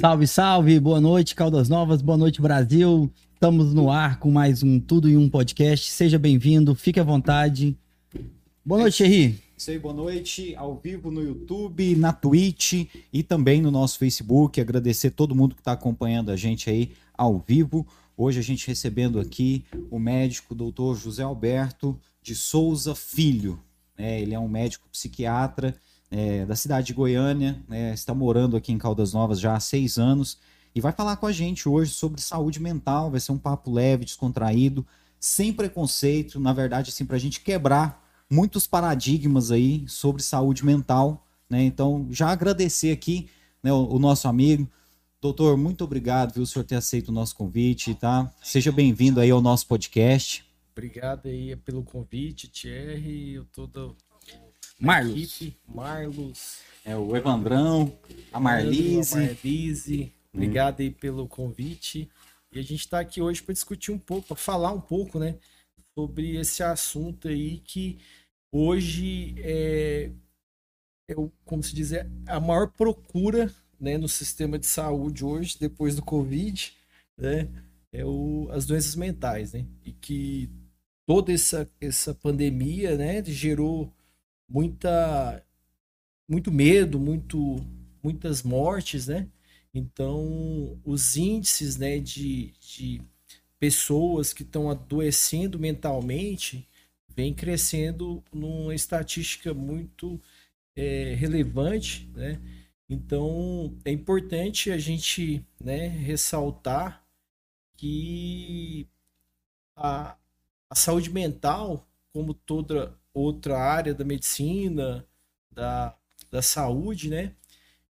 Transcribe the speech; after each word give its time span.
Salve, 0.00 0.28
salve, 0.28 0.78
boa 0.78 1.00
noite, 1.00 1.34
Caldas 1.34 1.68
Novas, 1.68 2.00
boa 2.00 2.16
noite, 2.16 2.40
Brasil. 2.40 3.10
Estamos 3.34 3.74
no 3.74 3.90
ar 3.90 4.20
com 4.20 4.30
mais 4.30 4.62
um 4.62 4.78
Tudo 4.78 5.08
em 5.08 5.16
Um 5.16 5.28
podcast. 5.28 5.90
Seja 5.90 6.16
bem-vindo, 6.16 6.72
fique 6.76 7.00
à 7.00 7.02
vontade. 7.02 7.76
Boa 8.64 8.82
noite, 8.82 8.98
Xerri. 8.98 9.42
Isso 9.56 9.72
aí, 9.72 9.78
boa 9.78 9.92
noite, 9.92 10.54
ao 10.54 10.76
vivo 10.76 11.10
no 11.10 11.20
YouTube, 11.20 11.96
na 11.96 12.12
Twitch 12.12 12.86
e 13.12 13.24
também 13.24 13.60
no 13.60 13.72
nosso 13.72 13.98
Facebook. 13.98 14.60
Agradecer 14.60 15.10
todo 15.10 15.34
mundo 15.34 15.56
que 15.56 15.60
está 15.60 15.72
acompanhando 15.72 16.30
a 16.30 16.36
gente 16.36 16.70
aí 16.70 16.92
ao 17.12 17.40
vivo. 17.40 17.84
Hoje 18.16 18.38
a 18.38 18.42
gente 18.42 18.68
recebendo 18.68 19.18
aqui 19.18 19.64
o 19.90 19.98
médico 19.98 20.54
doutor 20.54 20.96
José 20.96 21.24
Alberto 21.24 21.98
de 22.22 22.36
Souza 22.36 22.94
Filho. 22.94 23.58
É, 23.96 24.20
ele 24.20 24.32
é 24.32 24.38
um 24.38 24.48
médico 24.48 24.88
psiquiatra 24.92 25.74
é, 26.10 26.44
da 26.46 26.56
cidade 26.56 26.88
de 26.88 26.94
Goiânia, 26.94 27.62
né, 27.68 27.92
está 27.92 28.14
morando 28.14 28.56
aqui 28.56 28.72
em 28.72 28.78
Caldas 28.78 29.12
Novas 29.12 29.40
já 29.40 29.54
há 29.54 29.60
seis 29.60 29.98
anos 29.98 30.38
e 30.74 30.80
vai 30.80 30.92
falar 30.92 31.16
com 31.16 31.26
a 31.26 31.32
gente 31.32 31.68
hoje 31.68 31.92
sobre 31.92 32.20
saúde 32.20 32.60
mental. 32.60 33.10
Vai 33.10 33.20
ser 33.20 33.32
um 33.32 33.38
papo 33.38 33.70
leve, 33.70 34.04
descontraído, 34.04 34.86
sem 35.18 35.52
preconceito, 35.52 36.38
na 36.38 36.52
verdade, 36.52 36.90
assim, 36.90 37.04
para 37.04 37.16
a 37.16 37.20
gente 37.20 37.40
quebrar 37.40 38.06
muitos 38.30 38.66
paradigmas 38.66 39.50
aí 39.50 39.84
sobre 39.88 40.22
saúde 40.22 40.64
mental. 40.64 41.26
Né? 41.48 41.64
Então, 41.64 42.06
já 42.10 42.28
agradecer 42.28 42.92
aqui 42.92 43.28
né, 43.62 43.72
o, 43.72 43.94
o 43.94 43.98
nosso 43.98 44.28
amigo. 44.28 44.68
Doutor, 45.20 45.56
muito 45.56 45.82
obrigado, 45.82 46.34
viu, 46.34 46.44
o 46.44 46.46
senhor 46.46 46.64
ter 46.64 46.76
aceito 46.76 47.08
o 47.08 47.12
nosso 47.12 47.34
convite, 47.34 47.92
tá? 47.92 48.32
Seja 48.40 48.70
bem-vindo 48.70 49.18
aí 49.18 49.30
ao 49.30 49.40
nosso 49.40 49.66
podcast. 49.66 50.44
Obrigado 50.70 51.26
aí 51.26 51.56
pelo 51.56 51.82
convite, 51.82 52.46
Thierry, 52.46 53.32
eu 53.32 53.44
todo 53.46 53.96
Marlos. 54.80 55.40
equipe, 55.40 55.56
Marlos, 55.66 56.60
É 56.84 56.96
o 56.96 57.16
Evandrão, 57.16 57.98
a 58.32 58.38
Marlise. 58.38 59.14
a 59.14 59.20
Marlise. 59.22 60.12
Obrigado 60.32 60.80
aí 60.80 60.90
pelo 60.90 61.26
convite. 61.26 62.08
E 62.52 62.58
a 62.58 62.62
gente 62.62 62.80
está 62.80 63.00
aqui 63.00 63.20
hoje 63.20 63.42
para 63.42 63.52
discutir 63.52 63.90
um 63.90 63.98
pouco, 63.98 64.28
para 64.28 64.36
falar 64.36 64.72
um 64.72 64.80
pouco, 64.80 65.18
né, 65.18 65.36
sobre 65.94 66.36
esse 66.36 66.62
assunto 66.62 67.28
aí 67.28 67.58
que 67.58 67.98
hoje 68.52 69.34
é, 69.38 70.10
é 71.08 71.14
o, 71.16 71.30
como 71.44 71.62
se 71.62 71.74
diz, 71.74 71.92
é 71.92 72.08
a 72.26 72.40
maior 72.40 72.68
procura, 72.68 73.52
né, 73.80 73.98
no 73.98 74.08
sistema 74.08 74.58
de 74.58 74.66
saúde 74.66 75.24
hoje, 75.24 75.58
depois 75.58 75.96
do 75.96 76.02
Covid, 76.02 76.72
né, 77.18 77.48
é 77.92 78.04
o, 78.04 78.48
as 78.50 78.64
doenças 78.64 78.94
mentais, 78.94 79.52
né, 79.52 79.66
e 79.84 79.92
que 79.92 80.48
toda 81.06 81.32
essa, 81.32 81.68
essa 81.80 82.14
pandemia, 82.14 82.96
né, 82.96 83.22
gerou 83.24 83.92
muita 84.48 85.42
muito 86.28 86.52
medo, 86.52 86.98
muito 86.98 87.56
muitas 88.02 88.42
mortes, 88.42 89.08
né? 89.08 89.28
Então, 89.74 90.80
os 90.84 91.16
índices, 91.16 91.76
né, 91.76 91.98
de, 91.98 92.52
de 92.60 93.02
pessoas 93.58 94.32
que 94.32 94.42
estão 94.42 94.70
adoecendo 94.70 95.58
mentalmente 95.58 96.66
vem 97.08 97.34
crescendo 97.34 98.22
numa 98.32 98.74
estatística 98.74 99.52
muito 99.52 100.20
é, 100.76 101.14
relevante, 101.14 102.08
né? 102.14 102.40
Então, 102.88 103.76
é 103.84 103.90
importante 103.92 104.70
a 104.70 104.78
gente, 104.78 105.44
né, 105.60 105.88
ressaltar 105.88 107.04
que 107.76 108.88
a, 109.76 110.16
a 110.70 110.74
saúde 110.74 111.10
mental, 111.10 111.86
como 112.12 112.32
toda 112.32 112.96
outra 113.14 113.58
área 113.58 113.94
da 113.94 114.04
medicina, 114.04 115.06
da, 115.50 115.96
da 116.30 116.42
saúde, 116.42 117.10
né? 117.10 117.34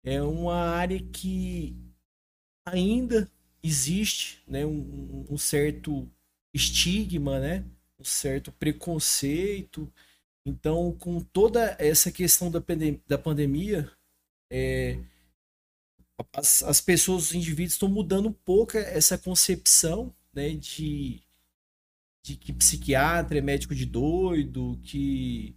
É 0.04 0.22
uma 0.22 0.56
área 0.56 1.00
que 1.00 1.76
ainda 2.66 3.30
existe, 3.64 4.44
né? 4.48 4.66
Um, 4.66 5.26
um 5.30 5.38
certo 5.38 6.10
estigma, 6.54 7.40
né? 7.40 7.66
Um 8.00 8.04
certo 8.04 8.52
preconceito. 8.52 9.92
Então, 10.46 10.94
com 10.94 11.20
toda 11.20 11.76
essa 11.80 12.12
questão 12.12 12.50
da, 12.50 12.62
pandem 12.62 13.02
da 13.08 13.18
pandemia, 13.18 13.92
é, 14.52 15.00
as, 16.34 16.64
as 16.64 16.82
pessoas, 16.82 17.26
os 17.26 17.34
indivíduos 17.34 17.74
estão 17.74 17.90
mudando 17.90 18.30
um 18.30 18.34
pouco 18.34 18.78
essa 18.78 19.18
concepção, 19.18 20.14
né? 20.34 20.52
De, 20.52 21.22
de 22.30 22.36
que 22.38 22.54
psiquiatra 22.54 23.38
é 23.40 23.42
médico 23.42 23.74
de 23.74 23.86
doido, 23.86 24.80
que 24.84 25.56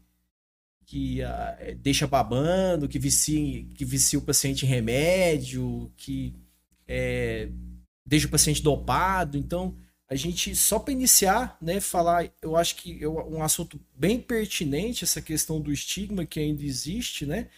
que 0.85 1.23
ah, 1.23 1.57
deixa 1.79 2.07
babando, 2.07 2.89
que 2.89 2.99
vicia, 2.99 3.65
que 3.75 3.85
vicia 3.85 4.19
o 4.19 4.23
paciente 4.23 4.67
em 4.67 4.69
remédio, 4.69 5.91
que 5.97 6.35
é, 6.87 7.49
deixa 8.05 8.27
o 8.27 8.31
paciente 8.31 8.63
dopado. 8.63 9.39
Então, 9.39 9.75
a 10.07 10.15
gente, 10.15 10.55
só 10.55 10.79
para 10.79 10.93
iniciar, 10.93 11.57
né, 11.63 11.81
falar, 11.81 12.31
eu 12.43 12.57
acho 12.57 12.77
que 12.77 13.03
é 13.03 13.09
um 13.09 13.43
assunto 13.43 13.81
bem 13.97 14.21
pertinente, 14.21 15.05
essa 15.05 15.23
questão 15.23 15.61
do 15.61 15.73
estigma 15.73 16.27
que 16.27 16.39
ainda 16.39 16.63
existe, 16.63 17.25
né? 17.25 17.49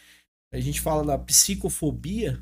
A 0.53 0.61
gente 0.61 0.81
fala 0.81 1.05
da 1.05 1.19
psicofobia. 1.19 2.41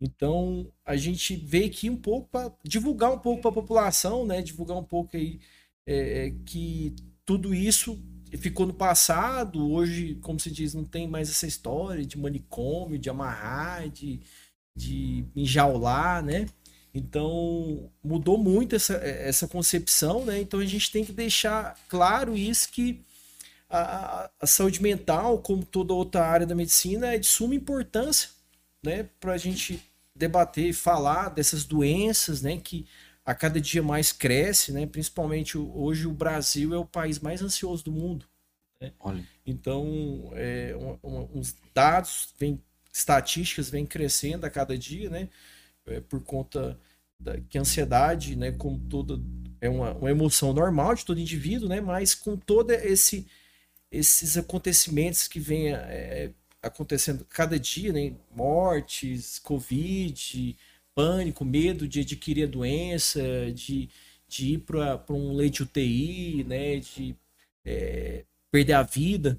Então, 0.00 0.72
a 0.84 0.96
gente 0.96 1.36
vê 1.36 1.66
aqui 1.66 1.88
um 1.88 1.96
pouco 1.96 2.28
para 2.28 2.52
divulgar 2.64 3.12
um 3.12 3.18
pouco 3.20 3.40
para 3.40 3.50
a 3.52 3.54
população, 3.54 4.26
né? 4.26 4.42
Divulgar 4.42 4.76
um 4.76 4.84
pouco 4.84 5.16
aí 5.16 5.38
é, 5.86 6.32
que 6.44 6.94
tudo 7.24 7.54
isso 7.54 7.98
ficou 8.38 8.66
no 8.66 8.74
passado, 8.74 9.70
hoje, 9.70 10.16
como 10.16 10.40
se 10.40 10.50
diz, 10.50 10.74
não 10.74 10.84
tem 10.84 11.06
mais 11.06 11.30
essa 11.30 11.46
história 11.46 12.04
de 12.04 12.18
manicômio, 12.18 12.98
de 12.98 13.08
amarrar, 13.08 13.88
de, 13.88 14.20
de 14.76 15.24
enjaular, 15.36 16.22
né? 16.22 16.46
Então, 16.92 17.90
mudou 18.02 18.38
muito 18.38 18.76
essa, 18.76 18.94
essa 18.94 19.48
concepção, 19.48 20.24
né? 20.24 20.40
Então, 20.40 20.60
a 20.60 20.64
gente 20.64 20.92
tem 20.92 21.04
que 21.04 21.12
deixar 21.12 21.76
claro 21.88 22.36
isso 22.36 22.68
que 22.70 23.04
a, 23.68 24.30
a 24.40 24.46
saúde 24.46 24.80
mental, 24.80 25.38
como 25.38 25.64
toda 25.64 25.92
outra 25.92 26.24
área 26.24 26.46
da 26.46 26.54
medicina, 26.54 27.14
é 27.14 27.18
de 27.18 27.26
suma 27.26 27.54
importância, 27.54 28.30
né? 28.82 29.08
Para 29.18 29.32
a 29.32 29.38
gente 29.38 29.82
debater 30.14 30.68
e 30.68 30.72
falar 30.72 31.30
dessas 31.30 31.64
doenças, 31.64 32.42
né? 32.42 32.56
Que 32.58 32.86
a 33.24 33.34
cada 33.34 33.60
dia 33.60 33.82
mais 33.82 34.12
cresce, 34.12 34.72
né? 34.72 34.86
Principalmente 34.86 35.56
hoje 35.56 36.06
o 36.06 36.12
Brasil 36.12 36.74
é 36.74 36.78
o 36.78 36.84
país 36.84 37.18
mais 37.18 37.40
ansioso 37.40 37.84
do 37.84 37.92
mundo. 37.92 38.26
Né? 38.80 38.92
Então, 39.46 40.30
é, 40.34 40.76
um, 40.76 40.98
um, 41.02 41.38
uns 41.38 41.56
dados, 41.72 42.34
vem, 42.38 42.62
estatísticas 42.92 43.70
vêm 43.70 43.86
crescendo 43.86 44.44
a 44.44 44.50
cada 44.50 44.76
dia, 44.76 45.08
né? 45.08 45.28
É, 45.86 46.00
por 46.00 46.22
conta 46.22 46.78
da, 47.18 47.38
que 47.40 47.56
a 47.56 47.62
ansiedade, 47.62 48.36
né? 48.36 48.52
Como 48.52 48.78
toda 48.78 49.20
é 49.60 49.68
uma, 49.68 49.92
uma 49.94 50.10
emoção 50.10 50.52
normal 50.52 50.94
de 50.94 51.04
todo 51.04 51.20
indivíduo, 51.20 51.68
né? 51.68 51.80
Mas 51.80 52.14
com 52.14 52.36
todo 52.36 52.72
esse 52.72 53.26
esses 53.90 54.36
acontecimentos 54.36 55.28
que 55.28 55.38
vêm 55.38 55.72
é, 55.72 56.32
acontecendo 56.60 57.24
cada 57.24 57.58
dia, 57.58 57.92
né? 57.92 58.12
Mortes, 58.34 59.38
Covid, 59.38 60.56
pânico, 60.94 61.44
medo 61.44 61.88
de 61.88 62.00
adquirir 62.00 62.44
a 62.44 62.50
doença, 62.50 63.20
de, 63.52 63.88
de 64.28 64.54
ir 64.54 64.58
para 64.58 65.02
um 65.10 65.34
leite 65.34 65.62
UTI, 65.62 66.44
né, 66.44 66.76
de 66.76 67.16
é, 67.64 68.24
perder 68.50 68.74
a 68.74 68.82
vida. 68.82 69.36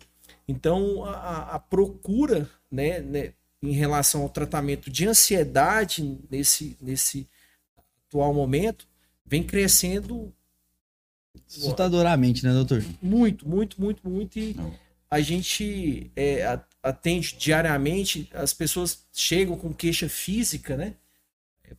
Então, 0.47 1.05
a, 1.05 1.55
a 1.55 1.59
procura 1.59 2.49
né, 2.71 2.99
né, 2.99 3.33
em 3.61 3.71
relação 3.71 4.21
ao 4.21 4.29
tratamento 4.29 4.89
de 4.89 5.07
ansiedade 5.07 6.19
nesse, 6.29 6.77
nesse 6.81 7.27
atual 8.07 8.33
momento 8.33 8.87
vem 9.25 9.43
crescendo 9.43 10.33
assustadoramente, 11.47 12.43
né, 12.45 12.53
doutor? 12.53 12.83
Muito, 13.01 13.47
muito, 13.47 13.81
muito, 13.81 14.07
muito. 14.07 14.37
E 14.37 14.55
a 15.09 15.19
gente 15.19 16.11
é, 16.15 16.59
atende 16.81 17.35
diariamente, 17.37 18.29
as 18.33 18.53
pessoas 18.53 19.05
chegam 19.13 19.57
com 19.57 19.73
queixa 19.73 20.07
física, 20.07 20.77
né? 20.77 20.93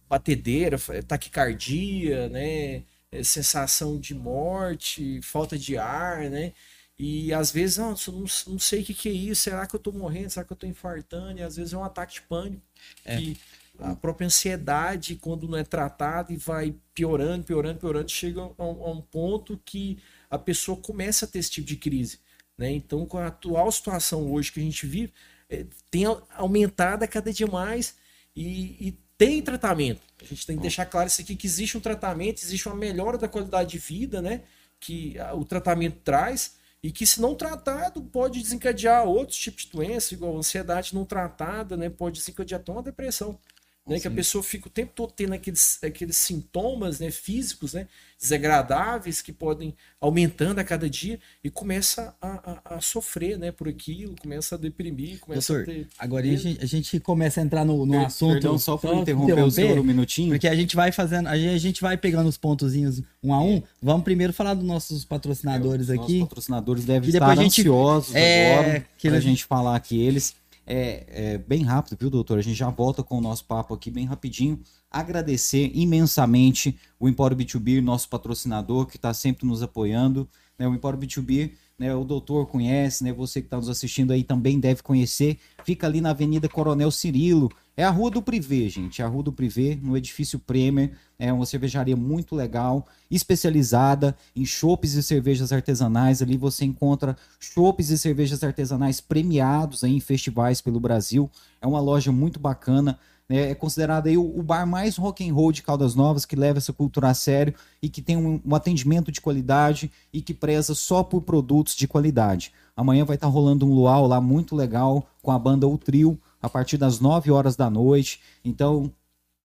Batedeira, 0.09 0.79
taquicardia, 1.07 2.29
né? 2.29 2.85
É, 3.11 3.23
sensação 3.23 3.99
de 3.99 4.15
morte, 4.15 5.21
falta 5.23 5.57
de 5.59 5.79
ar, 5.79 6.29
né? 6.31 6.53
E 6.99 7.33
às 7.33 7.51
vezes, 7.51 7.77
não, 7.77 7.91
não, 7.91 8.25
não 8.47 8.59
sei 8.59 8.81
o 8.81 8.85
que, 8.85 8.95
que 8.95 9.09
é 9.09 9.13
isso, 9.13 9.43
será 9.43 9.67
que 9.67 9.77
eu 9.77 9.81
tô 9.81 9.93
morrendo, 9.93 10.31
será 10.31 10.45
que 10.45 10.53
eu 10.53 10.57
tô 10.57 10.67
infartando? 10.67 11.39
E 11.39 11.43
às 11.43 11.57
vezes 11.57 11.73
é 11.73 11.77
um 11.77 11.85
ataque 11.85 12.15
de 12.15 12.23
pânico. 12.23 12.63
É. 13.05 13.17
Que 13.17 13.39
a 13.79 13.95
própria 13.95 14.27
ansiedade, 14.27 15.17
quando 15.17 15.47
não 15.47 15.59
é 15.59 15.65
tratada 15.65 16.33
e 16.33 16.37
vai 16.37 16.75
piorando, 16.95 17.45
piorando, 17.45 17.79
piorando, 17.79 18.11
chega 18.11 18.41
a 18.41 18.65
um, 18.65 18.85
a 18.85 18.91
um 18.91 19.01
ponto 19.01 19.61
que 19.65 19.99
a 20.31 20.39
pessoa 20.39 20.79
começa 20.79 21.27
a 21.27 21.29
ter 21.29 21.39
esse 21.39 21.51
tipo 21.51 21.67
de 21.67 21.77
crise. 21.77 22.19
Né? 22.57 22.73
Então, 22.73 23.05
com 23.05 23.19
a 23.19 23.27
atual 23.27 23.71
situação 23.71 24.33
hoje 24.33 24.51
que 24.51 24.61
a 24.61 24.63
gente 24.63 24.87
vive, 24.87 25.13
é, 25.49 25.67
tem 25.91 26.05
aumentado 26.31 27.03
a 27.03 27.09
cada 27.09 27.33
dia 27.33 27.47
mais 27.47 27.97
e, 28.35 28.89
e 28.89 28.99
tem 29.19 29.43
tratamento. 29.43 30.01
A 30.21 30.25
gente 30.25 30.47
tem 30.47 30.57
que 30.57 30.63
deixar 30.63 30.87
claro 30.87 31.09
isso 31.09 31.21
aqui, 31.21 31.37
que 31.37 31.47
existe 31.47 31.77
um 31.77 31.81
tratamento, 31.81 32.43
existe 32.43 32.67
uma 32.69 32.77
melhora 32.77 33.17
da 33.19 33.29
qualidade 33.29 33.71
de 33.71 33.79
vida, 33.79 34.21
né? 34.21 34.43
Que 34.79 35.17
o 35.35 35.45
tratamento 35.45 35.99
traz 36.05 36.57
e 36.83 36.93
que 36.93 37.07
se 37.07 37.21
não 37.21 37.35
tratado 37.35 38.03
pode 38.03 38.41
desencadear 38.41 39.07
outros 39.07 39.39
tipos 39.39 39.65
de 39.65 39.73
doença, 39.73 40.15
igual 40.15 40.37
ansiedade 40.37 40.95
não 40.95 41.05
tratada, 41.05 41.77
né? 41.77 41.89
Pode 41.91 42.19
desencadear 42.19 42.61
até 42.61 42.71
uma 42.73 42.83
depressão. 42.83 43.39
Né? 43.87 44.01
Que 44.01 44.09
a 44.09 44.11
pessoa 44.11 44.43
fica 44.43 44.67
o 44.69 44.71
tempo 44.71 44.93
todo 44.95 45.13
tendo 45.13 45.33
aqueles, 45.35 45.79
aqueles 45.83 46.17
sintomas 46.17 46.99
né, 47.01 47.11
físicos, 47.11 47.75
né? 47.75 47.87
Desagradáveis 48.19 49.21
que 49.23 49.33
podem 49.33 49.75
aumentando 50.01 50.59
a 50.59 50.65
cada 50.65 50.89
dia 50.89 51.19
e 51.45 51.51
começa 51.51 52.15
a, 52.21 52.61
a, 52.65 52.77
a 52.77 52.81
sofrer, 52.81 53.39
né? 53.39 53.53
Por 53.53 53.69
aquilo, 53.69 54.15
começa 54.21 54.55
a 54.55 54.59
deprimir, 54.59 55.21
começa 55.21 55.53
Doutor, 55.53 55.71
a 55.71 55.75
ter... 55.75 55.89
agora 55.99 56.27
a 56.27 56.37
gente, 56.37 56.63
a 56.63 56.67
gente 56.67 57.01
começa 57.01 57.41
a 57.41 57.45
entrar 57.45 57.65
no, 57.65 57.85
no 57.87 57.93
Per- 57.93 58.07
assunto. 58.07 58.33
Perdão, 58.33 58.59
só 58.59 58.77
por 58.77 58.95
interromper 58.95 59.39
o 59.43 59.51
senhor 59.51 59.79
um 59.79 59.83
minutinho. 59.85 60.31
Porque 60.31 60.49
a 60.49 60.55
gente 60.55 60.75
vai 60.75 60.91
fazendo, 60.93 61.29
a 61.29 61.37
gente, 61.37 61.55
a 61.55 61.59
gente 61.59 61.81
vai 61.81 61.97
pegando 61.97 62.29
os 62.29 62.37
pontozinhos 62.37 63.03
um 63.23 63.33
a 63.33 63.43
um. 63.43 63.63
Vamos 63.83 64.05
primeiro 64.05 64.33
falar 64.33 64.55
dos 64.55 64.65
nossos 64.65 65.05
patrocinadores 65.05 65.89
Os 65.89 65.91
aqui. 65.91 66.15
Nossos 66.15 66.29
patrocinadores 66.29 66.85
devem 66.85 67.11
depois 67.11 67.31
estar 67.31 67.41
a 67.41 67.45
gente- 67.45 67.61
ansiosos 67.61 68.15
É, 68.15 68.55
agora 68.59 68.87
que 68.99 69.09
para 69.09 69.19
a 69.19 69.21
gente 69.21 69.45
falar 69.45 69.77
aqui 69.77 70.01
eles. 70.01 70.35
É, 70.67 71.35
é 71.35 71.39
bem 71.39 71.63
rápido, 71.63 71.97
viu, 71.99 72.11
doutor? 72.11 72.39
A 72.39 72.43
gente 72.43 72.57
já 72.57 72.69
volta 72.69 73.03
com 73.03 73.19
o 73.19 73.21
nosso 73.21 73.45
papo 73.45 73.73
aqui 73.73 73.89
bem 73.91 74.05
rapidinho. 74.05 74.61
Agradecer 74.91 75.71
imensamente 75.73 76.77
o 76.99 77.09
Empório 77.09 77.37
B2B, 77.37 77.81
nosso 77.81 78.09
patrocinador, 78.09 78.87
que 78.87 78.97
está 78.97 79.15
sempre 79.15 79.47
nos 79.47 79.63
apoiando. 79.63 80.29
Né? 80.59 80.67
O 80.67 80.75
Empório 80.75 80.99
B2B, 80.99 81.53
né, 81.79 81.95
o 81.95 82.05
doutor 82.05 82.47
conhece, 82.47 83.05
né? 83.05 83.13
você 83.13 83.41
que 83.41 83.47
está 83.47 83.59
nos 83.59 83.69
assistindo 83.69 84.13
aí 84.13 84.25
também 84.25 84.59
deve 84.59 84.83
conhecer. 84.83 85.39
Fica 85.65 85.87
ali 85.87 86.01
na 86.01 86.11
Avenida 86.11 86.49
Coronel 86.49 86.91
Cirilo. 86.91 87.51
É 87.79 87.85
a 87.85 87.91
Rua 87.91 88.11
do 88.11 88.23
Privé, 88.23 88.71
gente. 88.71 89.03
É 89.03 89.05
a 89.05 89.09
Rua 89.09 89.25
do 89.25 89.33
Privé, 89.33 89.79
no 89.83 89.99
edifício 89.99 90.39
Premier. 90.39 90.93
É 91.19 91.31
uma 91.31 91.45
cervejaria 91.45 91.95
muito 91.95 92.35
legal, 92.35 92.87
especializada 93.11 94.17
em 94.35 94.47
chopes 94.47 94.95
e 94.95 95.03
cervejas 95.03 95.53
artesanais. 95.53 96.23
Ali 96.23 96.39
você 96.39 96.65
encontra 96.65 97.15
chopes 97.39 97.91
e 97.91 97.99
cervejas 97.99 98.43
artesanais 98.43 98.99
premiados 98.99 99.85
aí 99.85 99.95
em 99.95 100.01
festivais 100.01 100.63
pelo 100.63 100.81
Brasil. 100.81 101.31
É 101.61 101.67
uma 101.67 101.79
loja 101.79 102.11
muito 102.11 102.41
bacana. 102.41 102.99
né? 103.29 103.51
É 103.51 103.55
considerado 103.55 104.07
aí 104.07 104.17
o, 104.17 104.43
bar 104.43 104.67
mais 104.67 104.97
rock 104.97 105.29
and 105.29 105.35
roll 105.35 105.53
de 105.53 105.63
Caldas 105.63 105.95
Novas, 105.95 106.25
que 106.25 106.35
leva 106.35 106.57
essa 106.57 106.73
cultura 106.73 107.11
a 107.11 107.15
sério 107.15 107.53
e 107.83 107.91
que 107.91 108.01
tem 108.01 108.17
um, 108.17 108.41
um 108.43 108.55
atendimento 108.55 109.13
de 109.13 109.21
qualidade 109.21 109.93
e 110.15 110.23
que 110.23 110.33
preza 110.33 110.75
só 110.75 111.03
por 111.03 111.21
produtos 111.21 111.75
de 111.75 111.87
qualidade. 111.87 112.55
Amanhã 112.75 113.05
vai 113.05 113.17
estar 113.17 113.27
rolando 113.27 113.67
um 113.67 113.75
luau 113.75 114.07
lá 114.07 114.19
muito 114.19 114.57
legal 114.57 115.07
com 115.23 115.31
a 115.31 115.39
banda 115.39 115.69
O 115.69 115.77
Trio, 115.77 116.19
a 116.41 116.49
partir 116.49 116.77
das 116.77 117.01
9 117.01 117.31
horas 117.31 117.57
da 117.57 117.69
noite. 117.71 118.21
Então, 118.45 118.93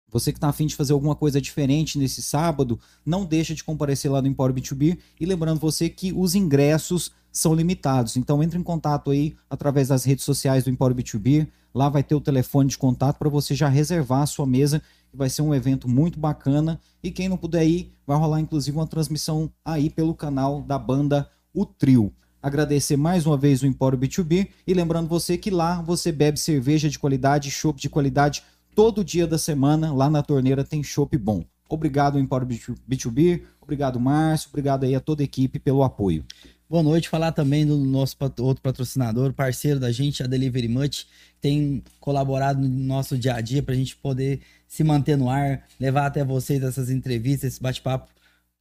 você 0.09 0.31
que 0.31 0.37
está 0.37 0.49
afim 0.49 0.67
de 0.67 0.75
fazer 0.75 0.93
alguma 0.93 1.15
coisa 1.15 1.41
diferente 1.41 1.97
nesse 1.97 2.21
sábado, 2.21 2.79
não 3.05 3.25
deixa 3.25 3.53
de 3.53 3.63
comparecer 3.63 4.11
lá 4.11 4.21
no 4.21 4.27
Empório 4.27 4.55
B2B. 4.55 4.97
E 5.19 5.25
lembrando 5.25 5.59
você 5.59 5.89
que 5.89 6.13
os 6.13 6.33
ingressos 6.33 7.11
são 7.31 7.53
limitados. 7.53 8.17
Então 8.17 8.41
entre 8.41 8.57
em 8.57 8.63
contato 8.63 9.11
aí 9.11 9.35
através 9.49 9.89
das 9.89 10.03
redes 10.03 10.25
sociais 10.25 10.63
do 10.63 10.69
Empório 10.69 10.95
B2B. 10.95 11.47
Lá 11.73 11.89
vai 11.89 12.03
ter 12.03 12.15
o 12.15 12.21
telefone 12.21 12.69
de 12.69 12.77
contato 12.77 13.17
para 13.17 13.29
você 13.29 13.53
já 13.53 13.67
reservar 13.67 14.21
a 14.21 14.25
sua 14.25 14.47
mesa, 14.47 14.81
que 15.11 15.17
vai 15.17 15.29
ser 15.29 15.43
um 15.43 15.53
evento 15.53 15.87
muito 15.87 16.19
bacana. 16.19 16.79
E 17.03 17.11
quem 17.11 17.29
não 17.29 17.37
puder 17.37 17.65
ir, 17.65 17.93
vai 18.05 18.17
rolar 18.17 18.39
inclusive 18.39 18.75
uma 18.75 18.87
transmissão 18.87 19.51
aí 19.63 19.89
pelo 19.89 20.15
canal 20.15 20.61
da 20.61 20.79
banda 20.79 21.29
O 21.53 21.65
Trio. 21.65 22.11
Agradecer 22.41 22.97
mais 22.97 23.25
uma 23.25 23.35
vez 23.35 23.61
o 23.61 23.65
Empório 23.65 23.97
B2B 23.97 24.49
e 24.65 24.73
lembrando 24.73 25.07
você 25.07 25.37
que 25.37 25.49
lá 25.49 25.81
você 25.81 26.11
bebe 26.11 26.39
cerveja 26.39 26.89
de 26.89 26.99
qualidade, 26.99 27.51
chopp 27.51 27.81
de 27.81 27.89
qualidade 27.89 28.43
todo 28.75 29.03
dia 29.03 29.25
da 29.25 29.37
semana. 29.37 29.93
Lá 29.93 30.09
na 30.09 30.21
torneira 30.21 30.63
tem 30.63 30.83
chopp 30.83 31.17
bom. 31.17 31.43
Obrigado 31.69 32.19
Empório 32.19 32.47
B2B, 32.47 33.41
obrigado 33.61 33.99
Márcio, 33.99 34.49
obrigado 34.49 34.85
aí 34.85 34.95
a 34.95 34.99
toda 34.99 35.21
a 35.21 35.25
equipe 35.25 35.59
pelo 35.59 35.83
apoio. 35.83 36.23
Boa 36.69 36.83
noite, 36.83 37.07
falar 37.07 37.31
também 37.31 37.65
do 37.65 37.77
nosso 37.77 38.15
outro 38.39 38.61
patrocinador, 38.61 39.33
parceiro 39.33 39.79
da 39.79 39.91
gente, 39.91 40.21
a 40.21 40.27
Delivery 40.27 40.67
Much, 40.67 41.05
tem 41.39 41.81
colaborado 41.99 42.59
no 42.59 42.67
nosso 42.67 43.17
dia 43.17 43.35
a 43.35 43.41
dia 43.41 43.63
para 43.63 43.73
a 43.73 43.77
gente 43.77 43.95
poder 43.95 44.41
se 44.67 44.83
manter 44.83 45.17
no 45.17 45.29
ar, 45.29 45.65
levar 45.79 46.05
até 46.05 46.23
vocês 46.23 46.61
essas 46.61 46.89
entrevistas, 46.89 47.53
esse 47.53 47.61
bate-papo 47.61 48.09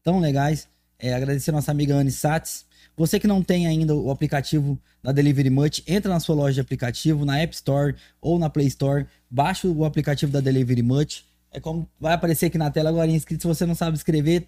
tão 0.02 0.20
legais. 0.20 0.68
É, 0.98 1.14
agradecer 1.14 1.50
a 1.50 1.54
nossa 1.54 1.70
amiga 1.70 1.94
Anne 1.94 2.12
Satz. 2.12 2.65
Você 2.96 3.20
que 3.20 3.26
não 3.26 3.42
tem 3.42 3.66
ainda 3.66 3.94
o 3.94 4.10
aplicativo 4.10 4.78
da 5.02 5.12
Delivery 5.12 5.50
Much, 5.50 5.82
entra 5.86 6.10
na 6.12 6.18
sua 6.20 6.34
loja 6.34 6.54
de 6.54 6.60
aplicativo, 6.60 7.24
na 7.24 7.38
App 7.38 7.54
Store 7.54 7.94
ou 8.20 8.38
na 8.38 8.48
Play 8.48 8.66
Store, 8.68 9.06
baixa 9.30 9.68
o 9.68 9.84
aplicativo 9.84 10.32
da 10.32 10.40
Delivery 10.40 10.82
Much. 10.82 11.22
É 11.52 11.60
como 11.60 11.88
vai 12.00 12.14
aparecer 12.14 12.46
aqui 12.46 12.58
na 12.58 12.70
tela 12.70 12.88
agora 12.90 13.10
escrito, 13.10 13.42
se 13.42 13.46
você 13.46 13.66
não 13.66 13.74
sabe 13.74 13.96
escrever, 13.96 14.46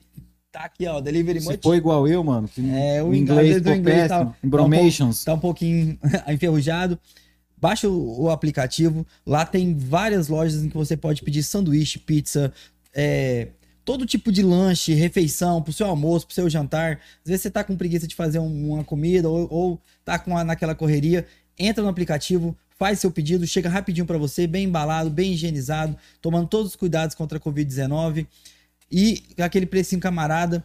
tá 0.51 0.61
aqui, 0.61 0.87
ó, 0.87 1.01
Delivery 1.01 1.41
Se 1.41 1.49
Much. 1.51 1.61
for 1.63 1.75
igual 1.75 2.09
eu, 2.09 2.25
mano, 2.25 2.49
É, 2.75 3.03
o 3.03 3.15
inglês- 3.15 3.59
inglês, 3.59 3.67
o 3.77 3.79
inglês 3.81 4.09
tá- 4.09 4.25
tá 4.25 4.31
um 4.43 4.47
Embromations. 4.47 5.25
tá 5.25 5.35
um 5.35 5.39
pouquinho 5.39 5.99
enferrujado. 6.29 6.99
Baixa 7.61 7.89
o, 7.89 8.23
o 8.23 8.31
aplicativo. 8.31 9.07
Lá 9.27 9.45
tem 9.45 9.75
várias 9.77 10.29
lojas 10.29 10.63
em 10.63 10.69
que 10.69 10.77
você 10.77 10.97
pode 10.97 11.23
pedir 11.23 11.43
sanduíche, 11.43 11.99
pizza, 11.99 12.53
é, 12.95 13.49
todo 13.89 14.05
tipo 14.05 14.31
de 14.31 14.43
lanche, 14.43 14.93
refeição 14.93 15.63
pro 15.63 15.73
seu 15.73 15.87
almoço, 15.87 16.27
pro 16.27 16.35
seu 16.35 16.51
jantar. 16.51 17.01
Às 17.25 17.31
vezes 17.31 17.41
você 17.41 17.51
tá 17.51 17.65
com 17.65 17.75
preguiça 17.75 18.07
de 18.07 18.15
fazer 18.15 18.39
um- 18.39 18.73
uma 18.75 18.85
comida 18.85 19.31
ou, 19.31 19.49
ou 19.51 19.81
tá 20.05 20.19
com 20.19 20.37
a- 20.37 20.45
naquela 20.45 20.75
correria. 20.75 21.27
Entra 21.59 21.83
no 21.83 21.89
aplicativo, 21.89 22.55
faz 22.79 23.01
seu 23.01 23.11
pedido, 23.11 23.47
chega 23.47 23.67
rapidinho 23.67 24.05
para 24.05 24.19
você, 24.19 24.47
bem 24.47 24.65
embalado, 24.65 25.09
bem 25.09 25.33
higienizado, 25.33 25.97
tomando 26.21 26.47
todos 26.49 26.73
os 26.73 26.77
cuidados 26.77 27.15
contra 27.15 27.39
a 27.39 27.41
Covid-19 27.41 28.27
e 28.93 29.23
aquele 29.39 29.65
precinho 29.65 30.03
camarada 30.03 30.63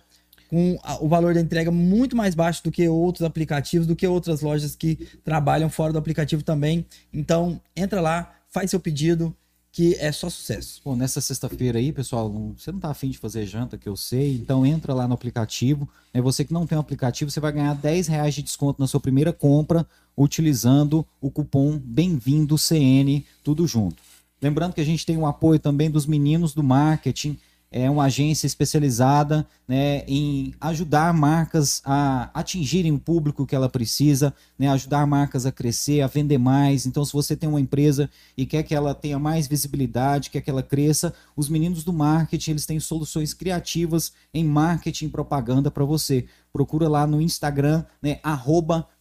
com 0.50 0.78
o 1.00 1.08
valor 1.08 1.34
da 1.34 1.40
entrega 1.40 1.72
muito 1.72 2.18
mais 2.18 2.36
baixo 2.36 2.62
do 2.62 2.74
que 2.74 2.86
outros 2.90 3.26
aplicativos, 3.26 3.88
do 3.88 3.96
que 3.96 4.06
outras 4.06 4.42
lojas 4.42 4.76
que 4.76 4.98
trabalham 5.24 5.70
fora 5.70 5.94
do 5.94 5.98
aplicativo 5.98 6.44
também. 6.44 6.86
Então, 7.14 7.62
entra 7.74 8.02
lá, 8.02 8.36
faz 8.50 8.70
seu 8.70 8.82
pedido, 8.82 9.34
que 9.74 9.96
é 9.96 10.12
só 10.12 10.30
sucesso. 10.30 10.80
Bom, 10.86 10.96
nessa 10.96 11.20
sexta-feira 11.20 11.80
aí, 11.80 11.92
pessoal, 11.92 12.32
você 12.56 12.72
não 12.72 12.80
tá 12.80 12.92
afim 12.92 13.10
de 13.10 13.18
fazer 13.18 13.44
janta, 13.48 13.76
que 13.76 13.90
eu 13.90 13.98
sei, 13.98 14.36
então 14.36 14.64
entra 14.64 14.94
lá 14.94 15.08
no 15.08 15.16
aplicativo. 15.16 15.90
Né? 16.14 16.22
Você 16.22 16.46
que 16.46 16.54
não 16.54 16.68
tem 16.68 16.78
um 16.78 16.82
aplicativo, 16.82 17.32
você 17.32 17.40
vai 17.40 17.52
ganhar 17.52 17.74
10 17.74 18.06
reais 18.06 18.36
de 18.36 18.44
desconto 18.44 18.80
na 18.80 18.86
sua 18.86 19.00
primeira 19.00 19.34
compra, 19.34 19.84
utilizando 20.16 21.04
o 21.20 21.32
cupom 21.32 21.82
Bem-vindo 21.84 22.56
CN, 22.56 23.26
tudo 23.44 23.66
junto. 23.66 23.96
Lembrando 24.40 24.74
que 24.74 24.82
a 24.82 24.86
gente 24.86 25.08
tem 25.08 25.18
o 25.18 25.26
apoio 25.26 25.60
também 25.60 25.90
dos 25.90 26.06
meninos 26.06 26.54
do 26.54 26.62
marketing, 26.62 27.40
é 27.74 27.90
uma 27.90 28.04
agência 28.04 28.46
especializada 28.46 29.48
né, 29.68 30.04
em 30.08 30.54
ajudar 30.62 31.12
marcas 31.12 31.82
a 31.84 32.30
atingirem 32.32 32.92
o 32.92 33.00
público 33.00 33.48
que 33.48 33.56
ela 33.56 33.68
precisa, 33.68 34.32
né, 34.60 34.68
ajudar 34.70 35.08
marcas 35.08 35.48
a 35.48 35.52
crescer, 35.52 36.02
a 36.02 36.08
vender 36.08 36.38
mais. 36.38 36.86
Então, 36.86 37.04
se 37.04 37.12
você 37.12 37.36
tem 37.36 37.50
uma 37.50 37.60
empresa 37.60 38.08
e 38.38 38.46
quer 38.46 38.62
que 38.62 38.76
ela 38.76 38.94
tenha 38.94 39.18
mais 39.18 39.48
visibilidade, 39.48 40.30
quer 40.30 40.42
que 40.42 40.52
ela 40.52 40.62
cresça, 40.62 41.16
os 41.36 41.50
meninos 41.50 41.84
do 41.84 41.92
marketing 41.92 42.52
eles 42.52 42.68
têm 42.68 42.80
soluções 42.80 43.34
criativas 43.34 44.14
em 44.32 44.44
marketing 44.44 45.06
e 45.06 45.10
propaganda 45.10 45.72
para 45.72 45.84
você. 45.84 46.26
Procura 46.54 46.88
lá 46.88 47.08
no 47.08 47.20
Instagram, 47.20 47.84
né, 48.00 48.20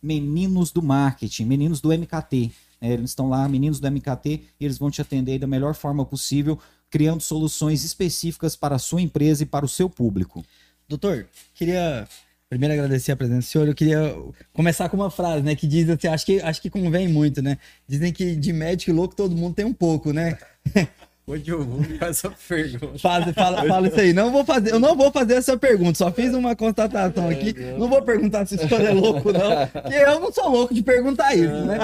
meninos 0.03 0.73
do 0.73 0.81
marketing, 0.81 1.45
meninos 1.45 1.79
do 1.79 1.93
MKT. 1.93 2.51
né, 2.81 2.95
eles 2.95 3.11
estão 3.11 3.29
lá, 3.29 3.47
meninos 3.47 3.79
do 3.79 3.87
MKT, 3.87 4.43
e 4.59 4.65
eles 4.65 4.79
vão 4.79 4.91
te 4.91 5.03
atender 5.03 5.39
da 5.39 5.47
melhor 5.47 5.75
forma 5.75 6.07
possível, 6.07 6.59
criando 6.93 7.23
soluções 7.23 7.83
específicas 7.85 8.55
para 8.55 8.77
a 8.77 8.79
sua 8.79 9.01
empresa 9.01 9.43
e 9.43 9.47
para 9.47 9.65
o 9.65 9.69
seu 9.69 9.89
público. 9.89 10.45
Doutor, 10.87 11.27
queria 11.55 12.07
primeiro 12.51 12.75
agradecer 12.75 13.13
a 13.13 13.17
presença 13.17 13.41
do 13.41 13.45
senhor. 13.51 13.67
Eu 13.67 13.75
queria 13.75 14.15
começar 14.53 14.91
com 14.91 14.99
uma 14.99 15.11
frase, 15.11 15.43
né, 15.43 15.57
que 15.57 15.67
diz 15.67 15.89
assim, 15.89 16.07
acho 16.07 16.27
que 16.27 16.39
acho 16.39 16.61
que 16.61 16.69
convém 16.69 17.09
muito, 17.09 17.41
né? 17.41 17.57
Dizem 17.89 18.13
que 18.13 18.37
de 18.37 18.53
médico 18.53 18.91
e 18.91 18.95
louco 18.95 19.17
todo 19.17 19.35
mundo 19.35 19.55
tem 19.55 19.65
um 19.65 19.73
pouco, 19.73 20.13
né? 20.13 20.37
Onde 21.27 21.51
eu 21.51 21.65
vou 21.65 21.83
fazer 21.83 22.05
essa 22.05 22.31
pergunta. 22.47 22.99
Fala, 22.99 23.33
fala, 23.33 23.65
fala 23.65 23.89
isso 23.89 24.01
aí. 24.01 24.13
Não 24.13 24.31
vou 24.31 24.45
fazer, 24.45 24.73
eu 24.73 24.81
não 24.81 24.95
vou 24.95 25.11
fazer 25.11 25.35
essa 25.35 25.57
pergunta, 25.57 25.97
só 25.97 26.13
fiz 26.13 26.35
uma 26.35 26.55
constatação 26.55 27.31
aqui. 27.31 27.55
Não 27.79 27.89
vou 27.89 28.03
perguntar 28.03 28.45
se 28.45 28.57
o 28.57 28.59
senhor 28.59 28.81
é 28.83 28.91
louco, 28.91 29.33
não. 29.33 29.67
Porque 29.69 29.95
eu 29.95 30.21
não 30.21 30.31
sou 30.31 30.51
louco 30.51 30.75
de 30.75 30.83
perguntar 30.83 31.35
isso, 31.35 31.65
né? 31.65 31.79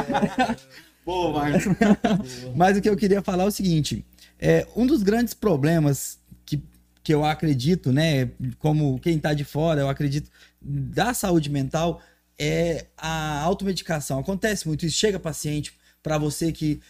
Boa, 1.06 1.32
Marcos. 1.32 1.64
Mas 2.54 2.76
o 2.76 2.82
que 2.82 2.90
eu 2.90 2.96
queria 2.96 3.22
falar 3.22 3.44
é 3.44 3.46
o 3.46 3.50
seguinte: 3.50 4.04
é, 4.38 4.66
um 4.76 4.86
dos 4.86 5.02
grandes 5.02 5.34
problemas 5.34 6.18
que, 6.46 6.62
que 7.02 7.12
eu 7.12 7.24
acredito, 7.24 7.92
né, 7.92 8.30
como 8.58 8.98
quem 9.00 9.18
tá 9.18 9.34
de 9.34 9.44
fora, 9.44 9.80
eu 9.80 9.88
acredito, 9.88 10.30
da 10.60 11.12
saúde 11.14 11.50
mental 11.50 12.00
é 12.38 12.86
a 12.96 13.40
automedicação. 13.40 14.18
Acontece 14.20 14.66
muito 14.66 14.86
isso. 14.86 14.96
Chega 14.96 15.18
paciente 15.18 15.76
para 16.02 16.18
você 16.18 16.52
que 16.52 16.80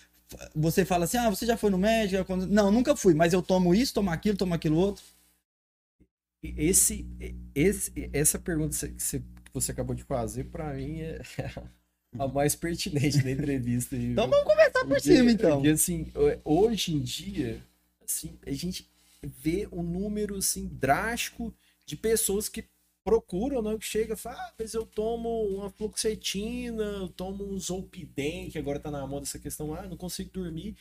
você 0.55 0.85
fala 0.85 1.05
assim: 1.05 1.17
ah, 1.17 1.31
você 1.31 1.47
já 1.47 1.57
foi 1.57 1.71
no 1.71 1.79
médico? 1.79 2.37
Não, 2.37 2.71
nunca 2.71 2.95
fui, 2.95 3.15
mas 3.15 3.33
eu 3.33 3.43
tomo 3.43 3.75
isso, 3.75 3.95
tomo 3.95 4.11
aquilo, 4.11 4.37
tomo 4.37 4.55
aquilo 4.55 4.77
outro. 4.77 5.03
Esse, 6.43 7.07
esse, 7.55 8.11
essa 8.13 8.39
pergunta 8.39 8.77
que 8.89 9.03
você, 9.03 9.21
que 9.21 9.53
você 9.53 9.73
acabou 9.73 9.95
de 9.95 10.05
fazer, 10.05 10.45
para 10.45 10.75
mim, 10.75 11.01
é 11.01 11.21
a 12.17 12.27
mais 12.29 12.55
pertinente 12.55 13.19
da 13.23 13.31
entrevista. 13.31 13.97
Aí, 13.97 14.07
Então 14.13 14.29
vamos 14.29 14.45
conversar 14.47 14.81
por 14.81 14.89
Porque- 14.89 15.01
cima, 15.03 15.31
então. 15.31 15.57
Porque, 15.57 15.69
assim, 15.71 16.11
hoje 16.45 16.95
em 16.95 17.01
dia, 17.01 17.63
assim, 18.05 18.39
a 18.47 18.53
gente 18.53 18.89
vê 19.23 19.69
um 19.73 19.83
número, 19.83 20.37
assim, 20.37 20.67
drástico 20.69 21.53
de 21.85 21.97
pessoas 21.97 22.49
que 22.49 22.65
procuram, 23.05 23.63
né? 23.63 23.77
Que 23.79 23.87
chega 23.87 24.15
e 24.15 24.17
fala, 24.17 24.37
ah, 24.37 24.53
mas 24.59 24.75
eu 24.75 24.85
tomo 24.85 25.29
uma 25.47 25.71
fluoxetina, 25.71 26.83
eu 26.83 27.09
tomo 27.09 27.45
um 27.45 27.59
zolpidem, 27.59 28.51
que 28.51 28.59
agora 28.59 28.79
tá 28.79 28.91
na 28.91 29.07
moda 29.07 29.25
essa 29.25 29.39
questão, 29.39 29.75
ah, 29.75 29.83
não 29.87 29.97
consigo 29.97 30.31
dormir. 30.31 30.77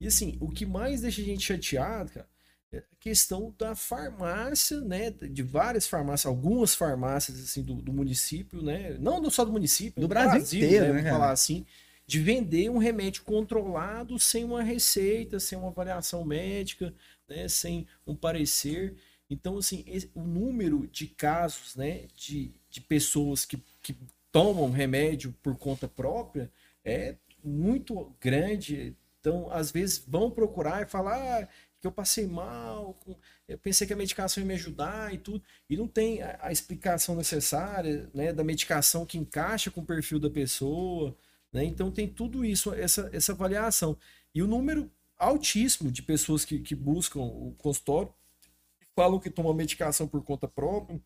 E 0.00 0.06
assim, 0.06 0.36
o 0.40 0.48
que 0.50 0.64
mais 0.66 1.02
deixa 1.02 1.20
a 1.20 1.24
gente 1.24 1.42
chateado, 1.44 2.10
cara, 2.10 2.28
a 2.74 2.82
questão 2.98 3.54
da 3.58 3.74
farmácia, 3.74 4.80
né? 4.80 5.10
De 5.10 5.42
várias 5.42 5.86
farmácias, 5.86 6.26
algumas 6.26 6.74
farmácias 6.74 7.38
assim 7.40 7.62
do, 7.62 7.74
do 7.74 7.92
município, 7.92 8.62
né? 8.62 8.96
Não 8.98 9.30
só 9.30 9.44
do 9.44 9.52
município, 9.52 10.00
do 10.00 10.08
Brasil, 10.08 10.64
inteiro, 10.64 10.86
né? 10.86 11.02
Vamos 11.02 11.10
falar 11.10 11.30
assim, 11.30 11.64
de 12.06 12.20
vender 12.20 12.70
um 12.70 12.78
remédio 12.78 13.22
controlado 13.22 14.18
sem 14.18 14.44
uma 14.44 14.62
receita, 14.62 15.40
sem 15.40 15.58
uma 15.58 15.68
avaliação 15.68 16.24
médica, 16.24 16.94
né? 17.28 17.48
Sem 17.48 17.86
um 18.06 18.14
parecer. 18.14 18.94
Então, 19.28 19.58
assim, 19.58 19.84
esse, 19.86 20.10
o 20.14 20.22
número 20.22 20.86
de 20.88 21.06
casos, 21.06 21.76
né? 21.76 22.06
De, 22.16 22.52
de 22.70 22.80
pessoas 22.80 23.44
que, 23.44 23.62
que 23.82 23.96
tomam 24.30 24.70
remédio 24.70 25.34
por 25.42 25.56
conta 25.56 25.88
própria 25.88 26.50
é 26.84 27.16
muito 27.42 28.12
grande. 28.20 28.96
Então, 29.20 29.50
às 29.50 29.70
vezes, 29.70 30.04
vão 30.06 30.30
procurar 30.30 30.82
e 30.82 30.86
falar 30.86 31.16
ah, 31.16 31.48
que 31.86 31.88
eu 31.88 31.92
passei 31.92 32.26
mal, 32.26 32.98
eu 33.46 33.56
pensei 33.58 33.86
que 33.86 33.92
a 33.92 33.96
medicação 33.96 34.42
ia 34.42 34.46
me 34.46 34.54
ajudar 34.54 35.14
e 35.14 35.18
tudo, 35.18 35.42
e 35.70 35.76
não 35.76 35.86
tem 35.86 36.20
a, 36.20 36.38
a 36.42 36.52
explicação 36.52 37.14
necessária 37.14 38.10
né, 38.12 38.32
da 38.32 38.42
medicação 38.42 39.06
que 39.06 39.16
encaixa 39.16 39.70
com 39.70 39.80
o 39.80 39.86
perfil 39.86 40.18
da 40.18 40.28
pessoa. 40.28 41.16
Né? 41.52 41.64
Então, 41.64 41.90
tem 41.90 42.08
tudo 42.08 42.44
isso, 42.44 42.74
essa, 42.74 43.08
essa 43.12 43.32
avaliação. 43.32 43.96
E 44.34 44.42
o 44.42 44.46
número 44.46 44.90
altíssimo 45.16 45.90
de 45.90 46.02
pessoas 46.02 46.44
que, 46.44 46.58
que 46.58 46.74
buscam 46.74 47.20
o 47.20 47.54
consultório 47.56 48.12
falam 48.94 49.20
que 49.20 49.30
tomam 49.30 49.54
medicação 49.54 50.08
por 50.08 50.22
conta 50.22 50.48
própria, 50.48 51.00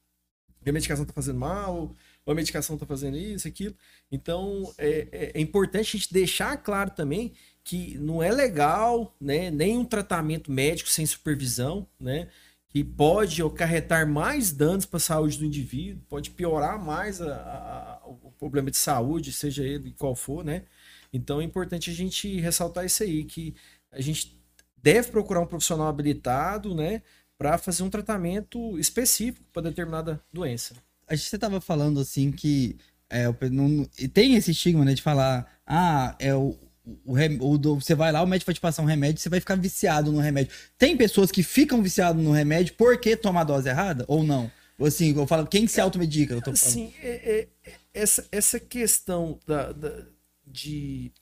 que 0.63 0.71
a 0.71 0.73
medicação 0.73 1.03
está 1.03 1.13
fazendo 1.13 1.39
mal, 1.39 1.95
ou 2.25 2.33
a 2.33 2.35
medicação 2.35 2.75
está 2.77 2.87
fazendo 2.87 3.17
isso, 3.17 3.47
aquilo. 3.49 3.75
Então, 4.11 4.73
é, 4.79 5.09
é, 5.13 5.33
é, 5.35 5.41
importante 5.41 5.97
a 5.97 5.99
gente 5.99 6.13
deixar 6.13 6.57
claro 6.59 6.91
também 6.91 7.35
que 7.65 7.99
não 7.99 8.23
é 8.23 8.31
legal, 8.31 9.15
né, 9.21 9.51
nem 9.51 9.79
um 9.79 9.85
tratamento 9.85 10.51
médico 10.51 10.89
sem 10.89 11.05
supervisão, 11.07 11.87
né, 11.99 12.29
que 12.69 12.85
pode 12.85 13.43
acarretar 13.43 14.07
mais 14.09 14.53
danos 14.53 14.87
para 14.87 14.99
a 14.99 15.01
saúde 15.01 15.39
do 15.39 15.45
indivíduo, 15.45 16.03
pode 16.09 16.31
piorar 16.31 16.83
mais 16.83 17.21
a, 17.21 17.35
a, 17.35 18.07
o 18.07 18.33
problema 18.39 18.71
de 18.71 18.77
saúde, 18.77 19.33
seja 19.33 19.65
ele 19.65 19.93
qual 19.99 20.15
for, 20.15 20.45
né. 20.45 20.65
Então, 21.13 21.41
é 21.41 21.45
importante 21.45 21.91
a 21.91 21.95
gente 21.95 22.41
ressaltar 22.41 22.85
isso 22.85 23.03
aí, 23.03 23.25
que 23.25 23.55
a 23.91 24.01
gente 24.01 24.41
deve 24.77 25.11
procurar 25.11 25.41
um 25.41 25.47
profissional 25.47 25.89
habilitado, 25.89 26.75
né, 26.75 27.03
para 27.37 27.59
fazer 27.59 27.83
um 27.83 27.91
tratamento 27.91 28.79
específico 28.79 29.45
para 29.53 29.63
determinada 29.63 30.23
doença 30.33 30.75
a 31.11 31.17
gente 31.17 31.35
estava 31.35 31.61
falando 31.61 31.99
assim 31.99 32.31
que 32.31 32.79
é, 33.11 33.27
não, 33.51 33.85
tem 34.15 34.37
esse 34.37 34.53
estigma, 34.53 34.85
né, 34.85 34.95
de 34.95 35.03
falar, 35.03 35.45
ah, 35.67 36.15
é 36.21 36.33
o, 36.33 36.57
o, 37.05 37.15
o, 37.15 37.75
você 37.81 37.95
vai 37.95 38.13
lá, 38.13 38.23
o 38.23 38.27
médico 38.27 38.47
vai 38.47 38.55
te 38.55 38.61
passar 38.61 38.83
um 38.83 38.87
remédio, 38.87 39.21
você 39.21 39.29
vai 39.29 39.41
ficar 39.41 39.57
viciado 39.57 40.13
no 40.13 40.21
remédio. 40.21 40.53
Tem 40.79 40.97
pessoas 40.97 41.31
que 41.31 41.43
ficam 41.43 41.83
viciadas 41.83 42.23
no 42.23 42.33
remédio 42.33 42.75
porque 42.77 43.17
toma 43.17 43.41
a 43.41 43.45
dose 43.45 43.69
errada 43.69 44.05
ou 44.09 44.23
não? 44.23 44.51
Assim, 44.81 45.15
eu 45.15 45.27
falo, 45.27 45.47
quem 45.47 45.67
se 45.67 45.81
automedica? 45.81 46.33
Eu 46.33 46.41
tô 46.41 46.57
Sim, 46.57 46.93
é, 47.03 47.47
é, 47.67 47.73
essa, 47.93 48.27
essa 48.33 48.59
questão 48.59 49.39
da, 49.47 49.73
da, 49.73 50.07
de, 50.47 51.13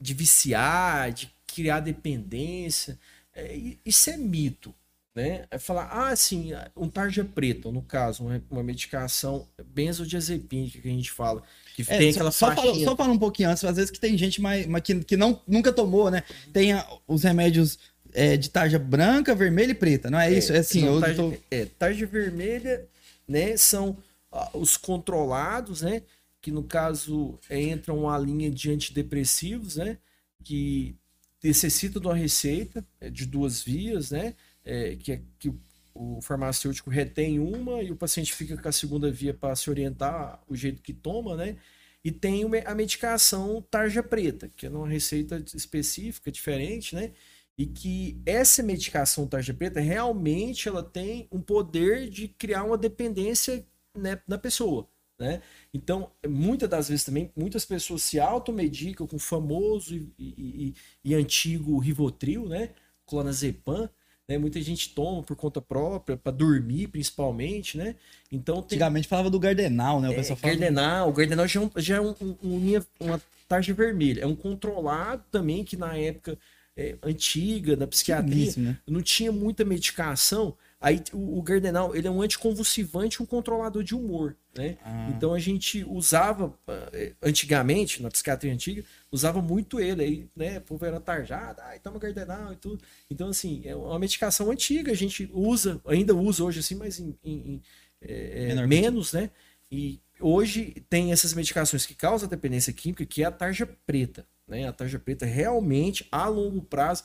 de 0.00 0.14
viciar, 0.14 1.12
de 1.12 1.32
criar 1.46 1.80
dependência, 1.80 2.98
é, 3.32 3.76
isso 3.84 4.10
é 4.10 4.16
mito 4.16 4.74
né? 5.14 5.44
É 5.50 5.58
falar, 5.58 5.88
ah, 5.92 6.16
sim, 6.16 6.50
um 6.76 6.88
tarja 6.88 7.24
preta, 7.24 7.70
no 7.70 7.82
caso, 7.82 8.24
uma, 8.24 8.42
uma 8.50 8.62
medicação 8.62 9.46
benzodiazepínica 9.66 10.80
que 10.80 10.88
a 10.88 10.90
gente 10.90 11.10
fala, 11.10 11.42
que 11.76 11.82
é, 11.82 11.98
tem 11.98 12.10
aquela 12.10 12.32
só, 12.32 12.54
fala, 12.54 12.74
só 12.74 12.96
fala 12.96 13.12
um 13.12 13.18
pouquinho 13.18 13.50
antes, 13.50 13.62
às 13.64 13.76
vezes 13.76 13.90
que 13.90 14.00
tem 14.00 14.18
gente 14.18 14.40
mais, 14.40 14.66
mais 14.66 14.82
que, 14.82 15.04
que 15.04 15.16
não, 15.16 15.40
nunca 15.46 15.72
tomou, 15.72 16.10
né? 16.10 16.24
Tem 16.52 16.72
a, 16.72 16.84
os 17.06 17.22
remédios 17.22 17.78
é, 18.12 18.36
de 18.36 18.50
tarja 18.50 18.78
branca, 18.78 19.34
vermelha 19.34 19.70
e 19.70 19.74
preta, 19.74 20.10
não 20.10 20.18
é, 20.18 20.32
é 20.32 20.38
isso? 20.38 20.52
É 20.52 20.58
assim, 20.58 20.84
eu 20.84 21.00
tarja, 21.00 21.16
tô... 21.16 21.34
é, 21.50 21.64
tarja 21.64 22.06
vermelha, 22.06 22.88
né, 23.26 23.56
são 23.56 23.96
ah, 24.32 24.50
os 24.54 24.76
controlados, 24.76 25.82
né, 25.82 26.02
que 26.42 26.50
no 26.50 26.62
caso 26.62 27.38
é, 27.48 27.60
entram 27.60 28.00
uma 28.00 28.18
linha 28.18 28.50
de 28.50 28.70
antidepressivos, 28.70 29.76
né, 29.76 29.96
que 30.42 30.96
necessitam 31.42 32.00
de 32.00 32.08
uma 32.08 32.16
receita 32.16 32.84
é, 33.00 33.08
de 33.08 33.26
duas 33.26 33.62
vias, 33.62 34.10
né, 34.10 34.34
é, 34.64 34.96
que, 34.96 35.12
é, 35.12 35.22
que 35.38 35.52
o 35.94 36.20
farmacêutico 36.20 36.90
retém 36.90 37.38
uma 37.38 37.82
e 37.82 37.92
o 37.92 37.96
paciente 37.96 38.34
fica 38.34 38.56
com 38.56 38.68
a 38.68 38.72
segunda 38.72 39.10
via 39.10 39.32
para 39.32 39.54
se 39.54 39.70
orientar 39.70 40.42
o 40.48 40.56
jeito 40.56 40.82
que 40.82 40.92
toma, 40.92 41.36
né? 41.36 41.56
E 42.04 42.10
tem 42.10 42.44
a 42.66 42.74
medicação 42.74 43.62
tarja 43.70 44.02
preta, 44.02 44.50
que 44.56 44.66
é 44.66 44.68
uma 44.70 44.88
receita 44.88 45.42
específica, 45.54 46.30
diferente, 46.30 46.94
né? 46.94 47.12
E 47.56 47.66
que 47.66 48.20
essa 48.26 48.62
medicação 48.62 49.26
tarja 49.26 49.54
preta 49.54 49.80
realmente 49.80 50.68
ela 50.68 50.82
tem 50.82 51.28
um 51.30 51.40
poder 51.40 52.10
de 52.10 52.28
criar 52.28 52.64
uma 52.64 52.76
dependência 52.76 53.64
né, 53.96 54.20
na 54.26 54.36
pessoa. 54.36 54.88
Né? 55.18 55.40
Então, 55.72 56.10
muitas 56.28 56.68
das 56.68 56.88
vezes 56.88 57.04
também, 57.04 57.30
muitas 57.36 57.64
pessoas 57.64 58.02
se 58.02 58.18
automedicam 58.18 59.06
com 59.06 59.16
o 59.16 59.20
famoso 59.20 59.94
e, 59.94 60.12
e, 60.18 60.74
e 61.04 61.14
antigo 61.14 61.78
Rivotril, 61.78 62.48
né? 62.48 62.70
Clonazepam, 63.06 63.88
né? 64.28 64.38
Muita 64.38 64.60
gente 64.60 64.90
toma 64.90 65.22
por 65.22 65.36
conta 65.36 65.60
própria, 65.60 66.16
para 66.16 66.32
dormir 66.32 66.88
principalmente, 66.88 67.76
né? 67.76 67.94
Então 68.30 68.56
tem... 68.56 68.76
Antigamente 68.76 69.08
falava 69.08 69.30
do 69.30 69.38
Gardenal, 69.38 70.00
né? 70.00 70.08
O 70.08 70.12
é, 70.12 70.16
pessoal 70.16 70.36
fala... 70.36 70.54
Gardenal, 70.54 71.08
o 71.08 71.12
Gardenal 71.12 71.46
já 71.46 71.60
é, 71.60 71.64
um, 71.64 71.70
já 71.76 71.96
é 71.96 72.00
um, 72.00 72.14
um, 72.42 72.82
uma 73.00 73.20
tarja 73.48 73.74
vermelha. 73.74 74.22
É 74.22 74.26
um 74.26 74.36
controlado 74.36 75.22
também 75.30 75.64
que 75.64 75.76
na 75.76 75.96
época 75.96 76.38
é, 76.76 76.96
antiga, 77.02 77.76
da 77.76 77.86
psiquiatria, 77.86 78.52
né? 78.56 78.78
não 78.86 79.02
tinha 79.02 79.30
muita 79.30 79.64
medicação. 79.64 80.56
Aí 80.84 81.02
o, 81.14 81.38
o 81.38 81.42
Gardenal, 81.42 81.96
ele 81.96 82.06
é 82.06 82.10
um 82.10 82.20
anticonvulsivante, 82.20 83.22
um 83.22 83.24
controlador 83.24 83.82
de 83.82 83.94
humor, 83.94 84.36
né? 84.54 84.76
Ah. 84.84 85.10
Então 85.16 85.32
a 85.32 85.38
gente 85.38 85.82
usava 85.82 86.52
eh, 86.92 87.14
antigamente, 87.22 88.02
na 88.02 88.10
psiquiatria 88.10 88.52
antiga, 88.52 88.84
usava 89.10 89.40
muito 89.40 89.80
ele 89.80 90.02
aí, 90.02 90.28
né? 90.36 90.58
O 90.58 90.60
povo 90.60 90.84
era 90.84 91.00
tarjado, 91.00 91.62
ai, 91.62 91.78
toma 91.78 91.98
Gardenal 91.98 92.52
e 92.52 92.56
tudo. 92.56 92.84
Então 93.10 93.28
assim, 93.28 93.62
é 93.64 93.74
uma 93.74 93.98
medicação 93.98 94.50
antiga, 94.50 94.92
a 94.92 94.94
gente 94.94 95.26
usa, 95.32 95.80
ainda 95.86 96.14
usa 96.14 96.44
hoje 96.44 96.60
assim, 96.60 96.74
mas 96.74 97.00
em, 97.00 97.18
em, 97.24 97.32
em 97.32 97.62
é, 98.02 98.66
menos, 98.66 99.14
né? 99.14 99.30
E 99.72 100.02
hoje 100.20 100.84
tem 100.90 101.12
essas 101.12 101.32
medicações 101.32 101.86
que 101.86 101.94
causam 101.94 102.28
dependência 102.28 102.74
química, 102.74 103.06
que 103.06 103.22
é 103.22 103.26
a 103.26 103.32
tarja 103.32 103.66
preta, 103.86 104.26
né? 104.46 104.68
A 104.68 104.72
tarja 104.72 104.98
preta 104.98 105.24
realmente 105.24 106.06
a 106.12 106.28
longo 106.28 106.60
prazo 106.60 107.04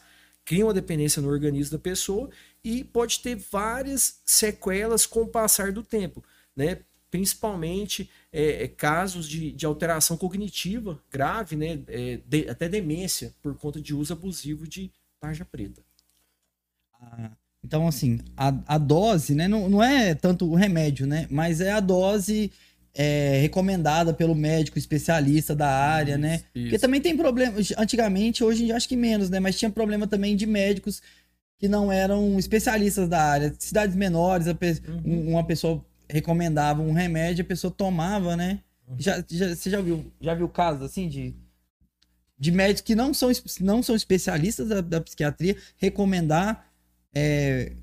cria 0.50 0.66
uma 0.66 0.74
dependência 0.74 1.22
no 1.22 1.30
organismo 1.30 1.78
da 1.78 1.80
pessoa 1.80 2.30
e 2.64 2.84
pode 2.84 3.20
ter 3.20 3.36
várias 3.36 4.20
sequelas 4.26 5.06
com 5.06 5.22
o 5.22 5.28
passar 5.28 5.72
do 5.72 5.84
tempo, 5.84 6.24
né? 6.56 6.80
Principalmente 7.10 8.10
é, 8.32 8.64
é, 8.64 8.68
casos 8.68 9.28
de, 9.28 9.52
de, 9.52 9.66
alteração 9.66 10.16
cognitiva 10.16 11.02
grave, 11.10 11.56
né? 11.56 11.80
É, 11.88 12.20
de, 12.26 12.50
até 12.50 12.70
demência, 12.70 13.34
por 13.42 13.56
conta 13.58 13.82
de 13.82 13.96
uso 13.96 14.14
abusivo 14.14 14.68
de 14.68 14.92
tarja 15.20 15.46
preta. 15.46 15.82
Ah, 16.94 17.32
então, 17.64 17.88
assim, 17.88 18.20
a, 18.38 18.54
a 18.68 18.78
dose, 18.78 19.34
né? 19.34 19.48
Não, 19.48 19.70
não 19.70 19.84
é 19.84 20.14
tanto 20.14 20.50
o 20.50 20.56
remédio, 20.56 21.08
né? 21.08 21.28
Mas 21.30 21.62
é 21.62 21.72
a 21.72 21.80
dose 21.80 22.52
é, 22.94 23.40
recomendada 23.42 24.14
pelo 24.14 24.36
médico 24.36 24.78
especialista 24.78 25.56
da 25.56 25.70
área, 25.70 26.18
né? 26.18 26.36
isso, 26.36 26.44
né? 26.44 26.50
Isso. 26.54 26.64
Porque 26.66 26.80
também 26.80 27.02
tem 27.02 27.16
problema. 27.16 27.56
Antigamente, 27.78 28.44
hoje 28.44 28.72
acho 28.72 28.88
que 28.88 28.96
menos, 28.96 29.30
né? 29.30 29.40
Mas 29.40 29.58
tinha 29.58 29.72
problema 29.72 30.08
também 30.08 30.36
de 30.36 30.46
médicos 30.46 31.02
que 31.60 31.68
não 31.68 31.92
eram 31.92 32.40
especialistas 32.40 33.10
da 33.10 33.22
área. 33.22 33.54
Cidades 33.60 33.96
menores, 33.96 34.48
uhum. 34.48 35.30
uma 35.30 35.46
pessoa 35.46 35.86
recomendava 36.10 36.82
um 36.82 36.94
remédio, 36.94 37.44
a 37.44 37.48
pessoa 37.48 37.70
tomava, 37.70 38.36
né? 38.38 38.62
Uhum. 38.88 38.96
Já, 38.98 39.24
já, 39.30 39.54
você 39.54 39.70
já 39.70 39.82
viu, 39.82 40.12
já 40.22 40.34
viu 40.34 40.48
casos 40.48 40.82
assim 40.82 41.10
de, 41.10 41.36
de 42.40 42.52
médicos 42.52 42.82
que 42.82 42.96
não 42.96 43.14
são, 43.14 43.30
não 43.60 43.84
são 43.84 43.96
especialistas 43.96 44.70
da, 44.70 44.80
da 44.80 45.02
psiquiatria 45.02 45.58
recomendar. 45.78 46.66
É... 47.14 47.74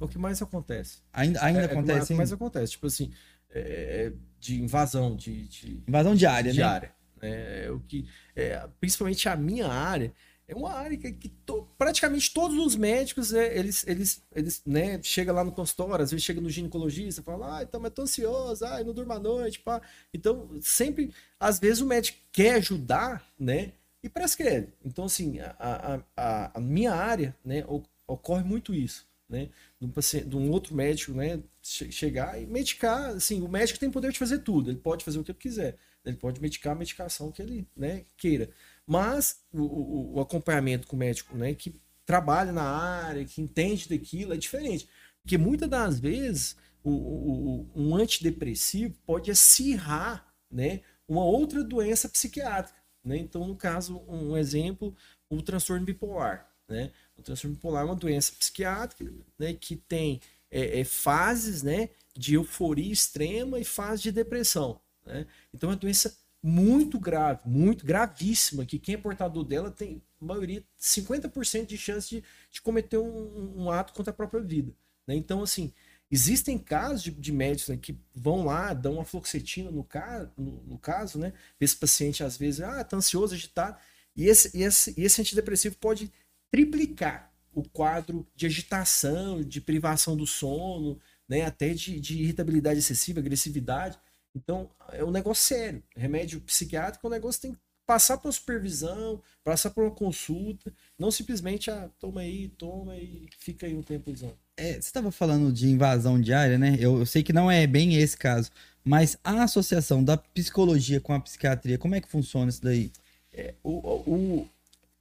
O 0.00 0.08
que 0.08 0.18
mais 0.18 0.42
acontece? 0.42 0.98
Ainda, 1.12 1.42
ainda 1.42 1.60
é, 1.60 1.64
acontece? 1.64 2.00
É 2.00 2.02
o 2.02 2.06
que 2.08 2.14
mais 2.14 2.32
acontece, 2.32 2.72
tipo 2.72 2.88
assim, 2.88 3.12
é, 3.50 4.12
de 4.40 4.60
invasão 4.60 5.16
de, 5.16 5.46
de 5.48 5.82
invasão 5.88 6.14
de 6.14 6.26
área, 6.26 6.52
de 6.52 6.58
né? 6.58 6.64
área. 6.64 6.92
É, 7.22 7.70
o 7.70 7.80
que, 7.80 8.06
é, 8.34 8.68
principalmente 8.78 9.26
a 9.28 9.36
minha 9.36 9.68
área, 9.68 10.12
é 10.48 10.54
uma 10.54 10.72
área 10.72 10.96
que, 10.96 11.12
que 11.12 11.28
to, 11.28 11.66
praticamente 11.76 12.32
todos 12.32 12.56
os 12.56 12.76
médicos, 12.76 13.32
é, 13.32 13.58
eles, 13.58 13.86
eles, 13.86 14.22
eles 14.34 14.62
né, 14.64 15.02
chega 15.02 15.32
lá 15.32 15.42
no 15.42 15.50
consultório, 15.50 16.04
às 16.04 16.10
vezes 16.10 16.24
chega 16.24 16.40
no 16.40 16.48
ginecologista, 16.48 17.22
fala, 17.22 17.58
ah, 17.58 17.62
então, 17.62 17.80
mas 17.80 17.92
tô 17.92 18.02
ansioso, 18.02 18.64
ah, 18.64 18.82
não 18.84 18.94
durmo 18.94 19.12
à 19.12 19.18
noite, 19.18 19.58
pá. 19.58 19.82
Então, 20.14 20.48
sempre, 20.60 21.12
às 21.40 21.58
vezes 21.58 21.80
o 21.80 21.86
médico 21.86 22.18
quer 22.30 22.54
ajudar, 22.54 23.26
né, 23.38 23.72
e 24.02 24.08
prescreve. 24.08 24.68
Então, 24.84 25.06
assim, 25.06 25.40
a, 25.40 26.00
a, 26.16 26.52
a 26.54 26.60
minha 26.60 26.92
área, 26.92 27.36
né, 27.44 27.64
ocorre 28.06 28.44
muito 28.44 28.72
isso, 28.72 29.04
né, 29.28 29.48
de 29.80 29.86
um, 29.86 29.90
paciente, 29.90 30.28
de 30.28 30.36
um 30.36 30.48
outro 30.50 30.76
médico, 30.76 31.12
né, 31.12 31.42
chegar 31.60 32.40
e 32.40 32.46
medicar, 32.46 33.10
assim, 33.10 33.42
o 33.42 33.48
médico 33.48 33.80
tem 33.80 33.90
poder 33.90 34.12
de 34.12 34.18
fazer 34.18 34.38
tudo, 34.38 34.70
ele 34.70 34.78
pode 34.78 35.04
fazer 35.04 35.18
o 35.18 35.24
que 35.24 35.32
ele 35.32 35.38
quiser, 35.38 35.76
ele 36.04 36.16
pode 36.16 36.40
medicar 36.40 36.72
a 36.72 36.78
medicação 36.78 37.32
que 37.32 37.42
ele, 37.42 37.66
né, 37.76 38.04
queira. 38.16 38.48
Mas 38.86 39.40
o, 39.52 39.62
o, 39.62 40.14
o 40.14 40.20
acompanhamento 40.20 40.86
com 40.86 40.94
o 40.96 40.98
médico, 40.98 41.36
né, 41.36 41.54
que 41.54 41.80
trabalha 42.04 42.52
na 42.52 42.62
área, 42.62 43.24
que 43.24 43.42
entende 43.42 43.88
daquilo, 43.88 44.32
é 44.32 44.36
diferente. 44.36 44.88
Porque 45.22 45.36
muitas 45.36 45.68
das 45.68 45.98
vezes 45.98 46.56
o, 46.84 46.90
o, 46.90 47.70
um 47.74 47.96
antidepressivo 47.96 48.94
pode 49.04 49.30
acirrar 49.30 50.32
né, 50.48 50.82
uma 51.08 51.24
outra 51.24 51.64
doença 51.64 52.08
psiquiátrica. 52.08 52.78
Né? 53.04 53.18
Então, 53.18 53.46
no 53.46 53.56
caso, 53.56 53.98
um 54.08 54.36
exemplo, 54.36 54.94
o 55.28 55.42
transtorno 55.42 55.84
bipolar. 55.84 56.48
Né? 56.68 56.92
O 57.16 57.22
transtorno 57.22 57.56
bipolar 57.56 57.82
é 57.82 57.86
uma 57.86 57.96
doença 57.96 58.32
psiquiátrica 58.38 59.12
né, 59.36 59.52
que 59.54 59.74
tem 59.74 60.20
é, 60.48 60.80
é, 60.80 60.84
fases 60.84 61.62
né, 61.62 61.90
de 62.16 62.34
euforia 62.34 62.92
extrema 62.92 63.58
e 63.58 63.64
fases 63.64 64.02
de 64.02 64.12
depressão. 64.12 64.80
Né? 65.04 65.26
Então, 65.52 65.70
é 65.70 65.72
uma 65.72 65.78
doença 65.78 66.16
muito 66.46 67.00
grave, 67.00 67.40
muito 67.44 67.84
gravíssima, 67.84 68.64
que 68.64 68.78
quem 68.78 68.94
é 68.94 68.98
portador 68.98 69.42
dela 69.42 69.68
tem, 69.68 70.00
maioria, 70.20 70.62
50% 70.80 71.66
de 71.66 71.76
chance 71.76 72.08
de, 72.08 72.24
de 72.52 72.62
cometer 72.62 72.98
um, 72.98 73.64
um, 73.64 73.68
ato 73.68 73.92
contra 73.92 74.12
a 74.12 74.14
própria 74.14 74.40
vida. 74.40 74.72
Né? 75.08 75.16
Então, 75.16 75.42
assim, 75.42 75.72
existem 76.08 76.56
casos 76.56 77.02
de, 77.02 77.10
de 77.10 77.32
médicos 77.32 77.70
né, 77.70 77.76
que 77.76 77.98
vão 78.14 78.44
lá, 78.44 78.72
dão 78.72 78.94
uma 78.94 79.04
fluoxetina 79.04 79.72
no, 79.72 79.82
ca, 79.82 80.30
no, 80.38 80.62
no, 80.62 80.78
caso, 80.78 81.18
né? 81.18 81.32
Esse 81.60 81.74
paciente, 81.74 82.22
às 82.22 82.36
vezes, 82.36 82.60
ah, 82.60 82.84
tá 82.84 82.96
ansioso, 82.96 83.34
agitado, 83.34 83.76
e 84.14 84.26
esse, 84.26 84.56
esse, 84.56 84.94
esse 84.96 85.20
antidepressivo 85.20 85.76
pode 85.78 86.12
triplicar 86.48 87.32
o 87.52 87.68
quadro 87.68 88.24
de 88.36 88.46
agitação, 88.46 89.42
de 89.42 89.60
privação 89.60 90.16
do 90.16 90.28
sono, 90.28 91.00
né, 91.28 91.44
até 91.44 91.74
de, 91.74 91.98
de 91.98 92.22
irritabilidade 92.22 92.78
excessiva, 92.78 93.18
agressividade. 93.18 93.98
Então, 94.36 94.68
é 94.92 95.02
um 95.02 95.10
negócio 95.10 95.42
sério. 95.42 95.82
Remédio 95.96 96.40
psiquiátrico 96.42 97.06
é 97.06 97.08
um 97.08 97.12
negócio 97.12 97.40
que 97.40 97.46
tem 97.46 97.54
que 97.54 97.60
passar 97.86 98.18
por 98.18 98.28
uma 98.28 98.32
supervisão, 98.32 99.22
passar 99.42 99.70
por 99.70 99.84
uma 99.84 99.90
consulta, 99.90 100.72
não 100.98 101.10
simplesmente, 101.10 101.70
ah, 101.70 101.88
toma 101.98 102.20
aí, 102.20 102.48
toma 102.48 102.96
e 102.96 103.28
fica 103.38 103.66
aí 103.66 103.74
um 103.74 103.82
tempo 103.82 104.10
usando. 104.10 104.36
É, 104.56 104.72
você 104.72 104.78
estava 104.78 105.10
falando 105.10 105.52
de 105.52 105.68
invasão 105.68 106.20
diária, 106.20 106.58
né? 106.58 106.76
Eu, 106.78 106.98
eu, 106.98 107.06
sei 107.06 107.22
que 107.22 107.32
não 107.32 107.50
é 107.50 107.66
bem 107.66 107.94
esse 107.96 108.16
caso, 108.16 108.50
mas 108.84 109.16
a 109.24 109.44
associação 109.44 110.04
da 110.04 110.16
psicologia 110.16 111.00
com 111.00 111.12
a 111.12 111.20
psiquiatria, 111.20 111.78
como 111.78 111.94
é 111.94 112.00
que 112.00 112.08
funciona 112.08 112.50
isso 112.50 112.62
daí? 112.62 112.90
É, 113.32 113.54
o, 113.62 113.70
o, 113.70 114.48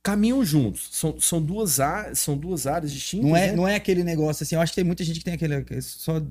caminham 0.03 0.45
juntos. 0.45 0.89
São, 0.91 1.19
são, 1.19 1.41
duas, 1.41 1.77
são 2.13 2.37
duas 2.37 2.67
áreas 2.67 2.91
distintas. 2.91 3.27
Não 3.27 3.35
é, 3.35 3.47
né? 3.47 3.53
não 3.53 3.67
é 3.67 3.75
aquele 3.75 4.03
negócio 4.03 4.43
assim. 4.43 4.55
Eu 4.55 4.61
acho 4.61 4.71
que 4.71 4.75
tem 4.75 4.83
muita 4.83 5.03
gente 5.03 5.19
que 5.19 5.25
tem 5.25 5.33
aquele. 5.33 5.81
Só. 5.81 6.21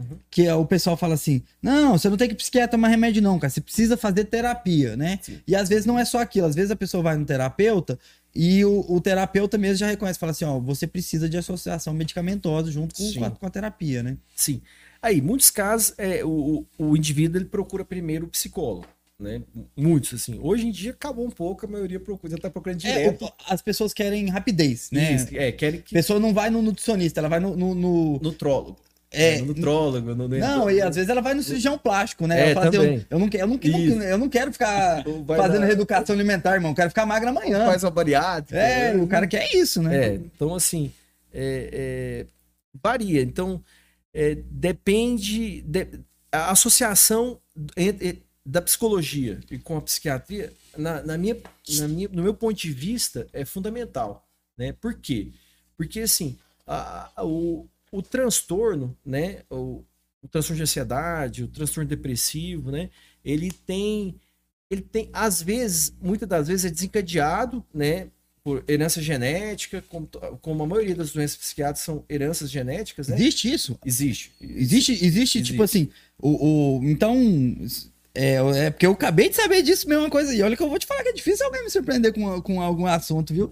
Uhum. 0.00 0.18
Que 0.30 0.50
o 0.50 0.64
pessoal 0.64 0.96
fala 0.96 1.14
assim: 1.14 1.42
não, 1.62 1.98
você 1.98 2.08
não 2.08 2.16
tem 2.16 2.28
que 2.28 2.34
psiquiatra 2.34 2.72
tomar 2.72 2.88
remédio, 2.88 3.22
não, 3.22 3.38
cara. 3.38 3.50
Você 3.50 3.60
precisa 3.60 3.96
fazer 3.96 4.24
terapia, 4.24 4.96
né? 4.96 5.18
Sim. 5.22 5.40
E 5.46 5.54
às 5.54 5.68
vezes 5.68 5.86
não 5.86 5.98
é 5.98 6.04
só 6.04 6.20
aquilo. 6.20 6.46
Às 6.46 6.54
vezes 6.54 6.70
a 6.70 6.76
pessoa 6.76 7.02
vai 7.02 7.16
no 7.16 7.24
terapeuta 7.24 7.98
e 8.34 8.64
o, 8.64 8.84
o 8.88 9.00
terapeuta 9.00 9.58
mesmo 9.58 9.76
já 9.76 9.86
reconhece, 9.88 10.18
fala 10.18 10.32
assim: 10.32 10.44
ó, 10.44 10.58
você 10.58 10.86
precisa 10.86 11.28
de 11.28 11.36
associação 11.36 11.92
medicamentosa 11.92 12.70
junto 12.70 12.94
com, 12.94 13.12
com 13.12 13.24
a, 13.24 13.30
com, 13.30 13.46
a, 13.46 13.50
terapia, 13.50 14.02
né? 14.02 14.16
Sim. 14.34 14.62
Aí, 15.02 15.20
muitos 15.20 15.50
casos, 15.50 15.94
é, 15.96 16.24
o, 16.24 16.66
o 16.78 16.96
indivíduo 16.96 17.38
ele 17.38 17.46
procura 17.46 17.84
primeiro 17.84 18.26
o 18.26 18.28
psicólogo 18.28 18.86
né? 19.20 19.42
Muitos, 19.76 20.14
assim. 20.14 20.38
Hoje 20.42 20.66
em 20.66 20.70
dia 20.70 20.92
acabou 20.92 21.26
um 21.26 21.30
pouco, 21.30 21.66
a 21.66 21.68
maioria 21.68 22.00
procura, 22.00 22.32
já 22.32 22.38
tá 22.38 22.48
procurando 22.50 22.84
é, 22.84 22.92
direto. 22.92 23.26
É, 23.26 23.32
as 23.48 23.60
pessoas 23.60 23.92
querem 23.92 24.28
rapidez, 24.28 24.90
né? 24.90 25.14
Isso, 25.14 25.26
é, 25.32 25.52
querem 25.52 25.82
que... 25.82 25.94
A 25.94 25.98
pessoa 25.98 26.18
não 26.18 26.32
vai 26.32 26.48
no 26.48 26.62
nutricionista, 26.62 27.20
ela 27.20 27.28
vai 27.28 27.38
no... 27.38 27.54
No, 27.54 27.74
no... 27.74 28.18
Nutrólogo. 28.20 28.78
É, 29.12 29.40
no 29.40 29.46
nutrólogo. 29.46 30.14
No, 30.14 30.28
no... 30.28 30.38
Não, 30.38 30.70
e 30.70 30.80
às 30.80 30.94
vezes 30.94 31.10
ela 31.10 31.20
vai 31.20 31.34
no 31.34 31.42
cirurgião 31.42 31.76
plástico, 31.76 32.26
né? 32.26 32.50
É, 32.50 32.54
fala, 32.54 32.70
também. 32.70 32.94
Eu, 32.94 33.04
eu, 33.10 33.18
não, 33.18 33.28
eu, 33.32 33.46
não, 33.46 33.58
eu, 33.62 34.02
eu 34.02 34.18
não 34.18 34.28
quero 34.28 34.52
ficar 34.52 35.04
fazendo 35.36 35.66
reeducação 35.66 36.14
alimentar, 36.14 36.54
irmão. 36.54 36.70
Eu 36.70 36.76
quero 36.76 36.90
ficar 36.90 37.06
magra 37.06 37.30
amanhã. 37.30 37.66
Faz 37.66 37.82
uma 37.82 37.90
bariátrica. 37.90 38.60
É, 38.60 38.94
né? 38.94 39.02
o 39.02 39.06
cara 39.06 39.26
quer 39.26 39.54
isso, 39.54 39.82
né? 39.82 40.06
É, 40.06 40.14
então 40.14 40.54
assim, 40.54 40.92
é, 41.34 41.70
é, 41.72 42.26
varia. 42.82 43.22
Então, 43.22 43.62
é, 44.14 44.36
depende... 44.48 45.62
De, 45.62 45.88
a 46.32 46.50
associação 46.50 47.40
entre 47.76 48.22
da 48.44 48.62
psicologia 48.62 49.40
e 49.50 49.58
com 49.58 49.76
a 49.76 49.82
psiquiatria, 49.82 50.52
na, 50.76 51.02
na, 51.02 51.18
minha, 51.18 51.36
na 51.78 51.88
minha, 51.88 52.08
no 52.08 52.22
meu 52.22 52.34
ponto 52.34 52.54
de 52.54 52.72
vista, 52.72 53.26
é 53.32 53.44
fundamental. 53.44 54.26
Né? 54.56 54.72
Por 54.72 54.94
quê? 54.94 55.32
Porque, 55.76 56.00
assim, 56.00 56.38
a, 56.66 57.10
a, 57.16 57.24
o, 57.24 57.68
o 57.90 58.02
transtorno, 58.02 58.96
né? 59.04 59.42
O, 59.50 59.84
o 60.22 60.28
transtorno 60.28 60.56
de 60.56 60.62
ansiedade, 60.62 61.44
o 61.44 61.48
transtorno 61.48 61.88
depressivo, 61.88 62.70
né? 62.70 62.90
Ele 63.24 63.50
tem, 63.50 64.16
ele 64.70 64.82
tem, 64.82 65.08
às 65.12 65.42
vezes, 65.42 65.94
muitas 66.00 66.28
das 66.28 66.48
vezes 66.48 66.66
é 66.66 66.70
desencadeado, 66.70 67.64
né? 67.72 68.08
Por 68.42 68.64
herança 68.66 69.02
genética, 69.02 69.84
como, 69.88 70.08
como 70.40 70.62
a 70.62 70.66
maioria 70.66 70.94
das 70.94 71.12
doenças 71.12 71.36
psiquiátricas 71.36 71.84
são 71.84 72.04
heranças 72.08 72.50
genéticas, 72.50 73.08
né? 73.08 73.16
Existe 73.16 73.52
isso? 73.52 73.78
Existe. 73.84 74.32
Existe, 74.40 74.92
existe, 74.92 75.02
existe. 75.04 75.42
tipo 75.42 75.62
assim, 75.62 75.90
o, 76.18 76.78
o, 76.78 76.84
então, 76.84 77.14
é, 78.14 78.34
é 78.34 78.70
porque 78.70 78.86
eu 78.86 78.92
acabei 78.92 79.28
de 79.28 79.36
saber 79.36 79.62
disso 79.62 79.88
mesma 79.88 80.10
coisa. 80.10 80.34
E 80.34 80.42
olha 80.42 80.56
que 80.56 80.62
eu 80.62 80.68
vou 80.68 80.78
te 80.78 80.86
falar 80.86 81.02
que 81.02 81.10
é 81.10 81.12
difícil 81.12 81.46
alguém 81.46 81.62
me 81.62 81.70
surpreender 81.70 82.12
com, 82.12 82.42
com 82.42 82.60
algum 82.60 82.86
assunto, 82.86 83.32
viu? 83.32 83.50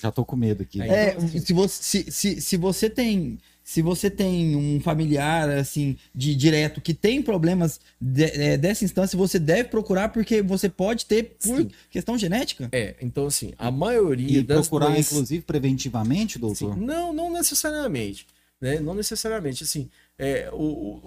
Já 0.00 0.10
tô 0.10 0.24
com 0.24 0.36
medo 0.36 0.62
aqui. 0.62 0.80
É, 0.80 1.16
se, 1.20 1.52
você, 1.52 1.82
se, 1.82 2.12
se, 2.12 2.40
se 2.40 2.56
você 2.56 2.88
tem. 2.88 3.38
Se 3.70 3.82
você 3.82 4.10
tem 4.10 4.56
um 4.56 4.80
familiar, 4.80 5.48
assim, 5.48 5.96
de 6.12 6.34
direto, 6.34 6.80
que 6.80 6.92
tem 6.92 7.22
problemas 7.22 7.78
de, 8.00 8.24
é, 8.24 8.56
dessa 8.56 8.84
instância, 8.84 9.16
você 9.16 9.38
deve 9.38 9.68
procurar, 9.68 10.08
porque 10.08 10.42
você 10.42 10.68
pode 10.68 11.06
ter 11.06 11.36
por 11.40 11.56
Sim. 11.56 11.70
questão 11.88 12.18
genética. 12.18 12.68
É, 12.72 12.96
então, 13.00 13.28
assim, 13.28 13.52
a 13.56 13.70
maioria 13.70 14.40
e 14.40 14.42
das 14.42 14.66
procurar, 14.66 14.90
doenças... 14.90 15.12
inclusive, 15.12 15.44
preventivamente, 15.44 16.36
doutor? 16.36 16.74
Sim. 16.74 16.80
Não, 16.80 17.12
não 17.12 17.32
necessariamente. 17.32 18.26
Né? 18.60 18.80
Não 18.80 18.92
necessariamente, 18.92 19.62
assim, 19.62 19.88
é, 20.18 20.50
o, 20.52 20.56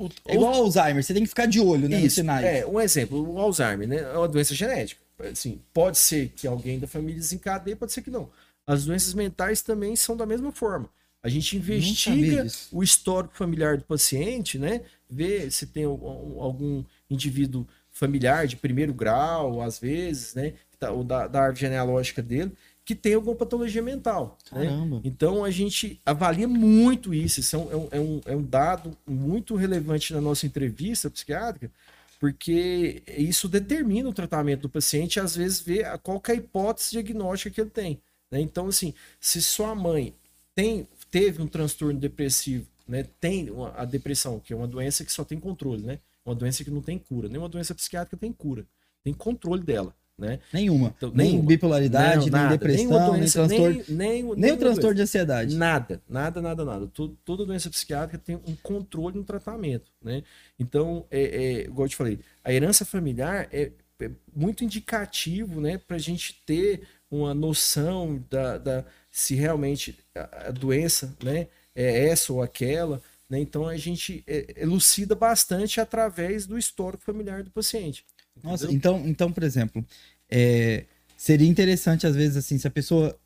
o, 0.06 0.10
é 0.26 0.36
igual 0.36 0.54
o 0.54 0.64
Alzheimer, 0.64 1.04
você 1.04 1.14
tem 1.14 1.24
que 1.24 1.30
ficar 1.30 1.48
de 1.48 1.60
olho 1.60 1.90
né, 1.90 2.00
nos 2.00 2.14
sinais. 2.14 2.46
É, 2.46 2.66
um 2.66 2.80
exemplo, 2.80 3.30
o 3.30 3.40
Alzheimer, 3.40 3.90
né? 3.90 3.98
É 3.98 4.18
uma 4.18 4.30
doença 4.30 4.56
genética. 4.56 5.02
Assim, 5.30 5.60
pode 5.74 5.98
ser 5.98 6.32
que 6.34 6.48
alguém 6.48 6.80
da 6.80 6.88
família 6.88 7.20
desencadeie, 7.20 7.76
pode 7.76 7.92
ser 7.92 8.02
que 8.02 8.10
não. 8.10 8.30
As 8.66 8.86
doenças 8.86 9.14
mentais 9.14 9.62
também 9.62 9.98
são 9.98 10.16
da 10.16 10.26
mesma 10.26 10.54
forma. 10.54 10.90
A 11.24 11.30
gente 11.30 11.56
investiga 11.56 12.46
o 12.72 12.84
histórico 12.84 13.34
familiar 13.36 13.78
do 13.78 13.86
paciente, 13.86 14.60
né? 14.60 14.82
Vê 15.10 15.50
se 15.50 15.66
tem 15.68 15.86
algum, 15.86 16.84
indivíduo 17.10 17.66
familiar 17.92 18.46
de 18.46 18.58
primeiro 18.58 18.94
grau, 18.94 19.62
às 19.62 19.80
vezes, 19.80 20.36
né? 20.36 20.54
Tá, 20.80 20.92
ou 20.92 21.04
da, 21.04 21.28
da 21.28 21.42
árvore 21.42 21.62
genealógica 21.62 22.22
dele 22.22 22.52
que 22.86 22.94
tem 22.94 23.14
alguma 23.14 23.36
patologia 23.36 23.82
mental. 23.82 24.38
Né? 24.52 24.68
Então 25.04 25.44
a 25.44 25.50
gente 25.50 26.00
avalia 26.06 26.48
muito 26.48 27.14
isso. 27.14 27.40
Isso 27.40 27.56
é 27.56 27.60
um, 27.60 27.88
é, 27.92 28.00
um, 28.00 28.22
é 28.26 28.36
um 28.36 28.44
dado 28.44 28.98
muito 29.08 29.56
relevante 29.56 30.14
na 30.14 30.20
nossa 30.20 30.46
entrevista 30.46 31.10
psiquiátrica, 31.10 31.72
porque 32.20 33.02
isso 33.08 33.48
determina 33.48 34.10
o 34.10 34.14
tratamento 34.14 34.62
do 34.62 34.70
paciente 34.70 35.16
e 35.16 35.20
às 35.20 35.36
vezes 35.36 35.62
vê 35.62 35.84
qual 36.02 36.22
é 36.28 36.32
a 36.32 36.36
hipótese 36.36 36.92
diagnóstica 36.92 37.50
que 37.50 37.62
ele 37.62 37.70
tem. 37.70 38.02
Né? 38.30 38.42
Então, 38.42 38.68
assim, 38.68 38.94
se 39.20 39.42
sua 39.42 39.74
mãe 39.74 40.14
tem, 40.54 40.88
teve 41.14 41.44
um 41.44 41.48
transtorno 41.48 42.00
depressivo, 42.00 42.66
né? 42.88 43.06
tem 43.20 43.52
uma, 43.52 43.72
a 43.78 43.86
depressão, 43.86 44.40
que 44.40 44.52
é 44.52 44.56
uma 44.56 44.68
doença 44.68 45.06
que 45.06 45.12
só 45.12 45.24
tem 45.24 45.40
controle, 45.40 45.84
né? 45.84 46.00
uma 46.26 46.34
doença 46.34 46.64
que 46.64 46.72
não 46.72 46.82
tem 46.82 46.98
cura. 46.98 47.30
Nenhuma 47.30 47.48
doença 47.48 47.76
psiquiátrica 47.76 48.18
tem 48.18 48.34
cura, 48.34 48.66
tem 49.04 49.14
controle 49.14 49.62
dela. 49.62 49.96
Né? 50.18 50.40
Nenhuma. 50.52 50.94
Então, 50.98 51.12
nem 51.14 51.30
nenhuma. 51.30 51.48
bipolaridade, 51.48 52.32
não, 52.32 52.40
nem 52.40 52.50
depressão, 52.50 53.14
nem 53.14 53.30
transtorno. 53.30 53.84
Nem, 53.90 54.24
nem, 54.24 54.36
nem 54.36 54.52
o 54.52 54.58
transtorno 54.58 54.82
doença. 54.82 54.96
de 54.96 55.02
ansiedade. 55.02 55.56
Nada, 55.56 56.02
nada, 56.10 56.42
nada, 56.42 56.66
nada. 56.66 56.88
Todo, 56.88 57.16
toda 57.24 57.46
doença 57.46 57.70
psiquiátrica 57.70 58.18
tem 58.18 58.36
um 58.36 58.56
controle 58.62 59.18
no 59.18 59.24
tratamento. 59.24 59.92
Né? 60.04 60.24
Então, 60.58 61.06
é, 61.12 61.22
é, 61.22 61.62
igual 61.66 61.86
eu 61.86 61.90
te 61.90 61.96
falei, 61.96 62.20
a 62.44 62.52
herança 62.52 62.86
familiar 62.86 63.48
é, 63.52 63.72
é 64.00 64.12
muito 64.36 64.64
indicativo 64.64 65.62
né, 65.62 65.78
para 65.78 65.96
a 65.96 66.00
gente 66.00 66.42
ter 66.46 66.82
uma 67.10 67.34
noção 67.34 68.24
da, 68.30 68.58
da 68.58 68.86
se 69.14 69.36
realmente 69.36 69.96
a, 70.16 70.50
doença 70.50 71.16
né, 71.24 71.46
é 71.76 72.08
essa 72.08 72.34
ou 72.34 72.42
aquela. 72.42 73.00
Né? 73.30 73.40
Então 73.40 73.68
a 73.68 73.78
gente 73.78 74.24
é, 74.26 74.56
elucida 74.58 75.14
bastante 75.14 75.80
através 75.80 76.48
do 76.48 76.58
histórico 76.58 77.04
familiar 77.04 77.44
do 77.44 77.52
paciente. 77.52 78.04
Nossa, 78.44 78.70
então, 78.72 79.04
então, 79.06 79.32
por 79.32 79.44
exemplo, 79.44 79.86
é, 80.28 80.86
seria 81.16 81.48
interessante, 81.48 82.08
às 82.08 82.16
vezes, 82.16 82.36
assim, 82.36 82.58
se 82.58 82.68
a 82.68 82.72
pessoa. 82.72 83.18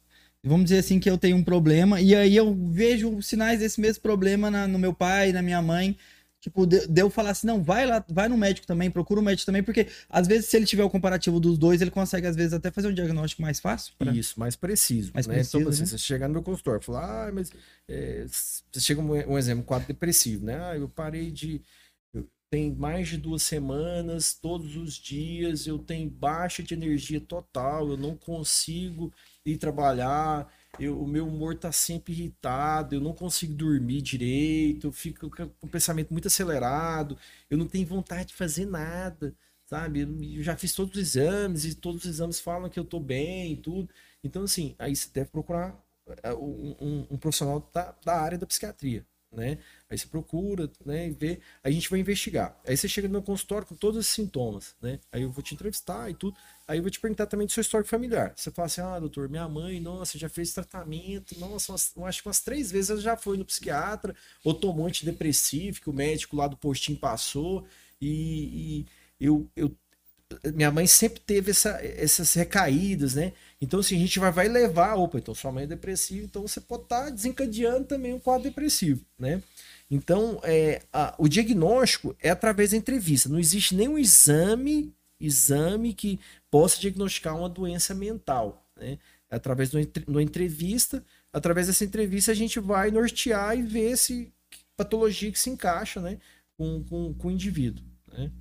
Vamos 0.43 0.65
dizer 0.65 0.79
assim 0.79 0.99
que 0.99 1.09
eu 1.09 1.17
tenho 1.17 1.35
um 1.35 1.43
problema, 1.43 1.99
e 1.99 2.13
aí 2.15 2.35
eu 2.35 2.53
vejo 2.69 3.21
sinais 3.21 3.59
desse 3.59 3.81
mesmo 3.81 4.01
problema 4.01 4.51
na, 4.51 4.67
no 4.67 4.77
meu 4.77 4.93
pai, 4.93 5.31
na 5.31 5.41
minha 5.41 5.61
mãe. 5.61 5.97
Tipo, 6.47 6.65
de, 6.65 6.87
de, 6.87 7.01
eu 7.01 7.09
falar 7.09 7.31
assim, 7.31 7.45
não, 7.45 7.61
vai 7.61 7.85
lá, 7.85 8.03
vai 8.07 8.29
no 8.29 8.37
médico 8.37 8.65
também, 8.65 8.89
procura 8.89 9.19
um 9.19 9.23
médico 9.23 9.45
também, 9.45 9.61
porque 9.61 9.87
às 10.09 10.25
vezes, 10.25 10.45
se 10.45 10.55
ele 10.55 10.65
tiver 10.65 10.83
o 10.83 10.89
comparativo 10.89 11.41
dos 11.41 11.57
dois, 11.57 11.81
ele 11.81 11.91
consegue, 11.91 12.25
às 12.25 12.37
vezes, 12.37 12.53
até 12.53 12.71
fazer 12.71 12.87
um 12.87 12.93
diagnóstico 12.93 13.41
mais 13.41 13.59
fácil. 13.59 13.93
Pra... 13.99 14.13
Isso, 14.13 14.39
mais 14.39 14.55
preciso. 14.55 15.11
Mais 15.13 15.27
né? 15.27 15.35
preciso 15.35 15.57
então, 15.57 15.69
assim, 15.69 15.81
né? 15.81 15.85
você 15.87 15.97
chegar 15.97 16.29
no 16.29 16.35
meu 16.35 16.43
consultório 16.43 16.79
e 16.81 16.85
falar, 16.85 17.27
ah, 17.27 17.31
mas 17.33 17.51
é, 17.89 18.25
você 18.27 18.79
chega 18.79 19.01
um, 19.01 19.33
um 19.33 19.37
exemplo, 19.37 19.61
um 19.61 19.65
quadro 19.65 19.87
depressivo, 19.87 20.45
né? 20.45 20.57
Ah, 20.57 20.77
eu 20.77 20.87
parei 20.87 21.31
de 21.31 21.61
tem 22.49 22.73
mais 22.73 23.09
de 23.09 23.17
duas 23.17 23.43
semanas, 23.43 24.33
todos 24.33 24.77
os 24.77 24.93
dias, 24.93 25.67
eu 25.67 25.77
tenho 25.77 26.09
baixa 26.09 26.63
de 26.63 26.73
energia 26.73 27.19
total, 27.19 27.89
eu 27.89 27.97
não 27.97 28.15
consigo 28.15 29.13
ir 29.45 29.57
trabalhar, 29.57 30.47
eu, 30.79 31.01
o 31.01 31.07
meu 31.07 31.27
humor 31.27 31.55
tá 31.57 31.71
sempre 31.71 32.13
irritado, 32.13 32.95
eu 32.95 33.01
não 33.01 33.13
consigo 33.13 33.53
dormir 33.53 34.01
direito, 34.01 34.87
eu 34.87 34.91
fico 34.91 35.29
com 35.29 35.49
o 35.61 35.67
pensamento 35.67 36.11
muito 36.11 36.27
acelerado, 36.27 37.17
eu 37.49 37.57
não 37.57 37.67
tenho 37.67 37.87
vontade 37.87 38.29
de 38.29 38.35
fazer 38.35 38.65
nada, 38.65 39.35
sabe? 39.65 40.01
Eu 40.37 40.43
já 40.43 40.55
fiz 40.55 40.73
todos 40.73 40.93
os 40.95 40.99
exames 40.99 41.65
e 41.65 41.75
todos 41.75 42.03
os 42.05 42.09
exames 42.09 42.39
falam 42.39 42.69
que 42.69 42.79
eu 42.79 42.85
tô 42.85 42.99
bem 42.99 43.53
e 43.53 43.57
tudo. 43.57 43.89
Então, 44.23 44.43
assim, 44.43 44.75
aí 44.79 44.95
você 44.95 45.09
deve 45.13 45.29
procurar 45.29 45.75
é, 46.23 46.33
um, 46.33 46.75
um, 46.79 47.07
um 47.11 47.17
profissional 47.17 47.69
da, 47.73 47.95
da 48.03 48.21
área 48.21 48.37
da 48.37 48.45
psiquiatria 48.47 49.05
né? 49.31 49.57
Aí 49.89 49.97
você 49.97 50.07
procura, 50.07 50.69
né, 50.85 51.07
e 51.07 51.11
vê, 51.11 51.39
aí 51.63 51.71
a 51.71 51.75
gente 51.75 51.89
vai 51.89 51.99
investigar. 51.99 52.59
Aí 52.65 52.75
você 52.75 52.87
chega 52.87 53.07
no 53.07 53.13
meu 53.13 53.21
consultório 53.21 53.67
com 53.67 53.75
todos 53.75 53.99
esses 53.99 54.13
sintomas, 54.13 54.75
né? 54.81 54.99
Aí 55.11 55.21
eu 55.21 55.31
vou 55.31 55.43
te 55.43 55.53
entrevistar 55.53 56.09
e 56.09 56.13
tudo. 56.13 56.37
Aí 56.67 56.79
eu 56.79 56.81
vou 56.83 56.91
te 56.91 56.99
perguntar 56.99 57.27
também 57.27 57.47
do 57.47 57.53
seu 57.53 57.61
histórico 57.61 57.89
familiar. 57.89 58.33
Você 58.35 58.51
fala 58.51 58.65
assim: 58.65 58.81
"Ah, 58.81 58.99
doutor, 58.99 59.29
minha 59.29 59.47
mãe, 59.47 59.79
nossa, 59.79 60.17
já 60.17 60.27
fez 60.27 60.53
tratamento, 60.53 61.39
nossa, 61.39 61.71
umas, 61.71 61.93
acho 62.05 62.21
que 62.21 62.27
umas 62.27 62.41
três 62.41 62.71
vezes 62.71 62.89
ela 62.89 62.99
já 62.99 63.15
foi 63.15 63.37
no 63.37 63.45
psiquiatra, 63.45 64.15
ou 64.43 64.53
tomou 64.53 64.87
antidepressivo 64.87 65.79
que 65.81 65.89
o 65.89 65.93
médico 65.93 66.35
lá 66.35 66.47
do 66.47 66.57
postinho 66.57 66.99
passou 66.99 67.65
e, 68.01 68.81
e 68.81 68.85
eu, 69.19 69.49
eu 69.55 69.75
minha 70.53 70.71
mãe 70.71 70.85
sempre 70.87 71.21
teve 71.21 71.51
essa, 71.51 71.79
essas 71.81 72.33
recaídas, 72.33 73.15
né? 73.15 73.33
Então, 73.61 73.79
assim, 73.79 73.95
a 73.95 73.99
gente 73.99 74.19
vai, 74.19 74.31
vai 74.31 74.47
levar, 74.47 74.95
opa, 74.95 75.17
então 75.17 75.33
sua 75.33 75.51
mãe 75.51 75.63
é 75.63 75.67
depressiva, 75.67 76.25
então 76.25 76.41
você 76.41 76.59
pode 76.59 76.83
estar 76.83 77.05
tá 77.05 77.09
desencadeando 77.09 77.85
também 77.85 78.13
um 78.13 78.19
quadro 78.19 78.43
depressivo, 78.43 79.05
né? 79.17 79.41
Então, 79.89 80.39
é, 80.43 80.81
a, 80.91 81.15
o 81.17 81.29
diagnóstico 81.29 82.15
é 82.21 82.29
através 82.29 82.71
da 82.71 82.77
entrevista. 82.77 83.29
Não 83.29 83.39
existe 83.39 83.73
nenhum 83.73 83.97
exame, 83.97 84.93
exame 85.19 85.93
que 85.93 86.19
possa 86.49 86.79
diagnosticar 86.79 87.37
uma 87.37 87.49
doença 87.49 87.93
mental, 87.93 88.65
né? 88.75 88.99
É 89.29 89.35
através 89.35 89.69
de 89.71 89.89
uma 90.07 90.23
entrevista, 90.23 91.03
através 91.33 91.67
dessa 91.67 91.83
entrevista 91.83 92.31
a 92.31 92.35
gente 92.35 92.59
vai 92.59 92.91
nortear 92.91 93.57
e 93.57 93.61
ver 93.61 93.97
se 93.97 94.31
patologia 94.75 95.31
que 95.31 95.39
se 95.39 95.49
encaixa, 95.49 95.99
né? 95.99 96.17
Com, 96.57 96.83
com, 96.83 97.13
com 97.13 97.27
o 97.27 97.31
indivíduo, 97.31 97.83
né? 98.07 98.31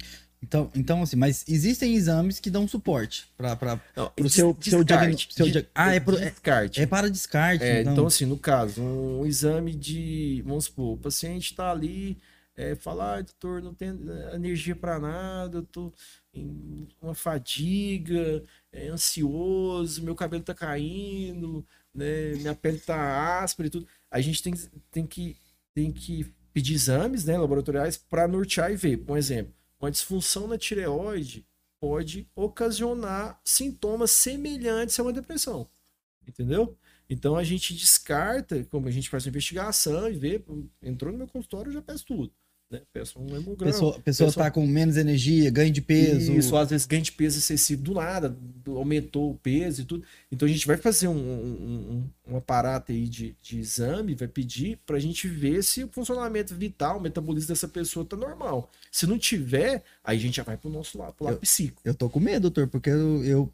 Então, 0.42 0.70
então, 0.74 1.02
assim, 1.02 1.16
mas 1.16 1.44
existem 1.48 1.94
exames 1.94 2.38
que 2.38 2.50
dão 2.50 2.68
suporte 2.68 3.26
para 3.36 3.80
o 4.20 4.28
seu, 4.28 4.56
seu 4.60 4.84
diagnóstico. 4.84 5.34
Ah, 5.74 5.94
é, 5.94 5.98
pro, 5.98 6.16
descarte. 6.16 6.80
É, 6.80 6.86
para 6.86 7.10
descarte. 7.10 7.64
É, 7.64 7.80
então. 7.80 7.92
então. 7.94 8.06
assim, 8.06 8.26
no 8.26 8.38
caso, 8.38 8.82
um 8.82 9.26
exame 9.26 9.74
de. 9.74 10.42
Vamos 10.46 10.66
supor, 10.66 10.94
o 10.94 10.98
paciente 10.98 11.50
está 11.50 11.72
ali, 11.72 12.18
é, 12.54 12.74
fala, 12.74 13.16
ah, 13.16 13.22
doutor, 13.22 13.62
não 13.62 13.74
tem 13.74 13.98
energia 14.34 14.76
para 14.76 15.00
nada, 15.00 15.58
eu 15.58 15.62
tô 15.62 15.92
uma 17.01 17.14
fadiga, 17.14 18.44
é, 18.72 18.88
ansioso, 18.88 20.03
meu 20.03 20.14
cabelo 20.14 20.42
tá 20.42 20.55
caindo, 20.55 21.66
né, 21.94 22.33
minha 22.35 22.55
pele 22.55 22.79
tá 22.79 23.40
áspera 23.42 23.66
e 23.68 23.70
tudo. 23.70 23.87
A 24.11 24.20
gente 24.20 24.42
tem, 24.42 24.55
tem, 24.90 25.07
que, 25.07 25.37
tem 25.75 25.92
que 25.92 26.25
pedir 26.53 26.75
exames 26.75 27.25
né, 27.25 27.38
laboratoriais 27.38 27.96
para 27.96 28.29
nortear 28.29 28.72
e 28.72 28.77
ver. 28.77 28.99
Por 28.99 29.16
exemplo 29.16 29.57
uma 29.81 29.90
disfunção 29.90 30.46
na 30.46 30.59
tireoide 30.59 31.46
pode 31.79 32.29
ocasionar 32.35 33.40
sintomas 33.44 34.11
semelhantes 34.11 34.99
a 34.99 35.03
uma 35.03 35.12
depressão. 35.12 35.68
Entendeu? 36.27 36.77
Então 37.09 37.37
a 37.37 37.44
gente 37.44 37.75
descarta, 37.75 38.64
como 38.64 38.88
a 38.88 38.90
gente 38.90 39.09
faz 39.09 39.25
uma 39.25 39.31
investigação 39.31 40.09
e 40.09 40.14
vê, 40.14 40.44
entrou 40.83 41.12
no 41.12 41.18
meu 41.18 41.29
consultório, 41.29 41.68
eu 41.68 41.75
já 41.75 41.83
peço 41.83 42.05
tudo. 42.05 42.33
Né? 42.68 42.81
Peço 42.92 43.20
um 43.20 43.29
hemograma. 43.37 43.72
Pessoa, 43.72 44.00
pessoa 44.00 44.29
está 44.29 44.50
com 44.50 44.66
menos 44.66 44.96
energia, 44.96 45.50
ganho 45.50 45.70
de 45.70 45.81
peso. 45.81 46.33
Isso, 46.33 46.57
às 46.57 46.70
vezes 46.70 46.85
ganho 46.85 47.02
de 47.02 47.12
peso 47.12 47.38
excessivo 47.38 47.81
do 47.81 47.94
nada, 47.94 48.37
aumentou 48.66 49.31
o 49.31 49.37
peso 49.37 49.83
e 49.83 49.85
tudo. 49.85 50.05
Então 50.33 50.48
a 50.48 50.50
gente 50.50 50.66
vai 50.66 50.76
fazer 50.76 51.07
um, 51.07 51.14
um, 51.14 52.05
um, 52.26 52.33
um 52.33 52.37
aparato 52.37 52.90
aí 52.90 53.07
de, 53.09 53.37
de 53.40 53.61
exame, 53.61 54.16
vai 54.16 54.26
pedir 54.26 54.81
para 54.85 54.96
a 54.96 55.00
gente 55.00 55.29
ver 55.29 55.62
se 55.62 55.85
o 55.85 55.88
funcionamento 55.88 56.57
vital, 56.57 56.98
o 56.98 57.00
metabolismo 57.00 57.48
dessa 57.48 57.68
pessoa 57.68 58.02
está 58.02 58.16
normal. 58.16 58.68
Se 58.90 59.07
não 59.07 59.16
tiver, 59.16 59.85
aí 60.02 60.18
a 60.18 60.20
gente 60.20 60.37
já 60.37 60.42
vai 60.42 60.57
para 60.57 60.68
o 60.68 60.72
nosso 60.72 60.98
lado, 60.98 61.14
pro 61.14 61.26
lado 61.26 61.37
eu, 61.37 61.40
psíquico. 61.40 61.83
Eu 61.85 61.94
tô 61.94 62.11
com 62.11 62.18
medo, 62.18 62.50
doutor, 62.50 62.66
porque 62.66 62.90
eu, 62.90 63.24
eu 63.24 63.52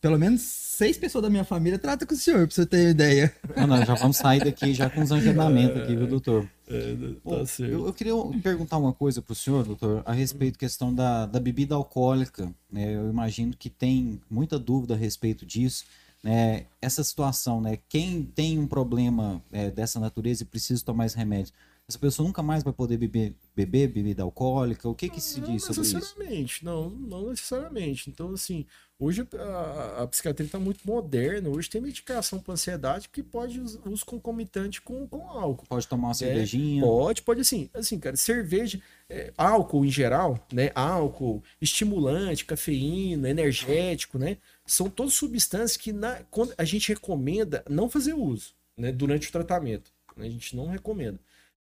pelo 0.00 0.18
menos 0.18 0.42
seis 0.42 0.98
pessoas 0.98 1.22
da 1.22 1.30
minha 1.30 1.44
família 1.44 1.78
tratam 1.78 2.06
com 2.06 2.14
o 2.14 2.16
senhor, 2.16 2.46
pra 2.46 2.54
você 2.54 2.66
ter 2.66 2.90
ideia. 2.90 3.34
Não, 3.56 3.66
não, 3.66 3.84
já 3.86 3.94
vamos 3.94 4.18
sair 4.18 4.44
daqui 4.44 4.74
já 4.74 4.90
com 4.90 5.00
os 5.00 5.12
agendamentos 5.12 5.80
aqui, 5.80 5.96
viu, 5.96 6.06
doutor? 6.06 6.46
É, 6.70 6.96
tá 7.28 7.46
certo. 7.46 7.72
Eu, 7.72 7.86
eu, 7.86 7.92
queria 7.92 8.14
perguntar 8.42 8.78
uma 8.78 8.92
coisa 8.92 9.20
pro 9.20 9.34
senhor, 9.34 9.64
doutor, 9.64 10.02
a 10.06 10.12
respeito 10.12 10.54
da 10.54 10.60
questão 10.60 10.94
da, 10.94 11.26
da 11.26 11.40
bebida 11.40 11.74
alcoólica. 11.74 12.54
Né? 12.70 12.94
Eu 12.94 13.10
imagino 13.10 13.56
que 13.56 13.68
tem 13.68 14.20
muita 14.30 14.58
dúvida 14.58 14.94
a 14.94 14.96
respeito 14.96 15.44
disso. 15.44 15.84
Né? 16.22 16.66
Essa 16.80 17.02
situação, 17.02 17.60
né? 17.60 17.78
Quem 17.88 18.22
tem 18.22 18.58
um 18.58 18.66
problema 18.66 19.42
é, 19.50 19.70
dessa 19.70 19.98
natureza 19.98 20.42
e 20.42 20.46
precisa 20.46 20.84
tomar 20.84 20.98
mais 20.98 21.14
remédios, 21.14 21.52
essa 21.88 21.98
pessoa 21.98 22.26
nunca 22.26 22.42
mais 22.42 22.62
vai 22.62 22.72
poder 22.72 22.96
beber, 22.96 23.34
beber 23.56 23.88
bebida 23.88 24.22
alcoólica? 24.22 24.88
O 24.88 24.94
que 24.94 25.08
que 25.08 25.20
se 25.20 25.40
diz 25.40 25.64
sobre 25.64 25.82
isso? 25.82 25.94
Não 25.94 26.00
necessariamente, 26.00 26.64
não, 26.64 26.90
não 26.90 27.30
necessariamente. 27.30 28.10
Então, 28.10 28.32
assim, 28.32 28.64
hoje 29.00 29.26
a, 29.34 30.02
a 30.02 30.06
psiquiatria 30.06 30.44
está 30.44 30.58
muito 30.58 30.86
moderna, 30.86 31.48
hoje 31.48 31.70
tem 31.70 31.80
medicação 31.80 32.38
para 32.38 32.52
ansiedade 32.52 33.08
que 33.08 33.22
pode 33.22 33.58
usar 33.58 33.80
concomitante 34.04 34.82
com, 34.82 35.08
com 35.08 35.26
álcool. 35.28 35.66
Pode 35.66 35.88
tomar 35.88 36.08
uma 36.08 36.12
é, 36.12 36.14
cervejinha? 36.14 36.82
Pode, 36.82 37.22
pode 37.22 37.40
assim, 37.40 37.70
assim, 37.72 37.98
cara, 37.98 38.16
cerveja, 38.16 38.80
é, 39.08 39.32
álcool 39.36 39.84
em 39.84 39.90
geral, 39.90 40.46
né, 40.52 40.70
álcool, 40.74 41.42
estimulante, 41.60 42.44
cafeína, 42.44 43.30
energético, 43.30 44.18
né, 44.18 44.36
são 44.66 44.90
todas 44.90 45.14
substâncias 45.14 45.76
que 45.78 45.92
na, 45.92 46.22
quando 46.30 46.52
a 46.58 46.64
gente 46.64 46.90
recomenda 46.90 47.64
não 47.68 47.88
fazer 47.88 48.12
uso, 48.12 48.52
né, 48.76 48.92
durante 48.92 49.28
o 49.28 49.32
tratamento. 49.32 49.90
Né, 50.14 50.26
a 50.26 50.30
gente 50.30 50.54
não 50.54 50.68
recomenda. 50.68 51.18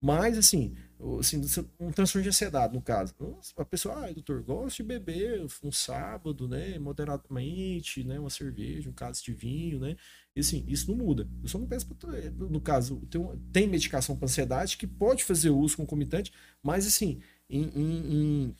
Mas, 0.05 0.37
assim, 0.37 0.77
assim, 1.19 1.43
um 1.81 1.91
transtorno 1.91 2.25
de 2.25 2.29
ansiedade, 2.29 2.75
no 2.75 2.83
caso. 2.83 3.15
A 3.57 3.65
pessoa, 3.65 4.05
ah, 4.05 4.13
doutor, 4.13 4.43
gosto 4.43 4.77
de 4.77 4.83
beber 4.83 5.43
um 5.63 5.73
sábado, 5.73 6.47
né, 6.47 6.79
moderadamente, 6.79 8.05
né, 8.05 8.21
uma 8.21 8.29
cerveja, 8.29 8.91
um 8.91 8.93
caso 8.93 9.25
de 9.25 9.33
vinho, 9.33 9.81
né, 9.81 9.97
e 10.37 10.41
assim, 10.41 10.63
isso 10.69 10.91
não 10.91 10.99
muda. 10.99 11.27
Eu 11.43 11.49
só 11.49 11.59
não 11.59 11.67
peço 11.67 11.87
pra, 11.87 12.11
no 12.33 12.61
caso, 12.61 13.01
tem, 13.09 13.23
tem 13.51 13.67
medicação 13.67 14.15
para 14.15 14.27
ansiedade 14.27 14.77
que 14.77 14.87
pode 14.87 15.25
fazer 15.25 15.49
uso 15.49 15.79
concomitante, 15.79 16.31
mas, 16.63 16.87
assim, 16.87 17.23
em, 17.49 17.63
em, 17.63 18.13
em 18.13 18.57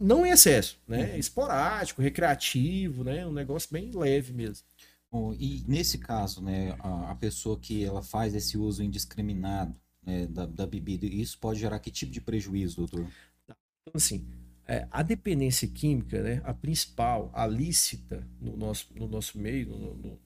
não 0.00 0.24
em 0.24 0.30
excesso, 0.30 0.78
né, 0.86 1.14
uhum. 1.14 1.18
esporádico, 1.18 2.00
recreativo, 2.00 3.02
né, 3.02 3.26
um 3.26 3.32
negócio 3.32 3.68
bem 3.72 3.90
leve 3.90 4.32
mesmo. 4.32 4.64
Bom, 5.10 5.34
e 5.34 5.64
nesse 5.66 5.98
caso, 5.98 6.40
né, 6.40 6.76
a, 6.78 7.10
a 7.10 7.14
pessoa 7.16 7.58
que 7.58 7.84
ela 7.84 8.04
faz 8.04 8.36
esse 8.36 8.56
uso 8.56 8.84
indiscriminado, 8.84 9.74
é, 10.06 10.26
da, 10.26 10.46
da, 10.46 10.66
bebida. 10.66 11.04
E 11.04 11.20
isso 11.20 11.38
pode 11.38 11.58
gerar 11.58 11.78
que 11.80 11.90
tipo 11.90 12.12
de 12.12 12.20
prejuízo, 12.20 12.76
doutor? 12.76 13.10
Então, 13.44 13.56
assim, 13.94 14.26
é, 14.66 14.86
a 14.90 15.02
dependência 15.02 15.68
química, 15.68 16.22
né, 16.22 16.40
a 16.44 16.54
principal, 16.54 17.30
a 17.34 17.46
lícita 17.46 18.26
no 18.40 18.56
nosso, 18.56 18.88
no 18.94 19.06
nosso 19.06 19.38
meio, 19.38 19.68
no, 19.68 19.94
no 19.94 20.18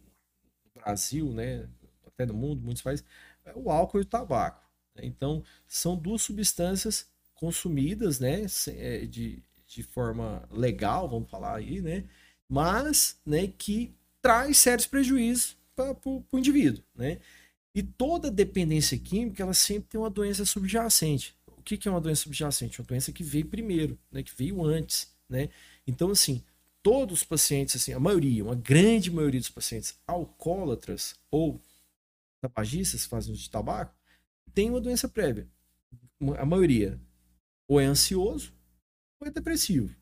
Brasil, 0.74 1.32
né, 1.32 1.68
até 2.06 2.24
no 2.24 2.34
mundo, 2.34 2.62
muitos 2.62 2.82
países, 2.82 3.04
é 3.44 3.52
o 3.54 3.70
álcool 3.70 3.98
e 3.98 4.02
o 4.02 4.06
tabaco. 4.06 4.64
Né? 4.94 5.02
Então, 5.04 5.42
são 5.66 5.96
duas 5.96 6.22
substâncias 6.22 7.08
consumidas, 7.34 8.20
né, 8.20 8.46
é, 8.68 9.06
de, 9.06 9.42
de 9.66 9.82
forma 9.82 10.46
legal, 10.50 11.08
vamos 11.08 11.30
falar 11.30 11.56
aí, 11.56 11.80
né, 11.80 12.04
mas, 12.48 13.20
né, 13.24 13.46
que 13.46 13.94
traz 14.22 14.58
sérios 14.58 14.86
prejuízos 14.86 15.56
para 15.74 15.96
o 16.04 16.24
indivíduo, 16.38 16.82
né. 16.94 17.18
E 17.74 17.82
toda 17.82 18.30
dependência 18.30 18.98
química, 18.98 19.42
ela 19.42 19.54
sempre 19.54 19.90
tem 19.90 20.00
uma 20.00 20.10
doença 20.10 20.44
subjacente. 20.44 21.34
O 21.46 21.62
que, 21.62 21.76
que 21.76 21.86
é 21.86 21.90
uma 21.90 22.00
doença 22.00 22.22
subjacente? 22.22 22.80
Uma 22.80 22.86
doença 22.86 23.12
que 23.12 23.22
veio 23.22 23.46
primeiro, 23.46 23.98
né? 24.10 24.22
que 24.22 24.34
veio 24.36 24.62
antes. 24.64 25.14
Né? 25.28 25.48
Então, 25.86 26.10
assim, 26.10 26.42
todos 26.82 27.20
os 27.20 27.24
pacientes, 27.24 27.76
assim, 27.76 27.92
a 27.92 28.00
maioria, 28.00 28.44
uma 28.44 28.56
grande 28.56 29.10
maioria 29.10 29.40
dos 29.40 29.50
pacientes 29.50 29.94
alcoólatras 30.06 31.14
ou 31.30 31.60
tabagistas, 32.40 33.04
que 33.04 33.08
fazem 33.10 33.32
uso 33.32 33.42
de 33.42 33.50
tabaco, 33.50 33.94
tem 34.52 34.70
uma 34.70 34.80
doença 34.80 35.08
prévia. 35.08 35.46
A 36.38 36.44
maioria 36.44 37.00
ou 37.68 37.80
é 37.80 37.84
ansioso 37.84 38.52
ou 39.20 39.28
é 39.28 39.30
depressivo. 39.30 39.94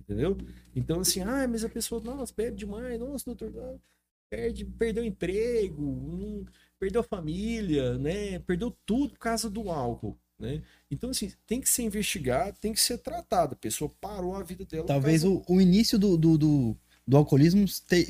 Entendeu? 0.00 0.36
Então, 0.74 1.00
assim, 1.00 1.20
ah, 1.20 1.46
mas 1.46 1.64
a 1.64 1.68
pessoa, 1.68 2.00
nossa, 2.02 2.34
bebe 2.36 2.56
demais, 2.56 2.98
nossa, 2.98 3.24
doutor, 3.24 3.80
perde, 4.28 4.64
perdeu 4.64 5.04
emprego, 5.04 5.82
não, 5.82 6.46
perdeu 6.82 7.00
a 7.00 7.04
família, 7.04 7.96
né? 7.96 8.40
Perdeu 8.40 8.76
tudo 8.84 9.12
por 9.12 9.20
causa 9.20 9.48
do 9.48 9.70
álcool. 9.70 10.18
Né? 10.36 10.60
Então, 10.90 11.10
assim, 11.10 11.30
tem 11.46 11.60
que 11.60 11.68
ser 11.68 11.84
investigado, 11.84 12.56
tem 12.60 12.72
que 12.72 12.80
ser 12.80 12.98
tratado. 12.98 13.52
A 13.52 13.56
pessoa 13.56 13.88
parou 14.00 14.34
a 14.34 14.42
vida 14.42 14.64
dela. 14.64 14.84
Talvez 14.84 15.22
o, 15.22 15.44
o, 15.46 15.60
início 15.60 15.96
do, 15.96 16.16
do, 16.16 16.36
do, 16.36 16.76
do 17.06 17.16
alcoolismo 17.16 17.64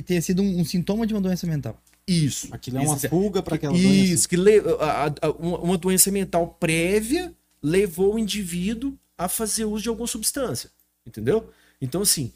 tenha 0.07 0.23
sido 0.23 0.41
um, 0.41 0.61
um, 0.61 0.65
sintoma 0.65 1.07
de 1.07 1.13
uma 1.13 1.21
doença 1.21 1.47
mental. 1.47 1.79
Isso. 2.09 2.49
Aquilo 2.51 2.79
é 2.79 2.81
uma 2.81 2.97
fuga 2.97 3.43
para 3.43 3.57
aquela 3.57 3.75
doença. 3.75 3.87
Isso, 3.87 4.27
que 4.27 4.39
le, 4.39 4.61
a, 4.81 5.09
a, 5.21 5.31
uma 5.33 5.77
doença 5.77 6.11
mental 6.11 6.57
prévia 6.59 7.35
levou 7.63 8.15
o 8.15 8.19
indivíduo 8.19 8.99
a 9.19 9.29
fazer 9.29 9.67
uso 9.67 9.83
de 9.83 9.91
alguma 9.91 10.09
substância, 10.09 10.71
entendeu? 11.07 11.51
Então, 11.79 12.01
assim, 12.01 12.33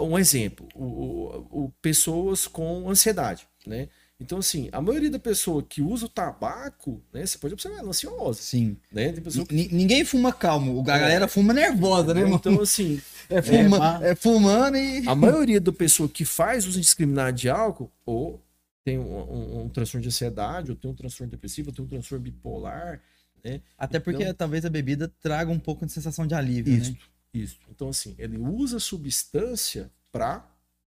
um 0.00 0.18
exemplo, 0.18 0.66
o, 0.74 0.84
o, 0.84 1.64
o, 1.64 1.72
pessoas 1.80 2.48
com 2.48 2.90
ansiedade, 2.90 3.46
né? 3.64 3.88
Então, 4.20 4.38
assim, 4.38 4.68
a 4.70 4.82
maioria 4.82 5.10
da 5.10 5.18
pessoa 5.18 5.62
que 5.62 5.80
usa 5.80 6.04
o 6.04 6.08
tabaco, 6.08 7.02
né? 7.10 7.24
Você 7.24 7.38
pode 7.38 7.54
observar, 7.54 7.78
ela 7.78 7.86
é 7.86 7.88
ansiosa. 7.88 8.42
Sim. 8.42 8.76
Né? 8.92 9.12
Tem 9.12 9.22
pessoa 9.22 9.46
que... 9.46 9.74
Ninguém 9.74 10.04
fuma 10.04 10.30
calmo, 10.30 10.78
a 10.80 10.84
galera 10.84 11.24
é. 11.24 11.28
fuma 11.28 11.54
nervosa, 11.54 12.12
né, 12.12 12.20
irmão? 12.20 12.36
Então, 12.38 12.60
assim. 12.60 13.00
É, 13.30 13.40
fuma, 13.40 14.04
é, 14.04 14.10
é, 14.10 14.14
fumando 14.16 14.76
e. 14.76 15.06
A 15.06 15.14
maioria 15.14 15.60
da 15.60 15.70
pessoa 15.70 16.08
que 16.08 16.24
faz 16.24 16.66
uso 16.66 16.78
indiscriminado 16.78 17.36
de 17.36 17.48
álcool, 17.48 17.88
ou 18.04 18.42
tem 18.84 18.98
um, 18.98 19.02
um, 19.04 19.60
um, 19.60 19.68
transtorno 19.68 20.02
de 20.02 20.08
ansiedade, 20.08 20.72
ou 20.72 20.76
tem 20.76 20.90
um 20.90 20.94
transtorno 20.94 21.30
depressivo, 21.30 21.70
ou 21.70 21.72
tem 21.72 21.84
um 21.84 21.88
transtorno 21.88 22.24
bipolar, 22.24 23.00
né? 23.44 23.60
Até 23.78 24.00
porque 24.00 24.24
então... 24.24 24.34
talvez 24.34 24.64
a 24.64 24.68
bebida 24.68 25.06
traga 25.22 25.48
um 25.48 25.60
pouco 25.60 25.86
de 25.86 25.92
sensação 25.92 26.26
de 26.26 26.34
alívio, 26.34 26.74
isso, 26.74 26.90
né? 26.90 26.98
Isso. 27.32 27.60
Então, 27.70 27.88
assim, 27.88 28.16
ele 28.18 28.36
usa 28.36 28.80
substância 28.80 29.88
para 30.10 30.44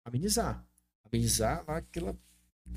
amenizar. 0.05 0.63
Amenizar 1.03 1.65
aquela 1.67 2.15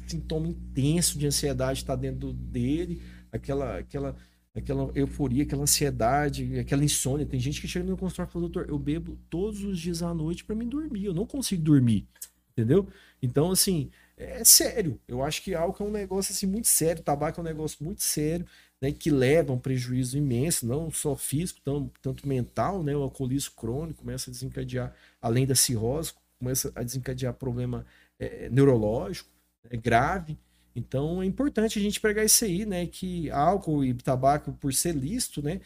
sintoma 0.06 0.48
intenso 0.48 1.18
de 1.18 1.26
ansiedade 1.26 1.80
está 1.80 1.96
dentro 1.96 2.32
dele, 2.32 3.02
aquela, 3.32 3.78
aquela, 3.78 4.16
aquela 4.54 4.90
euforia, 4.94 5.42
aquela 5.42 5.62
ansiedade, 5.62 6.58
aquela 6.58 6.84
insônia. 6.84 7.26
Tem 7.26 7.40
gente 7.40 7.60
que 7.60 7.68
chega 7.68 7.88
no 7.88 7.96
consultório 7.96 8.30
e 8.30 8.32
fala, 8.32 8.42
doutor, 8.48 8.68
eu 8.68 8.78
bebo 8.78 9.18
todos 9.28 9.62
os 9.64 9.78
dias 9.78 10.02
à 10.02 10.14
noite 10.14 10.44
para 10.44 10.54
me 10.54 10.64
dormir, 10.64 11.06
eu 11.06 11.14
não 11.14 11.26
consigo 11.26 11.62
dormir, 11.62 12.06
entendeu? 12.52 12.86
Então, 13.22 13.50
assim, 13.50 13.90
é 14.16 14.44
sério. 14.44 15.00
Eu 15.08 15.22
acho 15.22 15.42
que 15.42 15.54
álcool 15.54 15.84
é 15.84 15.88
um 15.88 15.92
negócio 15.92 16.32
assim 16.32 16.46
muito 16.46 16.68
sério, 16.68 17.02
tabaco 17.02 17.40
é 17.40 17.42
um 17.42 17.44
negócio 17.44 17.82
muito 17.84 18.02
sério, 18.02 18.46
né, 18.80 18.92
que 18.92 19.10
leva 19.10 19.52
a 19.52 19.54
um 19.54 19.58
prejuízo 19.58 20.18
imenso, 20.18 20.66
não 20.66 20.90
só 20.90 21.16
físico, 21.16 21.60
tão, 21.64 21.90
tanto 22.02 22.28
mental, 22.28 22.82
né? 22.82 22.94
O 22.94 23.02
alcoolismo 23.02 23.52
crônico 23.56 24.00
começa 24.00 24.30
a 24.30 24.32
desencadear, 24.32 24.94
além 25.20 25.46
da 25.46 25.54
cirrose, 25.54 26.12
começa 26.38 26.70
a 26.74 26.82
desencadear 26.82 27.32
problema 27.34 27.86
é, 28.18 28.48
neurológico 28.50 29.33
é 29.70 29.76
grave. 29.76 30.38
Então 30.74 31.22
é 31.22 31.26
importante 31.26 31.78
a 31.78 31.82
gente 31.82 32.00
pegar 32.00 32.24
isso 32.24 32.44
aí, 32.44 32.66
né? 32.66 32.86
Que 32.86 33.30
álcool 33.30 33.84
e 33.84 33.94
tabaco, 33.94 34.52
por 34.52 34.72
ser 34.74 34.94
lícito, 34.94 35.42
né? 35.42 35.60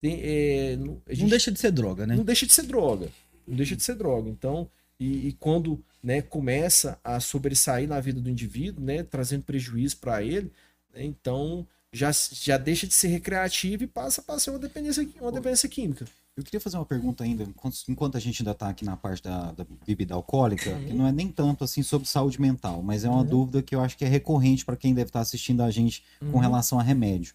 Tem, 0.00 0.20
é, 0.22 0.78
gente, 1.08 1.22
não 1.22 1.28
deixa 1.28 1.50
de 1.50 1.58
ser 1.58 1.72
droga, 1.72 2.06
né? 2.06 2.16
Não 2.16 2.24
deixa 2.24 2.46
de 2.46 2.52
ser 2.52 2.62
droga. 2.62 3.08
Não 3.46 3.56
deixa 3.56 3.74
de 3.74 3.82
ser 3.82 3.94
droga. 3.94 4.28
Então, 4.28 4.68
e, 4.98 5.28
e 5.28 5.32
quando 5.34 5.82
né, 6.02 6.22
começa 6.22 6.98
a 7.02 7.18
sobressair 7.20 7.88
na 7.88 8.00
vida 8.00 8.20
do 8.20 8.30
indivíduo, 8.30 8.84
né? 8.84 9.02
Trazendo 9.02 9.44
prejuízo 9.44 9.98
para 9.98 10.22
ele, 10.22 10.52
né, 10.94 11.04
então 11.04 11.66
já, 11.92 12.10
já 12.12 12.58
deixa 12.58 12.86
de 12.86 12.94
ser 12.94 13.08
recreativo 13.08 13.84
e 13.84 13.86
passa 13.86 14.22
a 14.26 14.38
ser 14.38 14.50
uma 14.50 14.58
dependência, 14.58 15.08
uma 15.20 15.32
dependência 15.32 15.68
química. 15.68 16.06
Eu 16.38 16.44
queria 16.44 16.60
fazer 16.60 16.76
uma 16.76 16.86
pergunta 16.86 17.24
ainda, 17.24 17.44
enquanto 17.88 18.16
a 18.16 18.20
gente 18.20 18.42
ainda 18.42 18.52
está 18.52 18.68
aqui 18.68 18.84
na 18.84 18.96
parte 18.96 19.20
da, 19.24 19.50
da, 19.50 19.66
bebida 19.84 20.14
alcoólica, 20.14 20.70
uhum. 20.70 20.84
que 20.86 20.92
não 20.92 21.04
é 21.04 21.10
nem 21.10 21.26
tanto 21.26 21.64
assim 21.64 21.82
sobre 21.82 22.08
saúde 22.08 22.40
mental, 22.40 22.80
mas 22.80 23.02
é 23.02 23.08
uma 23.08 23.22
uhum. 23.22 23.26
dúvida 23.26 23.60
que 23.60 23.74
eu 23.74 23.80
acho 23.80 23.98
que 23.98 24.04
é 24.04 24.08
recorrente 24.08 24.64
para 24.64 24.76
quem 24.76 24.94
deve 24.94 25.08
estar 25.08 25.18
tá 25.18 25.22
assistindo 25.22 25.64
a 25.64 25.70
gente 25.72 26.04
uhum. 26.22 26.30
com 26.30 26.38
relação 26.38 26.78
a 26.78 26.82
remédio. 26.82 27.34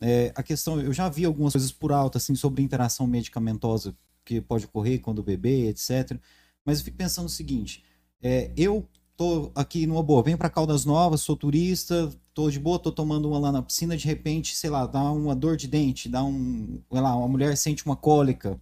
É, 0.00 0.32
a 0.36 0.42
questão, 0.42 0.80
eu 0.80 0.92
já 0.92 1.08
vi 1.08 1.24
algumas 1.24 1.52
coisas 1.52 1.72
por 1.72 1.90
alto, 1.90 2.16
assim, 2.16 2.36
sobre 2.36 2.62
interação 2.62 3.08
medicamentosa 3.08 3.92
que 4.24 4.40
pode 4.40 4.66
ocorrer 4.66 5.00
quando 5.00 5.20
beber, 5.20 5.70
etc. 5.70 6.16
Mas 6.64 6.78
eu 6.78 6.84
fico 6.84 6.96
pensando 6.96 7.26
o 7.26 7.30
seguinte: 7.30 7.82
é, 8.22 8.52
eu 8.56 8.88
tô 9.16 9.52
aqui 9.54 9.86
numa 9.86 10.02
boa, 10.02 10.22
venho 10.22 10.38
para 10.38 10.50
Caldas 10.50 10.84
Novas, 10.84 11.20
sou 11.20 11.36
turista, 11.36 12.10
tô 12.32 12.50
de 12.50 12.58
boa, 12.58 12.78
tô 12.78 12.90
tomando 12.90 13.28
uma 13.28 13.38
lá 13.38 13.52
na 13.52 13.62
piscina, 13.62 13.96
de 13.96 14.06
repente, 14.06 14.56
sei 14.56 14.70
lá, 14.70 14.86
dá 14.86 15.02
uma 15.12 15.34
dor 15.34 15.56
de 15.56 15.68
dente, 15.68 16.08
dá 16.08 16.24
um, 16.24 16.80
sei 16.90 17.00
lá, 17.00 17.14
uma 17.16 17.28
mulher 17.28 17.56
sente 17.56 17.84
uma 17.86 17.96
cólica, 17.96 18.60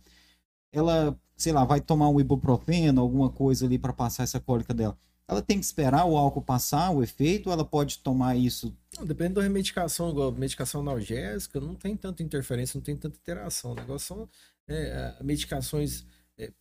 ela, 0.73 1.19
sei 1.37 1.53
lá, 1.53 1.65
vai 1.65 1.81
tomar 1.81 2.09
um 2.09 2.21
ibuprofeno, 2.21 3.01
alguma 3.01 3.31
coisa 3.31 3.67
ali 3.67 3.79
para 3.79 3.93
passar 3.93 4.25
essa 4.25 4.41
cólica 4.41 4.75
dela. 4.75 4.97
Ela 5.27 5.41
tem 5.41 5.59
que 5.59 5.65
esperar 5.65 6.05
o 6.05 6.17
álcool 6.17 6.43
passar, 6.43 6.91
o 6.91 7.03
efeito, 7.03 7.47
ou 7.47 7.53
ela 7.53 7.65
pode 7.65 7.99
tomar 8.01 8.37
isso? 8.37 8.77
Não, 8.99 9.07
depende 9.07 9.35
da 9.35 9.49
medicação, 9.49 10.11
igual 10.11 10.33
medicação 10.33 10.83
analgésica, 10.83 11.59
não 11.61 11.75
tem 11.75 11.97
tanta 11.97 12.23
interferência, 12.23 12.77
não 12.77 12.83
tem 12.83 12.97
tanta 12.97 13.17
interação. 13.17 13.73
O 13.73 13.75
negócio 13.75 14.09
são 14.09 14.29
é, 14.69 15.15
medicações 15.23 16.05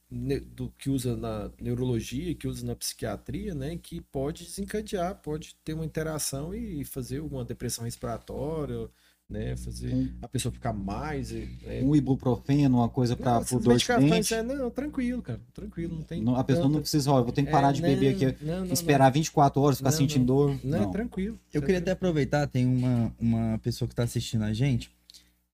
do 0.09 0.69
que 0.77 0.89
usa 0.89 1.15
na 1.15 1.49
neurologia, 1.59 2.35
que 2.35 2.47
usa 2.47 2.65
na 2.65 2.75
psiquiatria, 2.75 3.55
né, 3.55 3.77
que 3.81 4.01
pode 4.01 4.43
desencadear, 4.43 5.15
pode 5.15 5.55
ter 5.63 5.73
uma 5.73 5.85
interação 5.85 6.53
e 6.53 6.83
fazer 6.83 7.21
uma 7.21 7.45
depressão 7.45 7.85
respiratória, 7.85 8.89
né, 9.29 9.55
fazer 9.55 9.93
um, 9.93 10.09
a 10.21 10.27
pessoa 10.27 10.51
ficar 10.51 10.73
mais 10.73 11.31
né. 11.31 11.47
um 11.81 11.95
ibuprofeno, 11.95 12.79
uma 12.79 12.89
coisa 12.89 13.15
para 13.15 13.39
dor 13.39 13.77
de 13.77 13.87
dente. 13.87 14.33
É, 14.33 14.43
não, 14.43 14.69
tranquilo, 14.69 15.21
cara, 15.21 15.39
tranquilo, 15.53 15.95
não 15.95 16.03
tem. 16.03 16.21
Não, 16.21 16.35
a 16.35 16.43
pessoa 16.43 16.67
não 16.67 16.81
precisa, 16.81 17.09
ó, 17.11 17.19
eu 17.19 17.23
vou 17.23 17.31
ter 17.31 17.43
que 17.43 17.51
parar 17.51 17.69
é, 17.69 17.73
de 17.73 17.81
beber 17.81 18.15
aqui, 18.15 18.45
não, 18.45 18.65
não, 18.65 18.73
esperar 18.73 19.09
24 19.09 19.61
horas, 19.61 19.77
ficar 19.77 19.91
sentindo 19.91 20.25
dor. 20.25 20.59
Não, 20.63 20.89
é 20.89 20.91
tranquilo. 20.91 21.39
Eu 21.53 21.61
queria 21.61 21.79
até 21.79 21.91
aproveitar, 21.91 22.45
tem 22.47 22.65
uma 22.65 23.13
uma 23.17 23.57
pessoa 23.59 23.87
que 23.87 23.93
está 23.93 24.03
assistindo 24.03 24.43
a 24.43 24.51
gente 24.51 24.91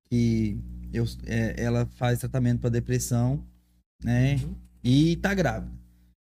que 0.09 0.57
eu, 0.93 1.05
é, 1.25 1.55
ela 1.57 1.85
faz 1.97 2.19
tratamento 2.19 2.61
para 2.61 2.69
depressão 2.69 3.43
né? 4.03 4.35
Uhum. 4.35 4.55
E 4.83 5.15
tá 5.17 5.33
grávida. 5.33 5.71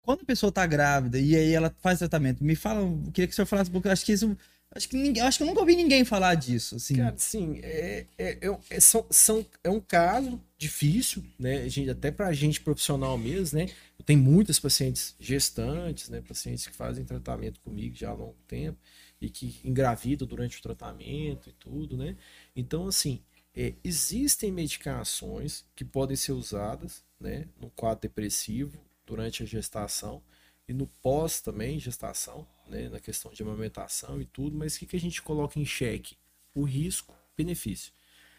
Quando 0.01 0.21
a 0.21 0.25
pessoa 0.25 0.51
tá 0.51 0.65
grávida 0.65 1.19
e 1.19 1.35
aí 1.35 1.53
ela 1.53 1.73
faz 1.79 1.99
tratamento, 1.99 2.43
me 2.43 2.55
fala, 2.55 2.81
eu 2.81 3.11
queria 3.13 3.27
que 3.27 3.33
o 3.33 3.35
senhor 3.35 3.45
falasse, 3.45 3.69
porque 3.69 3.87
eu 3.87 3.91
acho 3.91 4.05
que 4.05 4.11
isso. 4.13 4.35
Acho 4.73 4.87
que, 4.87 4.95
ninguém, 4.95 5.21
acho 5.21 5.37
que 5.37 5.43
eu 5.43 5.47
nunca 5.47 5.59
ouvi 5.59 5.75
ninguém 5.75 6.05
falar 6.05 6.33
disso. 6.35 6.77
Assim. 6.77 6.95
Cara, 6.95 7.13
sim, 7.17 7.59
é, 7.61 8.05
é, 8.17 8.37
é, 8.41 8.57
é, 8.69 8.79
são, 8.79 9.05
são, 9.09 9.45
é 9.63 9.69
um 9.69 9.81
caso 9.81 10.41
difícil, 10.57 11.21
né? 11.37 11.67
Gente, 11.67 11.89
até 11.89 12.09
pra 12.09 12.31
gente 12.31 12.61
profissional 12.61 13.17
mesmo, 13.17 13.59
né? 13.59 13.65
Eu 13.99 14.05
tenho 14.05 14.19
muitas 14.19 14.59
pacientes 14.59 15.13
gestantes, 15.19 16.07
né? 16.07 16.21
Pacientes 16.21 16.65
que 16.65 16.73
fazem 16.73 17.03
tratamento 17.03 17.59
comigo 17.59 17.95
já 17.95 18.11
há 18.11 18.13
longo 18.13 18.37
tempo 18.47 18.79
e 19.19 19.29
que 19.29 19.59
engravidam 19.63 20.25
durante 20.25 20.57
o 20.57 20.61
tratamento 20.61 21.49
e 21.49 21.53
tudo, 21.53 21.97
né? 21.97 22.15
Então, 22.55 22.87
assim, 22.87 23.21
é, 23.53 23.73
existem 23.83 24.51
medicações 24.51 25.65
que 25.75 25.83
podem 25.83 26.15
ser 26.15 26.31
usadas 26.31 27.03
né, 27.21 27.47
no 27.59 27.69
quadro 27.69 28.01
depressivo 28.01 28.77
durante 29.05 29.43
a 29.43 29.45
gestação 29.45 30.21
e 30.67 30.73
no 30.73 30.87
pós 30.87 31.39
também 31.39 31.79
gestação, 31.79 32.47
né, 32.67 32.89
na 32.89 32.99
questão 32.99 33.31
de 33.31 33.43
amamentação 33.43 34.19
e 34.19 34.25
tudo, 34.25 34.57
mas 34.57 34.75
o 34.75 34.79
que, 34.79 34.85
que 34.87 34.95
a 34.95 34.99
gente 34.99 35.21
coloca 35.21 35.59
em 35.59 35.65
xeque? 35.65 36.17
O 36.53 36.63
risco, 36.63 37.15
benefício. 37.37 37.93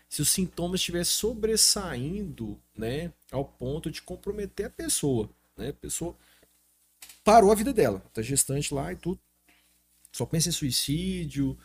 Se 0.09 0.21
os 0.21 0.29
sintomas 0.29 0.81
estiver 0.81 1.05
sobressaindo, 1.05 2.61
né, 2.77 3.13
ao 3.31 3.45
ponto 3.45 3.91
de 3.91 4.03
comprometer 4.03 4.67
a 4.67 4.71
pessoa, 4.71 5.31
né, 5.57 5.69
a 5.69 5.75
pessoa 5.75 6.17
parou 7.25 7.53
a 7.53 7.55
vida 7.55 7.73
dela, 7.73 8.01
tá 8.13 8.21
gestante 8.21 8.75
lá 8.75 8.93
e 8.93 8.97
tudo, 8.97 9.21
só 10.11 10.27
pensa 10.27 10.49
em 10.49 10.53
suicídio, 10.53 11.57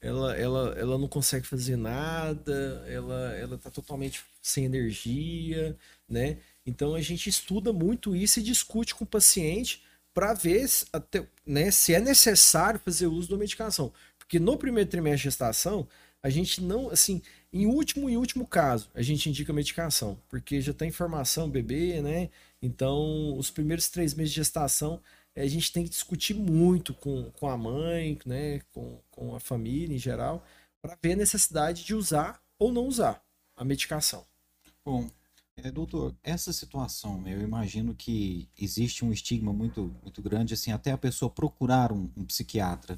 ela, 0.00 0.36
ela, 0.36 0.74
ela 0.78 0.98
não 0.98 1.08
consegue 1.08 1.46
fazer 1.46 1.76
nada, 1.76 2.84
ela, 2.86 3.34
ela 3.36 3.58
tá 3.58 3.70
totalmente 3.70 4.24
sem 4.42 4.64
energia, 4.64 5.76
né? 6.08 6.38
Então 6.66 6.94
a 6.94 7.00
gente 7.00 7.28
estuda 7.28 7.72
muito 7.72 8.14
isso 8.14 8.40
e 8.40 8.42
discute 8.42 8.94
com 8.94 9.04
o 9.04 9.06
paciente 9.06 9.82
para 10.12 10.34
ver 10.34 10.66
se, 10.68 10.86
até, 10.92 11.26
né, 11.46 11.70
se 11.70 11.94
é 11.94 12.00
necessário 12.00 12.80
fazer 12.80 13.06
uso 13.06 13.30
da 13.30 13.36
medicação. 13.36 13.92
Porque 14.18 14.40
no 14.40 14.56
primeiro 14.56 14.90
trimestre 14.90 15.18
de 15.18 15.24
gestação, 15.24 15.86
a 16.22 16.28
gente 16.28 16.60
não, 16.60 16.90
assim, 16.90 17.22
em 17.52 17.66
último 17.66 18.10
e 18.10 18.16
último 18.16 18.46
caso, 18.46 18.90
a 18.94 19.02
gente 19.02 19.28
indica 19.28 19.52
medicação, 19.52 20.18
porque 20.28 20.60
já 20.60 20.72
tem 20.72 20.88
informação 20.88 21.48
bebê, 21.48 22.02
né? 22.02 22.30
Então, 22.60 23.36
os 23.38 23.50
primeiros 23.50 23.88
três 23.88 24.12
meses 24.14 24.32
de 24.32 24.36
gestação, 24.36 25.00
a 25.36 25.46
gente 25.46 25.72
tem 25.72 25.84
que 25.84 25.90
discutir 25.90 26.34
muito 26.34 26.94
com, 26.94 27.30
com 27.32 27.48
a 27.48 27.56
mãe, 27.56 28.18
né, 28.26 28.60
com, 28.72 28.98
com 29.10 29.36
a 29.36 29.40
família 29.40 29.94
em 29.94 29.98
geral, 29.98 30.44
para 30.82 30.98
ver 31.00 31.12
a 31.12 31.16
necessidade 31.16 31.84
de 31.84 31.94
usar 31.94 32.42
ou 32.58 32.72
não 32.72 32.86
usar 32.86 33.22
a 33.56 33.64
medicação. 33.64 34.24
Bom, 34.84 35.10
é, 35.62 35.70
doutor, 35.70 36.14
essa 36.22 36.52
situação, 36.52 37.26
eu 37.26 37.40
imagino 37.40 37.94
que 37.94 38.48
existe 38.58 39.04
um 39.04 39.12
estigma 39.12 39.52
muito, 39.52 39.94
muito 40.02 40.20
grande, 40.20 40.54
assim, 40.54 40.70
até 40.70 40.92
a 40.92 40.98
pessoa 40.98 41.30
procurar 41.30 41.92
um, 41.92 42.10
um 42.16 42.24
psiquiatra. 42.24 42.96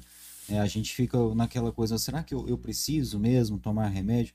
É, 0.49 0.59
a 0.59 0.65
gente 0.65 0.93
fica 0.93 1.17
naquela 1.33 1.71
coisa, 1.71 1.97
será 1.97 2.21
que 2.21 2.33
eu, 2.33 2.47
eu 2.47 2.57
preciso 2.57 3.17
mesmo 3.17 3.59
tomar 3.59 3.87
remédio? 3.87 4.33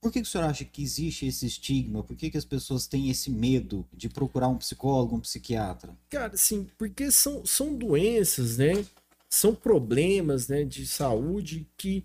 Por 0.00 0.10
que, 0.10 0.22
que 0.22 0.26
o 0.26 0.30
senhor 0.30 0.44
acha 0.44 0.64
que 0.64 0.82
existe 0.82 1.26
esse 1.26 1.44
estigma? 1.44 2.02
Por 2.02 2.16
que, 2.16 2.30
que 2.30 2.38
as 2.38 2.44
pessoas 2.44 2.86
têm 2.86 3.10
esse 3.10 3.30
medo 3.30 3.86
de 3.92 4.08
procurar 4.08 4.48
um 4.48 4.56
psicólogo, 4.56 5.16
um 5.16 5.20
psiquiatra? 5.20 5.94
Cara, 6.08 6.34
sim, 6.38 6.66
porque 6.78 7.10
são, 7.10 7.44
são 7.44 7.76
doenças, 7.76 8.56
né? 8.56 8.86
São 9.28 9.54
problemas 9.54 10.48
né, 10.48 10.64
de 10.64 10.86
saúde 10.86 11.68
que 11.76 12.04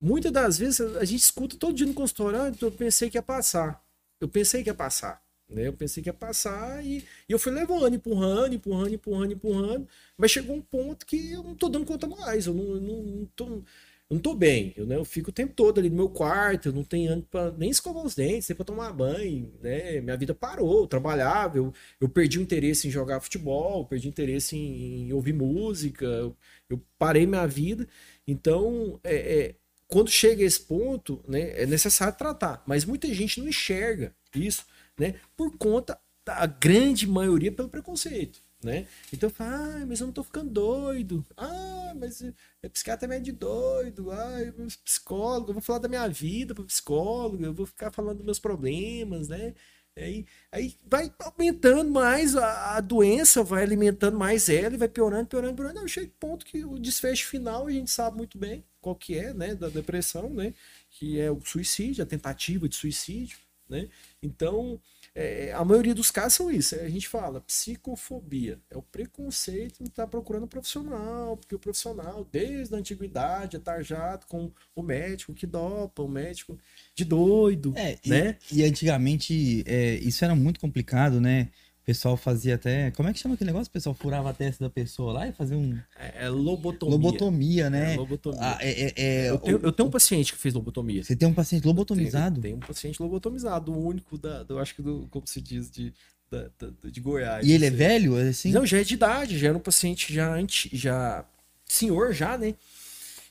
muitas 0.00 0.32
das 0.32 0.58
vezes 0.58 0.80
a 0.80 1.04
gente 1.04 1.20
escuta 1.20 1.56
todo 1.56 1.76
dia 1.76 1.86
no 1.86 1.94
consultório, 1.94 2.40
ah, 2.40 2.52
eu 2.60 2.72
pensei 2.72 3.08
que 3.08 3.16
ia 3.16 3.22
passar. 3.22 3.85
Eu 4.20 4.28
pensei 4.28 4.62
que 4.62 4.70
ia 4.70 4.74
passar. 4.74 5.22
Né? 5.48 5.68
Eu 5.68 5.72
pensei 5.72 6.02
que 6.02 6.08
ia 6.08 6.14
passar 6.14 6.84
e, 6.84 7.04
e 7.28 7.32
eu 7.32 7.38
fui 7.38 7.52
levando, 7.52 7.94
empurrando, 7.94 8.54
empurrando, 8.54 8.94
empurrando, 8.94 9.32
empurrando. 9.32 9.88
Mas 10.16 10.30
chegou 10.30 10.56
um 10.56 10.62
ponto 10.62 11.06
que 11.06 11.32
eu 11.32 11.42
não 11.42 11.54
tô 11.54 11.68
dando 11.68 11.86
conta 11.86 12.06
mais. 12.06 12.46
Eu 12.46 12.54
não, 12.54 12.80
não, 12.80 13.02
não 13.02 13.26
tô 13.36 13.62
eu 14.08 14.14
não 14.14 14.20
tô 14.22 14.34
bem, 14.36 14.72
eu, 14.76 14.86
né, 14.86 14.94
eu 14.94 15.04
fico 15.04 15.30
o 15.30 15.32
tempo 15.32 15.52
todo 15.52 15.80
ali 15.80 15.90
no 15.90 15.96
meu 15.96 16.08
quarto, 16.08 16.68
eu 16.68 16.72
não 16.72 16.84
tenho 16.84 17.10
ânimo 17.10 17.26
pra 17.28 17.50
nem 17.50 17.70
escovar 17.70 18.04
os 18.04 18.14
dentes, 18.14 18.48
nem 18.48 18.54
pra 18.54 18.64
tomar 18.64 18.92
banho, 18.92 19.52
né? 19.60 20.00
Minha 20.00 20.16
vida 20.16 20.32
parou, 20.32 20.82
eu 20.82 20.86
trabalhava, 20.86 21.58
eu, 21.58 21.74
eu 22.00 22.08
perdi 22.08 22.38
o 22.38 22.42
interesse 22.42 22.86
em 22.86 22.90
jogar 22.90 23.18
futebol, 23.20 23.84
perdi 23.84 24.06
o 24.06 24.10
interesse 24.10 24.56
em, 24.56 25.08
em 25.08 25.12
ouvir 25.12 25.32
música, 25.32 26.04
eu, 26.04 26.36
eu, 26.70 26.80
parei 26.96 27.26
minha 27.26 27.46
vida. 27.48 27.88
Então, 28.26 29.00
é, 29.02 29.16
é, 29.16 29.54
quando 29.88 30.10
chega 30.10 30.42
esse 30.42 30.60
ponto, 30.60 31.22
né, 31.28 31.62
é 31.62 31.66
necessário 31.66 32.16
tratar. 32.16 32.62
Mas 32.66 32.84
muita 32.84 33.12
gente 33.14 33.40
não 33.40 33.48
enxerga 33.48 34.14
isso, 34.34 34.64
né? 34.98 35.14
Por 35.36 35.56
conta 35.56 35.98
da 36.24 36.44
grande 36.46 37.06
maioria 37.06 37.52
pelo 37.52 37.68
preconceito 37.68 38.40
né? 38.66 38.86
Então 39.12 39.28
eu 39.28 39.34
falo, 39.34 39.54
ah, 39.54 39.86
mas 39.86 40.00
eu 40.00 40.06
não 40.06 40.12
tô 40.12 40.24
ficando 40.24 40.50
doido. 40.50 41.24
Ah, 41.36 41.92
mas 41.96 42.22
é 42.62 42.68
psiquiatra 42.68 43.14
é 43.14 43.20
de 43.20 43.32
doido. 43.32 44.10
Ah, 44.10 44.42
eu 44.42 44.52
psicólogo, 44.84 45.50
eu 45.50 45.54
vou 45.54 45.62
falar 45.62 45.78
da 45.78 45.88
minha 45.88 46.08
vida 46.08 46.54
para 46.54 46.64
psicólogo, 46.64 47.44
eu 47.44 47.54
vou 47.54 47.66
ficar 47.66 47.90
falando 47.92 48.16
dos 48.18 48.24
meus 48.24 48.38
problemas, 48.38 49.28
né? 49.28 49.54
Aí, 49.96 50.26
aí 50.52 50.74
vai 50.86 51.10
aumentando 51.20 51.90
mais 51.90 52.36
a, 52.36 52.76
a, 52.76 52.80
doença, 52.80 53.42
vai 53.42 53.62
alimentando 53.62 54.18
mais 54.18 54.48
ela 54.50 54.74
e 54.74 54.78
vai 54.78 54.88
piorando, 54.88 55.26
piorando, 55.26 55.54
piorando. 55.54 55.80
Não, 55.80 55.88
chega 55.88 56.12
ponto 56.20 56.44
que 56.44 56.64
o 56.64 56.78
desfecho 56.78 57.26
final 57.26 57.66
a 57.66 57.70
gente 57.70 57.90
sabe 57.90 58.16
muito 58.18 58.36
bem 58.36 58.62
qual 58.86 58.94
que 58.94 59.18
é, 59.18 59.34
né? 59.34 59.52
Da 59.56 59.68
depressão, 59.68 60.30
né? 60.30 60.54
Que 60.90 61.18
é 61.18 61.28
o 61.28 61.40
suicídio, 61.44 62.04
a 62.04 62.06
tentativa 62.06 62.68
de 62.68 62.76
suicídio, 62.76 63.36
né? 63.68 63.88
Então, 64.22 64.80
é, 65.12 65.52
a 65.52 65.64
maioria 65.64 65.92
dos 65.92 66.12
casos 66.12 66.34
são 66.34 66.52
isso. 66.52 66.76
A 66.76 66.88
gente 66.88 67.08
fala 67.08 67.40
psicofobia. 67.40 68.60
É 68.70 68.76
o 68.76 68.82
preconceito 68.82 69.82
de 69.82 69.88
estar 69.88 70.04
tá 70.04 70.08
procurando 70.08 70.44
um 70.44 70.48
profissional, 70.48 71.36
porque 71.36 71.56
o 71.56 71.58
profissional, 71.58 72.24
desde 72.30 72.76
a 72.76 72.78
antiguidade, 72.78 73.56
é 73.56 73.58
tarjado 73.58 74.24
com 74.26 74.52
o 74.72 74.82
médico 74.82 75.34
que 75.34 75.46
dopa, 75.46 76.02
o 76.02 76.08
médico 76.08 76.56
de 76.94 77.04
doido, 77.04 77.72
é, 77.76 77.98
né? 78.06 78.38
E, 78.52 78.60
e 78.60 78.64
antigamente 78.64 79.64
é, 79.66 79.94
isso 79.94 80.24
era 80.24 80.36
muito 80.36 80.60
complicado, 80.60 81.20
né? 81.20 81.48
Pessoal 81.86 82.16
fazia 82.16 82.56
até. 82.56 82.90
Como 82.90 83.08
é 83.08 83.12
que 83.12 83.18
chama 83.20 83.36
aquele 83.36 83.48
negócio? 83.48 83.70
O 83.70 83.72
pessoal 83.72 83.94
furava 83.94 84.30
a 84.30 84.34
testa 84.34 84.64
da 84.64 84.68
pessoa 84.68 85.12
lá 85.12 85.28
e 85.28 85.32
fazia 85.32 85.56
um. 85.56 85.78
É, 85.96 86.26
é 86.26 86.28
lobotomia. 86.28 86.96
Lobotomia, 86.96 87.70
né? 87.70 87.94
É, 87.94 87.96
lobotomia. 87.96 88.40
Ah, 88.42 88.58
é, 88.60 88.70
é, 88.70 88.92
é 88.96 89.30
eu, 89.30 89.38
tenho, 89.38 89.60
eu, 89.62 89.72
tenho, 89.72 89.88
um 89.88 89.92
paciente 89.92 90.32
que 90.32 90.38
fez 90.38 90.52
lobotomia. 90.52 91.04
Você 91.04 91.14
tem 91.14 91.28
um 91.28 91.32
paciente 91.32 91.64
lobotomizado? 91.64 92.40
Tem, 92.40 92.54
um 92.54 92.58
paciente 92.58 93.00
lobotomizado, 93.00 93.72
o 93.72 93.86
único 93.86 94.18
da. 94.18 94.44
Eu 94.48 94.58
acho 94.58 94.74
que 94.74 94.82
do, 94.82 95.06
como 95.10 95.26
se 95.28 95.40
diz, 95.40 95.70
de. 95.70 95.94
Da, 96.28 96.50
da, 96.58 96.90
de 96.90 97.00
Goiás. 97.00 97.46
E 97.46 97.52
ele 97.52 97.66
é 97.66 97.70
velho? 97.70 98.16
Assim? 98.16 98.50
Não, 98.50 98.66
já 98.66 98.80
é 98.80 98.84
de 98.84 98.94
idade, 98.94 99.38
já 99.38 99.48
era 99.48 99.56
um 99.56 99.60
paciente 99.60 100.12
já 100.12 100.34
anti, 100.34 100.68
já 100.76 101.24
senhor 101.64 102.12
já, 102.12 102.36
né? 102.36 102.56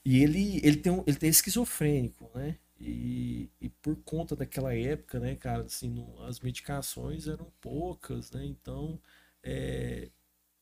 E 0.05 0.23
ele, 0.23 0.61
ele, 0.63 0.77
tem 0.77 0.93
um, 0.93 1.03
ele 1.05 1.17
tem 1.17 1.29
esquizofrênico, 1.29 2.31
né? 2.33 2.55
E, 2.79 3.49
e 3.61 3.69
por 3.69 3.95
conta 4.03 4.35
daquela 4.35 4.73
época, 4.75 5.19
né, 5.19 5.35
cara, 5.35 5.63
assim, 5.63 5.89
no, 5.89 6.21
as 6.25 6.39
medicações 6.39 7.27
eram 7.27 7.51
poucas, 7.61 8.31
né? 8.31 8.45
Então, 8.45 8.99
é, 9.43 10.09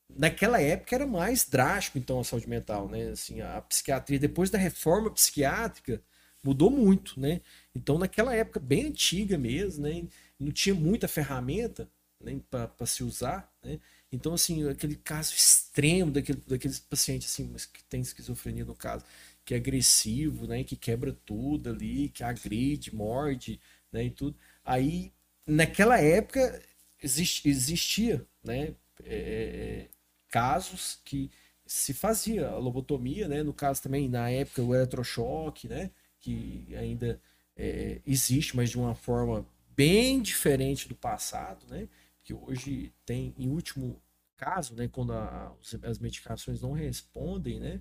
naquela 0.09 0.61
época 0.61 0.95
era 0.95 1.07
mais 1.07 1.45
drástico, 1.49 1.97
então, 1.97 2.19
a 2.19 2.23
saúde 2.23 2.49
mental, 2.49 2.87
né? 2.89 3.09
Assim, 3.11 3.41
a 3.41 3.61
psiquiatria, 3.61 4.19
depois 4.19 4.49
da 4.49 4.57
reforma 4.57 5.11
psiquiátrica, 5.11 6.01
mudou 6.43 6.69
muito, 6.69 7.19
né? 7.19 7.41
Então, 7.75 7.97
naquela 7.97 8.35
época 8.35 8.59
bem 8.59 8.87
antiga 8.87 9.37
mesmo, 9.37 9.83
né? 9.83 10.07
Não 10.39 10.51
tinha 10.51 10.75
muita 10.75 11.07
ferramenta 11.07 11.89
né, 12.19 12.39
para 12.49 12.85
se 12.85 13.03
usar, 13.03 13.51
né? 13.63 13.79
Então, 14.11 14.33
assim, 14.33 14.67
aquele 14.69 14.95
caso 14.95 15.33
extremo 15.33 16.11
daquele, 16.11 16.39
daqueles 16.47 16.79
pacientes 16.79 17.31
assim, 17.31 17.51
que 17.73 17.83
tem 17.85 18.01
esquizofrenia 18.01 18.63
no 18.63 18.75
caso, 18.75 19.03
que 19.45 19.53
é 19.53 19.57
agressivo, 19.57 20.47
né? 20.47 20.63
Que 20.63 20.75
quebra 20.75 21.13
tudo 21.25 21.69
ali, 21.69 22.09
que 22.09 22.23
agride, 22.23 22.95
morde, 22.95 23.59
né? 23.91 24.05
E 24.05 24.09
tudo. 24.11 24.37
Aí, 24.63 25.11
naquela 25.45 25.99
época, 25.99 26.61
exist, 27.01 27.45
existia, 27.47 28.25
né? 28.43 28.75
É, 29.03 29.87
casos 30.29 30.99
que 31.03 31.29
se 31.65 31.93
fazia 31.93 32.47
a 32.49 32.57
lobotomia, 32.57 33.27
né? 33.27 33.43
No 33.43 33.53
caso 33.53 33.81
também, 33.83 34.09
na 34.09 34.29
época, 34.29 34.61
o 34.61 34.73
eletrochoque, 34.75 35.67
né? 35.67 35.91
Que 36.19 36.67
ainda 36.75 37.21
é, 37.55 38.01
existe, 38.05 38.55
mas 38.55 38.69
de 38.69 38.77
uma 38.77 38.95
forma 38.95 39.45
bem 39.75 40.21
diferente 40.21 40.87
do 40.87 40.95
passado, 40.95 41.65
né? 41.67 41.87
Que 42.23 42.33
hoje 42.33 42.93
tem, 43.05 43.33
em 43.37 43.49
último 43.49 44.01
caso, 44.37 44.75
né? 44.75 44.87
Quando 44.87 45.13
a, 45.13 45.53
as 45.83 45.99
medicações 45.99 46.61
não 46.61 46.73
respondem, 46.73 47.59
né? 47.59 47.79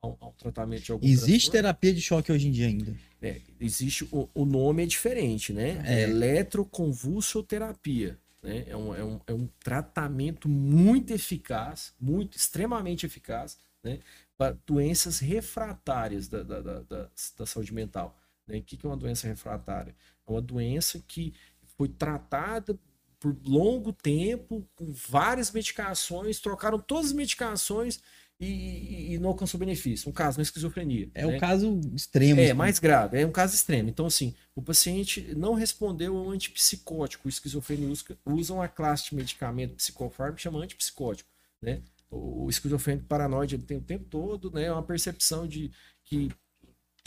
Ao, 0.00 0.16
ao 0.20 0.32
tratamento 0.32 0.84
de 0.84 0.92
algum 0.92 1.06
Existe 1.06 1.26
transtorno. 1.26 1.52
terapia 1.52 1.92
de 1.92 2.00
choque 2.00 2.32
hoje 2.32 2.48
em 2.48 2.50
dia 2.50 2.68
ainda? 2.68 2.96
É, 3.20 3.42
existe, 3.60 4.08
o, 4.12 4.28
o 4.34 4.44
nome 4.44 4.84
é 4.84 4.86
diferente, 4.86 5.52
né? 5.52 5.82
É. 5.84 6.02
Eletroconvulsoterapia. 6.02 8.16
Né? 8.42 8.64
É, 8.68 8.76
um, 8.76 8.94
é, 8.94 9.04
um, 9.04 9.20
é 9.26 9.34
um 9.34 9.48
tratamento 9.60 10.48
muito 10.48 11.12
eficaz, 11.12 11.92
muito, 12.00 12.36
extremamente 12.36 13.04
eficaz, 13.04 13.58
né? 13.82 13.98
Para 14.36 14.56
doenças 14.64 15.18
refratárias 15.18 16.28
da, 16.28 16.44
da, 16.44 16.60
da, 16.60 16.80
da, 16.82 17.10
da 17.36 17.46
saúde 17.46 17.74
mental. 17.74 18.16
Né? 18.46 18.58
O 18.58 18.62
que, 18.62 18.76
que 18.76 18.86
é 18.86 18.88
uma 18.88 18.96
doença 18.96 19.26
refratária? 19.26 19.96
É 20.26 20.30
uma 20.30 20.40
doença 20.40 21.02
que 21.08 21.34
foi 21.76 21.88
tratada 21.88 22.78
por 23.18 23.36
longo 23.44 23.92
tempo, 23.92 24.64
com 24.76 24.92
várias 24.92 25.50
medicações, 25.50 26.38
trocaram 26.38 26.78
todas 26.78 27.06
as 27.06 27.12
medicações 27.12 28.00
e, 28.40 29.14
e, 29.14 29.18
não 29.18 29.30
alcançou 29.30 29.58
benefício. 29.58 30.08
Um 30.08 30.12
caso, 30.12 30.38
uma 30.38 30.42
esquizofrenia. 30.42 31.10
É 31.12 31.26
né? 31.26 31.36
um 31.36 31.38
caso 31.38 31.80
extremo. 31.94 32.40
É, 32.40 32.46
assim. 32.46 32.52
mais 32.54 32.78
grave. 32.78 33.20
É 33.20 33.26
um 33.26 33.32
caso 33.32 33.54
extremo. 33.54 33.88
Então, 33.88 34.06
assim, 34.06 34.34
o 34.54 34.62
paciente 34.62 35.34
não 35.36 35.54
respondeu 35.54 36.16
ao 36.16 36.30
antipsicótico. 36.30 37.26
O 37.26 37.28
esquizofrenia 37.28 37.92
usa 38.24 38.54
uma 38.54 38.68
classe 38.68 39.10
de 39.10 39.16
medicamento 39.16 39.74
psicofármaco 39.74 40.40
chama 40.40 40.60
antipsicótico, 40.60 41.28
né? 41.60 41.82
O 42.10 42.48
esquizofrênico 42.48 43.06
paranoide 43.06 43.56
ele 43.56 43.64
tem 43.64 43.76
o 43.76 43.82
tempo 43.82 44.04
todo, 44.04 44.50
né? 44.52 44.72
Uma 44.72 44.82
percepção 44.82 45.46
de 45.46 45.70
que 46.04 46.30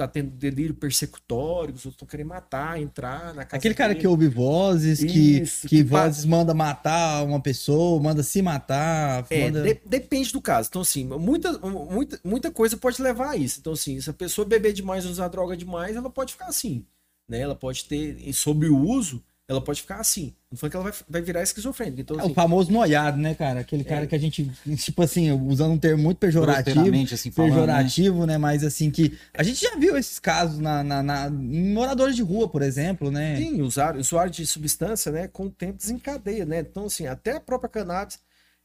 tá 0.08 0.14
tendo 0.14 0.32
delírio 0.32 0.74
persecutório, 0.74 1.74
os 1.74 1.86
outros 1.86 1.94
estão 1.94 2.08
querendo 2.08 2.28
matar, 2.28 2.80
entrar 2.80 3.34
na 3.34 3.46
casa. 3.46 3.58
Aquele 3.58 3.74
cara 3.74 3.90
dele. 3.90 4.02
que 4.02 4.08
ouve 4.08 4.28
vozes, 4.28 5.00
que, 5.00 5.42
que, 5.42 5.68
que 5.68 5.84
vozes 5.84 6.26
manda 6.26 6.54
matar 6.54 7.24
uma 7.24 7.40
pessoa, 7.40 8.02
manda 8.02 8.24
se 8.24 8.42
matar. 8.42 9.26
É, 9.30 9.46
manda... 9.46 9.64
de, 9.64 9.82
depende 9.86 10.32
do 10.34 10.42
caso. 10.42 10.70
Então, 10.70 10.82
assim, 10.82 11.06
muita, 11.06 11.58
muita, 11.60 12.20
muita 12.24 12.52
coisa 12.52 12.78
pode 12.78 13.02
levar 13.02 13.32
a 13.32 13.38
isso. 13.38 13.60
Então, 13.60 13.74
assim, 13.74 14.00
se 14.00 14.10
a 14.10 14.14
pessoa 14.14 14.46
beber 14.46 14.74
demais, 14.74 15.06
usar 15.06 15.28
droga 15.28 15.56
demais, 15.56 15.96
ela 15.96 16.10
pode 16.10 16.34
ficar 16.34 16.48
assim. 16.48 16.86
Né? 17.28 17.40
Ela 17.40 17.56
pode 17.56 17.86
ter, 17.86 18.34
sob 18.34 18.68
o 18.68 18.78
uso, 18.78 19.24
ela 19.48 19.62
pode 19.62 19.82
ficar 19.82 20.00
assim. 20.00 20.34
Não 20.52 20.58
foi 20.58 20.70
que 20.70 20.76
ela 20.76 20.84
vai, 20.84 20.94
vai 21.08 21.22
virar 21.22 21.42
esquizofrênica. 21.42 22.02
Então, 22.02 22.18
é 22.18 22.24
assim, 22.24 22.32
o 22.32 22.34
famoso 22.34 22.70
noiado, 22.70 23.18
né, 23.18 23.34
cara? 23.34 23.62
Aquele 23.62 23.86
cara 23.86 24.04
é. 24.04 24.08
que 24.08 24.14
a 24.14 24.18
gente, 24.18 24.52
tipo 24.76 25.02
assim, 25.02 25.32
usando 25.32 25.72
um 25.72 25.78
termo 25.78 26.04
muito 26.04 26.18
pejorativo. 26.18 26.82
Assim, 27.14 27.32
falando, 27.32 27.52
pejorativo, 27.52 28.26
né? 28.26 28.34
né? 28.34 28.38
Mas 28.38 28.62
assim, 28.62 28.92
que 28.92 29.18
a 29.34 29.44
gente 29.44 29.62
já 29.62 29.78
viu 29.78 29.98
esses 29.98 30.20
casos 30.20 30.60
na, 30.60 30.84
na, 30.84 31.02
na 31.02 31.28
em 31.28 31.74
moradores 31.74 32.18
de 32.18 32.22
rua, 32.22 32.50
por 32.50 32.62
exemplo, 32.62 33.10
né? 33.10 33.38
Sim, 33.38 33.62
usar, 33.62 33.96
usuário 33.96 34.30
de 34.30 34.46
substância, 34.46 35.10
né, 35.10 35.30
com 35.30 35.46
o 35.46 35.50
tempo 35.50 35.78
desencadeia, 35.78 36.46
né? 36.46 36.60
Então, 36.60 36.86
assim, 36.86 37.08
até 37.08 37.38
a 37.38 37.40
própria 37.40 37.70
cannabis, 37.70 38.20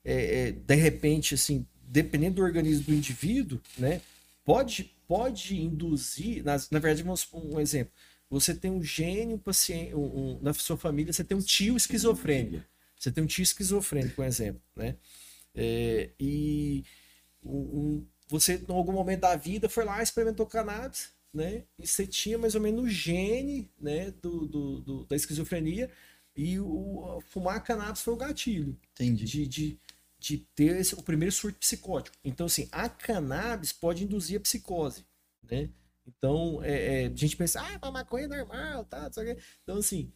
é, 0.04 0.48
é, 0.48 0.52
de 0.52 0.74
repente, 0.74 1.34
assim, 1.34 1.64
dependendo 1.86 2.36
do 2.36 2.42
organismo 2.42 2.82
do 2.82 2.94
indivíduo, 2.94 3.60
né, 3.78 4.00
pode, 4.44 4.92
pode 5.06 5.56
induzir, 5.56 6.42
nas, 6.44 6.68
na 6.68 6.80
verdade, 6.80 7.04
vamos 7.04 7.28
um 7.32 7.60
exemplo 7.60 7.92
você 8.28 8.54
tem 8.54 8.70
um 8.70 8.82
gênio 8.82 9.38
paciente, 9.38 9.94
um, 9.94 10.04
um, 10.04 10.38
na 10.40 10.52
sua 10.52 10.76
família, 10.76 11.12
você 11.12 11.24
tem 11.24 11.36
um 11.36 11.42
tio 11.42 11.76
esquizofrênico. 11.76 12.64
Você 12.98 13.10
tem 13.10 13.22
um 13.22 13.26
tio 13.26 13.42
esquizofrênico, 13.42 14.16
por 14.16 14.24
exemplo, 14.24 14.60
né? 14.74 14.96
É, 15.54 16.10
e 16.18 16.84
um, 17.42 18.06
você, 18.28 18.56
em 18.56 18.72
algum 18.72 18.92
momento 18.92 19.20
da 19.20 19.36
vida, 19.36 19.68
foi 19.68 19.84
lá, 19.84 20.02
experimentou 20.02 20.46
cannabis, 20.46 21.10
né? 21.32 21.64
E 21.78 21.86
você 21.86 22.06
tinha 22.06 22.38
mais 22.38 22.54
ou 22.54 22.60
menos 22.60 22.84
o 22.84 22.88
gene, 22.88 23.70
né, 23.80 24.10
do, 24.22 24.46
do, 24.46 24.80
do 24.80 25.04
da 25.04 25.14
esquizofrenia, 25.14 25.90
e 26.34 26.58
o, 26.58 27.20
fumar 27.28 27.62
cannabis 27.62 28.02
foi 28.02 28.14
o 28.14 28.16
gatilho. 28.16 28.76
Entendi. 28.92 29.24
De, 29.24 29.46
de, 29.46 29.80
de 30.18 30.38
ter 30.54 30.76
esse, 30.76 30.94
o 30.94 31.02
primeiro 31.02 31.32
surto 31.32 31.58
psicótico. 31.58 32.16
Então, 32.24 32.46
assim, 32.46 32.68
a 32.72 32.88
cannabis 32.88 33.72
pode 33.72 34.04
induzir 34.04 34.38
a 34.38 34.40
psicose, 34.40 35.04
né? 35.42 35.70
Então, 36.06 36.62
é, 36.62 37.04
é, 37.04 37.06
a 37.06 37.14
gente 37.14 37.36
pensa, 37.36 37.60
ah, 37.60 37.88
a 37.88 37.90
maconha 37.90 38.24
é 38.24 38.28
normal, 38.28 38.84
tá? 38.84 39.10
Então, 39.62 39.76
assim, 39.78 40.12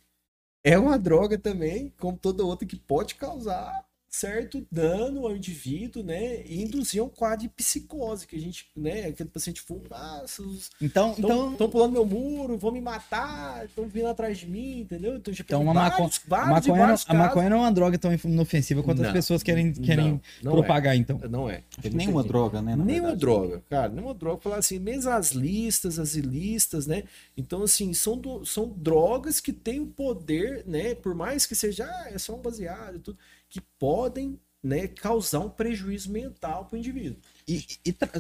é 0.65 0.79
uma 0.79 0.99
droga 0.99 1.39
também, 1.39 1.91
como 1.99 2.19
toda 2.19 2.45
outra, 2.45 2.67
que 2.67 2.77
pode 2.77 3.15
causar 3.17 3.85
certo 4.11 4.67
dano 4.73 5.25
ao 5.25 5.37
indivíduo, 5.37 6.03
né? 6.03 6.43
E 6.45 6.61
induzir 6.63 7.01
um 7.03 7.09
quadro 7.09 7.43
de 7.47 7.49
psicose, 7.49 8.27
que 8.27 8.35
a 8.35 8.41
gente, 8.41 8.67
né? 8.77 9.07
Aquele 9.07 9.29
paciente 9.29 9.61
fumaça, 9.61 10.43
Então, 10.83 11.11
estão 11.13 11.13
então, 11.19 11.53
então, 11.53 11.71
pulando 11.71 11.93
meu 11.93 12.05
muro, 12.05 12.59
vão 12.59 12.73
me 12.73 12.81
matar, 12.81 13.65
estão 13.67 13.87
vindo 13.87 14.09
atrás 14.09 14.39
de 14.39 14.49
mim, 14.49 14.81
entendeu? 14.81 15.15
Então, 15.15 15.33
já 15.33 15.45
então 15.45 15.61
peguei 15.61 15.73
uma 15.73 15.75
maconha, 15.75 16.11
vários, 16.27 16.27
a, 16.27 16.29
vários 16.29 16.67
maconha 16.67 16.77
não, 16.81 16.87
vários 16.87 17.05
a 17.09 17.15
maconha 17.15 17.35
casos. 17.35 17.51
não 17.51 17.57
é 17.57 17.61
uma 17.61 17.73
droga 17.73 17.99
tão 17.99 18.13
inofensiva 18.13 18.83
quanto 18.83 19.01
as 19.01 19.07
Não, 19.07 19.13
pessoas 19.13 19.43
querem, 19.45 19.73
querem 19.73 20.11
não, 20.11 20.21
não 20.43 20.53
propagar, 20.53 20.97
então. 20.97 21.21
É. 21.23 21.29
Não 21.29 21.49
é. 21.49 21.63
Nenhuma 21.93 22.25
droga, 22.25 22.61
né? 22.61 22.75
Nenhuma 22.75 23.11
verdade. 23.11 23.21
droga, 23.21 23.63
cara, 23.71 23.89
nenhuma 23.91 24.13
droga. 24.15 24.41
Falar 24.43 24.57
assim, 24.57 24.81
mesmo 24.81 25.09
as 25.11 25.31
listas, 25.31 26.01
as 26.01 26.17
ilícitas, 26.17 26.87
né? 26.89 27.05
Então, 27.37 27.63
assim, 27.63 27.95
são, 27.95 28.19
do- 28.19 28.45
são 28.45 28.69
drogas 28.77 29.41
que 29.41 29.53
têm 29.53 29.79
o 29.79 29.87
poder, 29.87 30.65
né? 30.67 30.97
Por 30.97 31.15
mais 31.15 31.47
que 31.47 31.55
seja, 31.55 31.85
ah, 31.85 32.09
é 32.11 32.19
só 32.19 32.35
um 32.35 32.43
baseado 32.43 32.97
e 32.97 32.99
tudo, 32.99 33.19
que 33.51 33.61
podem, 33.79 34.41
né, 34.63 34.89
causar 34.89 35.41
um 35.41 35.51
prejuízo 35.51 36.11
mental 36.11 36.67
para 36.67 36.77
o 36.77 36.79
indivíduo. 36.79 37.19
E, 37.49 37.67
e, 37.85 37.93
tra- 37.93 38.11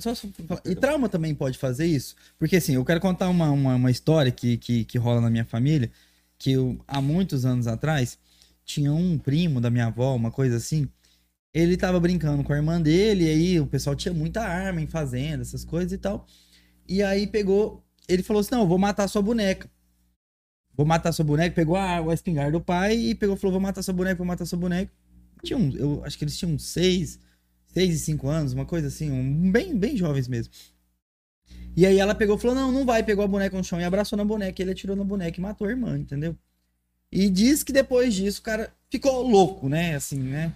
e 0.64 0.74
trauma 0.74 1.08
também 1.08 1.34
pode 1.34 1.58
fazer 1.58 1.86
isso? 1.86 2.16
Porque 2.38 2.56
assim, 2.56 2.74
eu 2.74 2.84
quero 2.84 3.00
contar 3.00 3.28
uma, 3.30 3.50
uma, 3.50 3.76
uma 3.76 3.90
história 3.90 4.32
que, 4.32 4.58
que, 4.58 4.84
que 4.84 4.98
rola 4.98 5.20
na 5.20 5.30
minha 5.30 5.44
família, 5.44 5.90
que 6.38 6.52
eu, 6.52 6.78
há 6.88 7.00
muitos 7.00 7.44
anos 7.46 7.66
atrás, 7.66 8.18
tinha 8.64 8.92
um 8.92 9.18
primo 9.18 9.60
da 9.60 9.70
minha 9.70 9.86
avó, 9.86 10.14
uma 10.16 10.30
coisa 10.30 10.56
assim, 10.56 10.88
ele 11.54 11.76
tava 11.76 12.00
brincando 12.00 12.44
com 12.44 12.52
a 12.52 12.56
irmã 12.56 12.80
dele, 12.80 13.24
e 13.24 13.28
aí 13.30 13.60
o 13.60 13.66
pessoal 13.66 13.96
tinha 13.96 14.14
muita 14.14 14.42
arma 14.42 14.80
em 14.80 14.86
fazenda, 14.86 15.42
essas 15.42 15.64
coisas 15.64 15.92
e 15.92 15.98
tal. 15.98 16.26
E 16.88 17.02
aí 17.02 17.26
pegou, 17.26 17.84
ele 18.08 18.22
falou 18.22 18.40
assim, 18.40 18.52
não, 18.52 18.62
eu 18.62 18.68
vou 18.68 18.78
matar 18.78 19.08
sua 19.08 19.22
boneca. 19.22 19.70
Vou 20.76 20.86
matar 20.86 21.12
sua 21.12 21.24
boneca, 21.24 21.54
pegou 21.54 21.76
a, 21.76 21.98
a 21.98 22.14
espingarda 22.14 22.52
do 22.52 22.60
pai 22.60 22.96
e 22.96 23.14
pegou, 23.14 23.36
falou, 23.36 23.52
vou 23.52 23.60
matar 23.60 23.82
sua 23.82 23.94
boneca, 23.94 24.16
vou 24.16 24.26
matar 24.26 24.46
sua 24.46 24.58
boneca. 24.58 24.90
Tinha 25.44 25.58
um, 25.58 25.70
eu 25.76 26.04
acho 26.04 26.16
que 26.18 26.24
eles 26.24 26.36
tinham 26.38 26.58
seis, 26.58 27.18
seis 27.66 27.94
e 27.94 27.98
cinco 27.98 28.28
anos, 28.28 28.52
uma 28.52 28.66
coisa 28.66 28.88
assim, 28.88 29.10
um, 29.10 29.50
bem, 29.50 29.76
bem 29.76 29.96
jovens 29.96 30.28
mesmo. 30.28 30.52
E 31.76 31.86
aí 31.86 31.98
ela 31.98 32.14
pegou 32.14 32.36
e 32.36 32.38
falou: 32.40 32.54
não, 32.54 32.72
não 32.72 32.84
vai, 32.84 33.02
pegou 33.02 33.24
a 33.24 33.28
boneca 33.28 33.56
no 33.56 33.64
chão 33.64 33.80
e 33.80 33.84
abraçou 33.84 34.16
na 34.16 34.24
boneca. 34.24 34.60
E 34.60 34.64
ele 34.64 34.72
atirou 34.72 34.96
na 34.96 35.04
boneca 35.04 35.38
e 35.38 35.42
matou 35.42 35.66
a 35.66 35.70
irmã, 35.70 35.98
entendeu? 35.98 36.36
E 37.12 37.28
diz 37.30 37.62
que 37.62 37.72
depois 37.72 38.14
disso 38.14 38.40
o 38.40 38.44
cara 38.44 38.72
ficou 38.90 39.22
louco, 39.26 39.68
né? 39.68 39.94
Assim, 39.94 40.18
né? 40.18 40.52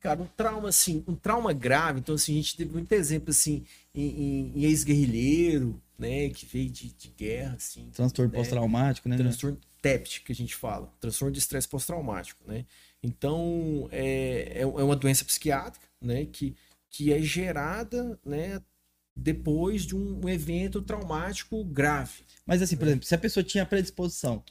Cara, 0.00 0.22
um 0.22 0.26
trauma, 0.36 0.68
assim, 0.68 1.02
um 1.08 1.14
trauma 1.14 1.52
grave. 1.52 2.00
Então, 2.00 2.14
assim, 2.14 2.32
a 2.32 2.36
gente 2.36 2.56
teve 2.56 2.72
muito 2.72 2.92
exemplo, 2.92 3.30
assim, 3.30 3.64
em, 3.94 4.06
em- 4.08 4.52
em 4.56 4.64
ex-guerrilheiro, 4.64 5.80
né? 5.98 6.28
Que 6.30 6.46
veio 6.46 6.70
de, 6.70 6.92
de 6.92 7.08
guerra, 7.16 7.54
assim. 7.56 7.88
Transtorno 7.92 8.32
É, 8.32 8.36
pós-traumático, 8.36 9.08
né? 9.08 9.16
transtorno 9.16 9.58
TEPT, 9.82 10.22
que 10.22 10.32
a 10.32 10.34
gente 10.34 10.54
fala, 10.54 10.92
transtorno 11.00 11.32
de 11.32 11.38
estresse 11.38 11.68
pós-traumático, 11.68 12.42
né? 12.46 12.64
Então, 13.02 13.88
é, 13.92 14.52
é 14.54 14.60
é 14.60 14.64
uma 14.66 14.96
doença 14.96 15.24
psiquiátrica, 15.24 15.86
né? 16.00 16.26
Que, 16.26 16.56
que 16.90 17.12
é 17.12 17.20
gerada, 17.20 18.18
né? 18.24 18.60
Depois 19.16 19.82
de 19.82 19.96
um 19.96 20.28
evento 20.28 20.82
traumático 20.82 21.64
grave. 21.64 22.22
Mas 22.46 22.62
assim, 22.62 22.76
por 22.76 22.86
exemplo, 22.86 23.06
se 23.06 23.14
a 23.14 23.18
pessoa 23.18 23.42
tinha 23.42 23.66
predisposição, 23.66 24.42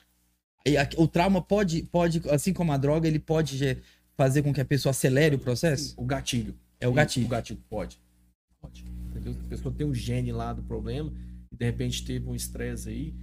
e 0.66 0.76
o 0.98 1.08
trauma 1.08 1.42
pode, 1.42 1.84
pode, 1.84 2.22
assim 2.30 2.52
como 2.52 2.74
a 2.74 2.78
droga, 2.78 3.08
ele 3.08 3.20
pode 3.20 3.82
fazer 4.18 4.42
com 4.42 4.54
que 4.54 4.60
a 4.60 4.66
pessoa 4.66 4.92
acelere 4.92 5.36
o 5.36 5.40
processo? 5.40 5.94
O 5.98 6.04
gatilho. 6.04 6.54
É 6.80 6.88
o 6.88 6.94
gatilho. 6.94 7.26
O 7.26 7.30
gatilho, 7.30 7.64
pode. 7.70 8.02
Pode. 8.60 8.84
Entendeu? 9.10 9.34
A 9.40 9.48
pessoa 9.48 9.74
tem 9.74 9.88
um 9.88 9.94
gene 9.94 10.32
lá 10.34 10.52
do 10.52 10.62
problema 10.64 11.14
e 11.52 11.56
de 11.56 11.66
repente 11.66 12.04
teve 12.04 12.28
um 12.28 12.36
estresse 12.36 12.90
aí. 12.90 13.16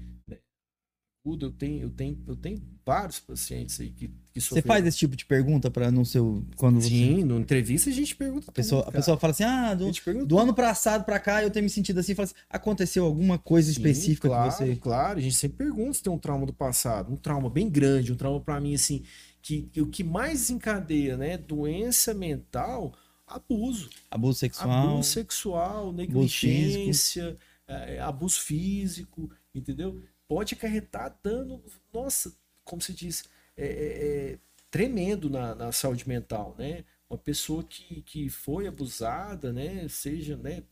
Tudo, 1.24 1.46
eu 1.46 1.50
tenho, 1.50 1.80
eu 1.84 1.90
tenho, 1.90 2.22
eu 2.28 2.36
tenho 2.36 2.62
vários 2.84 3.18
pacientes 3.18 3.80
aí 3.80 3.88
que, 3.88 4.08
que 4.34 4.40
Você 4.40 4.60
faz 4.60 4.86
esse 4.86 4.98
tipo 4.98 5.16
de 5.16 5.24
pergunta 5.24 5.70
para 5.70 5.90
no 5.90 6.04
seu 6.04 6.44
quando 6.54 6.82
você 6.82 6.90
Sim, 6.90 7.24
no 7.24 7.40
entrevista 7.40 7.88
a 7.88 7.92
gente 7.94 8.14
pergunta. 8.14 8.50
a 8.50 8.52
pessoa, 8.52 8.82
a 8.86 8.92
pessoa 8.92 9.16
fala 9.16 9.30
assim: 9.30 9.42
"Ah, 9.42 9.72
do, 9.72 9.90
do 10.26 10.38
ano 10.38 10.52
passado 10.52 11.02
pra 11.02 11.18
cá 11.18 11.42
eu 11.42 11.50
tenho 11.50 11.64
me 11.64 11.70
sentido 11.70 12.00
assim", 12.00 12.14
fala 12.14 12.24
assim, 12.26 12.34
aconteceu 12.50 13.06
alguma 13.06 13.38
coisa 13.38 13.72
Sim, 13.72 13.72
específica 13.72 14.28
claro, 14.28 14.50
você? 14.50 14.76
Claro, 14.76 15.18
a 15.18 15.22
gente 15.22 15.34
sempre 15.34 15.56
pergunta 15.56 15.94
se 15.94 16.02
tem 16.02 16.12
um 16.12 16.18
trauma 16.18 16.44
do 16.44 16.52
passado, 16.52 17.10
um 17.10 17.16
trauma 17.16 17.48
bem 17.48 17.70
grande, 17.70 18.12
um 18.12 18.16
trauma 18.16 18.38
pra 18.38 18.60
mim 18.60 18.74
assim, 18.74 19.02
que, 19.40 19.70
o 19.78 19.86
que 19.86 20.04
mais 20.04 20.40
desencadeia, 20.40 21.16
né, 21.16 21.38
doença 21.38 22.12
mental, 22.12 22.94
abuso, 23.26 23.88
abuso 24.10 24.40
sexual, 24.40 24.70
abuso 24.70 25.08
sexual, 25.08 25.90
negligência, 25.90 27.34
eh, 27.66 27.98
abuso 27.98 28.40
físico, 28.40 29.30
entendeu? 29.54 30.02
Pode 30.28 30.54
acarretar 30.54 31.18
dano, 31.22 31.62
nossa, 31.92 32.34
como 32.64 32.80
se 32.82 32.92
diz, 32.92 33.24
é, 33.56 33.66
é, 33.66 34.32
é, 34.34 34.38
tremendo 34.70 35.28
na, 35.30 35.54
na 35.54 35.72
saúde 35.72 36.08
mental, 36.08 36.54
né? 36.58 36.84
Uma 37.08 37.18
pessoa 37.18 37.62
que, 37.62 38.02
que 38.02 38.28
foi 38.30 38.66
abusada, 38.66 39.52
né, 39.52 39.86
seja, 39.88 40.36
né, 40.36 40.62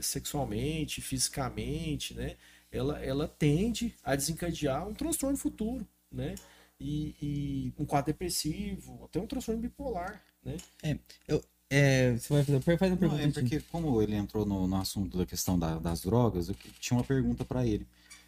sexualmente, 0.00 1.00
fisicamente, 1.00 2.14
né, 2.14 2.36
ela, 2.70 2.98
ela 3.04 3.28
tende 3.28 3.94
a 4.02 4.16
desencadear 4.16 4.86
um 4.88 4.94
transtorno 4.94 5.36
futuro, 5.36 5.86
né? 6.10 6.34
E, 6.80 7.14
e 7.22 7.72
um 7.78 7.86
quadro 7.86 8.12
depressivo, 8.12 9.04
até 9.04 9.20
um 9.20 9.26
transtorno 9.26 9.60
bipolar, 9.60 10.20
né? 10.42 10.56
É, 11.70 12.12
você 12.12 12.32
vai 12.32 12.44
fazer, 12.44 12.60
faz 12.78 12.92
uma 12.92 12.96
Não, 12.98 13.08
pergunta. 13.08 13.40
é 13.40 13.42
porque 13.42 13.60
como 13.60 14.00
ele 14.02 14.14
entrou 14.14 14.44
no, 14.46 14.66
no 14.66 14.76
assunto 14.76 15.16
da 15.18 15.26
questão 15.26 15.58
da- 15.58 15.78
das 15.78 16.02
drogas, 16.02 16.48
eu 16.48 16.54
tinha 16.78 16.96
uma 16.98 17.04
pergunta 17.04 17.44
para 17.44 17.66
ele. 17.66 17.86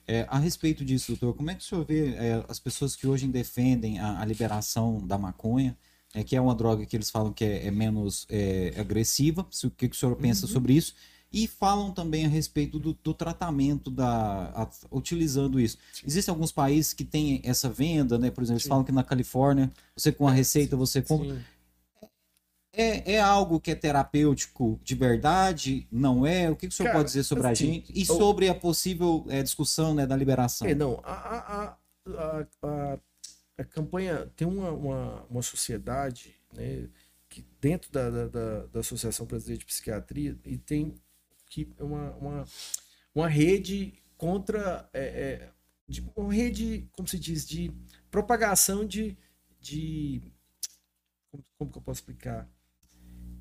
É, 0.08 0.24
a 0.28 0.38
respeito 0.38 0.84
disso, 0.84 1.12
doutor, 1.12 1.34
como 1.34 1.50
é 1.50 1.54
que 1.54 1.62
o 1.62 1.66
senhor 1.66 1.84
vê 1.84 2.14
é, 2.14 2.44
as 2.48 2.58
pessoas 2.60 2.94
que 2.94 3.06
hoje 3.06 3.26
defendem 3.26 3.98
a, 3.98 4.20
a 4.20 4.24
liberação 4.24 5.04
da 5.04 5.18
maconha, 5.18 5.76
é, 6.14 6.22
que 6.22 6.36
é 6.36 6.40
uma 6.40 6.54
droga 6.54 6.86
que 6.86 6.96
eles 6.96 7.10
falam 7.10 7.32
que 7.32 7.44
é, 7.44 7.66
é 7.66 7.70
menos 7.70 8.24
é, 8.30 8.72
agressiva, 8.78 9.44
se- 9.50 9.66
o 9.66 9.70
que, 9.70 9.88
que 9.88 9.96
o 9.96 9.98
senhor 9.98 10.14
pensa 10.16 10.46
sobre 10.46 10.74
isso? 10.74 10.94
E 11.32 11.48
falam 11.48 11.90
também 11.90 12.24
a 12.24 12.28
respeito 12.28 12.78
do, 12.78 12.96
do 13.02 13.12
tratamento 13.12 13.90
da 13.90 14.52
a- 14.54 14.70
utilizando 14.92 15.58
isso. 15.58 15.76
Existem 16.06 16.32
alguns 16.32 16.52
países 16.52 16.92
que 16.92 17.04
têm 17.04 17.40
essa 17.44 17.68
venda, 17.68 18.16
né? 18.16 18.30
Por 18.30 18.42
exemplo, 18.42 18.54
eles 18.58 18.62
Sim. 18.62 18.68
falam 18.68 18.84
que 18.84 18.92
na 18.92 19.02
Califórnia, 19.02 19.70
você 19.94 20.12
com 20.12 20.28
a 20.28 20.32
É, 20.32 20.36
receita, 20.36 20.76
você 20.76 21.02
compra. 21.02 21.34
Sim. 21.34 21.40
É, 22.78 23.14
é 23.14 23.20
algo 23.20 23.58
que 23.58 23.70
é 23.70 23.74
terapêutico 23.74 24.78
de 24.84 24.94
verdade? 24.94 25.88
Não 25.90 26.26
é? 26.26 26.50
O 26.50 26.54
que, 26.54 26.68
que 26.68 26.74
o 26.74 26.76
senhor 26.76 26.88
Cara, 26.88 26.98
pode 26.98 27.08
dizer 27.08 27.22
sobre 27.24 27.46
a 27.46 27.50
assim, 27.50 27.72
gente? 27.72 27.92
E 27.94 28.00
eu- 28.00 28.04
sobre 28.04 28.50
a 28.50 28.54
possível 28.54 29.24
é, 29.30 29.42
discussão 29.42 29.94
né, 29.94 30.06
da 30.06 30.14
liberação? 30.14 30.66
É, 30.68 30.74
não, 30.74 31.00
a, 31.02 31.12
a, 31.12 31.38
a, 31.64 31.78
a, 32.06 32.46
a- 32.62 32.98
a 33.58 33.64
campanha 33.64 34.30
tem 34.36 34.46
uma, 34.46 34.70
uma, 34.70 35.22
uma 35.30 35.42
sociedade, 35.42 36.36
né, 36.52 36.86
que 37.30 37.42
dentro 37.58 37.90
da, 37.90 38.10
da, 38.10 38.28
da, 38.28 38.66
da 38.66 38.80
Associação 38.80 39.24
Brasileira 39.24 39.58
de 39.60 39.64
Psiquiatria 39.64 40.38
e 40.44 40.58
tem 40.58 40.94
que 41.48 41.66
uma, 41.80 42.10
uma, 42.16 42.44
uma 43.14 43.28
rede 43.28 43.94
contra 44.18 44.86
é, 44.92 45.04
é, 45.04 45.50
de, 45.88 46.06
uma 46.14 46.32
rede, 46.32 46.86
como 46.92 47.08
se 47.08 47.18
diz, 47.18 47.46
de 47.46 47.72
propagação 48.10 48.84
de, 48.84 49.16
de 49.58 50.22
como, 51.30 51.44
como 51.58 51.72
que 51.72 51.78
eu 51.78 51.82
posso 51.82 52.00
explicar? 52.00 52.46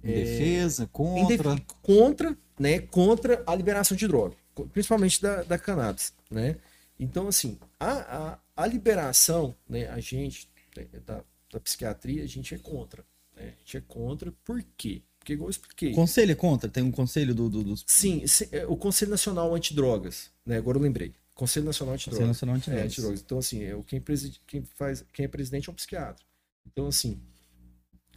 Em 0.06 0.14
defesa, 0.14 0.84
Em 0.84 0.88
contra? 0.88 1.56
def- 1.56 1.66
contra, 1.82 2.38
né, 2.60 2.80
contra 2.80 3.44
a 3.46 3.56
liberação 3.56 3.98
de 3.98 4.08
droga, 4.08 4.36
principalmente 4.72 5.22
da, 5.22 5.44
da 5.44 5.58
cannabis, 5.58 6.14
né? 6.30 6.58
Então, 7.00 7.28
assim, 7.28 7.58
a, 7.80 7.92
a, 8.34 8.40
a 8.64 8.68
liberação, 8.68 9.54
né, 9.68 9.88
a 9.90 10.00
gente, 10.00 10.48
né, 10.78 10.86
da, 11.06 11.22
da 11.52 11.60
psiquiatria, 11.60 12.24
a 12.24 12.28
gente 12.28 12.54
é 12.56 12.58
contra, 12.58 13.04
né? 13.36 13.48
A 13.56 13.60
gente 13.60 13.78
é 13.78 13.82
contra, 13.82 14.32
por 14.44 14.64
quê? 14.78 15.02
Porque, 15.20 15.34
igual 15.34 15.48
eu 15.48 15.52
expliquei, 15.52 15.92
Conselho 15.92 16.32
é 16.32 16.36
contra? 16.36 16.70
Tem 16.70 16.84
um 16.84 16.92
conselho 16.92 17.34
do, 17.34 17.50
do- 17.50 17.64
dos 17.64 17.84
sim, 17.88 18.26
se- 18.28 18.48
é, 18.52 18.66
o 18.68 18.76
Conselho 18.78 19.10
Nacional 19.12 19.54
Antidrogas, 19.56 20.30
né, 20.46 20.58
agora 20.58 20.78
eu 20.78 20.82
lembrei, 20.82 21.14
Conselho 21.34 21.66
Nacional 21.66 21.96
Conselho 21.96 22.12
Antidrogas, 22.14 22.28
Nacional 22.28 22.56
é, 22.56 22.58
Antidrogas. 22.60 22.86
antidrogas. 22.92 23.22
Então, 23.22 23.38
assim, 23.40 23.64
é, 23.64 23.76
o 23.76 23.84
quem, 23.84 24.00
preside, 24.00 24.40
quem, 24.48 24.64
faz, 24.76 25.04
quem 25.12 25.26
é 25.26 25.28
presidente 25.28 25.68
é 25.68 25.72
um 25.72 25.76
psiquiatra. 25.76 26.24
Então, 26.66 26.88
assim, 26.88 27.20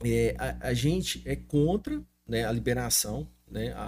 é, 0.04 0.34
a, 0.38 0.68
a 0.68 0.74
gente 0.74 1.22
é 1.24 1.36
contra 1.36 2.02
né, 2.26 2.44
a 2.44 2.52
liberação. 2.52 3.28
Né, 3.50 3.72
a, 3.72 3.82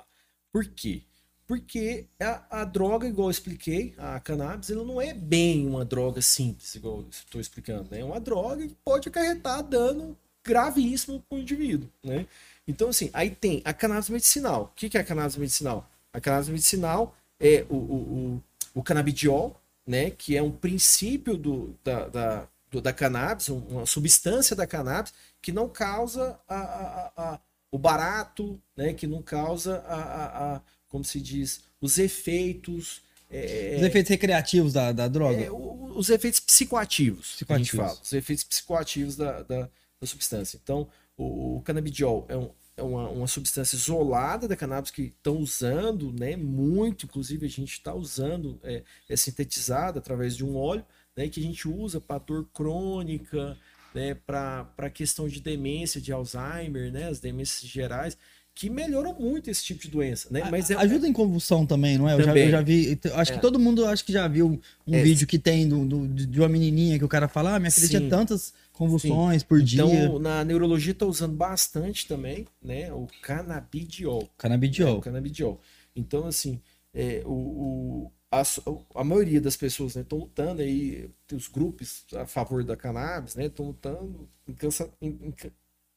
a- 0.00 0.04
por 0.52 0.64
quê? 0.66 1.02
Porque 1.46 2.06
a, 2.20 2.62
a 2.62 2.64
droga, 2.64 3.06
igual 3.06 3.28
eu 3.28 3.30
expliquei, 3.30 3.94
a 3.98 4.18
cannabis, 4.20 4.70
ela 4.70 4.84
não 4.84 5.00
é 5.00 5.12
bem 5.12 5.66
uma 5.66 5.84
droga 5.84 6.22
simples, 6.22 6.74
igual 6.74 7.00
eu 7.00 7.08
estou 7.10 7.40
explicando. 7.40 7.88
né? 7.90 8.00
É 8.00 8.04
uma 8.04 8.18
droga 8.20 8.66
que 8.66 8.74
pode 8.84 9.08
acarretar 9.08 9.62
dano 9.62 10.16
gravíssimo 10.42 11.20
para 11.28 11.36
o 11.36 11.40
indivíduo. 11.40 11.88
Né? 12.02 12.26
Então, 12.66 12.88
assim, 12.88 13.10
aí 13.12 13.30
tem 13.30 13.60
a 13.64 13.74
cannabis 13.74 14.08
medicinal. 14.08 14.64
O 14.64 14.68
que 14.74 14.88
que 14.88 14.96
é 14.96 15.00
a 15.00 15.04
cannabis 15.04 15.36
medicinal? 15.36 15.90
A 16.12 16.20
cannabis 16.20 16.48
medicinal 16.48 17.14
é 17.38 17.66
o, 17.68 17.74
o, 17.74 18.40
o, 18.74 18.80
o 18.80 18.82
canabidiol, 18.82 19.60
né, 19.86 20.10
que 20.10 20.34
é 20.36 20.42
um 20.42 20.50
princípio 20.50 21.36
do, 21.36 21.74
da, 21.84 22.08
da, 22.08 22.48
do- 22.74 22.80
da 22.80 22.92
cannabis, 22.92 23.48
um- 23.48 23.58
uma 23.68 23.86
substância 23.86 24.56
da 24.56 24.66
cannabis 24.66 25.12
que 25.40 25.52
não 25.52 25.68
causa 25.68 26.38
a, 26.48 26.56
a- 26.56 27.12
a- 27.16 27.40
o 27.70 27.78
barato, 27.78 28.60
né, 28.76 28.92
que 28.92 29.06
não 29.06 29.22
causa 29.22 29.76
a, 29.86 30.60
como 30.88 31.04
se 31.04 31.20
diz, 31.20 31.60
os 31.80 31.98
efeitos, 31.98 33.02
é, 33.30 33.74
Os 33.78 33.82
efeitos 33.82 34.10
recreativos 34.10 34.72
da, 34.72 34.92
da 34.92 35.08
droga. 35.08 35.40
é, 35.42 35.50
o- 35.50 35.92
os 35.96 36.08
efeitos 36.08 36.40
psicoativos, 36.40 37.36
que 37.36 37.52
a 37.52 37.56
gente 37.58 37.68
Psicoativos. 37.68 37.94
fala, 37.94 38.02
os 38.04 38.12
efeitos 38.12 38.44
psicoativos 38.44 39.16
da, 39.16 39.42
da, 39.42 39.68
da 40.00 40.06
substância. 40.06 40.58
Então, 40.62 40.88
o, 41.16 41.56
o 41.56 41.62
canabidiol 41.62 42.26
é, 42.28 42.36
um, 42.36 42.50
é 42.76 42.82
uma, 42.82 43.08
uma, 43.08 43.26
substância 43.28 43.76
isolada 43.76 44.46
da 44.48 44.56
cannabis 44.56 44.90
que 44.90 45.02
estão 45.02 45.36
usando, 45.38 46.12
né? 46.12 46.36
Muito, 46.36 47.06
inclusive 47.06 47.46
a 47.46 47.50
gente 47.50 47.72
está 47.72 47.92
usando, 47.94 48.58
é, 48.64 48.82
é 49.08 49.16
sintetizada 49.16 49.98
através 50.00 50.36
de 50.36 50.44
um 50.44 50.56
óleo, 50.56 50.84
né? 51.16 51.28
Que 51.28 51.40
a 51.40 51.42
gente 51.42 51.68
usa 51.68 52.00
para 52.00 52.18
dor 52.18 52.48
crônica, 52.52 53.56
né? 53.94 54.14
Para 54.14 54.90
questão 54.92 55.28
de 55.28 55.40
demência, 55.40 56.00
de 56.00 56.12
Alzheimer, 56.12 56.92
né? 56.92 57.08
As 57.08 57.20
demências 57.20 57.68
gerais 57.70 58.16
que 58.54 58.70
melhoram 58.70 59.12
muito 59.18 59.50
esse 59.50 59.64
tipo 59.64 59.82
de 59.82 59.88
doença, 59.88 60.28
né? 60.30 60.46
Mas 60.48 60.70
é, 60.70 60.76
ajuda 60.76 61.08
em 61.08 61.12
convulsão 61.12 61.66
também, 61.66 61.98
não 61.98 62.08
é? 62.08 62.14
Eu 62.14 62.22
já, 62.22 62.36
eu 62.36 62.50
já, 62.50 62.60
vi, 62.60 62.98
acho 63.14 63.32
é. 63.32 63.34
que 63.34 63.40
todo 63.40 63.58
mundo 63.58 63.84
acho 63.84 64.04
que 64.04 64.12
já 64.12 64.28
viu 64.28 64.60
um 64.86 64.94
é. 64.94 65.02
vídeo 65.02 65.26
que 65.26 65.40
tem 65.40 65.68
do, 65.68 65.84
do, 65.84 66.08
de 66.08 66.38
uma 66.38 66.48
menininha 66.48 66.96
que 66.96 67.04
o 67.04 67.08
cara 67.08 67.26
fala, 67.26 67.56
ah, 67.56 67.58
minha 67.58 67.72
filha 67.72 67.88
tinha 67.88 68.08
tantas 68.08 68.54
convulsões 68.72 69.42
Sim. 69.42 69.48
por 69.48 69.60
então, 69.60 69.88
dia. 69.88 70.04
Então, 70.04 70.18
na 70.20 70.44
neurologia 70.44 70.92
está 70.92 71.04
usando 71.04 71.34
bastante 71.34 72.06
também, 72.06 72.46
né? 72.62 72.92
O 72.92 73.08
canabidiol. 73.22 74.30
Canabidiol. 74.38 74.88
É, 74.88 74.98
o 74.98 75.00
canabidiol. 75.00 75.60
Então, 75.96 76.26
assim, 76.26 76.60
é, 76.94 77.22
o, 77.24 77.32
o 77.32 78.12
a, 78.40 79.00
a, 79.00 79.04
maioria 79.04 79.40
das 79.40 79.56
pessoas 79.56 79.94
estão 79.96 80.18
né, 80.18 80.24
lutando 80.24 80.62
aí, 80.62 81.10
os 81.32 81.48
grupos 81.48 82.04
a 82.14 82.26
favor 82.26 82.64
da 82.64 82.76
cannabis, 82.76 83.34
né? 83.34 83.46
Estão 83.46 83.66
lutando 83.66 84.28
incansa, 84.48 84.90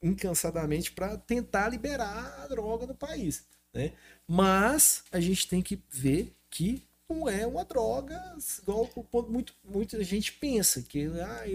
incansadamente 0.02 0.92
para 0.92 1.18
tentar 1.18 1.70
liberar 1.70 2.44
a 2.44 2.48
droga 2.48 2.86
no 2.86 2.96
país, 2.96 3.44
né? 3.74 3.94
Mas 4.28 5.04
a 5.12 5.20
gente 5.20 5.48
tem 5.48 5.62
que 5.62 5.82
ver 5.90 6.34
que 6.50 6.84
não 7.10 7.28
é 7.28 7.48
uma 7.48 7.64
droga 7.64 8.22
igual 8.62 8.90
muito, 9.30 9.54
muita 9.64 10.04
gente 10.04 10.34
pensa, 10.34 10.82
que 10.82 11.06
ah, 11.06 11.46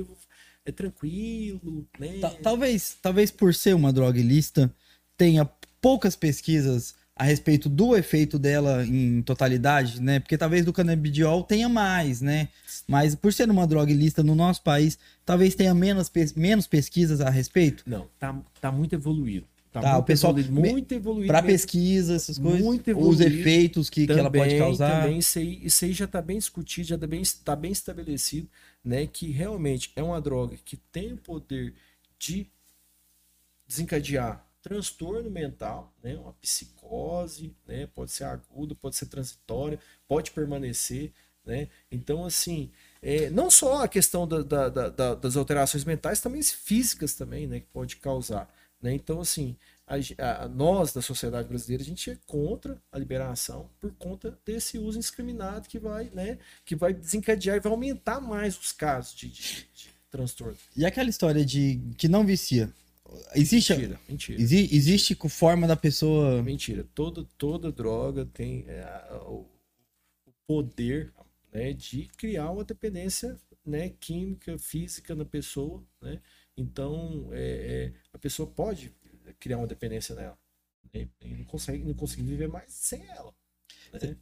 é 0.64 0.72
tranquilo, 0.72 1.87
né? 1.99 2.20
Talvez, 2.43 2.97
talvez 3.01 3.30
por 3.30 3.55
ser 3.55 3.74
uma 3.74 3.93
droga 3.93 4.18
ilícita, 4.18 4.74
tenha 5.16 5.45
poucas 5.80 6.16
pesquisas 6.16 6.95
a 7.14 7.24
respeito 7.24 7.68
do 7.68 7.94
efeito 7.94 8.38
dela 8.38 8.84
em 8.86 9.22
totalidade, 9.22 10.00
né? 10.00 10.18
Porque 10.18 10.38
talvez 10.38 10.64
do 10.64 10.72
canabidiol 10.72 11.42
tenha 11.42 11.68
mais, 11.68 12.20
né? 12.20 12.48
Mas 12.88 13.14
por 13.14 13.32
ser 13.32 13.50
uma 13.50 13.66
droga 13.66 13.92
ilícita 13.92 14.22
no 14.22 14.34
nosso 14.34 14.62
país, 14.62 14.98
talvez 15.24 15.54
tenha 15.54 15.74
menos, 15.74 16.10
menos 16.34 16.66
pesquisas 16.66 17.20
a 17.20 17.28
respeito. 17.28 17.84
Não, 17.86 18.08
tá, 18.18 18.34
tá 18.60 18.72
muito 18.72 18.94
evoluído. 18.94 19.46
Tá, 19.70 19.80
tá 19.80 19.98
o 19.98 20.02
pessoal 20.02 20.38
evoluído, 20.38 20.72
muito 20.72 20.92
evoluído. 20.92 21.28
Para 21.28 21.42
pesquisa, 21.42 22.14
essas 22.14 22.38
coisas. 22.38 22.60
Muito 22.60 22.88
evoluído. 22.88 23.14
Os 23.14 23.20
efeitos 23.20 23.88
que, 23.88 24.06
também, 24.06 24.16
que 24.16 24.20
ela 24.20 24.30
pode 24.30 24.58
causar. 24.58 25.02
Também, 25.02 25.18
isso 25.18 25.38
aí, 25.38 25.60
isso 25.62 25.84
aí 25.84 25.92
já 25.92 26.04
está 26.04 26.20
bem 26.20 26.38
discutido, 26.38 26.88
já 26.88 26.94
está 26.94 27.06
bem, 27.06 27.22
tá 27.44 27.56
bem 27.56 27.72
estabelecido, 27.72 28.48
né? 28.84 29.06
Que 29.06 29.30
realmente 29.30 29.90
é 29.96 30.02
uma 30.02 30.20
droga 30.20 30.56
que 30.62 30.76
tem 30.76 31.12
o 31.12 31.16
poder 31.16 31.74
de 32.18 32.46
desencadear 33.66 34.44
transtorno 34.62 35.28
mental, 35.30 35.92
né? 36.02 36.16
Uma 36.16 36.32
psicose, 36.34 37.54
né? 37.66 37.88
Pode 37.94 38.12
ser 38.12 38.24
aguda, 38.24 38.74
pode 38.74 38.96
ser 38.96 39.06
transitória, 39.06 39.78
pode 40.06 40.30
permanecer, 40.30 41.12
né? 41.44 41.68
Então, 41.90 42.24
assim, 42.24 42.70
é, 43.02 43.28
não 43.28 43.50
só 43.50 43.82
a 43.82 43.88
questão 43.88 44.26
da, 44.26 44.42
da, 44.42 44.68
da, 44.68 45.14
das 45.14 45.36
alterações 45.36 45.84
mentais, 45.84 46.20
também 46.20 46.42
físicas 46.42 47.14
também, 47.14 47.46
né? 47.46 47.60
Que 47.60 47.66
pode 47.66 47.96
causar. 47.96 48.48
Né? 48.80 48.94
Então, 48.94 49.20
assim, 49.20 49.56
a, 49.86 50.44
a, 50.44 50.48
nós 50.48 50.92
da 50.92 51.00
sociedade 51.00 51.48
brasileira, 51.48 51.82
a 51.82 51.86
gente 51.86 52.10
é 52.10 52.18
contra 52.26 52.76
a 52.90 52.98
liberação 52.98 53.70
por 53.80 53.92
conta 53.92 54.36
desse 54.44 54.78
uso 54.78 54.98
indiscriminado 54.98 55.68
que 55.68 55.78
vai, 55.78 56.10
né, 56.12 56.38
que 56.64 56.74
vai 56.74 56.92
desencadear 56.92 57.56
e 57.56 57.60
vai 57.60 57.72
aumentar 57.72 58.20
mais 58.20 58.58
os 58.58 58.72
casos 58.72 59.14
de, 59.14 59.28
de, 59.28 59.68
de 59.74 59.90
transtorno. 60.10 60.56
E 60.76 60.84
aquela 60.84 61.08
história 61.08 61.44
de 61.44 61.80
que 61.96 62.08
não 62.08 62.26
vicia? 62.26 62.72
Existe, 63.34 63.72
mentira, 63.74 64.00
mentira. 64.08 64.40
Exi, 64.40 64.68
existe 64.72 65.14
com 65.14 65.28
forma 65.28 65.66
da 65.66 65.76
pessoa. 65.76 66.42
Mentira. 66.42 66.86
Toda, 66.94 67.24
toda 67.36 67.72
droga 67.72 68.26
tem 68.26 68.64
é, 68.68 68.84
o, 69.26 69.46
o 70.26 70.32
poder 70.46 71.12
né, 71.52 71.72
de 71.72 72.08
criar 72.16 72.50
uma 72.50 72.64
dependência 72.64 73.38
né, 73.64 73.90
química, 74.00 74.58
física 74.58 75.14
na 75.14 75.24
pessoa, 75.24 75.84
né? 76.00 76.20
Então, 76.56 77.28
é, 77.32 77.40
é, 77.40 77.92
a 78.12 78.18
pessoa 78.18 78.48
pode 78.48 78.92
criar 79.38 79.58
uma 79.58 79.66
dependência 79.66 80.14
nela. 80.14 80.38
Né? 80.92 81.08
E 81.20 81.28
não 81.28 81.44
consegue, 81.44 81.84
não 81.84 81.94
consegue 81.94 82.22
viver 82.22 82.48
mais 82.48 82.72
sem 82.72 83.06
ela. 83.08 83.34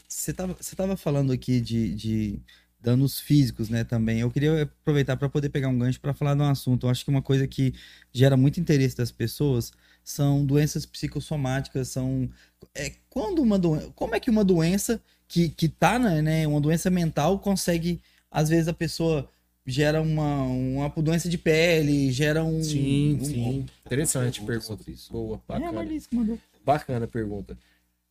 Você 0.09 0.33
né? 0.33 0.57
estava 0.61 0.97
falando 0.97 1.33
aqui 1.33 1.61
de, 1.61 1.95
de 1.95 2.43
danos 2.81 3.21
físicos, 3.21 3.69
né, 3.69 3.85
também. 3.85 4.21
Eu 4.21 4.31
queria 4.31 4.63
aproveitar 4.63 5.17
para 5.17 5.29
poder 5.29 5.51
pegar 5.51 5.69
um 5.69 5.79
gancho 5.79 6.01
para 6.01 6.15
falar 6.15 6.35
de 6.35 6.41
um 6.41 6.49
assunto. 6.49 6.87
Eu 6.87 6.91
acho 6.91 7.05
que 7.05 7.11
uma 7.11 7.23
coisa 7.23 7.47
que 7.47 7.75
gera 8.13 8.37
muito 8.37 8.61
interesse 8.61 8.97
das 8.97 9.11
pessoas 9.11 9.73
são 10.03 10.45
doenças 10.45 10.87
psicossomáticas, 10.87 11.89
são 11.89 12.29
é 12.75 12.93
quando 13.09 13.41
uma 13.43 13.59
doença, 13.59 13.91
como 13.95 14.15
é 14.15 14.21
que 14.21 14.31
uma 14.31 14.45
doença 14.45 15.01
que 15.29 15.51
que 15.51 15.69
tá, 15.69 15.99
né, 15.99 16.47
uma 16.47 16.61
doença 16.61 16.91
mental 16.91 17.39
consegue 17.39 18.01
às 18.31 18.49
vezes 18.49 18.69
a 18.69 18.73
pessoa 18.73 19.29
gera 19.67 20.01
uma, 20.01 20.43
uma 20.43 20.89
doença 20.89 21.29
de 21.29 21.39
pele, 21.39 22.11
gera 22.11 22.43
um. 22.45 22.63
Sim, 22.63 23.19
um, 23.21 23.25
sim. 23.25 23.45
Um... 23.45 23.67
Interessante 23.87 24.43
pergunta. 24.43 24.85
Boa, 25.11 25.37
é, 25.37 25.53
bacana. 25.53 25.83
É, 25.85 26.39
bacana 26.65 27.07
pergunta. 27.07 27.59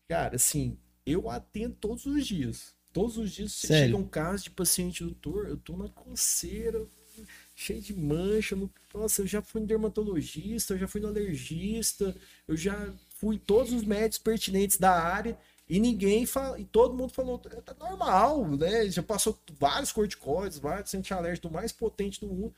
Cara, 0.08 0.36
assim, 0.36 0.78
eu 1.06 1.30
atendo 1.30 1.76
todos 1.76 2.06
os 2.06 2.26
dias. 2.26 2.74
Todos 2.92 3.18
os 3.18 3.32
dias 3.32 3.52
Sério? 3.54 3.86
chega 3.86 3.98
um 3.98 4.08
caso 4.08 4.46
de 4.46 4.50
paciente 4.52 5.04
doutor, 5.04 5.48
eu 5.48 5.58
tô 5.58 5.78
na 5.78 5.90
coceira, 5.90 6.86
cheio 7.56 7.82
de 7.82 7.94
mancha. 7.94 8.56
No... 8.56 8.72
Nossa, 8.94 9.22
eu 9.22 9.28
já 9.28 9.42
fui 9.42 9.62
no 9.62 9.68
dermatologista, 9.68 10.74
eu 10.74 10.78
já 10.78 10.88
fui 10.88 11.02
no 11.02 11.08
alergista, 11.08 12.16
eu 12.48 12.58
já 12.58 12.94
fui 13.10 13.38
todos 13.38 13.74
os 13.74 13.84
médicos 13.84 14.18
pertinentes 14.18 14.78
da 14.78 14.92
área 14.92 15.38
e 15.70 15.80
ninguém 15.80 16.26
fala, 16.26 16.60
e 16.60 16.66
todo 16.66 16.96
mundo 16.96 17.14
falou, 17.14 17.38
tá 17.38 17.76
normal, 17.80 18.58
né? 18.58 18.90
Já 18.90 19.04
passou 19.04 19.40
vários 19.60 19.92
corticoides, 19.92 20.58
vários 20.58 20.94
antialérgicos 20.96 21.52
mais 21.52 21.72
potente 21.72 22.20
do 22.20 22.28
mundo 22.28 22.56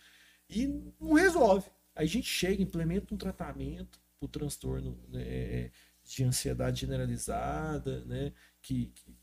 e 0.50 0.68
não 1.00 1.14
resolve. 1.14 1.70
Aí 1.94 2.06
a 2.06 2.10
gente 2.10 2.28
chega, 2.28 2.64
implementa 2.64 3.14
um 3.14 3.18
tratamento 3.18 4.00
para 4.18 4.26
o 4.26 4.30
transtorno 4.30 4.98
né, 5.10 5.72
de 6.06 6.24
ansiedade 6.24 6.82
generalizada, 6.82 8.06
né? 8.06 8.32
Que, 8.62 8.92
que, 8.96 9.16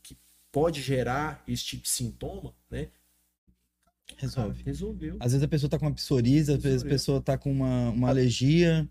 pode 0.51 0.81
gerar 0.81 1.43
esse 1.47 1.63
tipo 1.63 1.83
de 1.83 1.89
sintoma, 1.89 2.53
né? 2.69 2.87
Resolve. 4.17 4.63
resolveu. 4.63 5.17
Às 5.19 5.31
vezes 5.33 5.43
a 5.43 5.47
pessoa 5.47 5.69
tá 5.69 5.77
com 5.77 5.85
uma 5.85 5.93
psoríase, 5.93 6.51
às 6.51 6.61
vezes 6.61 6.83
a 6.83 6.89
pessoa 6.89 7.21
tá 7.21 7.37
com 7.37 7.51
uma, 7.51 7.89
uma 7.91 8.09
alergia 8.09 8.89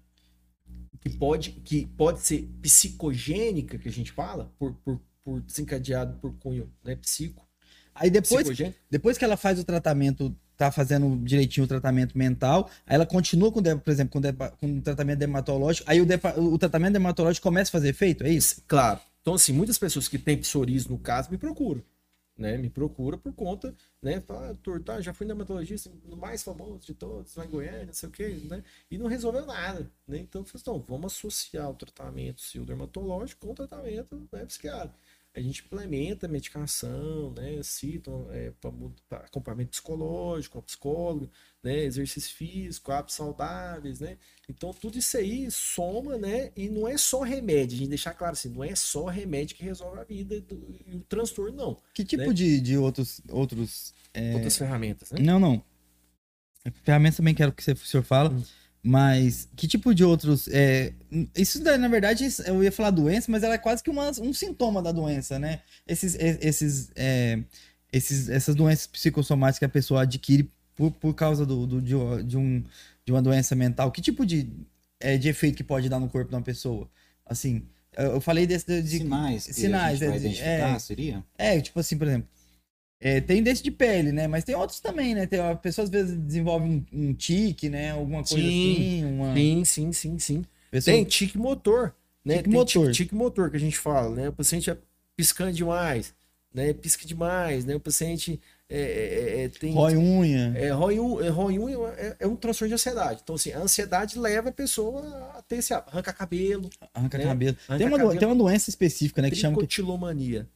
que 1.00 1.10
pode, 1.10 1.50
que 1.50 1.86
pode 1.86 2.20
ser 2.20 2.48
psicogênica, 2.62 3.78
que 3.78 3.88
a 3.88 3.92
gente 3.92 4.12
fala, 4.12 4.52
por, 4.58 4.74
por, 4.84 5.00
por 5.24 5.40
desencadeado 5.40 6.18
por 6.18 6.34
cunho 6.38 6.70
né, 6.84 6.96
psico. 6.96 7.46
Aí 7.94 8.10
depois, 8.10 8.46
depois 8.90 9.18
que 9.18 9.24
ela 9.24 9.36
faz 9.36 9.58
o 9.58 9.64
tratamento, 9.64 10.34
tá 10.56 10.70
fazendo 10.70 11.16
direitinho 11.24 11.64
o 11.64 11.68
tratamento 11.68 12.16
mental, 12.16 12.70
aí 12.86 12.94
ela 12.94 13.06
continua 13.06 13.50
com, 13.50 13.60
por 13.60 13.90
exemplo, 13.90 14.20
com, 14.20 14.56
com 14.56 14.78
o 14.78 14.82
tratamento 14.82 15.18
dermatológico, 15.18 15.88
aí 15.90 16.00
o, 16.00 16.06
o 16.52 16.58
tratamento 16.58 16.92
dermatológico 16.92 17.42
começa 17.42 17.70
a 17.70 17.72
fazer 17.72 17.88
efeito, 17.88 18.24
é 18.24 18.30
isso? 18.30 18.62
Claro. 18.66 19.00
Então, 19.28 19.34
assim, 19.34 19.52
muitas 19.52 19.76
pessoas 19.76 20.08
que 20.08 20.18
têm 20.18 20.38
psoríase, 20.38 20.88
no 20.88 20.98
caso, 20.98 21.30
me 21.30 21.36
procuram 21.36 21.82
né, 22.38 22.56
me 22.56 22.70
procura 22.70 23.18
por 23.18 23.32
conta, 23.32 23.74
né, 24.00 24.20
fala, 24.20 24.52
ah, 24.52 24.80
tá, 24.80 25.00
já 25.00 25.12
fui 25.12 25.26
dermatologista, 25.26 25.90
no 26.04 26.16
mais 26.16 26.42
famoso 26.42 26.86
de 26.86 26.94
todos, 26.94 27.34
lá 27.34 27.44
em 27.44 27.50
Goiânia, 27.50 27.86
não 27.86 27.92
sei 27.92 28.08
o 28.08 28.12
que, 28.12 28.28
né, 28.28 28.62
e 28.88 28.96
não 28.96 29.08
resolveu 29.08 29.44
nada, 29.44 29.90
né, 30.06 30.18
então, 30.18 30.44
então 30.54 30.78
vamos 30.86 31.12
associar 31.12 31.68
o 31.68 31.74
tratamento 31.74 32.40
seu 32.40 32.64
dermatológico 32.64 33.44
com 33.44 33.52
o 33.52 33.56
tratamento 33.56 34.28
né, 34.30 34.46
psiquiátrico. 34.46 34.96
A 35.34 35.40
gente 35.40 35.62
implementa 35.64 36.26
medicação, 36.26 37.32
né, 37.32 37.62
cita 37.62 38.10
é, 38.30 38.50
para 39.08 39.18
acompanhamento 39.18 39.70
psicológico, 39.70 40.60
psicólogo, 40.62 41.30
né, 41.62 41.84
exercício 41.84 42.34
físico, 42.34 42.90
hábitos 42.90 43.14
saudáveis, 43.14 44.00
né, 44.00 44.18
então 44.48 44.72
tudo 44.72 44.98
isso 44.98 45.16
aí 45.16 45.48
soma, 45.50 46.16
né, 46.16 46.50
e 46.56 46.68
não 46.68 46.88
é 46.88 46.96
só 46.96 47.20
remédio, 47.20 47.76
a 47.76 47.78
gente 47.78 47.88
deixar 47.90 48.14
claro 48.14 48.32
assim, 48.32 48.48
não 48.48 48.64
é 48.64 48.74
só 48.74 49.06
remédio 49.06 49.56
que 49.56 49.62
resolve 49.62 50.00
a 50.00 50.04
vida 50.04 50.40
do, 50.40 50.74
e 50.86 50.96
o 50.96 51.00
transtorno, 51.00 51.56
não. 51.56 51.82
Que 51.94 52.04
tipo 52.04 52.26
né? 52.26 52.32
de, 52.32 52.60
de 52.60 52.76
outros... 52.76 53.20
outros 53.28 53.94
é... 54.12 54.34
Outras 54.34 54.56
ferramentas, 54.56 55.12
né? 55.12 55.20
Não, 55.20 55.38
não. 55.38 55.62
Ferramentas 56.82 57.18
também 57.18 57.34
quero 57.34 57.52
que 57.52 57.62
você, 57.62 57.72
o 57.72 57.76
senhor 57.76 58.02
fala. 58.02 58.30
Hum. 58.30 58.42
Mas 58.82 59.48
que 59.56 59.66
tipo 59.66 59.94
de 59.94 60.04
outros. 60.04 60.48
É, 60.48 60.92
isso, 61.36 61.62
na 61.62 61.88
verdade, 61.88 62.26
eu 62.46 62.62
ia 62.62 62.70
falar 62.70 62.90
doença, 62.90 63.30
mas 63.30 63.42
ela 63.42 63.54
é 63.54 63.58
quase 63.58 63.82
que 63.82 63.90
uma, 63.90 64.10
um 64.20 64.32
sintoma 64.32 64.80
da 64.80 64.92
doença, 64.92 65.38
né? 65.38 65.60
Esses, 65.86 66.16
esses, 66.18 66.90
é, 66.94 67.40
esses, 67.92 68.28
essas 68.28 68.54
doenças 68.54 68.86
psicossomáticas 68.86 69.58
que 69.58 69.64
a 69.64 69.68
pessoa 69.68 70.02
adquire 70.02 70.50
por, 70.76 70.92
por 70.92 71.14
causa 71.14 71.44
do, 71.44 71.66
do 71.66 71.82
de, 71.82 71.94
de, 72.24 72.36
um, 72.36 72.62
de 73.04 73.12
uma 73.12 73.20
doença 73.20 73.56
mental. 73.56 73.90
Que 73.90 74.00
tipo 74.00 74.24
de, 74.24 74.48
é, 75.00 75.18
de 75.18 75.28
efeito 75.28 75.56
que 75.56 75.64
pode 75.64 75.88
dar 75.88 75.98
no 75.98 76.08
corpo 76.08 76.30
de 76.30 76.36
uma 76.36 76.42
pessoa? 76.42 76.88
Assim, 77.26 77.64
eu 77.96 78.20
falei 78.20 78.46
desse. 78.46 78.80
De, 78.80 78.98
sinais. 78.98 79.42
sinais. 79.42 80.00
é, 80.00 80.16
identificar, 80.16 80.78
seria? 80.78 81.24
É, 81.36 81.60
tipo 81.60 81.80
assim, 81.80 81.98
por 81.98 82.06
exemplo 82.06 82.37
É, 83.00 83.20
tem 83.20 83.42
desse 83.42 83.62
de 83.62 83.70
pele, 83.70 84.10
né? 84.10 84.26
Mas 84.26 84.42
tem 84.44 84.56
outros 84.56 84.80
também, 84.80 85.14
né? 85.14 85.26
Tem, 85.26 85.38
a 85.38 85.54
pessoa 85.54 85.84
às 85.84 85.90
vezes 85.90 86.16
desenvolve 86.16 86.66
um, 86.66 86.84
um 86.92 87.14
tique, 87.14 87.68
né? 87.68 87.92
Alguma 87.92 88.24
coisa 88.24 88.44
Sim, 88.44 88.72
assim. 88.72 89.04
Uma... 89.04 89.34
Sim, 89.34 89.64
sim, 89.64 89.92
sim, 89.92 90.18
sim. 90.18 90.44
Pessoa- 90.70 90.94
Tem 90.94 91.04
tique 91.04 91.38
motor, 91.38 91.94
né? 92.24 92.36
Tique 92.38 92.50
Tem 92.50 92.58
motor. 92.58 92.84
Tique, 92.86 92.96
tique 92.96 93.14
motor 93.14 93.50
que 93.50 93.56
a 93.56 93.60
gente 93.60 93.78
fala, 93.78 94.14
né? 94.14 94.28
O 94.28 94.32
paciente 94.32 94.68
é 94.68 94.76
piscando 95.16 95.52
demais, 95.52 96.12
né? 96.52 96.72
Pisca 96.72 97.06
demais, 97.06 97.64
né? 97.64 97.76
O 97.76 97.80
paciente 97.80 98.40
é, 98.68 98.80
é, 98.80 99.44
é, 99.44 99.48
tem... 99.48 99.72
Rói 99.72 99.96
unha. 99.96 100.52
É, 100.56 100.70
rói 100.70 100.96
é, 100.96 101.28
rói 101.28 101.58
um 101.58 101.86
é, 101.88 102.16
é 102.18 102.26
um 102.26 102.34
transtorno 102.34 102.68
de 102.68 102.74
ansiedade. 102.74 103.20
Então, 103.22 103.36
assim, 103.36 103.52
a 103.52 103.60
ansiedade 103.60 104.18
leva 104.18 104.48
a 104.48 104.52
pessoa 104.52 105.02
a 105.36 105.42
ter 105.42 105.56
esse... 105.56 105.72
Arranca 105.72 106.12
cabelo, 106.12 106.68
Arranca 106.92 107.16
né? 107.16 107.24
cabelo. 107.24 107.56
Arranca 107.68 107.78
tem, 107.78 107.86
uma, 107.86 107.98
cabelo. 107.98 108.18
tem 108.18 108.28
uma 108.28 108.34
doença 108.34 108.68
específica, 108.68 109.22
né? 109.22 109.30
Que 109.30 109.36
chama. 109.36 109.56
Tricotilomania. 109.56 110.48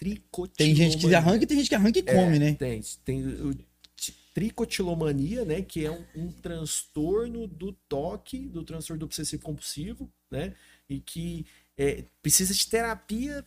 Tricotilomania. 0.00 0.56
Tem 0.56 0.74
gente 0.74 0.96
que 0.98 1.14
arranca 1.14 1.44
e 1.44 1.46
tem 1.46 1.58
gente 1.58 1.68
que 1.68 1.74
arranca 1.74 1.98
e 1.98 2.02
come, 2.02 2.36
É, 2.36 2.38
né? 2.38 2.54
Tem, 2.54 2.80
tem 3.04 3.26
o 3.26 3.54
ti- 3.94 4.14
tricotilomania, 4.34 5.44
né, 5.44 5.60
que 5.60 5.84
é 5.84 5.90
um, 5.90 6.04
um 6.16 6.32
transtorno 6.32 7.46
do 7.46 7.72
toque, 7.88 8.48
do 8.48 8.64
transtorno 8.64 9.04
obsessivo 9.04 9.42
compulsivo, 9.42 10.10
né, 10.30 10.54
e 10.88 11.00
que 11.00 11.44
é, 11.76 12.04
precisa 12.22 12.54
de 12.54 12.66
terapia 12.66 13.44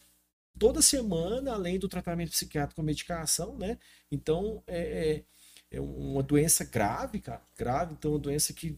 toda 0.60 0.82
semana, 0.82 1.54
além 1.54 1.80
do 1.80 1.90
tratamento 1.90 2.30
psiquiátrico 2.32 2.80
com 2.80 2.86
medicação, 2.86 3.58
né, 3.58 3.80
então 4.12 4.62
é, 4.68 5.24
é, 5.72 5.78
é 5.78 5.82
uma 5.82 6.22
doença 6.22 6.64
grave, 6.64 7.20
cara, 7.20 7.42
grave, 7.58 7.94
então 7.94 8.12
é 8.12 8.14
uma 8.14 8.20
doença 8.20 8.54
que 8.54 8.78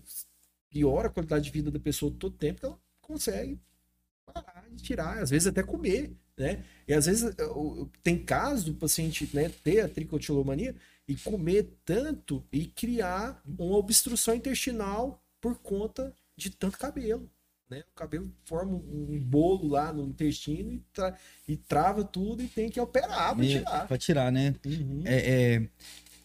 piora 0.69 1.07
a 1.07 1.11
qualidade 1.11 1.45
de 1.45 1.51
vida 1.51 1.69
da 1.69 1.80
pessoa 1.80 2.13
todo 2.17 2.38
tempo, 2.38 2.59
que 2.61 2.65
ela 2.65 2.80
consegue 3.01 3.59
parar 4.34 4.65
de 4.69 4.84
tirar, 4.84 5.21
às 5.21 5.30
vezes 5.30 5.47
até 5.47 5.63
comer, 5.63 6.15
né, 6.38 6.63
e 6.88 6.93
às 6.93 7.05
vezes 7.05 7.33
eh, 7.38 7.45
o- 7.45 7.83
o- 7.83 7.91
tem 8.03 8.17
casos 8.17 8.65
do 8.65 8.73
paciente 8.73 9.29
né, 9.33 9.49
ter 9.63 9.81
a 9.81 9.88
tricotilomania 9.89 10.75
e 11.07 11.15
comer 11.15 11.69
tanto 11.86 12.43
e 12.51 12.65
criar 12.65 13.41
uma 13.45 13.77
obstrução 13.77 14.36
intestinal 14.36 15.21
por 15.39 15.55
conta 15.59 16.13
de 16.36 16.49
tanto 16.49 16.77
cabelo. 16.77 17.29
Né? 17.69 17.83
O 17.91 17.95
cabelo 17.95 18.31
forma 18.43 18.73
um 18.73 19.07
um 19.15 19.19
bolo 19.19 19.69
lá 19.69 19.91
no 19.93 20.07
intestino 20.07 20.71
e, 20.73 20.83
tra- 20.93 21.17
e 21.47 21.55
trava 21.57 22.03
tudo 22.03 22.43
e 22.43 22.47
tem 22.47 22.69
que 22.69 22.79
operar 22.79 23.36
para 23.36 23.45
tirar. 23.45 23.88
Pra 23.88 23.97
tirar, 23.97 24.31
né? 24.31 24.53
Uhum. 24.65 25.01
É, 25.05 25.55
é, 25.55 25.67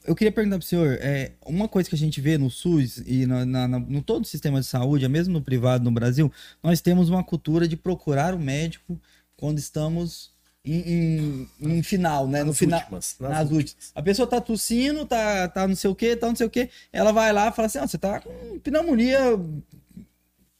eu 0.04 0.14
queria 0.14 0.32
perguntar 0.32 0.58
pro 0.58 0.66
senhor, 0.66 0.98
é, 1.00 1.32
uma 1.46 1.68
coisa 1.68 1.88
que 1.88 1.94
a 1.94 1.98
gente 1.98 2.20
vê 2.20 2.36
no 2.36 2.50
SUS 2.50 2.98
e 3.06 3.24
na, 3.26 3.44
na- 3.46 3.68
na- 3.68 3.78
no 3.78 4.02
todo 4.02 4.22
o 4.24 4.26
sistema 4.26 4.60
de 4.60 4.66
saúde, 4.66 5.06
mesmo 5.08 5.32
no 5.34 5.42
privado 5.42 5.84
no 5.84 5.90
Brasil, 5.90 6.30
nós 6.62 6.80
temos 6.80 7.08
uma 7.08 7.22
cultura 7.24 7.66
de 7.68 7.76
procurar 7.76 8.34
o 8.34 8.38
médico 8.38 9.00
quando 9.40 9.58
estamos 9.58 10.30
em, 10.64 10.78
em- 10.80 11.48
em 11.78 11.82
final, 11.82 12.28
né? 12.28 12.40
no 12.42 12.48
Nas 12.48 12.58
final, 12.58 12.78
últimas, 12.80 13.16
nas 13.18 13.50
últimas. 13.50 13.90
A 13.94 14.02
pessoa 14.02 14.28
tá 14.28 14.40
tossindo, 14.40 15.06
tá, 15.06 15.48
tá 15.48 15.66
não 15.66 15.74
sei 15.74 15.90
o 15.90 15.94
que, 15.94 16.14
tá 16.14 16.28
não 16.28 16.36
sei 16.36 16.46
o 16.46 16.50
que, 16.50 16.68
ela 16.92 17.10
vai 17.12 17.32
lá 17.32 17.48
e 17.48 17.52
fala 17.52 17.66
assim, 17.66 17.78
ó, 17.78 17.86
você 17.86 17.96
tá 17.98 18.20
com 18.20 18.58
pneumonia 18.60 19.18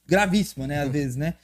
gravíssima, 0.07 0.67
né? 0.67 0.79
Às 0.79 0.87
Uhum. 0.87 0.91
vezes, 0.91 1.15
né? 1.15 1.35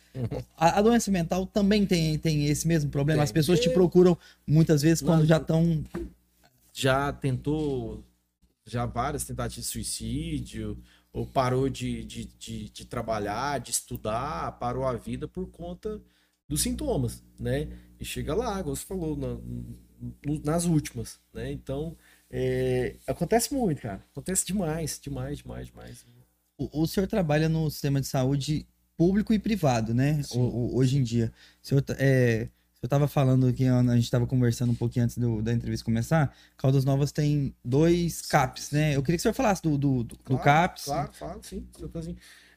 A, 0.57 0.79
a 0.79 0.81
doença 0.81 1.11
mental 1.11 1.45
também 1.45 1.85
tem, 1.85 2.17
tem 2.17 2.47
esse 2.47 2.67
mesmo 2.67 2.89
problema. 2.89 3.19
Tem. 3.19 3.23
As 3.23 3.31
pessoas 3.31 3.59
te 3.59 3.69
procuram 3.69 4.17
muitas 4.45 4.81
vezes 4.81 5.01
quando 5.01 5.25
já 5.25 5.37
estão 5.37 5.83
já 6.73 7.11
tentou 7.13 8.03
já 8.65 8.85
várias 8.85 9.23
tentativas 9.23 9.65
de 9.65 9.71
suicídio, 9.71 10.77
ou 11.13 11.25
parou 11.25 11.69
de, 11.69 12.03
de, 12.03 12.25
de, 12.25 12.69
de 12.69 12.85
trabalhar, 12.85 13.59
de 13.59 13.71
estudar, 13.71 14.51
parou 14.59 14.85
a 14.85 14.93
vida 14.93 15.27
por 15.27 15.47
conta 15.49 16.01
dos 16.47 16.61
sintomas, 16.61 17.23
né? 17.39 17.67
E 17.99 18.05
chega 18.05 18.33
lá, 18.33 18.63
como 18.63 18.75
você 18.75 18.85
falou, 18.85 19.17
na- 19.17 19.37
nas 20.43 20.65
últimas, 20.65 21.19
né? 21.33 21.51
Então, 21.51 21.95
é, 22.29 22.95
acontece 23.07 23.53
muito, 23.53 23.81
cara. 23.81 24.03
Acontece 24.11 24.45
demais, 24.45 24.99
demais, 25.01 25.39
demais, 25.39 25.67
demais. 25.67 26.05
O, 26.57 26.83
o 26.83 26.87
senhor 26.87 27.07
trabalha 27.07 27.49
no 27.49 27.69
sistema 27.69 27.99
de 27.99 28.07
saúde 28.07 28.67
público 28.95 29.33
e 29.33 29.39
privado, 29.39 29.93
né? 29.93 30.21
O- 30.31 30.39
o- 30.39 30.75
hoje 30.77 30.97
em 30.97 31.03
dia. 31.03 31.31
O 31.63 31.67
senhor, 31.67 31.81
tá- 31.81 31.95
é, 31.99 32.49
o 32.75 32.79
senhor 32.79 32.89
tava 32.89 33.07
falando 33.07 33.51
que 33.53 33.65
a 33.65 33.81
gente 33.95 34.03
estava 34.03 34.25
conversando 34.25 34.71
um 34.71 34.75
pouquinho 34.75 35.05
antes 35.05 35.17
do- 35.17 35.41
da 35.41 35.51
entrevista 35.53 35.83
começar. 35.85 36.35
Caldas 36.55 36.85
Novas 36.85 37.11
tem 37.11 37.53
dois 37.63 38.21
CAPs, 38.21 38.71
né? 38.71 38.95
Eu 38.95 39.01
queria 39.03 39.17
que 39.17 39.21
o 39.21 39.23
senhor 39.23 39.33
falasse 39.33 39.61
do, 39.61 39.77
do, 39.77 40.03
do- 40.03 40.15
do 40.15 40.23
Claro, 40.23 40.43
CAPs. 40.43 40.85
Claro, 40.85 41.13
falo, 41.13 41.43
sim. 41.43 41.67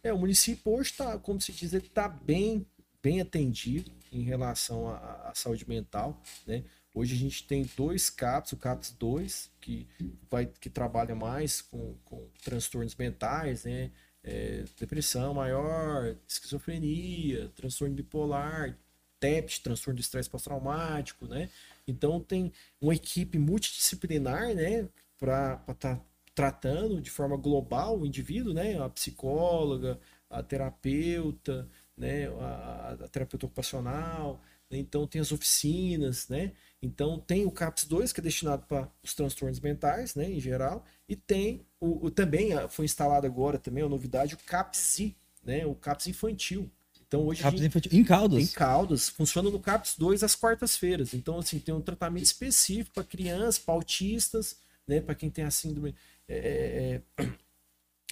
É, 0.02 0.12
o 0.12 0.18
município 0.18 0.72
hoje 0.72 0.90
está, 0.92 1.18
como 1.18 1.40
se 1.40 1.52
diz, 1.52 1.72
ele 1.74 1.86
está 1.86 2.08
bem, 2.08 2.66
bem 3.02 3.20
atendido 3.20 3.90
em 4.12 4.22
relação 4.22 4.88
à, 4.88 5.32
saúde 5.34 5.68
mental, 5.68 6.20
né? 6.46 6.64
Hoje 6.92 7.14
a 7.14 7.18
gente 7.18 7.46
tem 7.46 7.68
dois 7.76 8.10
CAPs, 8.10 8.52
o 8.52 8.56
CAPS 8.56 8.90
2, 8.98 9.50
que, 9.60 9.86
vai, 10.28 10.46
que 10.46 10.68
trabalha 10.68 11.14
mais 11.14 11.62
com, 11.62 11.94
com 12.04 12.26
transtornos 12.42 12.96
mentais, 12.96 13.64
né? 13.64 13.90
É, 14.22 14.64
depressão 14.78 15.32
maior, 15.32 16.14
esquizofrenia, 16.28 17.48
transtorno 17.56 17.94
bipolar, 17.94 18.76
TEPT, 19.20 19.62
transtorno 19.62 19.96
do 19.96 20.00
estresse 20.00 20.28
pós-traumático, 20.28 21.26
né? 21.26 21.48
Então 21.86 22.18
tem 22.20 22.52
uma 22.80 22.94
equipe 22.94 23.38
multidisciplinar, 23.38 24.54
né? 24.54 24.88
Para 25.18 25.62
estar 25.68 26.00
tratando 26.34 27.00
de 27.00 27.10
forma 27.10 27.36
global 27.36 28.00
o 28.00 28.06
indivíduo, 28.06 28.52
né? 28.52 28.82
A 28.82 28.88
psicóloga, 28.88 30.00
a 30.28 30.42
terapeuta, 30.42 31.68
né? 32.00 32.26
A, 32.40 32.96
a 33.04 33.08
terapeuta 33.08 33.46
ocupacional. 33.46 34.40
né? 34.70 34.78
Então 34.78 35.06
tem 35.06 35.20
as 35.20 35.30
oficinas, 35.32 36.28
né? 36.28 36.52
Então 36.82 37.18
tem 37.18 37.44
o 37.44 37.50
CAPS 37.50 37.84
2 37.84 38.12
que 38.12 38.20
é 38.20 38.22
destinado 38.22 38.64
para 38.66 38.88
os 39.02 39.14
transtornos 39.14 39.60
mentais, 39.60 40.14
né? 40.14 40.30
Em 40.30 40.40
geral, 40.40 40.84
e 41.08 41.14
tem 41.14 41.64
o, 41.78 42.06
o- 42.06 42.10
também 42.10 42.50
foi 42.68 42.84
instalado 42.86 43.26
agora 43.26 43.58
também 43.58 43.84
a 43.84 43.88
novidade 43.88 44.34
o 44.34 44.38
CAPS-I, 44.38 45.14
né? 45.44 45.66
O 45.66 45.74
CAPS 45.74 46.06
infantil. 46.06 46.70
Então 47.06 47.26
hoje 47.26 47.42
CAPS 47.42 47.58
gente- 47.58 47.68
infantil. 47.68 47.90
Em 47.92 48.04
Caldas. 48.04 48.42
em 48.42 48.46
Caldas, 48.46 49.08
funciona 49.08 49.50
no 49.50 49.58
CAPS 49.60 49.96
2 49.98 50.22
às 50.22 50.34
quartas-feiras. 50.36 51.12
Então, 51.12 51.38
assim, 51.38 51.58
tem 51.58 51.74
um 51.74 51.80
tratamento 51.80 52.24
específico 52.24 52.92
para 52.94 53.04
crianças, 53.04 53.58
para 53.58 53.74
autistas, 53.74 54.56
né? 54.86 55.00
Para 55.00 55.14
quem 55.16 55.28
tem 55.28 55.44
a 55.44 55.50
síndrome, 55.50 55.94
é, 56.28 57.00
é, 57.18 57.24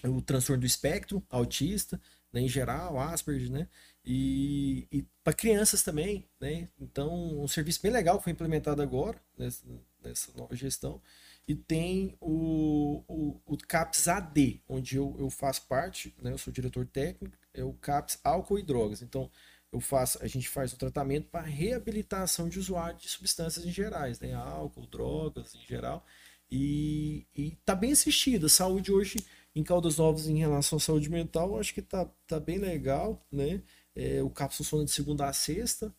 é, 0.02 0.08
o 0.08 0.20
transtorno 0.20 0.60
do 0.60 0.66
espectro 0.66 1.22
autista, 1.30 2.00
né? 2.32 2.40
Em 2.40 2.48
geral, 2.48 2.98
Asperger, 2.98 3.50
né? 3.50 3.68
E, 4.04 4.86
e 4.90 5.06
para 5.22 5.32
crianças 5.32 5.82
também, 5.82 6.28
né? 6.40 6.68
Então, 6.80 7.42
um 7.42 7.48
serviço 7.48 7.82
bem 7.82 7.92
legal 7.92 8.18
que 8.18 8.24
foi 8.24 8.32
implementado 8.32 8.80
agora, 8.82 9.20
nessa, 9.36 9.64
nessa 10.02 10.32
nova 10.36 10.54
gestão. 10.56 11.00
E 11.46 11.54
tem 11.54 12.16
o, 12.20 13.02
o, 13.08 13.40
o 13.46 13.56
CAPS 13.56 14.08
AD, 14.08 14.62
onde 14.68 14.96
eu, 14.96 15.16
eu 15.18 15.30
faço 15.30 15.62
parte, 15.66 16.14
né? 16.22 16.32
Eu 16.32 16.38
sou 16.38 16.52
diretor 16.52 16.86
técnico, 16.86 17.36
é 17.54 17.64
o 17.64 17.72
CAPS 17.74 18.18
Álcool 18.22 18.58
e 18.58 18.62
Drogas. 18.62 19.02
Então, 19.02 19.30
eu 19.72 19.80
faço, 19.80 20.22
a 20.22 20.26
gente 20.26 20.48
faz 20.48 20.72
o 20.72 20.78
tratamento 20.78 21.28
para 21.28 21.42
reabilitação 21.42 22.48
de 22.48 22.58
usuário 22.58 22.98
de 22.98 23.08
substâncias 23.08 23.64
em 23.64 23.70
gerais, 23.70 24.18
né? 24.20 24.34
Álcool, 24.34 24.86
drogas 24.86 25.54
em 25.54 25.60
geral. 25.60 26.04
E, 26.50 27.26
e 27.34 27.50
tá 27.64 27.74
bem 27.74 27.92
assistido. 27.92 28.46
A 28.46 28.48
saúde 28.48 28.90
hoje 28.90 29.18
em 29.58 29.64
Caldas 29.64 29.96
Novas 29.98 30.28
em 30.28 30.38
relação 30.38 30.76
à 30.78 30.80
saúde 30.80 31.10
mental, 31.10 31.58
acho 31.58 31.74
que 31.74 31.82
tá, 31.82 32.06
tá 32.26 32.38
bem 32.38 32.58
legal, 32.58 33.20
né? 33.30 33.62
É, 33.94 34.22
o 34.22 34.30
CAPS 34.30 34.58
funciona 34.58 34.84
de 34.84 34.90
segunda 34.92 35.26
a 35.26 35.32
sexta, 35.32 35.92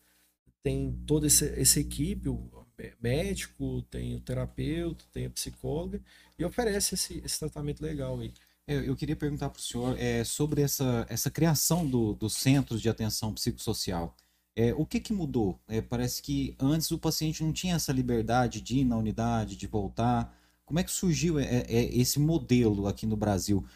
tem 0.62 0.92
toda 1.06 1.26
essa, 1.26 1.46
essa 1.46 1.80
equipe, 1.80 2.28
o 2.28 2.66
mé- 2.78 2.94
médico, 3.00 3.82
tem 3.90 4.16
o 4.16 4.20
terapeuta, 4.20 5.04
tem 5.12 5.26
a 5.26 5.30
psicóloga, 5.30 6.00
e 6.38 6.44
oferece 6.44 6.94
esse, 6.94 7.18
esse 7.24 7.38
tratamento 7.38 7.82
legal 7.82 8.18
aí. 8.20 8.32
Eu, 8.66 8.82
eu 8.84 8.96
queria 8.96 9.16
perguntar 9.16 9.50
para 9.50 9.58
o 9.58 9.62
senhor 9.62 9.98
é, 9.98 10.24
sobre 10.24 10.62
essa, 10.62 11.06
essa 11.08 11.30
criação 11.30 11.86
do- 11.86 12.14
dos 12.14 12.34
centros 12.34 12.80
de 12.80 12.88
atenção 12.88 13.34
psicossocial. 13.34 14.16
É, 14.56 14.72
o 14.74 14.84
que, 14.86 15.00
que 15.00 15.12
mudou? 15.12 15.58
É, 15.68 15.80
parece 15.80 16.22
que 16.22 16.54
antes 16.58 16.90
o 16.90 16.98
paciente 16.98 17.42
não 17.42 17.52
tinha 17.52 17.74
essa 17.76 17.92
liberdade 17.92 18.60
de 18.60 18.78
ir 18.78 18.84
na 18.84 18.96
unidade, 18.96 19.56
de 19.56 19.66
voltar. 19.66 20.34
Como 20.70 20.78
é 20.78 20.84
que 20.84 20.90
surgiu 20.92 21.36
é, 21.40 21.62
é, 21.68 21.96
esse 21.98 22.20
modelo 22.20 22.86
aqui 22.86 23.04
no 23.04 23.16
Brasil? 23.16 23.66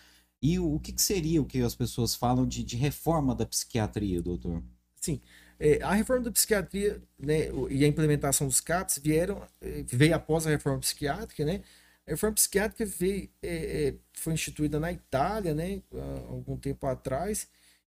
E 0.40 0.60
o, 0.60 0.78
que, 0.78 0.94
seria 1.02 1.42
o 1.42 1.44
que 1.44 1.60
as 1.60 1.74
pessoas 1.74 2.14
falam 2.14 2.46
de, 2.46 2.62
de 2.62 2.76
reforma 2.76 3.34
da 3.34 3.44
psiquiatria, 3.44 4.22
doutor? 4.22 4.62
Sim, 5.00 5.20
é, 5.58 5.82
a 5.82 5.92
reforma 5.92 6.22
da 6.24 6.30
psiquiatria 6.32 7.02
né, 7.18 7.48
e 7.70 7.84
a 7.84 7.88
implementação 7.88 8.46
dos 8.46 8.60
CAPs 8.60 8.98
vieram, 8.98 9.42
veio 9.86 10.14
após 10.14 10.46
a 10.46 10.50
reforma 10.50 10.78
psiquiátrica, 10.80 11.44
né? 11.44 11.62
A 12.06 12.10
reforma 12.12 12.34
psiquiátrica 12.34 12.84
veio, 12.86 13.28
é, 13.42 13.88
é, 13.88 13.94
foi 14.12 14.34
instituída 14.34 14.78
na 14.78 14.92
Itália, 14.92 15.54
né, 15.54 15.82
há 15.92 16.28
algum 16.30 16.56
tempo 16.56 16.86
atrás, 16.86 17.48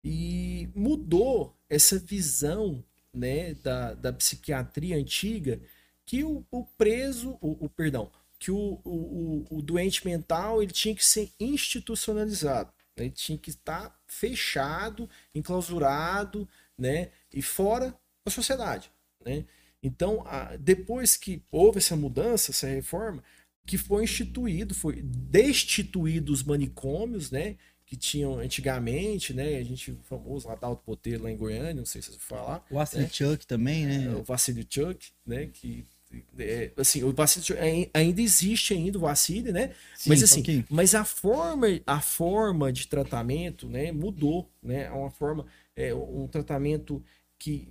e 0.03 0.69
mudou 0.75 1.55
essa 1.69 1.99
visão, 1.99 2.83
né, 3.15 3.55
da, 3.55 3.95
da 3.95 4.13
psiquiatria 4.13 4.97
antiga, 4.97 5.61
que 6.07 6.25
o, 6.25 6.45
o 6.51 6.65
preso, 6.65 7.37
o, 7.41 7.67
o- 7.67 7.69
perdão, 7.69 8.11
que 8.39 8.51
o, 8.51 8.81
o, 8.85 9.47
o- 9.51 9.63
doente 9.63 10.05
mental 10.07 10.63
ele 10.63 10.73
tinha 10.73 10.95
que 10.95 11.05
ser 11.05 11.31
institucionalizado, 11.41 12.73
né? 12.97 13.05
ele 13.07 13.11
tinha 13.15 13.37
que 13.39 13.51
estar 13.51 13.99
fechado, 14.07 15.09
enclausurado, 15.35 16.49
né, 16.77 17.11
e 17.33 17.43
fora 17.43 17.95
da 18.25 18.31
sociedade, 18.31 18.91
né? 19.25 19.45
Então, 19.83 20.23
a- 20.27 20.57
depois 20.57 21.17
que 21.17 21.43
houve 21.51 21.79
essa 21.79 21.97
mudança, 21.97 22.51
essa 22.53 22.67
reforma, 22.67 23.23
que 23.67 23.77
foi 23.79 24.05
instituído, 24.05 24.75
foi 24.75 25.01
destituído 25.03 26.33
os 26.33 26.43
manicômios, 26.43 27.31
né? 27.31 27.57
Que 27.87 27.97
tinham 27.97 28.39
antigamente, 28.39 29.33
né? 29.33 29.57
A 29.57 29.63
gente, 29.63 29.93
o 29.93 29.99
famoso 30.05 30.49
Adalto 30.49 30.83
Botelho 30.87 31.23
lá 31.23 31.31
em 31.31 31.37
Goiânia, 31.37 31.75
não 31.75 31.87
sei 31.87 32.03
se 32.03 32.13
você 32.13 32.19
falar. 32.19 32.65
O 32.71 32.79
Acid 32.79 33.09
Chuck 33.15 33.47
também, 33.47 33.87
né? 33.87 34.15
o 34.17 34.23
Vassili 34.25 34.67
Chuck, 34.69 35.11
né? 35.27 35.47
Que 35.53 35.87
é, 36.39 36.71
assim, 36.77 37.03
o 37.03 37.15
ai- 37.61 37.91
ainda 37.93 38.21
existe 38.23 38.73
ainda 38.75 38.99
o 38.99 39.03
Vassili, 39.03 39.53
né? 39.53 39.75
Sim, 39.95 40.11
mas 40.11 40.23
assim, 40.23 40.65
mas 40.69 40.95
a 40.95 41.05
forma, 41.05 41.67
a 41.87 42.01
forma 42.01 42.73
de 42.73 42.87
tratamento, 42.89 43.69
né, 43.69 43.93
mudou, 43.93 44.51
né? 44.63 44.85
É 44.85 44.91
uma 44.91 45.11
forma, 45.11 45.47
é 45.77 45.95
um 45.95 46.27
tratamento 46.27 47.03
que 47.39 47.69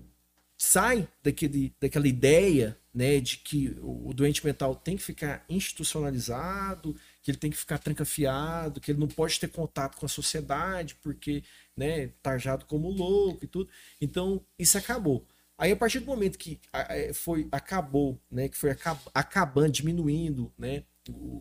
sai 0.58 1.08
daquele, 1.24 1.74
daquela 1.80 2.08
ideia, 2.08 2.78
né, 2.94 3.20
de 3.20 3.38
que 3.38 3.70
o, 3.82 4.10
o 4.10 4.14
doente 4.14 4.44
mental 4.46 4.76
tem 4.76 4.98
que 4.98 5.04
ficar 5.04 5.46
institucionalizado, 5.48 6.96
que 7.22 7.30
ele 7.30 7.38
tem 7.38 7.52
que 7.52 7.58
ficar 7.58 7.78
trancafiado, 7.78 8.82
que 8.82 8.92
ele 8.92 9.00
não 9.00 9.08
pode 9.08 9.40
ter 9.40 9.50
contato 9.50 9.98
com 9.98 10.06
a 10.06 10.10
sociedade, 10.10 10.96
porque, 10.96 11.44
né, 11.76 12.08
tarjado 12.24 12.66
como 12.66 12.90
louco 12.90 13.46
e 13.46 13.48
tudo. 13.48 13.70
Então, 14.02 14.42
isso 14.58 14.78
acabou. 14.78 15.26
Aí, 15.58 15.72
a 15.72 15.76
partir 15.76 16.00
do 16.00 16.06
momento 16.06 16.38
que 16.38 16.60
é, 16.72 17.14
foi 17.14 17.48
acabou, 17.52 18.20
né, 18.30 18.48
que 18.48 18.58
foi 18.58 18.70
acab- 18.72 19.00
acabando, 19.14 19.72
diminuindo, 19.72 20.52
né, 20.58 20.84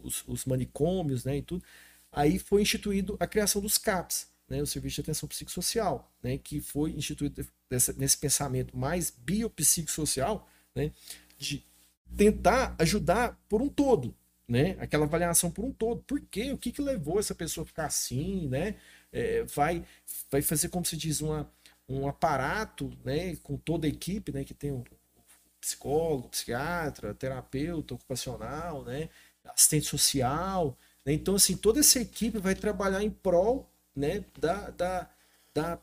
os, 0.03 0.25
os 0.27 0.45
manicômios, 0.45 1.25
né, 1.25 1.39
e 1.39 1.43
tudo, 1.43 1.63
aí 2.11 2.39
foi 2.39 2.63
instituído 2.63 3.17
a 3.21 3.27
criação 3.27 3.61
dos 3.61 3.77
CAPs, 3.79 4.29
né, 4.49 4.63
o 4.63 4.67
Serviço 4.67 4.97
de 4.97 5.01
Atenção 5.03 5.29
Psicossocial, 5.29 6.11
né, 6.23 6.39
que 6.39 6.61
foi 6.61 6.93
instituído 6.93 7.47
nesse 7.97 8.17
pensamento 8.17 8.77
mais 8.77 9.11
biopsicossocial, 9.11 10.49
né, 10.75 10.93
de 11.39 11.63
tentar 12.17 12.75
ajudar 12.79 13.39
por 13.49 13.61
um 13.61 13.69
todo, 13.69 14.15
né, 14.49 14.77
aquela 14.79 15.05
avaliação 15.05 15.51
por 15.51 15.65
um 15.65 15.73
todo. 15.73 16.03
Por 16.05 16.21
quê? 16.21 16.53
O 16.53 16.59
que 16.59 16.73
que 16.73 16.81
levou 16.81 17.19
essa 17.19 17.35
pessoa 17.35 17.65
a 17.65 17.67
ficar 17.67 17.87
assim, 17.87 18.49
né? 18.49 18.77
É, 19.13 19.43
vai, 19.45 19.85
vai 20.31 20.43
fazer, 20.43 20.69
como 20.69 20.85
se 20.85 20.97
diz, 20.97 21.21
uma, 21.21 21.51
um 21.89 22.09
aparato, 22.09 22.91
né, 23.05 23.37
com 23.37 23.57
toda 23.57 23.87
a 23.87 23.91
equipe, 23.91 24.33
né, 24.33 24.45
que 24.45 24.55
tem 24.55 24.73
um 24.73 24.83
psicólogo, 25.61 26.29
psiquiatra, 26.29 27.15
terapeuta 27.15 27.95
ocupacional, 27.95 28.83
né, 28.85 29.09
assistente 29.45 29.87
social, 29.87 30.77
né? 31.05 31.13
Então, 31.13 31.37
assim, 31.37 31.57
toda 31.57 31.81
essa 31.81 32.01
equipe 32.01 32.39
vai 32.39 32.55
trabalhar 32.55 33.03
em 33.03 33.11
prol, 33.11 33.71
né, 33.95 34.25
da, 34.39 34.71
da, 34.71 35.11
da 35.55 35.81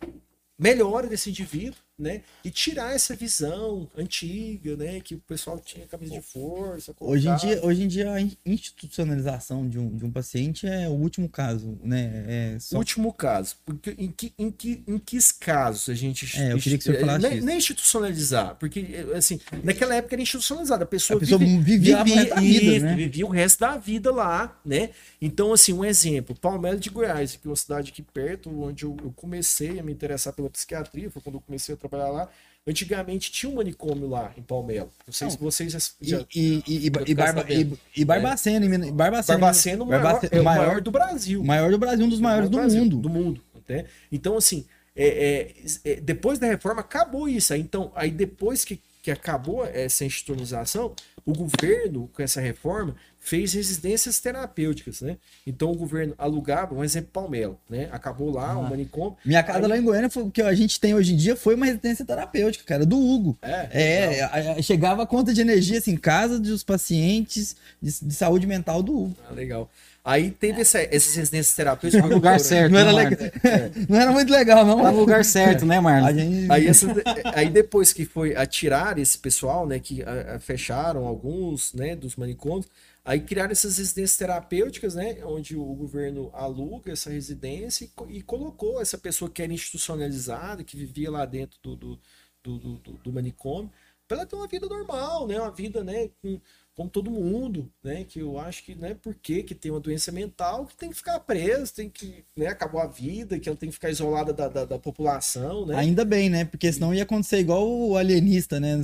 melhora 0.57 1.07
desse 1.07 1.29
indivíduo, 1.29 1.79
né, 1.97 2.21
e 2.43 2.49
tirar 2.49 2.93
essa 2.95 3.15
visão 3.15 3.87
antiga, 3.95 4.75
né, 4.75 4.99
que 4.99 5.15
o 5.15 5.19
pessoal 5.19 5.59
tinha 5.59 5.85
camisa 5.85 6.13
de 6.13 6.21
força. 6.21 6.93
Hoje 6.99 7.27
em, 7.27 7.29
colocava. 7.31 7.53
dia, 7.53 7.65
hoje 7.65 7.83
em 7.83 7.87
dia, 7.87 8.11
a 8.11 8.19
in- 8.21 8.35
institucionalização 8.45 9.67
de 9.67 9.77
um, 9.79 9.95
de 9.95 10.05
um 10.05 10.11
paciente 10.11 10.65
é 10.67 10.87
o 10.89 10.93
último 10.93 11.29
caso, 11.29 11.77
né? 11.83 12.25
É 12.55 12.57
só... 12.59 12.77
Último 12.77 13.13
caso. 13.13 13.55
Porque 13.65 13.95
em 13.97 14.11
que, 14.11 14.33
em 14.37 14.49
que, 14.51 14.83
em 14.87 14.97
que 14.97 15.17
casos 15.39 15.89
a 15.89 15.93
gente. 15.93 16.29
É, 16.39 16.53
eu 16.53 16.57
queria 16.57 16.77
que 16.77 16.83
você 16.83 16.93
eh, 16.93 16.99
falasse 16.99 17.29
nem, 17.29 17.41
nem 17.41 17.57
institucionalizar. 17.57 18.55
Porque, 18.55 18.85
assim, 19.15 19.39
naquela 19.63 19.95
época 19.95 20.15
era 20.15 20.21
institucionalizada. 20.21 20.83
A 20.83 20.87
pessoa, 20.87 21.17
A 21.17 21.19
pessoa 21.19 21.39
vive- 21.39 21.61
vivia 21.77 21.97
da 21.97 22.03
vida, 22.03 22.79
né? 22.79 22.95
vivia 22.95 23.25
o 23.25 23.29
resto 23.29 23.59
da 23.59 23.77
vida 23.77 24.11
lá, 24.11 24.59
né? 24.65 24.89
Então, 25.21 25.53
assim, 25.53 25.73
um 25.73 25.85
exemplo. 25.85 26.35
Palmeiras 26.35 26.79
de 26.81 26.89
Goiás, 26.89 27.35
que 27.35 27.47
é 27.47 27.49
uma 27.49 27.55
cidade 27.55 27.91
aqui 27.91 28.01
perto, 28.01 28.49
onde 28.63 28.83
eu, 28.83 28.95
eu 29.03 29.11
comecei 29.11 29.79
a 29.79 29.83
me 29.83 29.91
interessar 29.91 30.33
pela 30.33 30.49
psiquiatria, 30.49 31.09
foi 31.09 31.21
quando 31.21 31.35
eu 31.35 31.41
comecei 31.41 31.75
a 31.75 31.77
trabalhar 31.89 32.09
lá. 32.11 32.29
Antigamente 32.65 33.29
tinha 33.29 33.51
um 33.51 33.55
manicômio 33.55 34.07
lá 34.07 34.31
em 34.37 34.41
Palmelo. 34.41 34.89
Não 35.05 35.13
sei 35.13 35.29
se 35.29 35.37
vocês 35.37 35.95
já. 36.01 36.25
E, 36.33 36.39
e, 36.39 36.63
e, 36.65 36.85
e, 36.85 36.91
e, 37.07 37.13
Barba, 37.13 37.45
e, 37.49 37.73
e 37.97 38.05
Barbacena, 38.05 38.65
Minas- 38.67 38.89
Barbacena, 38.91 39.37
Barbacena, 39.39 39.83
o 39.83 39.87
maior, 39.87 40.01
Barbacena, 40.03 40.37
é 40.37 40.39
o 40.39 40.43
maior, 40.45 40.67
maior 40.67 40.81
do 40.81 40.91
Brasil. 40.91 41.43
maior 41.43 41.71
do 41.71 41.77
Brasil, 41.77 42.05
um 42.05 42.09
dos 42.09 42.21
maiores 42.21 42.49
do 42.49 42.57
Brasil, 42.57 42.81
mundo. 42.83 42.97
Do 42.97 43.09
mundo. 43.09 43.41
né? 43.67 43.85
Então, 44.09 44.37
assim, 44.37 44.65
é, 44.95 45.51
é, 45.85 45.91
é, 45.91 45.95
depois 45.99 46.39
da 46.39 46.47
reforma 46.47 46.79
acabou 46.79 47.27
isso. 47.27 47.53
Aí, 47.53 47.59
Então, 47.59 47.91
aí 47.95 48.09
depois 48.11 48.63
que, 48.63 48.79
que 49.01 49.11
acabou 49.11 49.65
essa 49.65 50.05
institucionalização, 50.05 50.93
o 51.25 51.33
governo, 51.33 52.09
com 52.13 52.21
essa 52.23 52.39
reforma, 52.39 52.95
fez 53.25 53.53
residências 53.53 54.19
terapêuticas, 54.19 54.99
né? 55.01 55.15
Então 55.47 55.71
o 55.71 55.75
governo 55.75 56.13
alugava, 56.17 56.75
um 56.75 56.83
exemplo, 56.83 57.09
Palmelo, 57.13 57.57
né? 57.69 57.87
Acabou 57.91 58.29
lá, 58.29 58.57
o 58.57 58.69
manicômio. 58.69 59.15
Minha 59.23 59.41
casa 59.41 59.59
Aí- 59.59 59.67
lá 59.67 59.77
em 59.77 59.81
Goiânia, 59.81 60.09
foi, 60.09 60.23
o 60.23 60.29
que 60.29 60.41
a 60.41 60.53
gente 60.53 60.77
tem 60.79 60.93
hoje 60.93 61.13
em 61.13 61.17
dia, 61.17 61.35
foi 61.35 61.55
uma 61.55 61.65
residência 61.65 62.03
terapêutica, 62.05 62.65
cara, 62.65 62.85
do 62.85 62.99
Hugo. 62.99 63.37
É, 63.41 63.69
É, 63.71 64.21
a- 64.23 64.51
a- 64.57 64.61
chegava 64.61 65.03
a 65.03 65.07
conta 65.07 65.33
de 65.33 65.39
energia, 65.39 65.77
assim, 65.79 65.95
casa 65.95 66.37
dos 66.37 66.63
pacientes 66.63 67.55
de, 67.81 67.91
de 68.07 68.13
saúde 68.13 68.45
mental 68.45 68.83
do 68.83 68.91
Hugo. 69.03 69.15
Ah, 69.29 69.33
legal. 69.33 69.69
Aí 70.05 70.29
teve 70.31 70.59
essa, 70.59 70.81
essas 70.81 71.15
residências 71.15 71.55
terapêuticas. 71.55 72.05
No 72.09 72.13
lugar 72.15 72.37
certo. 72.37 72.73
Não 72.73 72.79
era, 72.79 72.91
né, 72.91 73.03
legal, 73.03 73.19
Marcos? 73.21 73.87
não 73.89 73.97
era 74.01 74.11
muito 74.11 74.31
legal, 74.33 74.65
não. 74.65 74.81
Tá 74.81 74.91
no 74.91 74.99
lugar 74.99 75.23
certo, 75.23 75.65
né, 75.65 75.79
Marlon? 75.79 76.13
gente... 76.13 76.51
Aí, 76.51 76.67
essa- 76.67 76.87
aí 77.33 77.49
depois 77.49 77.93
que 77.93 78.03
foi 78.03 78.35
a 78.35 78.45
tirar 78.45 78.99
esse 78.99 79.17
pessoal, 79.17 79.65
né, 79.65 79.79
que 79.79 80.03
a- 80.03 80.35
a- 80.35 80.39
fecharam 80.39 81.05
alguns, 81.07 81.73
né, 81.73 81.95
dos 81.95 82.17
manicômios, 82.17 82.65
aí 83.03 83.19
criaram 83.21 83.51
essas 83.51 83.77
residências 83.77 84.17
terapêuticas, 84.17 84.95
né, 84.95 85.23
onde 85.25 85.55
o 85.55 85.65
governo 85.75 86.29
aluga 86.33 86.91
essa 86.93 87.09
residência 87.09 87.85
e, 88.09 88.17
e 88.17 88.21
colocou 88.21 88.81
essa 88.81 88.97
pessoa 88.97 89.29
que 89.29 89.41
era 89.41 89.53
institucionalizada, 89.53 90.63
que 90.63 90.77
vivia 90.77 91.11
lá 91.11 91.25
dentro 91.25 91.59
do, 91.61 91.75
do, 91.75 91.99
do- 92.43 92.77
do- 92.79 92.93
do 92.99 93.13
manicômio, 93.13 93.71
para 94.07 94.17
ela 94.19 94.25
ter 94.25 94.35
uma 94.35 94.47
vida 94.47 94.67
normal, 94.67 95.27
né, 95.27 95.39
uma 95.39 95.51
vida, 95.51 95.83
né, 95.83 96.09
com, 96.21 96.39
como 96.75 96.89
todo 96.89 97.11
mundo, 97.11 97.69
né, 97.83 98.03
que 98.07 98.19
eu 98.19 98.39
acho 98.39 98.63
que, 98.63 98.73
né, 98.73 98.95
porque 99.01 99.43
que 99.43 99.53
tem 99.53 99.69
uma 99.71 99.79
doença 99.79 100.11
mental 100.11 100.65
que 100.65 100.75
tem 100.75 100.89
que 100.89 100.95
ficar 100.95 101.19
preso, 101.19 101.71
tem 101.73 101.87
que, 101.87 102.23
né, 102.35 102.47
acabou 102.47 102.81
a 102.81 102.87
vida, 102.87 103.37
que 103.37 103.47
ela 103.47 103.55
tem 103.57 103.69
que 103.69 103.75
ficar 103.75 103.91
isolada 103.91 104.33
da, 104.33 104.47
da, 104.47 104.65
da 104.65 104.79
população, 104.79 105.65
né, 105.67 105.75
Ainda 105.75 106.03
bem, 106.03 106.29
né? 106.29 106.45
Porque 106.45 106.71
senão 106.71 106.93
ia 106.93 107.03
acontecer 107.03 107.37
igual 107.39 107.67
o 107.69 107.95
alienista, 107.95 108.59
né? 108.59 108.79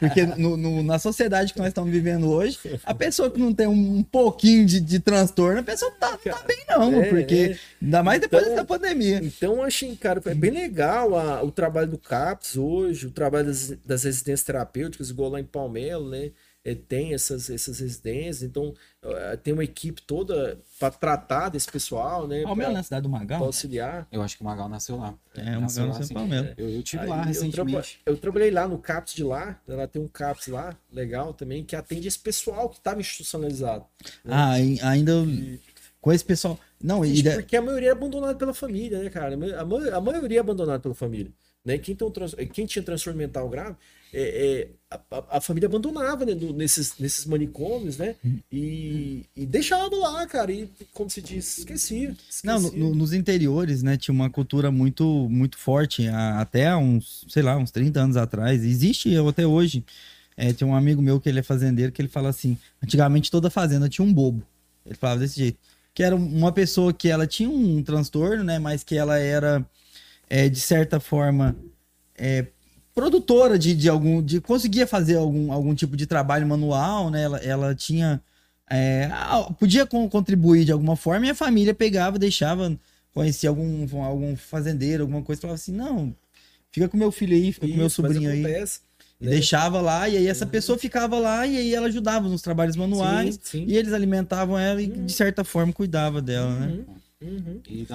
Porque 0.00 0.26
no- 0.26 0.56
no- 0.56 0.82
na 0.82 0.98
sociedade 0.98 1.52
que 1.52 1.58
nós 1.58 1.68
estamos 1.68 1.90
vivendo 1.92 2.28
hoje, 2.30 2.58
a 2.84 2.94
pessoa 2.94 3.30
que 3.30 3.38
não 3.38 3.54
tem 3.54 3.66
um 3.68 4.02
pouquinho 4.02 4.66
de, 4.66 4.80
de 4.80 4.98
transtorno, 4.98 5.60
a 5.60 5.62
pessoa 5.62 5.90
tá, 5.92 6.16
tá 6.18 6.42
bem, 6.46 6.64
não. 6.68 7.00
É, 7.00 7.08
porque 7.10 7.56
ainda 7.80 8.02
mais 8.02 8.20
depois 8.20 8.42
Então- 8.42 8.54
dessa 8.54 8.64
pandemia. 8.66 9.20
Então, 9.22 9.62
achei, 9.62 9.94
cara, 9.96 10.20
é 10.26 10.34
bem 10.34 10.50
legal 10.50 11.16
a- 11.16 11.42
o 11.42 11.50
trabalho 11.52 11.88
do 11.90 11.98
CAPS 11.98 12.56
hoje, 12.56 13.06
o 13.06 13.10
trabalho 13.10 13.46
das, 13.46 13.70
das 13.84 14.02
residências 14.04 14.42
terapêuticas, 14.44 15.10
igual 15.10 15.30
lá 15.30 15.40
em 15.40 15.44
Palmelo, 15.44 16.08
né? 16.10 16.30
É, 16.62 16.74
tem 16.74 17.14
essas, 17.14 17.48
essas 17.48 17.80
residências, 17.80 18.42
então 18.42 18.74
eh, 19.02 19.36
tem 19.42 19.54
uma 19.54 19.64
equipe 19.64 20.02
toda 20.02 20.60
para 20.78 20.90
tratar 20.90 21.48
desse 21.48 21.70
pessoal, 21.72 22.28
né? 22.28 22.42
Palmeiras 22.42 22.74
na 22.74 22.82
cidade 22.82 23.02
do 23.04 23.08
pra 23.08 23.18
Magal? 23.18 23.44
auxiliar. 23.44 24.06
Eu 24.12 24.20
acho 24.20 24.36
que 24.36 24.42
o 24.42 24.44
Magal 24.44 24.68
nasceu 24.68 24.96
lá. 24.98 25.14
É, 25.36 25.40
o 25.40 25.44
Magal 25.44 25.60
Nasceu 25.62 25.82
lá, 25.84 25.88
nasceu 25.88 26.04
em 26.04 26.06
sim. 26.08 26.14
Palmeiras. 26.14 26.54
Eu, 26.58 26.68
eu 26.68 26.82
tive 26.82 27.02
Aí 27.04 27.08
lá 27.08 27.20
eu, 27.20 27.24
recentemente. 27.24 28.00
eu 28.04 28.14
trabalhei 28.18 28.50
lá 28.50 28.68
no 28.68 28.78
CAPS 28.78 29.14
de 29.14 29.24
lá, 29.24 29.58
lá 29.66 29.86
tem 29.86 30.02
um 30.02 30.08
CAPS 30.08 30.48
lá, 30.48 30.76
legal 30.92 31.32
também, 31.32 31.64
que 31.64 31.74
atende 31.74 32.06
esse 32.06 32.18
pessoal 32.18 32.68
que 32.68 32.76
estava 32.76 33.00
institucionalizado. 33.00 33.86
Ah, 34.26 34.50
ai- 34.50 34.78
ainda 34.82 35.12
com 35.98 36.12
esse 36.12 36.24
pessoal. 36.24 36.58
Não, 36.82 37.02
e 37.04 37.22
Porque 37.22 37.56
a 37.56 37.62
maioria 37.62 37.88
é 37.88 37.92
abandonada 37.92 38.34
pela 38.34 38.52
família, 38.52 39.02
né, 39.02 39.08
cara? 39.08 39.34
A, 39.34 39.64
ma- 39.64 39.96
a 39.96 40.00
maioria 40.00 40.38
é 40.38 40.40
abandonada 40.40 40.78
pela 40.80 40.94
família. 40.94 41.32
Né? 41.64 41.78
Quem, 41.78 41.94
tem 41.94 42.06
um 42.06 42.10
trans- 42.10 42.34
quem 42.52 42.66
tinha 42.66 42.82
transtorno 42.82 43.18
mental 43.18 43.48
grave, 43.48 43.76
é, 44.12 44.68
é, 44.90 44.96
a, 45.10 45.36
a- 45.36 45.40
família 45.40 45.66
abandonava 45.68 46.24
né, 46.24 46.34
no- 46.34 46.52
nesses, 46.52 46.98
nesses 46.98 47.24
manicômios, 47.26 47.96
né? 47.96 48.16
E, 48.50 49.24
e 49.36 49.46
deixava 49.46 49.94
lá, 49.96 50.26
cara. 50.26 50.50
E, 50.52 50.68
como 50.92 51.08
se 51.08 51.22
diz, 51.22 51.58
esquecia. 51.58 52.14
Não, 52.44 52.58
no- 52.60 52.66
esquecia. 52.66 52.88
no- 52.88 52.94
nos 52.94 53.12
interiores, 53.12 53.82
né, 53.82 53.96
tinha 53.96 54.12
uma 54.14 54.28
cultura 54.28 54.70
muito 54.70 55.04
muito 55.30 55.56
forte, 55.58 56.08
até 56.08 56.68
há 56.68 56.76
uns, 56.78 57.24
sei 57.28 57.42
lá, 57.42 57.56
uns 57.56 57.70
30 57.70 58.00
anos 58.00 58.16
atrás. 58.16 58.64
Existe 58.64 59.14
até 59.16 59.46
hoje. 59.46 59.84
É, 60.36 60.52
tem 60.52 60.66
um 60.66 60.74
amigo 60.74 61.02
meu 61.02 61.20
que 61.20 61.28
ele 61.28 61.40
é 61.40 61.42
fazendeiro 61.42 61.92
que 61.92 62.00
ele 62.00 62.08
fala 62.08 62.28
assim: 62.30 62.56
antigamente 62.82 63.30
toda 63.30 63.50
fazenda 63.50 63.88
tinha 63.88 64.04
um 64.04 64.12
bobo. 64.12 64.42
Ele 64.86 64.94
falava 64.94 65.20
desse 65.20 65.36
jeito. 65.38 65.58
Que 65.92 66.02
era 66.02 66.16
uma 66.16 66.50
pessoa 66.52 66.92
que 66.92 67.08
ela 67.08 67.26
tinha 67.26 67.50
um 67.50 67.82
transtorno, 67.82 68.42
né, 68.44 68.58
mas 68.58 68.82
que 68.82 68.96
ela 68.96 69.18
era, 69.18 69.64
é, 70.30 70.48
de 70.48 70.60
certa 70.60 70.98
forma, 71.00 71.54
é, 72.16 72.46
produtora 73.00 73.58
de, 73.58 73.74
de 73.74 73.88
algum. 73.88 74.22
de 74.22 74.40
conseguia 74.40 74.86
fazer 74.86 75.16
algum, 75.16 75.52
algum 75.52 75.74
tipo 75.74 75.96
de 75.96 76.06
trabalho 76.06 76.46
manual, 76.46 77.10
né? 77.10 77.22
Ela, 77.22 77.38
ela 77.38 77.74
tinha. 77.74 78.20
é, 78.68 79.08
ah, 79.12 79.42
podia 79.58 79.86
con- 79.86 80.08
contribuir 80.08 80.64
de 80.64 80.72
alguma 80.72 80.96
forma 80.96 81.26
e 81.26 81.30
a 81.30 81.34
família 81.34 81.74
pegava, 81.74 82.18
deixava, 82.18 82.76
conhecia 83.12 83.48
algum, 83.48 84.02
algum 84.04 84.36
fazendeiro, 84.36 85.02
alguma 85.04 85.22
coisa, 85.22 85.40
falava 85.40 85.54
assim: 85.56 85.72
não, 85.72 86.14
fica 86.70 86.88
com 86.88 86.96
meu 86.96 87.10
filho 87.10 87.34
aí, 87.34 87.52
fica 87.52 87.66
com 87.66 87.74
meu 87.74 87.86
Isso, 87.86 87.96
sobrinho 87.96 88.30
aí. 88.30 88.44
acontece, 88.44 88.80
E 89.20 89.24
né? 89.24 89.30
deixava 89.32 89.80
lá, 89.80 90.08
e 90.08 90.16
aí 90.16 90.26
essa 90.26 90.46
pessoa 90.46 90.78
ficava 90.78 91.18
lá, 91.18 91.46
e 91.46 91.56
aí 91.56 91.74
ela 91.74 91.86
ajudava 91.88 92.28
nos 92.28 92.42
trabalhos 92.42 92.76
manuais, 92.76 93.38
Sim, 93.42 93.60
sim. 93.60 93.64
e 93.66 93.76
eles 93.76 93.92
alimentavam 93.92 94.58
ela 94.58 94.80
e 94.80 94.86
de 94.86 95.12
certa 95.12 95.42
forma 95.42 95.72
cuidava 95.72 96.20
dela, 96.22 96.50
né? 96.54 96.66
Uhum, 97.22 97.28
uhum. 97.28 97.60
E 97.68 97.86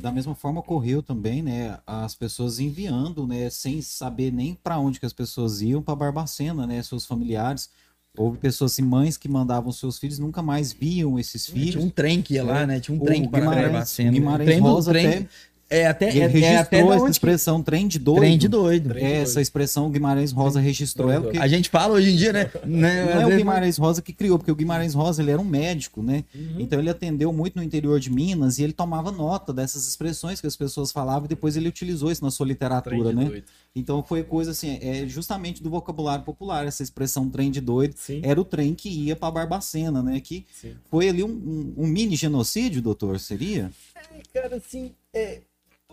da 0.00 0.10
mesma 0.10 0.34
forma 0.34 0.60
ocorreu 0.60 1.02
também, 1.02 1.42
né, 1.42 1.78
as 1.86 2.14
pessoas 2.14 2.58
enviando, 2.58 3.26
né, 3.26 3.50
sem 3.50 3.82
saber 3.82 4.32
nem 4.32 4.54
para 4.54 4.78
onde 4.78 4.98
que 4.98 5.06
as 5.06 5.12
pessoas 5.12 5.60
iam 5.60 5.82
para 5.82 5.94
Barbacena, 5.96 6.66
né, 6.66 6.82
seus 6.82 7.04
familiares. 7.04 7.68
Houve 8.16 8.36
pessoas 8.36 8.72
assim, 8.72 8.82
mães 8.82 9.16
que 9.16 9.26
mandavam 9.26 9.72
seus 9.72 9.98
filhos, 9.98 10.18
nunca 10.18 10.42
mais 10.42 10.70
viam 10.70 11.18
esses 11.18 11.46
filhos. 11.46 11.70
Tinha 11.72 11.84
um 11.84 11.88
trem 11.88 12.20
que 12.20 12.34
ia 12.34 12.44
lá, 12.44 12.66
né? 12.66 12.78
Tinha 12.78 12.94
um 12.94 13.00
trem 13.02 13.26
para 13.26 13.40
Guimarães- 13.40 13.64
Barbacena. 13.64 14.10
Guimarães 14.12 14.56
do- 14.58 14.62
Rosa 14.62 14.90
trem- 14.92 15.06
até- 15.06 15.28
É 15.74 15.86
até, 15.86 16.10
Ele 16.10 16.20
é, 16.20 16.24
é 16.24 16.26
registrou 16.26 16.58
até 16.60 16.76
da 16.76 16.82
essa 16.88 16.94
onde 16.96 17.04
que- 17.04 17.10
expressão 17.12 17.62
trem 17.62 17.88
de 17.88 17.98
doido. 17.98 18.18
Trem 18.20 18.36
de 18.38 18.48
doido. 18.48 18.88
Trem 18.90 19.00
de 19.04 19.10
É, 19.10 19.14
doido. 19.14 19.22
essa 19.28 19.40
expressão 19.40 19.86
o 19.86 19.90
Guimarães 19.90 20.30
Rosa 20.32 20.60
registrou 20.60 21.10
ela 21.10 21.22
porque 21.24 21.38
A 21.38 21.48
gente 21.48 21.70
fala 21.70 21.94
hoje 21.94 22.10
em 22.10 22.16
dia, 22.16 22.32
né? 22.32 22.50
né? 22.66 23.14
não 23.14 23.22
é 23.22 23.26
o 23.26 23.36
Guimarães 23.36 23.78
Rosa 23.78 24.02
que 24.02 24.12
criou, 24.12 24.38
porque 24.38 24.52
o 24.52 24.54
Guimarães 24.54 24.92
Rosa 24.94 25.22
ele 25.22 25.30
era 25.30 25.40
um 25.40 25.44
médico, 25.44 26.02
né? 26.02 26.24
Uhum. 26.34 26.56
Então 26.58 26.78
ele 26.78 26.90
atendeu 26.90 27.32
muito 27.32 27.56
no 27.56 27.62
interior 27.62 27.98
de 27.98 28.10
Minas 28.12 28.58
e 28.58 28.62
ele 28.64 28.72
tomava 28.72 29.10
nota 29.10 29.52
dessas 29.52 29.88
expressões 29.88 30.40
que 30.40 30.46
as 30.46 30.56
pessoas 30.56 30.92
falavam 30.92 31.24
e 31.24 31.28
depois 31.28 31.56
ele 31.56 31.68
utilizou 31.68 32.10
isso 32.12 32.22
na 32.24 32.30
sua 32.30 32.46
literatura, 32.46 33.12
né? 33.12 33.24
doido. 33.24 33.44
Então 33.74 34.02
foi 34.02 34.22
coisa 34.22 34.50
assim, 34.50 34.78
é 34.82 35.06
justamente 35.06 35.62
do 35.62 35.70
vocabulário 35.70 36.24
popular, 36.24 36.66
essa 36.66 36.82
expressão 36.82 37.28
trem 37.30 37.50
de 37.50 37.60
doido. 37.62 37.94
Sim, 37.96 38.20
Era 38.22 38.38
o 38.38 38.44
trem 38.44 38.74
que 38.74 38.90
ia 38.90 39.16
para 39.16 39.30
Barbacena, 39.30 40.02
né? 40.02 40.20
Que 40.20 40.44
sim. 40.52 40.74
foi 40.90 41.08
ali 41.08 41.22
um, 41.24 41.28
um- 41.30 41.74
um 41.78 41.86
mini 41.86 42.14
genocídio, 42.14 42.82
doutor, 42.82 43.18
seria? 43.18 43.70
É, 43.96 44.40
cara, 44.40 44.56
assim, 44.56 44.92
é, 45.14 45.40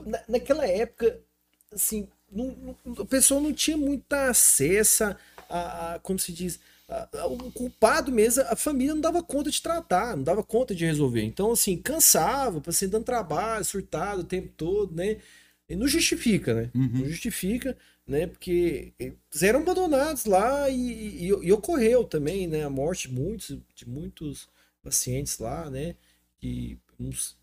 na- 0.06 0.24
naquela 0.28 0.66
época, 0.68 1.20
assim, 1.74 2.08
não, 2.32 2.76
não- 2.86 3.04
a 3.04 3.06
pessoa 3.06 3.42
não 3.42 3.54
tinha 3.54 3.78
muito 3.78 4.12
acesso 4.14 5.04
a, 5.50 5.96
a- 5.96 6.00
como 6.00 6.20
se 6.20 6.32
diz, 6.32 6.60
o 7.30 7.52
culpado 7.52 8.12
mesmo, 8.12 8.44
a 8.48 8.56
família 8.56 8.94
não 8.96 9.02
dava 9.02 9.22
conta 9.22 9.52
de 9.52 9.62
tratar, 9.62 10.16
não 10.18 10.24
dava 10.24 10.44
conta 10.44 10.74
de 10.74 10.86
resolver. 10.86 11.22
Então, 11.24 11.52
assim, 11.52 11.78
cansava, 11.78 12.60
paciente 12.62 12.92
dando 12.92 13.04
trabalho, 13.06 13.64
surtado 13.64 14.22
o 14.22 14.24
tempo 14.24 14.50
todo, 14.58 14.96
né? 14.96 15.18
E 15.70 15.76
não 15.76 15.88
justifica, 15.88 16.54
né? 16.54 16.72
Uhum. 16.74 16.90
Não 17.02 17.06
justifica, 17.08 17.78
né? 18.08 18.26
Porque 18.26 18.92
eles 19.00 19.44
eram 19.44 19.60
abandonados 19.60 20.26
lá 20.26 20.68
e, 20.70 20.76
e- 20.76 21.28
e 21.28 21.52
ocorreu 21.52 22.04
também, 22.04 22.48
né? 22.48 22.64
A 22.64 22.70
morte 22.72 23.08
de 23.08 23.14
muitos, 23.14 23.58
de 23.76 23.88
muitos 23.88 24.50
pacientes 24.82 25.38
lá, 25.38 25.70
né? 25.70 25.96
Que 26.40 26.76
uns 27.00 27.38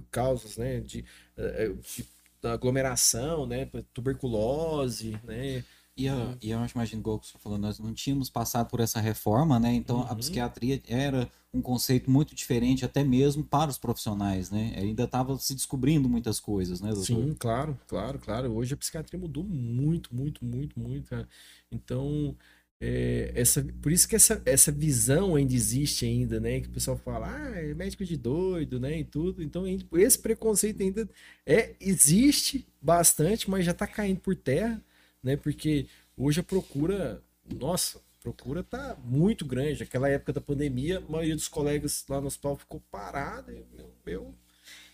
por, 0.00 0.02
causas, 0.10 0.56
né? 0.56 0.80
De, 0.80 1.04
eh, 1.36 1.68
de- 1.68 2.06
da 2.42 2.52
aglomeração, 2.52 3.46
né? 3.46 3.66
Tuberculose, 3.94 5.18
né? 5.24 5.64
E, 5.96 6.08
a, 6.08 6.36
e 6.42 6.50
eu 6.50 6.58
imagino, 6.74 7.00
igual 7.00 7.20
que 7.20 7.28
você 7.28 7.38
falou, 7.38 7.56
nós 7.56 7.78
não 7.78 7.94
tínhamos 7.94 8.28
passado 8.28 8.68
por 8.68 8.80
essa 8.80 9.00
reforma, 9.00 9.60
né? 9.60 9.72
Então 9.72 10.00
a 10.02 10.10
Uhum. 10.10 10.16
psiquiatria 10.16 10.82
era 10.88 11.30
um 11.52 11.62
conceito 11.62 12.10
muito 12.10 12.34
diferente, 12.34 12.84
até 12.84 13.04
mesmo 13.04 13.44
para 13.44 13.70
os 13.70 13.78
profissionais, 13.78 14.50
né? 14.50 14.74
Ainda 14.76 15.04
estava 15.04 15.38
se 15.38 15.54
descobrindo 15.54 16.08
muitas 16.08 16.40
coisas, 16.40 16.80
né, 16.80 16.88
doutor? 16.92 17.04
Sim, 17.06 17.34
claro, 17.38 17.78
claro, 17.86 18.18
claro. 18.18 18.52
Hoje 18.54 18.74
a 18.74 18.76
psiquiatria 18.76 19.18
mudou 19.20 19.44
muito, 19.44 20.14
muito, 20.14 20.44
muito, 20.44 20.78
muito, 20.80 21.08
cara. 21.08 21.28
Então, 21.70 22.36
é, 22.80 23.32
essa, 23.34 23.62
por 23.82 23.90
isso 23.92 24.06
que 24.08 24.16
essa, 24.16 24.42
essa 24.44 24.70
visão 24.72 25.36
ainda 25.36 25.54
existe 25.54 26.04
ainda, 26.04 26.38
né? 26.40 26.60
Que 26.60 26.68
o 26.68 26.70
pessoal 26.72 26.96
fala, 26.98 27.28
ah, 27.34 27.56
é 27.60 27.74
médico 27.74 28.04
de 28.04 28.16
doido, 28.16 28.78
né? 28.80 28.98
E 29.00 29.04
tudo. 29.04 29.42
Então, 29.42 29.64
esse 29.94 30.18
preconceito 30.18 30.82
ainda 30.82 31.08
é, 31.46 31.74
existe 31.80 32.66
bastante, 32.80 33.48
mas 33.50 33.64
já 33.64 33.72
tá 33.74 33.86
caindo 33.86 34.20
por 34.20 34.36
terra, 34.36 34.82
né? 35.22 35.36
Porque 35.36 35.86
hoje 36.16 36.40
a 36.40 36.42
procura, 36.42 37.22
nossa, 37.58 37.98
a 37.98 38.22
procura 38.22 38.62
tá 38.62 38.96
muito 39.04 39.44
grande. 39.46 39.80
Naquela 39.80 40.08
época 40.08 40.32
da 40.32 40.40
pandemia, 40.40 40.98
a 40.98 41.10
maioria 41.10 41.34
dos 41.36 41.48
colegas 41.48 42.04
lá 42.08 42.20
no 42.20 42.26
hospital 42.26 42.56
ficou 42.56 42.80
parado. 42.90 43.50
e, 43.52 43.64
Meu, 43.76 43.90
meu, 44.04 44.34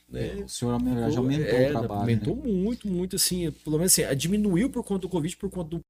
né? 0.08 0.34
O 0.44 0.48
senhor 0.48 0.78
já 1.10 1.18
aumentou 1.18 1.58
É, 1.58 1.68
o 1.68 1.70
trabalho, 1.70 2.00
Aumentou 2.00 2.36
né? 2.36 2.42
muito, 2.52 2.88
muito, 2.88 3.16
assim. 3.16 3.50
Pelo 3.50 3.78
menos 3.78 3.98
assim, 3.98 4.16
diminuiu 4.16 4.70
por 4.70 4.84
conta 4.84 5.00
do 5.02 5.08
Covid, 5.08 5.36
por 5.36 5.50
conta 5.50 5.70
do. 5.70 5.80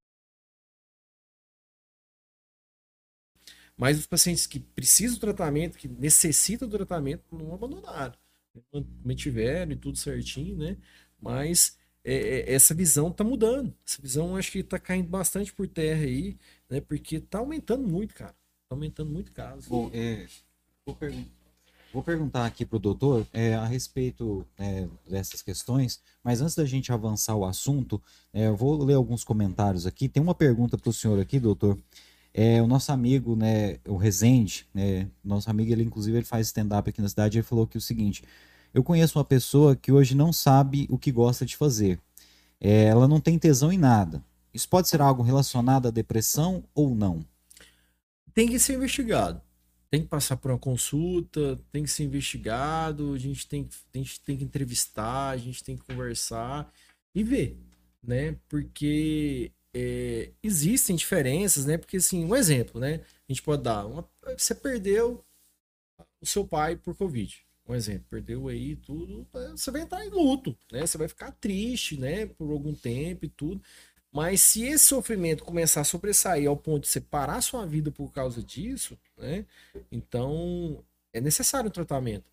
Mas 3.81 3.99
os 3.99 4.07
pacientes 4.07 4.47
que 4.47 4.61
precisam 4.61 5.17
do 5.17 5.21
tratamento, 5.21 5.79
que 5.79 5.89
necessitam 5.89 6.69
do 6.69 6.77
tratamento, 6.77 7.25
não 7.33 7.55
abandonaram. 7.55 8.13
Mantiveram 9.03 9.73
e 9.73 9.77
tudo 9.77 9.97
certinho, 9.97 10.55
né? 10.55 10.77
Mas 11.19 11.79
é, 12.05 12.15
é, 12.15 12.53
essa 12.53 12.75
visão 12.75 13.11
tá 13.11 13.25
mudando. 13.25 13.75
Essa 13.89 14.03
visão 14.03 14.37
acho 14.37 14.53
que 14.53 14.63
tá 14.63 14.79
caindo 14.79 15.09
bastante 15.09 15.51
por 15.51 15.67
terra 15.67 16.03
aí, 16.03 16.37
né? 16.69 16.83
Porque 16.83 17.21
tá 17.21 17.39
aumentando 17.39 17.89
muito, 17.89 18.15
cara. 18.15 18.35
Tá 18.69 18.75
aumentando 18.77 19.11
muito 19.11 19.33
caso. 19.33 19.71
Bom, 19.71 19.91
é, 19.95 20.27
vou, 20.85 20.99
vou 21.91 22.03
perguntar 22.03 22.45
aqui 22.45 22.67
para 22.67 22.77
o 22.77 22.81
doutor 22.81 23.27
é, 23.33 23.55
a 23.55 23.65
respeito 23.65 24.47
né, 24.59 24.91
dessas 25.09 25.41
questões, 25.41 26.03
mas 26.23 26.43
antes 26.43 26.55
da 26.55 26.67
gente 26.67 26.93
avançar 26.93 27.35
o 27.35 27.47
assunto, 27.47 28.03
é, 28.31 28.47
eu 28.47 28.57
vou 28.57 28.85
ler 28.85 28.95
alguns 28.95 29.25
comentários 29.25 29.87
aqui. 29.87 30.07
Tem 30.07 30.23
uma 30.23 30.35
pergunta 30.35 30.77
para 30.77 30.91
o 30.91 30.93
senhor 30.93 31.19
aqui, 31.19 31.41
doutor. 31.41 31.79
É, 32.33 32.63
o 32.63 32.67
nosso 32.67 32.93
amigo, 32.93 33.35
né, 33.35 33.79
o 33.87 33.97
Rezende, 33.97 34.67
né, 34.73 35.09
nosso 35.25 35.51
amigo, 35.51 35.73
ele 35.73 35.83
inclusive 35.83 36.17
ele 36.19 36.25
faz 36.25 36.47
stand-up 36.49 36.89
aqui 36.89 37.03
na 37.03 37.09
cidade, 37.09 37.39
ele 37.39 37.43
falou 37.43 37.67
que 37.67 37.77
o 37.77 37.81
seguinte, 37.81 38.23
eu 38.73 38.85
conheço 38.85 39.19
uma 39.19 39.25
pessoa 39.25 39.75
que 39.75 39.91
hoje 39.91 40.15
não 40.15 40.33
sabe 40.33 40.87
o 40.89 40.99
que 40.99 41.11
gosta 41.11 41.45
de 41.45 41.57
fazer. 41.57 41.99
É, 42.61 42.85
ela 42.85 43.09
não 43.09 43.21
tem 43.21 43.39
tesão 43.39 43.73
em 43.73 43.79
nada. 43.79 44.23
Isso 44.55 44.69
pode 44.69 44.89
ser 44.89 45.01
algo 45.01 45.23
relacionado 45.23 45.89
à 45.89 45.91
depressão 45.91 46.63
ou 46.75 46.95
não? 46.95 47.25
tem 48.35 48.49
que 48.49 48.59
ser 48.59 48.75
investigado. 48.75 49.41
Tem 49.91 50.03
que 50.03 50.09
passar 50.09 50.37
por 50.37 50.51
uma 50.51 50.59
consulta, 50.59 51.59
tem 51.73 51.83
que 51.83 51.91
ser 51.91 52.05
investigado, 52.05 53.13
a 53.13 53.19
gente 53.19 53.47
tem, 53.47 53.69
a 53.93 53.99
gente 53.99 54.21
tem 54.21 54.37
que 54.37 54.45
entrevistar, 54.45 55.31
a 55.31 55.37
gente 55.37 55.65
tem 55.65 55.77
que 55.77 55.85
conversar 55.85 56.73
e 57.15 57.25
ver, 57.25 57.59
né? 58.03 58.37
Porque 58.49 59.51
é, 59.75 60.31
existem 60.43 60.97
diferenças, 60.97 61.67
né? 61.67 61.79
Porque, 61.79 61.97
assim, 61.99 62.25
um 62.25 62.35
exemplo, 62.37 62.81
né? 62.81 62.97
A 63.29 63.33
gente 63.33 63.43
pode 63.43 63.63
dar. 63.63 63.87
uma- 63.87 64.09
você 64.37 64.55
perdeu 64.55 65.25
o 66.21 66.27
seu 66.27 66.47
pai 66.47 66.77
por 66.77 66.95
Covid. 66.97 67.37
Um 67.69 67.75
exemplo, 67.75 68.07
perdeu 68.11 68.49
aí 68.49 68.75
tudo, 68.77 69.27
né, 69.33 69.51
você 69.51 69.71
vai 69.71 69.83
entrar 69.83 70.05
em 70.05 70.09
luto, 70.11 70.57
né? 70.73 70.81
Você 70.87 70.99
vai 70.99 71.07
ficar 71.09 71.31
triste, 71.33 71.97
né? 71.99 72.27
Por 72.27 72.51
algum 72.51 72.75
tempo 72.75 73.25
e 73.25 73.29
tudo. 73.29 73.63
Mas 74.13 74.41
se 74.43 74.65
esse 74.65 74.87
sofrimento 74.87 75.45
começar 75.45 75.83
a 75.83 75.85
sobressair 75.85 76.49
ao 76.49 76.57
ponto 76.57 76.83
de 76.83 76.89
você 76.89 77.01
parar 77.01 77.41
sua 77.41 77.65
vida 77.67 77.93
por 77.93 78.11
causa 78.13 78.43
disso, 78.43 78.99
né? 79.17 79.47
Então 79.91 80.85
é 81.13 81.21
necessário 81.21 81.69
um 81.69 81.73
tratamento. 81.73 82.30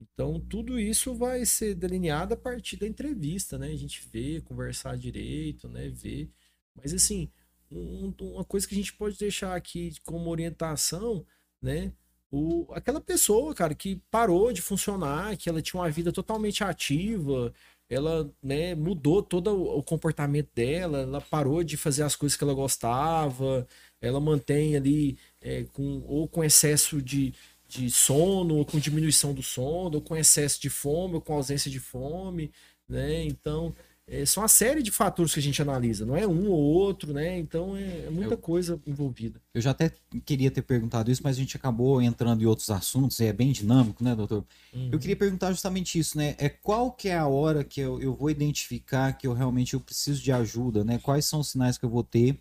Então 0.00 0.40
tudo 0.40 0.78
isso 0.78 1.14
vai 1.14 1.44
ser 1.46 1.74
delineado 1.74 2.34
a 2.34 2.36
partir 2.36 2.76
da 2.76 2.86
entrevista, 2.86 3.58
né? 3.58 3.68
A 3.68 3.76
gente 3.76 4.02
vê, 4.12 4.40
conversar 4.42 4.96
direito, 4.96 5.68
né? 5.68 5.88
Ver. 5.90 6.30
Mas 6.74 6.92
assim, 6.94 7.30
um- 7.70 8.12
uma 8.20 8.44
coisa 8.44 8.66
que 8.66 8.74
a 8.74 8.78
gente 8.78 8.92
pode 8.94 9.18
deixar 9.18 9.54
aqui 9.54 9.92
como 10.04 10.30
orientação, 10.30 11.24
né? 11.62 11.92
O, 12.30 12.66
aquela 12.72 13.00
pessoa, 13.00 13.54
cara, 13.54 13.74
que 13.74 14.00
parou 14.10 14.52
de 14.52 14.62
funcionar, 14.62 15.36
que 15.36 15.48
ela 15.48 15.60
tinha 15.60 15.80
uma 15.82 15.90
vida 15.90 16.12
totalmente 16.12 16.62
ativa, 16.62 17.52
ela, 17.88 18.32
né, 18.40 18.74
mudou 18.76 19.20
todo 19.22 19.48
o 19.76 19.82
comportamento 19.82 20.48
dela, 20.54 21.00
ela 21.00 21.20
parou 21.20 21.64
de 21.64 21.76
fazer 21.76 22.04
as 22.04 22.14
coisas 22.14 22.36
que 22.38 22.44
ela 22.44 22.54
gostava, 22.54 23.66
ela 24.00 24.20
mantém 24.20 24.76
ali 24.76 25.18
é, 25.40 25.64
com, 25.72 26.00
ou 26.06 26.28
com 26.28 26.44
excesso 26.44 27.02
de, 27.02 27.34
de 27.70 27.90
sono, 27.90 28.56
ou 28.56 28.64
com 28.64 28.78
diminuição 28.78 29.32
do 29.32 29.42
sono, 29.42 29.96
ou 29.96 30.00
com 30.00 30.16
excesso 30.16 30.60
de 30.60 30.68
fome, 30.68 31.14
ou 31.14 31.20
com 31.20 31.34
ausência 31.34 31.70
de 31.70 31.78
fome, 31.78 32.50
né? 32.88 33.24
Então, 33.24 33.72
é, 34.06 34.26
são 34.26 34.42
uma 34.42 34.48
série 34.48 34.82
de 34.82 34.90
fatores 34.90 35.32
que 35.32 35.38
a 35.38 35.42
gente 35.42 35.62
analisa, 35.62 36.04
não 36.04 36.16
é 36.16 36.26
um 36.26 36.48
ou 36.50 36.58
outro, 36.58 37.12
né? 37.12 37.38
Então, 37.38 37.76
é, 37.76 38.06
é 38.06 38.10
muita 38.10 38.34
Eu- 38.34 38.38
coisa 38.38 38.80
envolvida. 38.84 39.40
Eu 39.54 39.60
já 39.60 39.70
até 39.70 39.92
queria 40.26 40.50
ter 40.50 40.62
perguntado 40.62 41.12
isso, 41.12 41.22
mas 41.22 41.36
a 41.36 41.38
gente 41.38 41.56
acabou 41.56 42.02
entrando 42.02 42.42
em 42.42 42.46
outros 42.46 42.70
assuntos, 42.70 43.20
e 43.20 43.26
é 43.26 43.32
bem 43.32 43.52
dinâmico, 43.52 44.02
né, 44.02 44.16
doutor? 44.16 44.44
Eu 44.90 44.98
queria 44.98 45.14
perguntar 45.14 45.52
justamente 45.52 45.96
isso, 45.96 46.18
né? 46.18 46.34
É 46.38 46.48
qual 46.48 46.90
que 46.90 47.08
é 47.08 47.16
a 47.16 47.28
hora 47.28 47.62
que 47.62 47.80
eu, 47.80 48.00
eu 48.02 48.12
vou 48.16 48.28
identificar 48.30 49.12
que 49.12 49.28
eu 49.28 49.32
realmente 49.32 49.74
eu 49.74 49.80
preciso 49.80 50.20
de 50.20 50.32
ajuda, 50.32 50.82
né? 50.82 50.98
Quais 50.98 51.24
são 51.24 51.38
os 51.38 51.48
sinais 51.50 51.78
que 51.78 51.84
eu 51.84 51.90
vou 51.90 52.02
ter? 52.02 52.36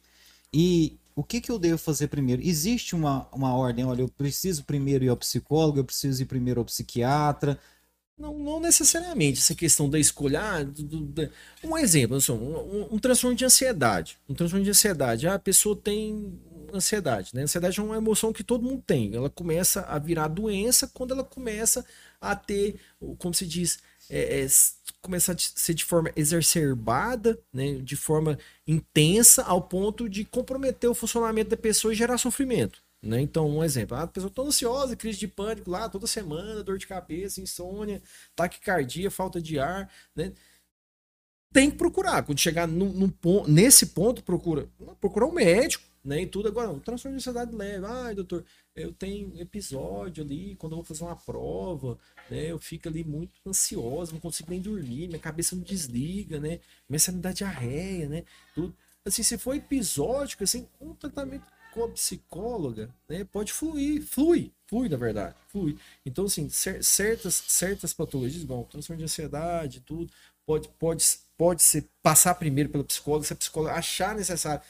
E 0.51 0.97
o 1.19 1.23
que 1.23 1.41
que 1.41 1.51
eu 1.51 1.59
devo 1.59 1.77
fazer 1.77 2.07
primeiro? 2.07 2.41
Existe 2.41 2.95
uma, 2.95 3.27
uma 3.33 3.53
ordem, 3.55 3.85
olha, 3.85 4.01
eu 4.01 4.09
preciso 4.09 4.63
primeiro 4.65 5.03
ir 5.05 5.09
ao 5.09 5.17
psicólogo, 5.17 5.79
eu 5.79 5.85
preciso 5.85 6.21
ir 6.21 6.25
primeiro 6.25 6.59
ao 6.61 6.65
psiquiatra. 6.65 7.59
Não, 8.17 8.37
não 8.37 8.59
necessariamente 8.59 9.39
essa 9.39 9.55
questão 9.55 9.89
da 9.89 9.97
escolha. 9.99 10.41
ah, 10.41 10.63
do- 10.63 10.83
do- 10.83 11.29
um 11.63 11.77
exemplo, 11.77 12.17
assim, 12.17 12.33
um, 12.33 12.57
um- 12.57 12.95
um 12.95 12.99
transtorno 12.99 13.35
de 13.35 13.45
ansiedade. 13.45 14.17
Um 14.27 14.33
transtorno 14.35 14.63
de 14.65 14.71
ansiedade. 14.71 15.27
Ah, 15.27 15.35
a 15.35 15.39
pessoa 15.39 15.75
tem 15.75 16.39
ansiedade. 16.73 17.31
Né? 17.33 17.43
Ansiedade 17.43 17.79
é 17.79 17.83
uma 17.83 17.97
emoção 17.97 18.33
que 18.33 18.43
todo 18.43 18.63
mundo 18.63 18.83
tem. 18.85 19.15
Ela 19.15 19.29
começa 19.29 19.81
a 19.81 19.97
virar 19.99 20.27
doença 20.27 20.87
quando 20.87 21.11
ela 21.13 21.23
começa 21.23 21.85
a 22.21 22.35
ter, 22.35 22.79
como 23.17 23.33
se 23.33 23.45
diz, 23.47 23.79
é, 24.09 24.41
é, 24.41 24.47
começar 25.01 25.33
a 25.33 25.37
ser 25.37 25.73
de 25.73 25.85
forma 25.85 26.11
exacerbada, 26.15 27.39
né? 27.53 27.75
de 27.75 27.95
forma 27.95 28.37
intensa, 28.67 29.43
ao 29.43 29.61
ponto 29.61 30.09
de 30.09 30.25
comprometer 30.25 30.89
o 30.89 30.95
funcionamento 30.95 31.49
da 31.49 31.57
pessoa 31.57 31.93
e 31.93 31.95
gerar 31.95 32.17
sofrimento. 32.17 32.81
Né? 33.01 33.21
Então, 33.21 33.49
um 33.49 33.63
exemplo, 33.63 33.95
a 33.95 34.07
pessoa 34.07 34.29
está 34.29 34.41
ansiosa, 34.41 34.95
crise 34.95 35.19
de 35.19 35.27
pânico 35.27 35.69
lá 35.69 35.87
toda 35.87 36.05
semana, 36.05 36.63
dor 36.63 36.77
de 36.77 36.87
cabeça, 36.87 37.39
insônia, 37.39 38.01
taquicardia, 38.35 39.09
falta 39.09 39.41
de 39.41 39.57
ar, 39.57 39.89
né? 40.15 40.33
Tem 41.51 41.71
que 41.71 41.77
procurar. 41.77 42.23
Quando 42.23 42.37
chegar 42.39 42.67
no, 42.67 42.93
no, 42.93 43.47
nesse 43.47 43.87
ponto, 43.87 44.21
procura 44.23 44.69
procurar 44.99 45.25
um 45.25 45.31
médico, 45.31 45.83
né? 46.03 46.21
E 46.21 46.27
tudo 46.27 46.47
agora, 46.47 46.69
um 46.69 46.79
transtorno 46.79 47.17
de 47.17 47.21
ansiedade 47.21 47.55
leve. 47.55 47.85
Ai, 47.85 48.13
doutor, 48.13 48.45
eu 48.83 48.93
tenho 48.93 49.39
episódio 49.39 50.23
ali, 50.23 50.55
quando 50.55 50.73
eu 50.73 50.77
vou 50.77 50.85
fazer 50.85 51.03
uma 51.03 51.15
prova, 51.15 51.97
né? 52.29 52.51
Eu 52.51 52.59
fico 52.59 52.87
ali 52.87 53.03
muito 53.03 53.41
ansioso, 53.47 54.13
não 54.13 54.19
consigo 54.19 54.49
nem 54.51 54.61
dormir, 54.61 55.07
minha 55.07 55.19
cabeça 55.19 55.55
não 55.55 55.63
desliga, 55.63 56.39
né? 56.39 56.59
Minha 56.87 56.99
sanidade 56.99 57.37
diarreia, 57.37 58.07
né? 58.09 58.23
Tudo. 58.55 58.75
Assim, 59.05 59.23
se 59.23 59.37
for 59.37 59.55
episódico, 59.55 60.43
assim, 60.43 60.67
um 60.79 60.93
tratamento 60.93 61.45
com 61.73 61.83
a 61.83 61.89
psicóloga, 61.89 62.93
né, 63.07 63.23
pode 63.23 63.53
fluir, 63.53 64.01
flui, 64.03 64.51
flui 64.67 64.89
na 64.89 64.97
verdade, 64.97 65.35
flui. 65.47 65.77
Então, 66.05 66.25
assim, 66.25 66.49
certas, 66.49 67.35
certas 67.47 67.93
patologias, 67.93 68.43
igual 68.43 68.65
transtorno 68.65 68.97
de 68.97 69.03
ansiedade, 69.05 69.81
tudo, 69.81 70.11
pode, 70.45 70.67
pode, 70.79 71.05
pode 71.37 71.61
ser 71.61 71.87
passar 72.01 72.35
primeiro 72.35 72.69
pela 72.69 72.83
psicóloga, 72.83 73.25
se 73.25 73.33
a 73.33 73.35
psicóloga 73.35 73.73
achar 73.73 74.15
necessário 74.15 74.61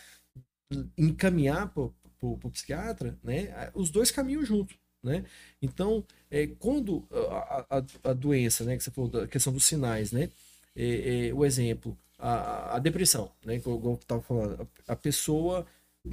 encaminhar 0.98 1.74
para 2.20 2.48
o 2.48 2.52
psiquiatra, 2.52 3.18
né, 3.24 3.72
os 3.74 3.90
dois 3.90 4.12
caminham 4.12 4.44
juntos. 4.44 4.78
Né? 5.02 5.24
Então, 5.62 6.04
é, 6.30 6.46
quando 6.46 7.08
a, 7.10 7.78
a, 7.78 8.10
a, 8.10 8.14
doença, 8.14 8.66
né, 8.66 8.76
que 8.76 8.84
você 8.84 8.92
falou 8.92 9.10
da 9.10 9.28
questão 9.28 9.54
dos 9.54 9.64
sinais, 9.64 10.12
né, 10.12 10.30
é, 10.76 11.28
é, 11.28 11.34
o 11.34 11.46
exemplo, 11.46 11.98
a, 12.18 12.76
a 12.76 12.80
depressão, 12.80 13.32
né, 13.46 13.60
que 13.60 13.68
eu 13.68 13.98
estava 14.00 14.22
falando, 14.22 14.68
a, 14.88 14.94
a 14.94 14.96
pessoa 14.98 15.66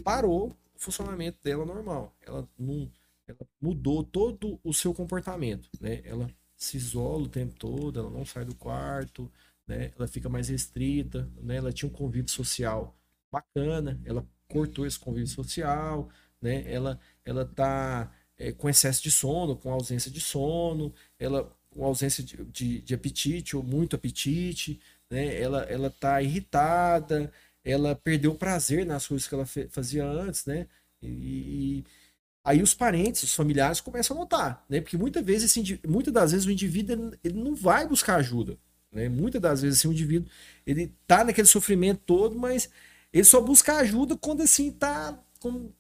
parou 0.05 0.57
o 0.75 0.79
funcionamento 0.79 1.39
dela 1.43 1.65
normal. 1.65 2.15
Ela 2.25 2.49
não 2.59 2.89
ela 3.27 3.39
mudou 3.61 4.05
todo 4.05 4.61
o 4.63 4.73
seu 4.73 4.95
comportamento, 4.95 5.69
né? 5.81 6.01
Ela 6.05 6.31
se 6.57 6.77
isola 6.77 7.25
o 7.25 7.29
tempo 7.29 7.55
todo, 7.59 7.99
ela 7.99 8.11
não 8.11 8.25
sai 8.25 8.45
do 8.45 8.55
quarto, 8.55 9.31
né? 9.67 9.93
Ela 9.99 10.07
fica 10.07 10.29
mais 10.29 10.49
restrita, 10.49 11.29
né? 11.43 11.57
Ela 11.57 11.73
tinha 11.73 11.89
um 11.89 11.93
convívio 11.93 12.31
social 12.31 12.97
bacana, 13.31 14.01
ela 14.05 14.25
cortou 14.49 14.87
esse 14.87 14.99
convívio 14.99 15.29
social, 15.29 16.09
né? 16.41 16.65
Ela 16.67 16.99
ela 17.25 17.45
tá 17.45 18.13
é, 18.39 18.53
com 18.53 18.69
excesso 18.69 19.03
de 19.03 19.11
sono, 19.11 19.57
com 19.57 19.71
ausência 19.71 20.11
de 20.11 20.21
sono, 20.21 20.93
ela 21.19 21.51
com 21.71 21.85
ausência 21.85 22.23
de, 22.25 22.37
de, 22.47 22.81
de 22.83 22.95
apetite 22.95 23.57
ou 23.57 23.63
muito 23.63 23.97
apetite, 23.97 24.81
né? 25.11 25.41
Ela 25.41 25.63
ela 25.65 25.91
tá 25.91 26.23
irritada, 26.23 27.33
ela 27.65 27.95
perdeu 27.97 28.33
o 28.33 28.39
prazer 28.39 28.87
nas 28.87 29.07
coisas 29.07 29.27
que 29.29 29.35
ela 29.35 29.47
fazia 29.71 30.05
antes, 30.07 30.47
né? 30.47 30.67
E, 31.03 31.09
e, 31.09 31.85
aí 32.45 32.63
os 32.63 32.75
parentes, 32.75 33.23
os 33.25 33.35
familiares 33.35 33.81
começam 33.81 34.17
a 34.17 34.21
notar, 34.21 34.65
né? 34.69 34.81
Porque 34.81 34.97
muitas 34.97 35.25
vezes, 35.25 35.57
esse, 35.57 35.81
muitas 35.87 36.13
das 36.15 36.33
vezes 36.33 36.47
o 36.47 36.51
indivíduo 36.51 37.13
ele 37.25 37.35
não 37.35 37.55
vai 37.55 37.87
buscar 37.87 38.17
ajuda, 38.17 38.57
né? 38.93 39.09
Muitas 39.09 39.41
das 39.41 39.63
vezes 39.63 39.81
assim, 39.81 39.89
o 39.89 39.93
indivíduo 39.93 40.31
ele 40.67 40.93
tá 41.07 41.25
naquele 41.25 41.49
sofrimento 41.49 42.03
todo, 42.07 42.39
mas 42.39 42.71
ele 43.13 43.25
só 43.25 43.41
busca 43.41 43.77
ajuda 43.77 44.17
quando 44.17 44.43
assim 44.43 44.71
tá 44.73 45.19
com, 45.41 45.73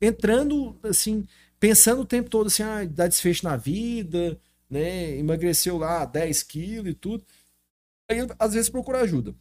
entrando 0.00 0.78
assim, 0.82 1.26
pensando 1.58 2.02
o 2.02 2.06
tempo 2.06 2.30
todo 2.30 2.48
assim, 2.48 2.62
ah, 2.62 2.84
dá 2.84 3.06
desfecho 3.06 3.44
na 3.44 3.56
vida, 3.56 4.38
né? 4.68 5.16
Emagreceu 5.18 5.78
lá 5.78 6.04
10 6.04 6.42
quilos 6.44 6.90
e 6.92 6.94
tudo. 6.94 7.24
Aí 8.10 8.18
às 8.38 8.54
vezes 8.54 8.70
procura 8.70 9.00
ajuda 9.00 9.34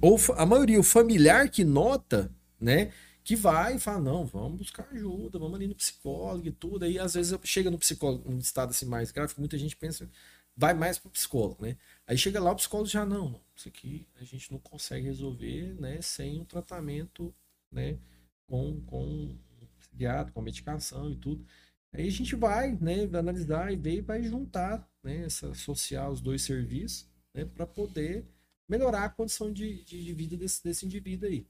ou 0.00 0.18
a 0.36 0.46
maioria, 0.46 0.80
o 0.80 0.82
familiar 0.82 1.48
que 1.50 1.64
nota, 1.64 2.32
né? 2.58 2.92
Que 3.22 3.36
vai 3.36 3.76
e 3.76 3.78
fala, 3.78 4.00
não, 4.00 4.26
vamos 4.26 4.58
buscar 4.58 4.88
ajuda, 4.92 5.38
vamos 5.38 5.54
ali 5.54 5.66
no 5.66 5.74
psicólogo 5.74 6.46
e 6.46 6.50
tudo. 6.50 6.84
Aí 6.84 6.98
às 6.98 7.14
vezes 7.14 7.38
chega 7.44 7.70
no 7.70 7.78
psicólogo, 7.78 8.30
num 8.30 8.38
estado 8.38 8.70
assim 8.70 8.86
mais 8.86 9.10
grave, 9.12 9.34
muita 9.38 9.58
gente 9.58 9.76
pensa, 9.76 10.08
vai 10.56 10.72
mais 10.74 10.98
pro 10.98 11.10
psicólogo, 11.10 11.64
né? 11.64 11.76
Aí 12.10 12.18
chega 12.18 12.40
lá, 12.40 12.50
o 12.50 12.56
psicólogo 12.56 12.90
já, 12.90 13.06
não, 13.06 13.40
isso 13.54 13.68
aqui 13.68 14.04
a 14.20 14.24
gente 14.24 14.50
não 14.50 14.58
consegue 14.58 15.06
resolver, 15.06 15.80
né? 15.80 16.02
Sem 16.02 16.40
um 16.40 16.44
tratamento, 16.44 17.32
né? 17.70 18.00
Com, 18.48 18.80
com 18.80 19.38
psiquiatra, 19.78 20.32
com 20.32 20.42
medicação 20.42 21.08
e 21.08 21.14
tudo. 21.14 21.46
Aí 21.92 22.08
a 22.08 22.10
gente 22.10 22.34
vai, 22.34 22.76
né, 22.80 23.04
analisar 23.16 23.72
e 23.72 23.76
ver 23.76 23.98
e 23.98 24.00
vai 24.00 24.24
juntar, 24.24 24.88
né, 25.04 25.24
essa, 25.24 25.50
associar 25.50 26.10
os 26.10 26.20
dois 26.20 26.42
serviços, 26.42 27.08
né, 27.32 27.44
para 27.44 27.64
poder 27.64 28.24
melhorar 28.68 29.04
a 29.04 29.08
condição 29.08 29.52
de, 29.52 29.84
de, 29.84 30.04
de 30.04 30.12
vida 30.12 30.36
desse, 30.36 30.64
desse 30.64 30.84
indivíduo 30.84 31.28
aí. 31.28 31.46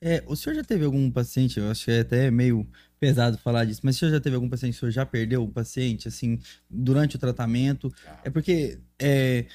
É, 0.00 0.22
o 0.26 0.34
senhor 0.34 0.54
já 0.54 0.64
teve 0.64 0.84
algum 0.84 1.10
paciente, 1.10 1.58
eu 1.58 1.70
acho 1.70 1.84
que 1.84 1.90
é 1.90 2.00
até 2.00 2.30
meio 2.30 2.66
pesado 2.98 3.38
falar 3.38 3.64
disso, 3.64 3.80
mas 3.84 3.96
o 3.96 3.98
senhor 3.98 4.10
já 4.12 4.20
teve 4.20 4.36
algum 4.36 4.48
paciente, 4.48 4.76
o 4.76 4.78
senhor 4.80 4.90
já 4.90 5.06
perdeu 5.06 5.42
um 5.42 5.50
paciente, 5.50 6.08
assim, 6.08 6.38
durante 6.68 7.16
o 7.16 7.18
tratamento? 7.18 7.90
É 8.22 8.30
porque, 8.30 8.78
é, 8.98 9.46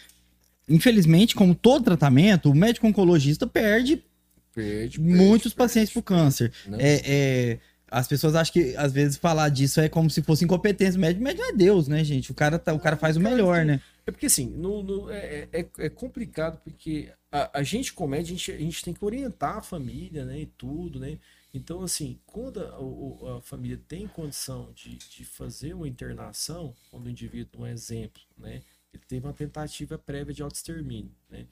infelizmente, 0.69 1.35
como 1.35 1.55
todo 1.55 1.83
tratamento, 1.83 2.51
o 2.51 2.55
médico 2.55 2.87
oncologista 2.87 3.47
perde, 3.47 4.03
perde 4.53 4.99
muitos 4.99 5.53
perde, 5.53 5.55
pacientes 5.55 5.93
perde, 5.93 6.05
por 6.05 6.13
câncer. 6.13 6.51
É, 6.77 7.01
é, 7.05 7.59
as 7.91 8.07
pessoas 8.07 8.35
acham 8.35 8.53
que, 8.53 8.75
às 8.75 8.91
vezes, 8.91 9.17
falar 9.17 9.49
disso 9.49 9.81
é 9.81 9.89
como 9.89 10.09
se 10.09 10.21
fosse 10.21 10.45
incompetência. 10.45 10.99
médico, 10.99 11.23
médico 11.23 11.43
é 11.43 11.53
Deus, 11.53 11.87
né, 11.87 12.03
gente? 12.03 12.31
O 12.31 12.35
cara, 12.35 12.59
tá, 12.59 12.73
o 12.73 12.79
cara 12.79 12.95
faz 12.95 13.17
o 13.17 13.19
melhor, 13.19 13.65
né? 13.65 13.81
É 14.05 14.11
porque 14.11 14.25
assim, 14.25 14.47
no, 14.49 14.81
no 14.81 15.11
é, 15.11 15.47
é, 15.51 15.67
é, 15.77 15.89
complicado 15.89 16.59
porque 16.63 17.11
a, 17.31 17.59
a 17.59 17.63
gente 17.63 17.93
comédia, 17.93 18.33
a 18.33 18.37
gente, 18.37 18.51
a 18.51 18.57
gente 18.57 18.83
tem 18.83 18.93
que 18.93 19.05
orientar 19.05 19.57
a 19.57 19.61
família, 19.61 20.25
né? 20.25 20.39
E 20.39 20.45
tudo, 20.45 20.99
né? 20.99 21.17
Então, 21.53 21.81
assim, 21.81 22.19
quando 22.25 22.59
a, 22.59 23.37
a 23.37 23.41
família 23.41 23.79
tem 23.87 24.07
condição 24.07 24.71
de, 24.75 24.97
de 24.97 25.25
fazer 25.25 25.73
uma 25.73 25.87
internação, 25.87 26.75
quando 26.91 27.07
o 27.07 27.09
indivíduo, 27.09 27.61
um 27.61 27.67
exemplo, 27.67 28.21
né? 28.37 28.61
Ele 28.93 29.03
teve 29.07 29.25
uma 29.25 29.33
tentativa 29.33 29.97
prévia 29.97 30.33
de 30.33 30.41
autoextermínio, 30.41 31.15
né? 31.29 31.47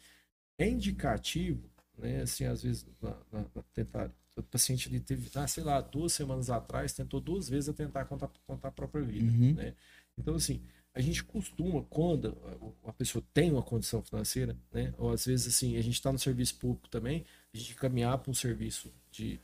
É 0.57 0.67
indicativo, 0.67 1.69
né? 1.97 2.21
Assim, 2.21 2.45
às 2.45 2.63
vezes, 2.63 2.85
na, 3.01 3.11
na, 3.31 3.45
na 3.53 3.63
tentar, 3.73 4.11
o 4.35 4.43
paciente 4.43 4.89
ele 4.89 4.99
teve, 4.99 5.29
ah, 5.35 5.47
sei 5.47 5.63
lá, 5.63 5.81
duas 5.81 6.13
semanas 6.13 6.49
atrás, 6.49 6.93
tentou 6.93 7.19
duas 7.19 7.49
vezes 7.49 7.69
a 7.69 7.73
tentar 7.73 8.05
contar, 8.05 8.29
contar 8.45 8.69
a 8.69 8.71
própria 8.71 9.03
vida, 9.03 9.31
uhum. 9.31 9.53
né? 9.53 9.75
Então, 10.17 10.35
assim, 10.35 10.61
a 10.97 11.01
gente 11.01 11.23
costuma, 11.23 11.83
quando 11.83 12.35
a 12.83 12.91
pessoa 12.91 13.23
tem 13.31 13.51
uma 13.51 13.61
condição 13.61 14.01
financeira, 14.01 14.57
né? 14.71 14.93
Ou 14.97 15.11
às 15.11 15.25
vezes, 15.25 15.47
assim, 15.47 15.77
a 15.77 15.81
gente 15.81 15.93
está 15.93 16.11
no 16.11 16.17
serviço 16.17 16.55
público 16.55 16.89
também, 16.89 17.23
a 17.53 17.57
gente 17.57 17.75
caminhar 17.75 18.17
para 18.17 18.31
um 18.31 18.33
serviço 18.33 18.91
de, 19.11 19.39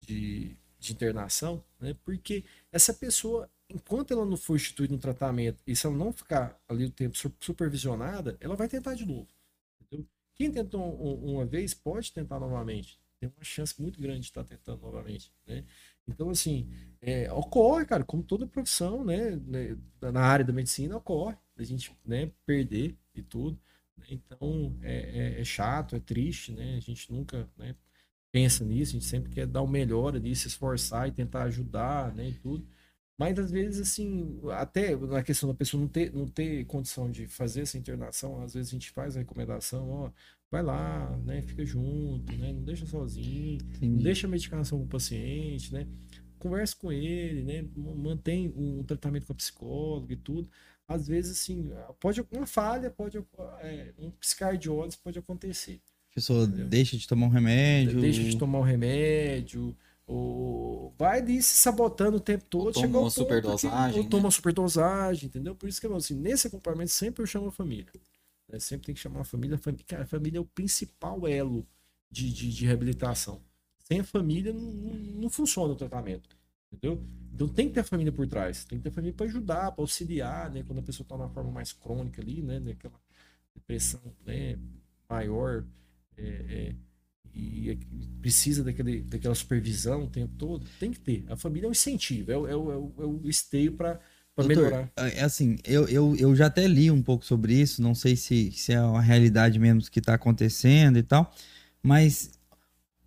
de, 0.00 0.56
de, 0.78 0.92
internação, 0.92 1.62
né? 1.78 1.94
Porque 2.04 2.42
essa 2.72 2.94
pessoa, 2.94 3.50
enquanto 3.68 4.12
ela 4.12 4.24
não 4.24 4.36
for 4.36 4.56
instituída 4.56 4.92
no 4.92 5.00
tratamento 5.00 5.62
e 5.66 5.74
se 5.74 5.86
ela 5.86 5.96
não 5.96 6.12
ficar 6.12 6.58
ali 6.68 6.84
o 6.84 6.90
tempo 6.90 7.16
supervisionada, 7.40 8.36
ela 8.40 8.56
vai 8.56 8.68
tentar 8.68 8.94
de 8.94 9.04
novo. 9.06 9.28
Entendeu? 9.80 10.06
Quem 10.34 10.50
tentou 10.50 10.82
uma 11.24 11.44
vez 11.44 11.74
pode 11.74 12.12
tentar 12.12 12.40
novamente. 12.40 12.98
Tem 13.20 13.28
uma 13.28 13.44
chance 13.44 13.80
muito 13.80 14.00
grande 14.00 14.20
de 14.20 14.26
estar 14.26 14.44
tentando 14.44 14.82
novamente, 14.82 15.32
né? 15.46 15.64
Então, 16.06 16.28
assim, 16.28 16.68
é, 17.00 17.32
ocorre, 17.32 17.86
cara, 17.86 18.04
como 18.04 18.22
toda 18.22 18.46
profissão, 18.46 19.04
né, 19.04 19.36
né, 19.36 19.76
na 20.02 20.20
área 20.20 20.44
da 20.44 20.52
medicina, 20.52 20.96
ocorre 20.96 21.36
a 21.56 21.62
gente 21.62 21.96
né, 22.04 22.30
perder 22.44 22.94
e 23.14 23.22
tudo. 23.22 23.58
Né? 23.96 24.06
Então, 24.10 24.76
é, 24.82 25.36
é, 25.36 25.40
é, 25.40 25.44
chato, 25.44 25.96
é 25.96 26.00
triste, 26.00 26.52
né? 26.52 26.76
A 26.76 26.80
gente 26.80 27.10
nunca 27.10 27.48
né, 27.56 27.74
pensa 28.30 28.64
nisso, 28.64 28.90
a 28.90 28.94
gente 28.94 29.06
sempre 29.06 29.30
quer 29.32 29.46
dar 29.46 29.62
o 29.62 29.68
melhor 29.68 30.14
ali, 30.16 30.34
se 30.36 30.48
esforçar 30.48 31.08
e 31.08 31.12
tentar 31.12 31.44
ajudar, 31.44 32.12
né, 32.14 32.28
e 32.28 32.34
tudo. 32.34 32.66
Mas 33.16 33.38
às 33.38 33.50
vezes, 33.50 33.80
assim, 33.80 34.40
até 34.50 34.96
na 34.96 35.22
questão 35.22 35.48
da 35.48 35.54
pessoa 35.54 35.80
não 35.80 35.88
ter, 35.88 36.12
não 36.12 36.26
ter 36.26 36.64
condição 36.64 37.10
de 37.10 37.28
fazer 37.28 37.62
essa 37.62 37.78
internação, 37.78 38.42
às 38.42 38.54
vezes 38.54 38.70
a 38.70 38.72
gente 38.72 38.90
faz 38.90 39.16
a 39.16 39.20
recomendação, 39.20 39.88
ó, 39.88 40.10
vai 40.50 40.62
lá, 40.62 41.16
né, 41.24 41.40
fica 41.42 41.64
junto, 41.64 42.32
né, 42.36 42.52
não 42.52 42.62
deixa 42.62 42.86
sozinho, 42.86 43.58
não 43.80 43.96
deixa 43.98 44.26
a 44.26 44.30
medicação 44.30 44.78
com 44.78 44.84
o 44.84 44.88
paciente, 44.88 45.72
né, 45.72 45.86
conversa 46.38 46.74
com 46.76 46.90
ele, 46.90 47.44
né, 47.44 47.64
mantém 47.76 48.52
um 48.56 48.82
tratamento 48.82 49.26
com 49.26 49.32
a 49.32 49.36
psicóloga 49.36 50.12
e 50.12 50.16
tudo. 50.16 50.48
Às 50.86 51.06
vezes, 51.06 51.32
assim, 51.40 51.70
pode 51.98 52.20
uma 52.32 52.46
falha, 52.46 52.90
pode 52.90 53.16
é, 53.60 53.94
um 53.98 54.10
piscar 54.10 54.58
de 54.58 54.68
olhos 54.68 54.96
pode 54.96 55.18
acontecer. 55.18 55.80
A 56.10 56.14
pessoa 56.14 56.44
entendeu? 56.44 56.68
deixa 56.68 56.96
de 56.96 57.08
tomar 57.08 57.26
um 57.26 57.30
remédio. 57.30 58.00
Deixa 58.00 58.22
de 58.22 58.36
tomar 58.36 58.58
um 58.58 58.62
remédio, 58.62 59.74
ou 60.06 60.94
vai 60.98 61.24
se 61.40 61.54
sabotando 61.54 62.18
o 62.18 62.20
tempo 62.20 62.44
todo. 62.44 62.66
Ou 62.66 62.72
toma 62.72 62.98
uma 63.00 63.10
superdosagem. 63.10 63.98
Ou 63.98 64.04
né? 64.04 64.10
toma 64.10 64.30
superdosagem, 64.30 65.26
entendeu? 65.28 65.54
Por 65.54 65.68
isso 65.68 65.80
que 65.80 65.86
assim, 65.86 66.14
nesse 66.14 66.46
acompanhamento 66.46 66.90
sempre 66.90 67.22
eu 67.22 67.26
chamo 67.26 67.48
a 67.48 67.52
família. 67.52 67.92
Né? 68.48 68.58
Sempre 68.58 68.86
tem 68.86 68.94
que 68.94 69.00
chamar 69.00 69.20
a 69.20 69.24
família. 69.24 69.56
A 69.56 69.58
família, 69.58 69.84
cara, 69.86 70.02
a 70.02 70.06
família 70.06 70.38
é 70.38 70.40
o 70.40 70.44
principal 70.44 71.26
elo 71.26 71.66
de, 72.10 72.32
de, 72.32 72.52
de 72.52 72.66
reabilitação. 72.66 73.40
Sem 73.84 74.00
a 74.00 74.04
família 74.04 74.52
não, 74.52 74.62
não, 74.62 75.30
funciona 75.30 75.72
o 75.72 75.76
tratamento. 75.76 76.28
Entendeu? 76.72 77.02
Então 77.32 77.48
tem 77.48 77.68
que 77.68 77.74
ter 77.74 77.80
a 77.80 77.84
família 77.84 78.12
por 78.12 78.26
trás. 78.26 78.64
Tem 78.64 78.78
que 78.78 78.82
ter 78.82 78.90
a 78.90 78.92
família 78.92 79.14
para 79.14 79.26
ajudar, 79.26 79.72
para 79.72 79.82
auxiliar, 79.82 80.50
né? 80.50 80.62
Quando 80.66 80.78
a 80.80 80.82
pessoa 80.82 81.04
está 81.04 81.16
numa 81.16 81.28
forma 81.28 81.50
mais 81.50 81.72
crônica 81.72 82.20
ali, 82.20 82.42
né? 82.42 82.60
Daquela 82.60 83.00
depressão 83.54 84.00
né? 84.26 84.58
maior. 85.08 85.64
É, 86.16 86.24
é 86.26 86.74
e 87.34 87.70
é 87.70 87.76
precisa 88.20 88.64
daquele, 88.64 89.02
daquela 89.02 89.34
supervisão 89.34 90.04
o 90.04 90.08
tempo 90.08 90.32
todo, 90.38 90.64
tem 90.80 90.90
que 90.90 90.98
ter. 91.00 91.24
A 91.28 91.36
família 91.36 91.66
é 91.66 91.68
um 91.68 91.72
incentivo, 91.72 92.32
é, 92.32 92.36
o- 92.36 92.46
é, 92.48 92.56
o- 92.56 92.70
é, 92.72 93.04
o- 93.04 93.20
é 93.24 93.28
esteio 93.28 93.72
para 93.72 94.00
melhorar. 94.38 94.90
é 94.96 95.22
assim, 95.22 95.58
eu, 95.64 95.86
eu, 95.88 96.16
eu 96.16 96.34
já 96.34 96.46
até 96.46 96.66
li 96.66 96.90
um 96.90 97.02
pouco 97.02 97.24
sobre 97.24 97.54
isso, 97.54 97.82
não 97.82 97.94
sei 97.94 98.16
se, 98.16 98.50
se 98.52 98.72
é 98.72 98.80
uma 98.80 99.02
realidade 99.02 99.58
mesmo 99.58 99.82
que 99.90 99.98
está 99.98 100.14
acontecendo 100.14 100.98
e 100.98 101.02
tal, 101.02 101.34
mas 101.82 102.30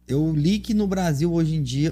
eu 0.08 0.34
li 0.34 0.60
que 0.60 0.74
no 0.74 0.88
Brasil 0.88 1.32
hoje 1.34 1.56
em 1.56 1.64
dia 1.64 1.92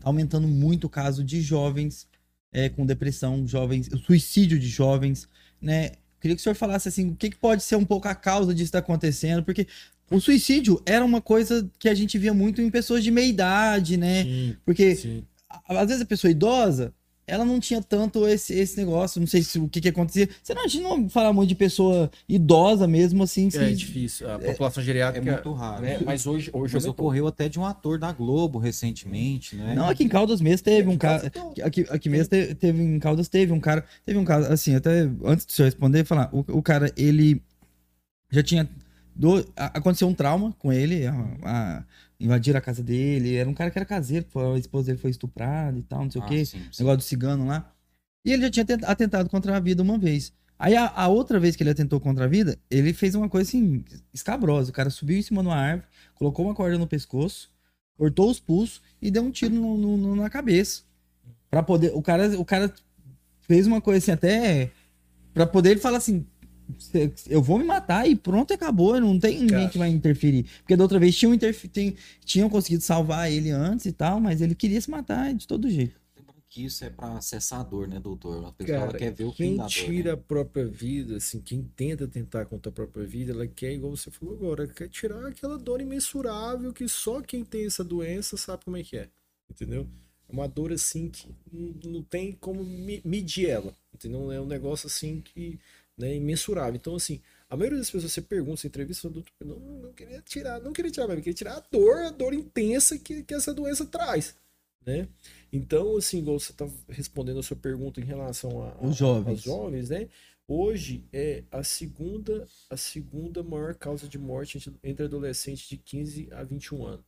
tá 0.00 0.08
aumentando 0.08 0.48
muito 0.48 0.84
o 0.86 0.90
caso 0.90 1.22
de 1.22 1.40
jovens 1.42 2.08
é, 2.52 2.68
com 2.68 2.86
depressão, 2.86 3.46
jovens, 3.46 3.88
o 3.88 3.98
suicídio 3.98 4.58
de 4.58 4.68
jovens, 4.68 5.28
né? 5.60 5.92
Queria 6.20 6.36
que 6.36 6.40
o 6.40 6.42
senhor 6.42 6.54
falasse 6.54 6.88
assim, 6.88 7.10
o 7.10 7.16
que, 7.16 7.30
que 7.30 7.36
pode 7.36 7.62
ser 7.62 7.76
um 7.76 7.84
pouco 7.84 8.06
a 8.08 8.14
causa 8.14 8.52
disso 8.52 8.64
estar 8.68 8.80
acontecendo, 8.80 9.42
porque 9.42 9.66
o 10.10 10.20
suicídio 10.20 10.80
era 10.84 11.04
uma 11.04 11.20
coisa 11.20 11.68
que 11.78 11.88
a 11.88 11.94
gente 11.94 12.18
via 12.18 12.34
muito 12.34 12.60
em 12.60 12.70
pessoas 12.70 13.02
de 13.04 13.10
meia 13.10 13.26
idade, 13.28 13.96
né? 13.96 14.24
Sim, 14.24 14.56
Porque 14.64 14.94
sim. 14.96 15.24
às 15.68 15.86
vezes 15.86 16.02
a 16.02 16.06
pessoa 16.06 16.30
idosa, 16.30 16.92
ela 17.26 17.44
não 17.44 17.60
tinha 17.60 17.80
tanto 17.80 18.26
esse, 18.26 18.52
esse 18.52 18.76
negócio, 18.76 19.20
não 19.20 19.26
sei 19.28 19.40
se 19.44 19.56
o 19.56 19.68
que 19.68 19.80
que 19.80 19.88
acontecia. 19.88 20.28
Você 20.42 20.52
não, 20.52 20.64
a 20.64 20.66
gente 20.66 20.82
não 20.82 21.08
fala 21.08 21.32
muito 21.32 21.48
de 21.48 21.54
pessoa 21.54 22.10
idosa 22.28 22.88
mesmo, 22.88 23.22
assim, 23.22 23.48
se- 23.50 23.56
É 23.58 23.70
difícil. 23.70 24.28
A 24.28 24.36
população 24.36 24.82
É 24.82 24.86
geriátrica. 24.86 25.30
muito 25.32 25.52
raro. 25.52 25.80
né? 25.82 26.00
Mas 26.04 26.26
hoje, 26.26 26.50
hoje 26.52 26.74
Mas 26.74 26.86
ocorreu 26.86 27.28
até 27.28 27.48
de 27.48 27.56
um 27.60 27.64
ator 27.64 28.00
da 28.00 28.10
Globo 28.10 28.58
recentemente, 28.58 29.54
né? 29.54 29.74
Não, 29.76 29.88
aqui 29.88 30.02
em 30.02 30.08
Caldas 30.08 30.40
mesmo 30.40 30.64
teve 30.64 30.88
um 30.88 30.92
Aqui 30.94 30.98
cara. 30.98 31.32
Não. 31.36 31.54
Aqui, 31.64 31.86
aqui 31.88 32.08
mesmo 32.08 32.30
te- 32.30 32.52
teve, 32.56 32.82
em 32.82 32.98
Caldas 32.98 33.28
teve 33.28 33.52
um 33.52 33.60
cara. 33.60 33.84
Teve 34.04 34.18
um 34.18 34.24
caso, 34.24 34.52
assim, 34.52 34.74
até 34.74 35.08
antes 35.24 35.46
do 35.46 35.52
senhor 35.52 35.66
responder, 35.66 36.04
falar, 36.04 36.28
o, 36.34 36.40
o 36.58 36.60
cara, 36.60 36.92
ele 36.96 37.40
já 38.28 38.42
tinha. 38.42 38.68
Do- 39.20 39.46
a- 39.56 39.78
aconteceu 39.78 40.08
um 40.08 40.14
trauma 40.14 40.54
com 40.58 40.72
ele, 40.72 41.06
a, 41.06 41.12
a- 41.44 41.84
invadiram 42.18 42.58
a 42.58 42.62
casa 42.62 42.82
dele. 42.82 43.34
Era 43.36 43.48
um 43.48 43.54
cara 43.54 43.70
que 43.70 43.78
era 43.78 43.84
caseiro, 43.84 44.26
a 44.54 44.58
esposa 44.58 44.86
dele 44.86 44.98
foi 44.98 45.10
estuprada 45.10 45.78
e 45.78 45.82
tal, 45.82 46.04
não 46.04 46.10
sei 46.10 46.20
o 46.20 46.24
Ah, 46.24 46.28
quê. 46.28 46.44
sim, 46.44 46.58
sim. 46.72 46.82
negócio 46.82 46.96
do 46.98 47.02
cigano 47.02 47.46
lá. 47.46 47.70
E 48.24 48.32
ele 48.32 48.42
já 48.42 48.50
tinha 48.50 48.64
tent- 48.64 48.84
atentado 48.84 49.28
contra 49.28 49.56
a 49.56 49.60
vida 49.60 49.82
uma 49.82 49.98
vez. 49.98 50.32
Aí 50.58 50.74
a, 50.76 50.88
a 50.94 51.08
outra 51.08 51.38
vez 51.40 51.56
que 51.56 51.62
ele 51.62 51.70
atentou 51.70 51.98
contra 52.00 52.24
a 52.24 52.28
vida, 52.28 52.58
ele 52.70 52.92
fez 52.92 53.14
uma 53.14 53.28
coisa 53.28 53.48
assim, 53.48 53.82
escabrosa. 54.12 54.70
O 54.70 54.74
cara 54.74 54.90
subiu 54.90 55.16
em 55.18 55.22
cima 55.22 55.42
de 55.42 55.48
uma 55.48 55.56
árvore, 55.56 55.86
colocou 56.14 56.44
uma 56.46 56.54
corda 56.54 56.76
no 56.78 56.86
pescoço, 56.86 57.50
cortou 57.96 58.30
os 58.30 58.38
pulsos 58.40 58.80
e 59.00 59.10
deu 59.10 59.22
um 59.22 59.30
tiro 59.30 59.54
no- 59.54 59.76
no- 59.78 59.96
no- 59.96 60.16
na 60.16 60.28
cabeça. 60.30 60.82
Pra 61.50 61.62
poder. 61.62 61.92
O 61.94 62.02
cara, 62.02 62.38
o 62.38 62.44
cara 62.44 62.72
fez 63.42 63.66
uma 63.66 63.80
coisa 63.80 63.98
assim, 63.98 64.12
até. 64.12 64.70
Pra 65.32 65.46
poder 65.46 65.70
ele 65.72 65.80
falar 65.80 65.96
assim. 65.98 66.26
"Cê- 66.78 67.12
Eu 67.28 67.42
vou 67.42 67.58
me 67.58 67.64
matar 67.64 68.08
e 68.08 68.14
pronto, 68.16 68.52
acabou. 68.52 68.98
Não 69.00 69.18
tem 69.18 69.40
ninguém 69.40 69.58
Cara. 69.58 69.68
que 69.70 69.78
vai 69.78 69.88
interferir. 69.90 70.44
Porque 70.62 70.76
da 70.76 70.84
outra 70.84 70.98
vez 70.98 71.16
tinham, 71.16 71.36
tinham 72.24 72.50
conseguido 72.50 72.82
salvar 72.82 73.30
ele 73.30 73.50
antes 73.50 73.86
e 73.86 73.92
tal, 73.92 74.20
mas 74.20 74.40
ele 74.40 74.54
queria 74.54 74.80
se 74.80 74.90
matar 74.90 75.32
de 75.34 75.46
todo 75.46 75.68
jeito. 75.70 75.98
Lembrando 76.16 76.42
que 76.48 76.64
isso 76.64 76.84
é 76.84 76.90
pra 76.90 77.20
cessar 77.20 77.60
a 77.60 77.62
dor, 77.62 77.86
né, 77.88 77.98
doutor? 78.00 78.44
A 78.44 78.52
pessoa 78.52 78.76
ela 78.76 78.86
Cara, 78.86 78.98
quer 78.98 79.12
ver 79.12 79.24
o 79.24 79.30
fim 79.32 79.36
quem 79.36 79.56
da 79.56 79.62
dor. 79.64 79.70
tira 79.70 80.08
né? 80.10 80.14
a 80.14 80.16
própria 80.16 80.66
vida, 80.66 81.16
assim, 81.16 81.40
quem 81.40 81.62
tenta 81.76 82.06
tentar 82.08 82.44
contra 82.46 82.70
a 82.70 82.72
própria 82.74 83.06
vida, 83.06 83.32
ela 83.32 83.46
quer, 83.46 83.72
igual 83.72 83.96
você 83.96 84.10
falou 84.10 84.34
agora, 84.34 84.66
quer 84.66 84.88
tirar 84.88 85.26
aquela 85.28 85.56
dor 85.58 85.80
imensurável 85.80 86.72
que 86.72 86.86
só 86.88 87.20
quem 87.20 87.44
tem 87.44 87.66
essa 87.66 87.84
doença 87.84 88.36
sabe 88.36 88.64
como 88.64 88.76
é 88.76 88.82
que 88.82 88.96
é, 88.96 89.08
entendeu? 89.50 89.86
É 90.28 90.32
uma 90.32 90.46
dor 90.46 90.72
assim 90.72 91.08
que 91.08 91.28
não, 91.52 91.92
não 91.92 92.02
tem 92.04 92.32
como 92.40 92.62
me- 92.64 93.00
medir 93.04 93.48
ela, 93.48 93.74
entendeu? 93.92 94.30
É 94.30 94.40
um 94.40 94.46
negócio 94.46 94.86
assim 94.86 95.20
que 95.20 95.58
né, 96.00 96.14
imensurável. 96.16 96.74
Então, 96.76 96.94
assim, 96.96 97.20
a 97.48 97.56
maioria 97.56 97.78
das 97.78 97.90
pessoas 97.90 98.12
você 98.12 98.22
pergunta, 98.22 98.60
você 98.60 98.68
entrevista, 98.68 99.10
não, 99.44 99.58
não 99.58 99.92
queria 99.92 100.20
tirar, 100.22 100.60
não 100.60 100.72
queria 100.72 100.90
tirar, 100.90 101.06
mas 101.08 101.16
queria 101.18 101.34
tirar 101.34 101.56
a 101.58 101.64
dor, 101.70 101.98
a 101.98 102.10
dor 102.10 102.32
intensa 102.32 102.98
que, 102.98 103.22
que 103.22 103.34
essa 103.34 103.52
doença 103.52 103.84
traz, 103.86 104.34
né? 104.86 105.08
Então, 105.52 105.96
assim, 105.96 106.22
você 106.22 106.52
está 106.52 106.68
respondendo 106.88 107.40
a 107.40 107.42
sua 107.42 107.56
pergunta 107.56 108.00
em 108.00 108.04
relação 108.04 108.62
a, 108.62 108.76
Os 108.82 108.90
a- 108.92 108.98
jovens. 108.98 109.28
aos 109.28 109.42
jovens, 109.42 109.90
né? 109.90 110.08
Hoje 110.48 111.04
é 111.12 111.44
a 111.50 111.62
segunda, 111.62 112.44
a 112.68 112.76
segunda 112.76 113.40
maior 113.42 113.74
causa 113.74 114.08
de 114.08 114.18
morte 114.18 114.58
entre- 114.82 115.04
adolescentes 115.04 115.68
de 115.68 115.76
15 115.76 116.28
a 116.32 116.42
21 116.42 116.84
anos. 116.86 117.04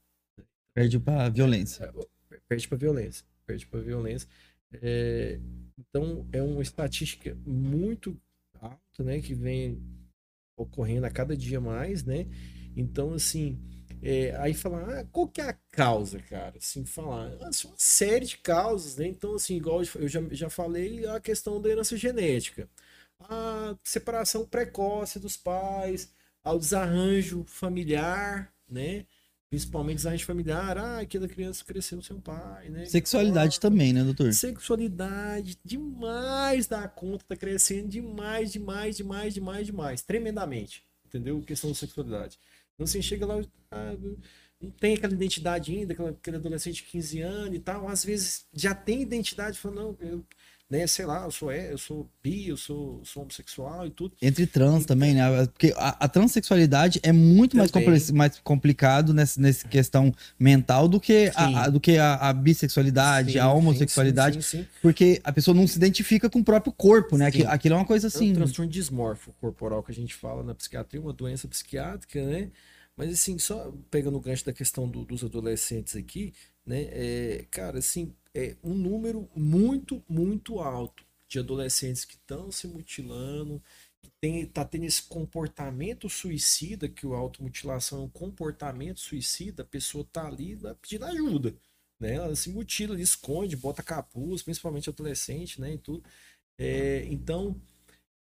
Perde 0.74 0.96
violência. 1.32 1.92
É, 2.30 2.38
Perde 2.48 2.68
para 2.68 2.78
violência. 2.78 3.24
Perde 3.44 3.66
para 3.66 3.80
violência. 3.80 4.28
É, 4.74 5.38
então, 5.78 6.24
é 6.32 6.40
uma 6.40 6.62
estatística 6.62 7.36
muito 7.44 8.16
alta, 8.62 9.04
né? 9.04 9.20
Que 9.20 9.34
vem 9.34 9.82
ocorrendo 10.56 11.06
a 11.06 11.10
cada 11.10 11.36
dia 11.36 11.60
mais, 11.60 12.04
né? 12.04 12.26
Então, 12.76 13.14
assim, 13.14 13.58
é, 14.02 14.34
aí 14.36 14.54
falar, 14.54 15.00
ah, 15.00 15.04
qual 15.12 15.28
que 15.28 15.40
é 15.40 15.48
a 15.50 15.58
causa, 15.72 16.20
cara? 16.22 16.58
Assim, 16.58 16.84
falar, 16.84 17.28
assim, 17.46 17.68
uma 17.68 17.76
série 17.78 18.26
de 18.26 18.38
causas, 18.38 18.96
né? 18.96 19.06
Então, 19.08 19.34
assim, 19.34 19.56
igual 19.56 19.82
eu 19.96 20.08
já, 20.08 20.20
já 20.32 20.50
falei, 20.50 21.06
a 21.06 21.20
questão 21.20 21.60
da 21.60 21.68
herança 21.70 21.96
genética, 21.96 22.68
a 23.20 23.76
separação 23.84 24.46
precoce 24.46 25.18
dos 25.18 25.36
pais, 25.36 26.12
ao 26.42 26.58
desarranjo 26.58 27.44
familiar, 27.46 28.52
né? 28.68 29.06
Principalmente 29.52 29.96
desarranjo 29.96 30.24
familiar, 30.24 30.78
ah, 30.78 31.00
aquela 31.00 31.28
criança 31.28 31.62
cresceu 31.62 32.00
sem 32.00 32.16
um 32.16 32.20
pai, 32.22 32.70
né? 32.70 32.86
Sexualidade 32.86 33.60
também, 33.60 33.92
né, 33.92 34.02
doutor? 34.02 34.32
Sexualidade 34.32 35.58
demais 35.62 36.66
da 36.66 36.88
conta, 36.88 37.22
tá 37.28 37.36
crescendo 37.36 37.86
demais, 37.86 38.50
demais, 38.50 38.96
demais, 38.96 39.34
demais, 39.34 39.66
demais, 39.66 40.00
tremendamente, 40.00 40.82
entendeu? 41.04 41.42
Questão 41.42 41.68
da 41.68 41.76
sexualidade. 41.76 42.38
Então 42.74 42.86
você 42.86 43.02
chega 43.02 43.26
lá, 43.26 43.42
ah, 43.70 43.94
não 44.58 44.70
tem 44.70 44.94
aquela 44.94 45.12
identidade 45.12 45.70
ainda, 45.70 45.92
aquela, 45.92 46.10
aquele 46.12 46.36
adolescente 46.38 46.76
de 46.76 46.84
15 46.84 47.20
anos 47.20 47.54
e 47.54 47.58
tal, 47.58 47.86
às 47.90 48.02
vezes 48.02 48.46
já 48.54 48.74
tem 48.74 49.02
identidade, 49.02 49.58
fala, 49.58 49.74
não, 49.74 49.98
eu, 50.00 50.24
né, 50.72 50.86
sei 50.86 51.04
lá, 51.04 51.24
eu 51.24 51.30
sou, 51.30 51.50
é, 51.50 51.70
eu 51.70 51.76
sou 51.76 52.08
bi, 52.22 52.48
eu 52.48 52.56
sou, 52.56 53.04
sou 53.04 53.22
homossexual 53.22 53.86
e 53.86 53.90
tudo. 53.90 54.14
Entre 54.22 54.46
trans 54.46 54.86
também, 54.86 55.12
né? 55.12 55.46
Porque 55.48 55.74
a, 55.76 56.04
a 56.04 56.08
transexualidade 56.08 56.98
é 57.02 57.12
muito 57.12 57.56
mais, 57.58 57.70
compli- 57.70 58.12
mais 58.14 58.38
complicado 58.40 59.12
nessa, 59.12 59.38
nessa 59.38 59.68
questão 59.68 60.14
mental 60.38 60.88
do 60.88 60.98
que 60.98 61.30
a, 61.34 61.64
a- 61.64 61.68
do 61.68 61.78
que 61.78 61.98
a, 61.98 62.14
a 62.14 62.32
bissexualidade, 62.32 63.32
Sim, 63.32 63.38
a 63.38 63.52
homossexualidade. 63.52 64.42
sim, 64.42 64.58
sim. 64.62 64.66
Porque 64.80 65.20
a 65.22 65.30
pessoa 65.30 65.54
não 65.54 65.66
se 65.66 65.76
identifica 65.76 66.30
com 66.30 66.38
o 66.38 66.44
próprio 66.44 66.72
corpo, 66.72 67.18
né? 67.18 67.26
Aquilo, 67.26 67.48
aquilo 67.50 67.74
é 67.74 67.78
uma 67.78 67.84
coisa 67.84 68.06
É 68.06 68.08
um 68.08 68.12
assim. 68.14 68.32
transtorno 68.32 68.70
dismórfico 68.72 69.34
corporal 69.40 69.82
que 69.82 69.92
a 69.92 69.94
gente 69.94 70.14
fala 70.14 70.42
na 70.42 70.54
psiquiatria, 70.54 71.00
uma 71.02 71.12
doença 71.12 71.46
psiquiátrica, 71.46 72.24
né? 72.24 72.48
Mas 72.96 73.12
assim, 73.12 73.38
só 73.38 73.72
pegando 73.90 74.16
o 74.16 74.20
gancho 74.20 74.44
da 74.46 74.52
questão 74.52 74.88
do- 74.88 75.04
dos 75.04 75.22
adolescentes 75.22 75.96
aqui, 75.96 76.32
né? 76.66 76.88
É, 76.90 77.46
cara, 77.50 77.78
assim, 77.78 78.14
é 78.34 78.56
um 78.62 78.74
número 78.74 79.28
muito, 79.34 80.02
muito 80.08 80.60
alto 80.60 81.04
de 81.28 81.38
adolescentes 81.38 82.04
que 82.04 82.14
estão 82.14 82.50
se 82.52 82.66
mutilando, 82.66 83.62
que 84.02 84.10
tem, 84.20 84.46
tá 84.46 84.64
tendo 84.64 84.84
esse 84.84 85.02
comportamento 85.02 86.08
suicida, 86.08 86.88
que 86.88 87.06
o 87.06 87.14
automutilação 87.14 88.02
é 88.02 88.04
um 88.04 88.08
comportamento 88.08 89.00
suicida, 89.00 89.62
a 89.62 89.66
pessoa 89.66 90.06
tá 90.12 90.26
ali 90.26 90.56
né, 90.56 90.74
pedindo 90.80 91.04
ajuda, 91.06 91.54
né? 91.98 92.14
Ela 92.14 92.36
se 92.36 92.50
mutila, 92.50 92.94
ali, 92.94 93.02
esconde, 93.02 93.56
bota 93.56 93.82
capuz, 93.82 94.42
principalmente 94.42 94.90
adolescente, 94.90 95.60
né? 95.60 95.74
E 95.74 95.78
tudo. 95.78 96.04
É, 96.58 97.06
então, 97.10 97.60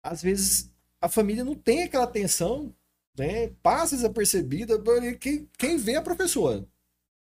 às 0.02 0.22
vezes 0.22 0.70
a 1.00 1.08
família 1.08 1.44
não 1.44 1.54
tem 1.54 1.82
aquela 1.84 2.04
atenção, 2.04 2.74
né? 3.18 3.48
Passa 3.62 3.96
desapercebida. 3.96 4.74
Quem, 5.20 5.48
quem 5.58 5.76
vê 5.76 5.92
é 5.92 5.96
a 5.96 6.02
professora. 6.02 6.66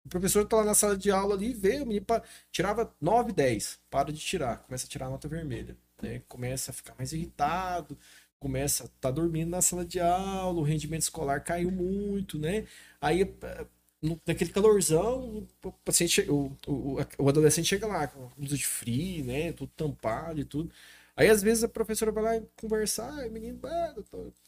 O 0.05 0.09
professor 0.09 0.45
tá 0.47 0.57
lá 0.57 0.63
na 0.65 0.75
sala 0.75 0.95
de 0.97 1.09
aula 1.11 1.35
ali, 1.35 1.53
vê, 1.53 1.81
o 1.81 1.85
menino 1.85 2.05
tirava 2.51 2.93
9, 3.01 3.31
10, 3.33 3.79
para 3.89 4.11
de 4.13 4.19
tirar, 4.19 4.57
começa 4.59 4.85
a 4.85 4.89
tirar 4.89 5.07
a 5.07 5.09
nota 5.09 5.27
vermelha, 5.27 5.75
né? 6.01 6.21
Começa 6.27 6.71
a 6.71 6.73
ficar 6.73 6.93
mais 6.97 7.11
irritado, 7.11 7.97
começa 8.39 8.85
a 8.85 8.87
tá 9.01 9.09
dormindo 9.11 9.49
na 9.49 9.61
sala 9.61 9.83
de 9.85 9.99
aula, 9.99 10.59
o 10.59 10.63
rendimento 10.63 11.01
escolar 11.01 11.43
caiu 11.43 11.71
muito, 11.71 12.37
né? 12.37 12.67
Aí 13.01 13.21
eh, 13.23 13.65
no- 14.01 14.21
naquele 14.27 14.51
calorzão, 14.51 15.47
o 15.63 15.71
paciente, 15.83 16.21
o, 16.29 16.55
o, 16.67 16.97
o 17.17 17.29
adolescente 17.29 17.67
chega 17.67 17.87
lá 17.87 18.07
com 18.07 18.29
blusa 18.37 18.55
de 18.57 18.65
frio, 18.65 19.25
né? 19.25 19.51
Tudo 19.53 19.71
tampado 19.75 20.39
e 20.39 20.45
tudo. 20.45 20.71
Aí 21.17 21.29
às 21.29 21.41
vezes 21.41 21.63
a 21.63 21.69
professora 21.69 22.11
vai 22.11 22.23
lá 22.23 22.45
conversar, 22.57 23.25
e 23.25 23.29
o 23.29 23.31
menino 23.31 23.59
ah, 23.63 23.95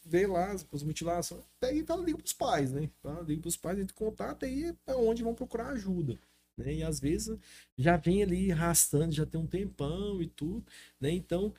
vê 0.04 0.26
lá 0.26 0.52
as, 0.52 0.66
mutilações, 0.82 1.42
daí 1.60 1.82
fala, 1.82 2.04
liga 2.04 2.18
pros 2.18 2.34
pais, 2.34 2.72
né? 2.72 2.90
Fala, 3.02 3.22
liga 3.22 3.40
pros 3.40 3.56
pais, 3.56 3.78
entre 3.78 3.94
contato, 3.94 4.44
aí 4.44 4.74
é 4.86 4.94
onde 4.94 5.22
vão 5.22 5.34
procurar 5.34 5.68
ajuda. 5.68 6.18
Né? 6.58 6.74
E 6.74 6.82
às 6.82 7.00
vezes 7.00 7.38
já 7.76 7.96
vem 7.96 8.22
ali 8.22 8.52
arrastando, 8.52 9.14
já 9.14 9.24
tem 9.24 9.40
um 9.40 9.46
tempão 9.46 10.20
e 10.20 10.26
tudo, 10.26 10.62
né? 11.00 11.10
Então, 11.10 11.54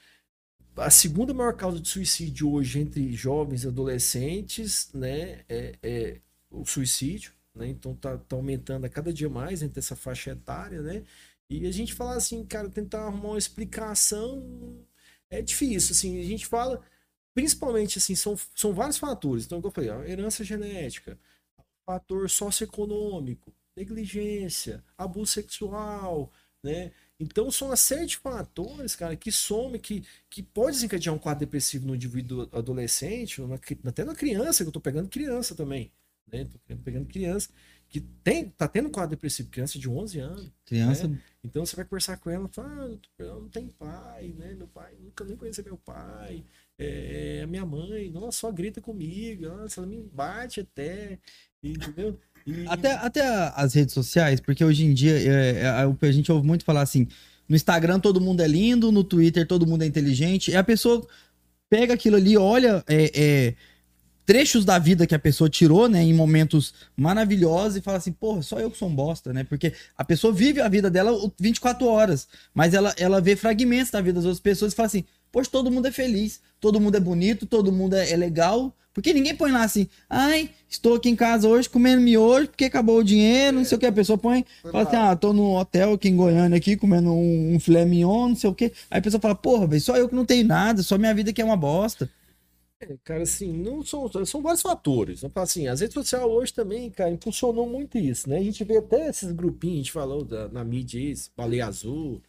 a 0.78 0.90
segunda 0.90 1.34
maior 1.34 1.56
causa 1.56 1.80
de 1.80 1.88
suicídio 1.88 2.52
hoje 2.52 2.80
entre 2.80 3.12
jovens 3.14 3.64
e 3.64 3.68
adolescentes, 3.68 4.92
né, 4.94 5.44
é, 5.50 5.76
é 5.82 6.22
o 6.52 6.66
suicídio, 6.66 7.34
né? 7.56 7.68
Então 7.68 7.96
tá, 7.96 8.18
tá 8.18 8.36
aumentando 8.36 8.86
a 8.86 8.90
cada 8.90 9.12
dia 9.12 9.30
mais 9.30 9.62
entre 9.64 9.80
essa 9.80 9.96
faixa 9.96 10.32
etária, 10.32 10.82
né? 10.82 11.04
E 11.50 11.66
a 11.66 11.72
gente 11.72 11.94
fala 11.94 12.16
assim, 12.16 12.46
cara, 12.46 12.70
tentar 12.70 13.06
arrumar 13.08 13.30
uma 13.30 13.38
explicação 13.38 14.86
é 15.30 15.42
difícil, 15.42 15.94
assim, 15.94 16.20
a 16.20 16.24
gente 16.24 16.46
fala, 16.46 16.82
principalmente 17.34 17.98
assim, 17.98 18.16
são, 18.16 18.38
são 18.56 18.74
vários 18.74 18.98
fatores. 18.98 19.46
Então, 19.46 19.62
como 19.62 19.70
eu 19.70 19.76
falei, 19.76 19.90
a 19.90 20.10
herança 20.10 20.44
genética, 20.44 21.18
fator 21.86 22.30
socioeconômico, 22.30 23.54
negligência, 23.76 24.84
abuso 24.98 25.32
sexual, 25.32 26.32
né? 26.64 26.92
Então 27.20 27.52
são 27.52 27.70
uma 27.70 27.76
série 27.76 28.06
de 28.06 28.18
fatores, 28.18 28.96
cara, 28.96 29.16
que 29.16 29.32
somem, 29.32 29.80
que, 29.80 30.04
que 30.30 30.42
pode 30.42 30.78
desencadear 30.78 31.14
um 31.14 31.20
quadro 31.20 31.42
depressivo 31.42 31.88
no 31.88 31.96
indivíduo 31.96 32.48
adolescente, 32.52 33.42
até 33.86 34.06
na 34.06 34.16
criança, 34.16 34.64
que 34.64 34.70
eu 34.70 34.72
tô 34.74 34.80
pegando 34.80 35.10
criança 35.10 35.56
também, 35.56 35.92
né? 36.28 36.46
Tô 36.46 36.60
pegando 36.84 37.08
criança 37.08 37.50
que 37.90 38.00
tem, 38.00 38.46
tá 38.50 38.68
tendo 38.68 38.90
quadro 38.92 39.10
depressivo, 39.10 39.50
criança 39.50 39.80
de 39.80 39.90
11 39.90 40.20
anos. 40.20 40.52
Criança. 40.64 41.08
Né? 41.08 41.18
Então 41.44 41.66
você 41.66 41.76
vai 41.76 41.86
conversar 41.86 42.18
com 42.18 42.30
ela, 42.30 42.48
fala, 42.48 42.70
ah, 42.70 42.98
eu 43.18 43.42
não 43.42 43.50
tenho 43.50 43.70
pai, 43.80 44.34
né? 44.38 44.54
Meu 44.56 44.68
pai, 44.68 44.94
nunca 45.02 45.24
nem 45.24 45.36
conheci 45.36 45.64
meu 45.64 45.78
pai. 45.78 46.44
É, 46.78 47.42
a 47.44 47.48
minha 47.48 47.66
mãe, 47.66 48.10
nossa, 48.12 48.40
só 48.40 48.52
grita 48.52 48.80
comigo, 48.80 49.48
nossa, 49.48 49.80
ela 49.82 49.88
me 49.88 49.98
bate 50.14 50.60
até, 50.60 51.18
entendeu? 51.64 52.20
E... 52.46 52.68
Até, 52.68 52.94
até 52.94 53.22
as 53.56 53.74
redes 53.74 53.94
sociais, 53.94 54.40
porque 54.40 54.64
hoje 54.64 54.86
em 54.86 54.94
dia 54.94 55.18
é, 55.20 55.62
é, 55.62 55.68
a 55.68 56.12
gente 56.12 56.32
ouve 56.32 56.46
muito 56.46 56.64
falar 56.64 56.82
assim, 56.82 57.08
no 57.50 57.56
Instagram 57.56 58.00
todo 58.00 58.22
mundo 58.22 58.42
é 58.42 58.48
lindo, 58.48 58.92
no 58.92 59.04
Twitter 59.04 59.48
todo 59.48 59.68
mundo 59.68 59.82
é 59.82 59.88
inteligente, 59.88 60.52
e 60.52 60.56
a 60.56 60.64
pessoa 60.64 61.06
pega 61.70 61.96
aquilo 61.96 62.16
ali, 62.16 62.38
olha, 62.38 62.84
é, 62.88 63.12
é 63.14 63.56
trechos 64.30 64.64
da 64.64 64.78
vida 64.78 65.08
que 65.08 65.16
a 65.16 65.20
pessoa 65.20 65.50
tirou, 65.50 65.90
né, 65.90 66.04
em 66.04 66.14
momentos 66.14 66.72
maravilhosos 66.96 67.78
e 67.78 67.82
fala 67.82 67.98
assim, 67.98 68.12
porra, 68.12 68.44
só 68.44 68.60
eu 68.60 68.70
que 68.70 68.78
sou 68.78 68.88
um 68.88 68.94
bosta, 68.94 69.34
né? 69.34 69.44
Porque 69.44 69.74
a 69.98 70.06
pessoa 70.06 70.32
vive 70.32 70.62
a 70.62 70.70
vida 70.70 70.88
dela 70.88 71.12
24 71.40 71.88
horas, 71.88 72.28
mas 72.54 72.76
ela, 72.76 72.94
ela 73.00 73.20
vê 73.20 73.36
fragmentos 73.36 73.90
da 73.90 74.00
vida 74.00 74.14
das 74.14 74.26
outras 74.26 74.40
pessoas 74.40 74.72
e 74.72 74.76
fala 74.76 74.86
assim, 74.86 75.04
poxa, 75.32 75.50
todo 75.52 75.72
mundo 75.72 75.88
é 75.88 75.92
feliz, 75.92 76.42
todo 76.62 76.80
mundo 76.80 76.96
é 76.96 77.00
bonito, 77.00 77.48
todo 77.48 77.72
mundo 77.72 77.96
é, 77.96 78.12
é 78.12 78.16
legal, 78.16 78.72
porque 78.94 79.12
ninguém 79.14 79.36
põe 79.36 79.52
lá 79.52 79.64
assim, 79.64 79.88
ai, 80.08 80.52
estou 80.70 80.94
aqui 80.94 81.10
em 81.10 81.16
casa 81.16 81.48
hoje 81.48 81.68
comendo 81.68 82.00
miojo 82.00 82.50
porque 82.50 82.66
acabou 82.66 83.00
o 83.00 83.04
dinheiro, 83.04 83.58
não 83.58 83.66
sei 83.66 83.78
o 83.78 83.80
que. 83.80 83.88
A 83.88 83.92
pessoa 83.92 84.16
põe, 84.16 84.46
fala 84.62 84.84
assim, 84.84 84.96
ah, 84.96 85.16
tô 85.16 85.34
no 85.34 85.58
hotel 85.58 85.94
aqui 85.94 86.08
em 86.08 86.16
Goiânia 86.16 86.56
aqui 86.56 86.78
comendo 86.78 87.12
um, 87.12 87.56
um 87.56 87.60
filé 87.60 87.84
mignon, 87.84 88.30
não 88.30 88.36
sei 88.36 88.48
o 88.48 88.54
que. 88.54 88.66
Aí 88.92 89.00
a 89.00 89.02
pessoa 89.02 89.20
fala, 89.20 89.34
porra, 89.34 89.66
velho, 89.66 89.82
só 89.82 89.98
eu 89.98 90.08
que 90.08 90.14
não 90.14 90.24
tenho 90.24 90.46
nada, 90.46 90.84
só 90.84 91.00
minha 91.00 91.16
vida 91.16 91.34
que 91.34 91.42
é 91.42 91.46
uma 91.46 91.58
bosta. 91.58 92.08
É, 92.82 92.98
cara, 93.04 93.24
assim, 93.24 93.52
não 93.52 93.84
são, 93.84 94.10
são 94.26 94.42
vários 94.42 94.62
fatores. 94.62 95.22
Assim, 95.36 95.68
as 95.68 95.82
redes 95.82 95.94
sociais 95.94 96.24
hoje 96.26 96.54
também, 96.54 96.90
cara, 96.90 97.10
impulsionou 97.12 97.68
muito 97.68 97.98
isso, 97.98 98.30
né? 98.30 98.38
A 98.38 98.44
gente 98.44 98.64
vê 98.64 98.78
até 98.78 99.10
esses 99.10 99.32
grupinhos, 99.34 99.76
a 99.76 99.78
gente 99.80 99.92
falou 99.92 100.24
da, 100.24 100.48
na 100.48 100.64
mídia, 100.64 101.00
esse 101.12 101.30
Baleia 101.36 101.68
Azul, 101.68 102.22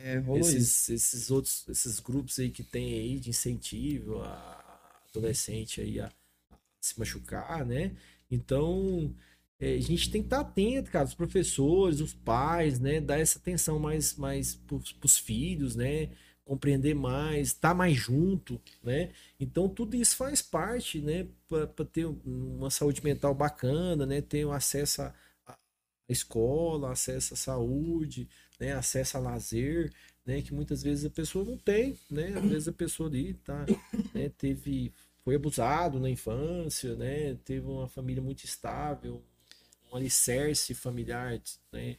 é, 0.00 0.22
esses, 0.38 0.88
esses 0.90 1.30
outros, 1.30 1.66
esses 1.68 2.00
grupos 2.00 2.38
aí 2.38 2.50
que 2.50 2.64
tem 2.64 2.94
aí 2.94 3.20
de 3.20 3.30
incentivo 3.30 4.22
a 4.22 5.00
adolescente 5.10 5.80
aí 5.80 6.00
a, 6.00 6.06
a 6.08 6.12
se 6.80 6.98
machucar, 6.98 7.64
né? 7.66 7.92
Então, 8.30 9.14
é, 9.60 9.74
a 9.74 9.80
gente 9.80 10.10
tem 10.10 10.22
que 10.22 10.26
estar 10.26 10.40
atento, 10.40 10.90
cara, 10.90 11.04
os 11.06 11.14
professores, 11.14 12.00
os 12.00 12.12
pais, 12.14 12.80
né? 12.80 13.00
Dar 13.00 13.18
essa 13.20 13.38
atenção 13.38 13.78
mais, 13.78 14.16
mais 14.16 14.54
pros, 14.56 14.92
pros 14.92 15.18
filhos, 15.18 15.76
né? 15.76 16.10
Compreender 16.46 16.94
mais, 16.94 17.48
estar 17.48 17.70
tá 17.70 17.74
mais 17.74 17.94
junto, 17.96 18.60
né? 18.82 19.10
Então 19.38 19.68
tudo 19.68 19.96
isso 19.96 20.16
faz 20.16 20.40
parte, 20.40 21.00
né, 21.00 21.26
para 21.48 21.84
ter 21.84 22.06
uma 22.24 22.70
saúde 22.70 23.02
mental 23.02 23.34
bacana, 23.34 24.06
né, 24.06 24.22
ter 24.22 24.48
acesso 24.48 25.02
à, 25.02 25.14
à 25.48 25.56
escola, 26.08 26.92
acesso 26.92 27.34
à 27.34 27.36
saúde, 27.36 28.28
né, 28.60 28.72
acesso 28.72 29.16
a 29.16 29.20
lazer, 29.20 29.92
né, 30.24 30.40
que 30.40 30.54
muitas 30.54 30.82
vezes 30.82 31.04
a 31.04 31.10
pessoa 31.10 31.44
não 31.44 31.58
tem, 31.58 31.98
né? 32.10 32.32
Às 32.36 32.44
vezes 32.48 32.68
a 32.68 32.72
pessoa 32.72 33.08
ali 33.08 33.34
tá, 33.34 33.66
né, 34.14 34.28
teve 34.38 34.92
foi 35.24 35.34
abusado 35.34 35.98
na 35.98 36.08
infância, 36.08 36.94
né? 36.94 37.34
Teve 37.44 37.66
uma 37.66 37.88
família 37.88 38.22
muito 38.22 38.44
estável, 38.44 39.20
um 39.90 39.96
alicerce 39.96 40.72
familiar, 40.74 41.40
né, 41.72 41.96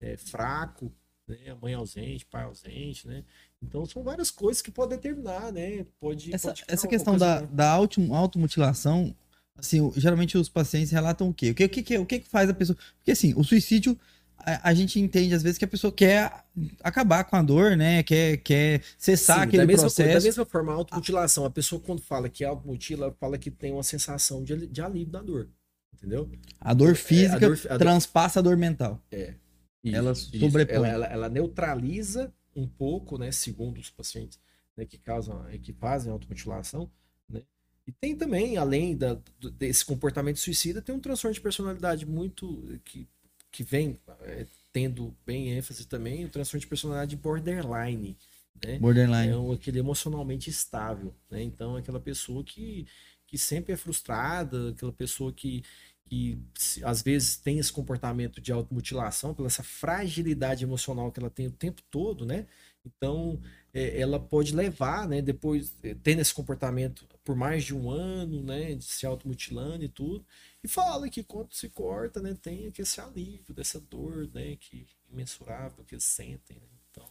é, 0.00 0.16
fraco, 0.16 0.92
né? 1.26 1.50
A 1.50 1.54
mãe 1.56 1.74
ausente, 1.74 2.24
pai 2.26 2.44
ausente, 2.44 3.06
né? 3.06 3.24
Então 3.62 3.84
são 3.86 4.02
várias 4.02 4.30
coisas 4.30 4.62
que 4.62 4.70
podem 4.70 4.96
determinar, 4.96 5.52
né? 5.52 5.84
Pode. 6.00 6.34
Essa, 6.34 6.48
pode 6.48 6.64
essa 6.68 6.86
questão 6.86 7.16
da, 7.16 7.40
da 7.40 7.68
auto, 7.68 8.14
automutilação, 8.14 9.14
assim, 9.56 9.92
geralmente 9.96 10.38
os 10.38 10.48
pacientes 10.48 10.90
relatam 10.90 11.28
o 11.28 11.34
quê? 11.34 11.50
O 11.50 11.54
que, 11.54 11.64
o 11.64 11.68
que, 11.68 11.98
o 11.98 12.06
que 12.06 12.20
faz 12.20 12.48
a 12.48 12.54
pessoa. 12.54 12.76
Porque 12.98 13.10
assim, 13.10 13.34
o 13.36 13.42
suicídio. 13.42 13.98
A, 14.40 14.70
a, 14.70 14.74
gente 14.74 15.00
entende 15.00 15.34
às 15.34 15.42
vezes 15.42 15.58
que 15.58 15.64
a 15.64 15.68
pessoa 15.68 15.92
quer 15.92 16.44
acabar 16.80 17.24
com 17.24 17.34
a 17.34 17.42
dor, 17.42 17.76
né? 17.76 18.04
Quer, 18.04 18.36
quer 18.36 18.82
cessar 18.96 19.38
Sim, 19.38 19.42
aquele 19.42 19.62
da 19.64 19.66
mesma, 19.66 19.82
processo. 19.82 20.14
Da 20.14 20.24
mesma 20.24 20.44
forma, 20.44 20.72
a 20.72 20.76
automutilação, 20.76 21.44
a 21.44 21.50
pessoa 21.50 21.82
quando 21.84 22.00
fala 22.00 22.28
que 22.28 22.44
automutila, 22.44 23.12
fala 23.18 23.36
que 23.36 23.50
tem 23.50 23.72
uma 23.72 23.82
sensação 23.82 24.44
de, 24.44 24.68
de 24.68 24.80
alívio 24.80 25.10
da 25.10 25.20
dor. 25.20 25.48
Entendeu? 25.92 26.30
A 26.60 26.72
dor 26.72 26.94
física 26.94 27.32
é, 27.32 27.36
a 27.36 27.48
dor, 27.48 27.60
a 27.64 27.68
dor... 27.70 27.78
transpassa 27.78 28.38
a 28.38 28.42
dor 28.42 28.56
mental. 28.56 29.02
É. 29.10 29.34
Isso, 29.82 29.96
ela 29.96 30.14
sobrepõe. 30.14 30.76
Ela, 30.76 30.88
ela, 30.88 31.06
ela, 31.06 31.28
neutraliza 31.28 32.32
um 32.58 32.66
pouco, 32.68 33.18
né, 33.18 33.30
segundo 33.30 33.78
os 33.78 33.90
pacientes 33.90 34.38
né, 34.76 34.84
que 34.84 34.98
causam, 34.98 35.44
que 35.62 35.72
fazem 35.72 36.12
automutilação, 36.12 36.90
né? 37.28 37.42
E 37.86 37.92
tem 37.92 38.14
também, 38.14 38.56
além 38.56 38.96
da, 38.96 39.18
desse 39.52 39.84
comportamento 39.84 40.38
suicida, 40.38 40.82
tem 40.82 40.94
um 40.94 41.00
transtorno 41.00 41.34
de 41.34 41.40
personalidade 41.40 42.04
muito 42.04 42.78
que, 42.84 43.08
que 43.50 43.62
vem 43.62 43.98
é, 44.22 44.46
tendo 44.72 45.14
bem 45.26 45.50
ênfase 45.50 45.86
também, 45.86 46.24
o 46.24 46.28
transtorno 46.28 46.60
de 46.60 46.66
personalidade 46.66 47.16
borderline. 47.16 48.16
Né? 48.64 48.78
Borderline. 48.78 49.32
É 49.32 49.54
aquele 49.54 49.78
emocionalmente 49.78 50.50
estável. 50.50 51.14
Né? 51.30 51.42
Então, 51.42 51.76
aquela 51.76 51.98
pessoa 51.98 52.44
que, 52.44 52.86
que 53.26 53.38
sempre 53.38 53.72
é 53.72 53.76
frustrada, 53.76 54.70
aquela 54.70 54.92
pessoa 54.92 55.32
que, 55.32 55.64
que 56.08 56.38
às 56.82 57.02
vezes 57.02 57.36
tem 57.36 57.58
esse 57.58 57.72
comportamento 57.72 58.40
de 58.40 58.52
automutilação, 58.52 59.34
pela 59.34 59.48
essa 59.48 59.62
fragilidade 59.62 60.64
emocional 60.64 61.12
que 61.12 61.20
ela 61.20 61.30
tem 61.30 61.46
o 61.46 61.52
tempo 61.52 61.82
todo, 61.90 62.24
né? 62.26 62.46
Então, 62.84 63.40
é, 63.72 64.00
ela 64.00 64.18
pode 64.18 64.54
levar, 64.54 65.06
né, 65.08 65.20
depois, 65.20 65.74
é, 65.82 65.94
tendo 65.94 66.20
esse 66.20 66.32
comportamento 66.32 67.06
por 67.24 67.36
mais 67.36 67.64
de 67.64 67.74
um 67.74 67.90
ano, 67.90 68.42
né, 68.42 68.74
de 68.74 68.84
se 68.84 69.04
automutilando 69.04 69.84
e 69.84 69.88
tudo, 69.88 70.24
e 70.64 70.68
fala 70.68 71.08
que 71.10 71.22
quando 71.22 71.52
se 71.54 71.68
corta, 71.68 72.20
né, 72.22 72.34
tem 72.40 72.72
esse 72.78 73.00
alívio 73.00 73.54
dessa 73.54 73.78
dor, 73.80 74.28
né, 74.32 74.56
que 74.56 74.86
imensurável 75.10 75.84
que 75.84 75.94
eles 75.94 76.04
sentem, 76.04 76.56
né? 76.58 76.68
Então... 76.90 77.08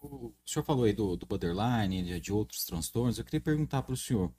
O 0.00 0.32
senhor 0.44 0.64
falou 0.64 0.84
aí 0.84 0.92
do, 0.92 1.16
do 1.16 1.26
borderline, 1.26 2.02
de, 2.02 2.20
de 2.20 2.32
outros 2.32 2.64
transtornos, 2.64 3.18
eu 3.18 3.24
queria 3.24 3.40
perguntar 3.40 3.82
para 3.82 3.94
o 3.94 3.96
senhor, 3.96 4.32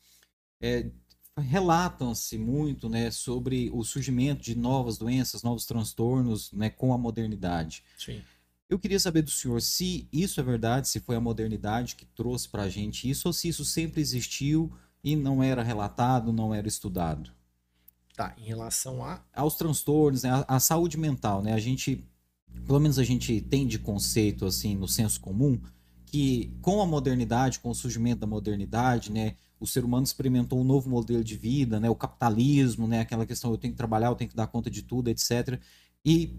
é, 0.61 0.89
relatam-se 1.37 2.37
muito 2.37 2.87
né, 2.87 3.09
sobre 3.09 3.69
o 3.73 3.83
surgimento 3.83 4.41
de 4.41 4.55
novas 4.55 4.97
doenças, 4.97 5.41
novos 5.43 5.65
transtornos 5.65 6.51
né, 6.51 6.69
com 6.69 6.93
a 6.93 6.97
modernidade. 6.97 7.83
Sim. 7.97 8.21
Eu 8.69 8.79
queria 8.79 8.99
saber 8.99 9.21
do 9.21 9.31
senhor 9.31 9.61
se 9.61 10.07
isso 10.11 10.39
é 10.39 10.43
verdade, 10.43 10.87
se 10.87 10.99
foi 10.99 11.15
a 11.15 11.21
modernidade 11.21 11.95
que 11.95 12.05
trouxe 12.05 12.47
para 12.47 12.63
a 12.63 12.69
gente 12.69 13.09
isso, 13.09 13.27
ou 13.27 13.33
se 13.33 13.47
isso 13.47 13.65
sempre 13.65 14.01
existiu 14.01 14.71
e 15.03 15.15
não 15.15 15.43
era 15.43 15.61
relatado, 15.61 16.31
não 16.31 16.53
era 16.53 16.67
estudado. 16.67 17.31
Tá, 18.15 18.35
em 18.37 18.43
relação 18.43 19.03
a... 19.03 19.23
Aos 19.33 19.55
transtornos, 19.55 20.23
né, 20.23 20.29
a, 20.29 20.55
a 20.55 20.59
saúde 20.59 20.97
mental, 20.97 21.41
né? 21.41 21.53
A 21.53 21.59
gente, 21.59 22.07
pelo 22.65 22.79
menos 22.79 22.99
a 22.99 23.03
gente 23.03 23.41
tem 23.41 23.65
de 23.65 23.79
conceito, 23.79 24.45
assim, 24.45 24.75
no 24.75 24.87
senso 24.87 25.19
comum, 25.19 25.59
que 26.05 26.55
com 26.61 26.79
a 26.79 26.85
modernidade, 26.85 27.59
com 27.59 27.69
o 27.69 27.75
surgimento 27.75 28.21
da 28.21 28.27
modernidade, 28.27 29.11
né, 29.11 29.35
o 29.63 29.67
ser 29.67 29.85
humano 29.85 30.03
experimentou 30.03 30.59
um 30.59 30.63
novo 30.65 30.89
modelo 30.89 31.23
de 31.23 31.37
vida, 31.37 31.79
né, 31.79 31.89
o 31.89 31.95
capitalismo, 31.95 32.85
né, 32.85 32.99
aquela 32.99 33.25
questão 33.25 33.49
eu 33.49 33.57
tenho 33.57 33.73
que 33.73 33.77
trabalhar, 33.77 34.07
eu 34.07 34.15
tenho 34.15 34.29
que 34.29 34.35
dar 34.35 34.45
conta 34.45 34.69
de 34.69 34.81
tudo, 34.81 35.07
etc. 35.07 35.57
E 36.05 36.35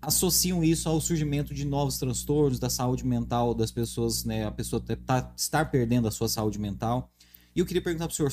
associam 0.00 0.62
isso 0.62 0.88
ao 0.88 1.00
surgimento 1.00 1.52
de 1.52 1.64
novos 1.64 1.98
transtornos 1.98 2.60
da 2.60 2.70
saúde 2.70 3.04
mental 3.04 3.52
das 3.52 3.72
pessoas, 3.72 4.24
né, 4.24 4.46
a 4.46 4.50
pessoa 4.52 4.80
tá, 4.80 5.32
estar 5.36 5.72
perdendo 5.72 6.06
a 6.06 6.12
sua 6.12 6.28
saúde 6.28 6.56
mental. 6.56 7.12
E 7.52 7.58
eu 7.58 7.66
queria 7.66 7.82
perguntar 7.82 8.06
para 8.06 8.12
o 8.12 8.16
senhor, 8.16 8.32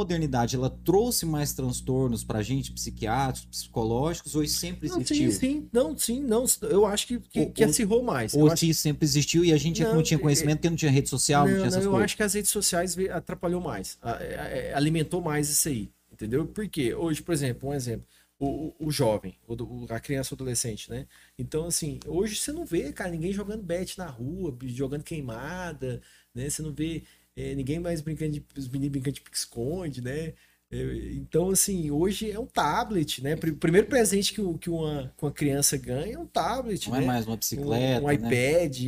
modernidade 0.00 0.56
ela 0.56 0.70
trouxe 0.70 1.24
mais 1.24 1.52
transtornos 1.52 2.24
para 2.24 2.38
a 2.38 2.42
gente, 2.42 2.72
psiquiátricos, 2.72 3.60
psicológicos, 3.60 4.34
ou 4.34 4.46
sempre 4.46 4.88
existiu? 4.88 5.26
Não, 5.26 5.32
sim, 5.32 5.38
sim, 5.38 5.68
não, 5.72 5.98
sim, 5.98 6.20
não. 6.20 6.44
Eu 6.68 6.86
acho 6.86 7.06
que, 7.06 7.20
que, 7.20 7.40
ou, 7.40 7.50
que 7.50 7.64
acirrou 7.64 8.02
mais. 8.02 8.34
Ou 8.34 8.54
se 8.56 8.72
sempre 8.74 9.04
existiu 9.04 9.44
e 9.44 9.52
a 9.52 9.56
gente 9.56 9.82
não, 9.82 9.96
não 9.96 10.02
tinha 10.02 10.18
conhecimento, 10.18 10.58
porque 10.58 10.70
não 10.70 10.76
tinha 10.76 10.90
rede 10.90 11.08
social, 11.08 11.44
não, 11.44 11.50
não 11.52 11.58
tinha 11.58 11.68
essas 11.68 11.84
eu 11.84 11.90
coisas. 11.90 12.00
Eu 12.00 12.04
acho 12.04 12.16
que 12.16 12.22
as 12.22 12.34
redes 12.34 12.50
sociais 12.50 12.96
atrapalhou 13.10 13.60
mais, 13.60 13.98
é, 14.02 14.72
alimentou 14.74 15.20
mais 15.20 15.48
isso 15.50 15.68
aí, 15.68 15.90
entendeu? 16.10 16.46
Porque 16.46 16.94
hoje, 16.94 17.22
por 17.22 17.32
exemplo, 17.32 17.68
um 17.68 17.74
exemplo. 17.74 18.06
O, 18.42 18.74
o, 18.86 18.90
jovem, 18.90 19.36
o, 19.46 19.86
a 19.90 20.00
criança 20.00 20.32
ou 20.32 20.36
adolescente, 20.36 20.88
né? 20.88 21.06
Então, 21.38 21.66
assim, 21.66 22.00
hoje 22.06 22.36
você 22.36 22.50
não 22.50 22.64
vê, 22.64 22.90
cara, 22.90 23.10
ninguém 23.10 23.34
jogando 23.34 23.62
bet 23.62 23.98
na 23.98 24.06
rua, 24.06 24.56
jogando 24.64 25.02
queimada, 25.02 26.00
né? 26.34 26.48
Você 26.48 26.62
não 26.62 26.72
vê 26.72 27.02
é, 27.40 27.54
ninguém 27.54 27.78
mais 27.78 28.00
brincando 28.00 28.32
de. 28.32 28.44
Os 28.56 28.68
meninos 28.68 28.92
brincando 28.92 29.14
de 29.14 29.20
pique-esconde, 29.20 30.02
né? 30.02 30.34
É, 30.70 30.76
então, 31.14 31.50
assim, 31.50 31.90
hoje 31.90 32.30
é 32.30 32.38
um 32.38 32.46
tablet, 32.46 33.22
né? 33.22 33.34
O 33.34 33.56
primeiro 33.56 33.88
presente 33.88 34.32
que, 34.32 34.58
que, 34.58 34.70
uma, 34.70 35.12
que 35.16 35.24
uma 35.24 35.32
criança 35.32 35.76
ganha 35.76 36.14
é 36.14 36.18
um 36.18 36.26
tablet. 36.26 36.88
Não 36.88 36.96
é 36.96 37.00
né? 37.00 37.04
é 37.04 37.08
mais 37.08 37.26
uma 37.26 37.36
bicicleta. 37.36 38.02
Um, 38.02 38.06
um 38.06 38.12
iPad, 38.12 38.78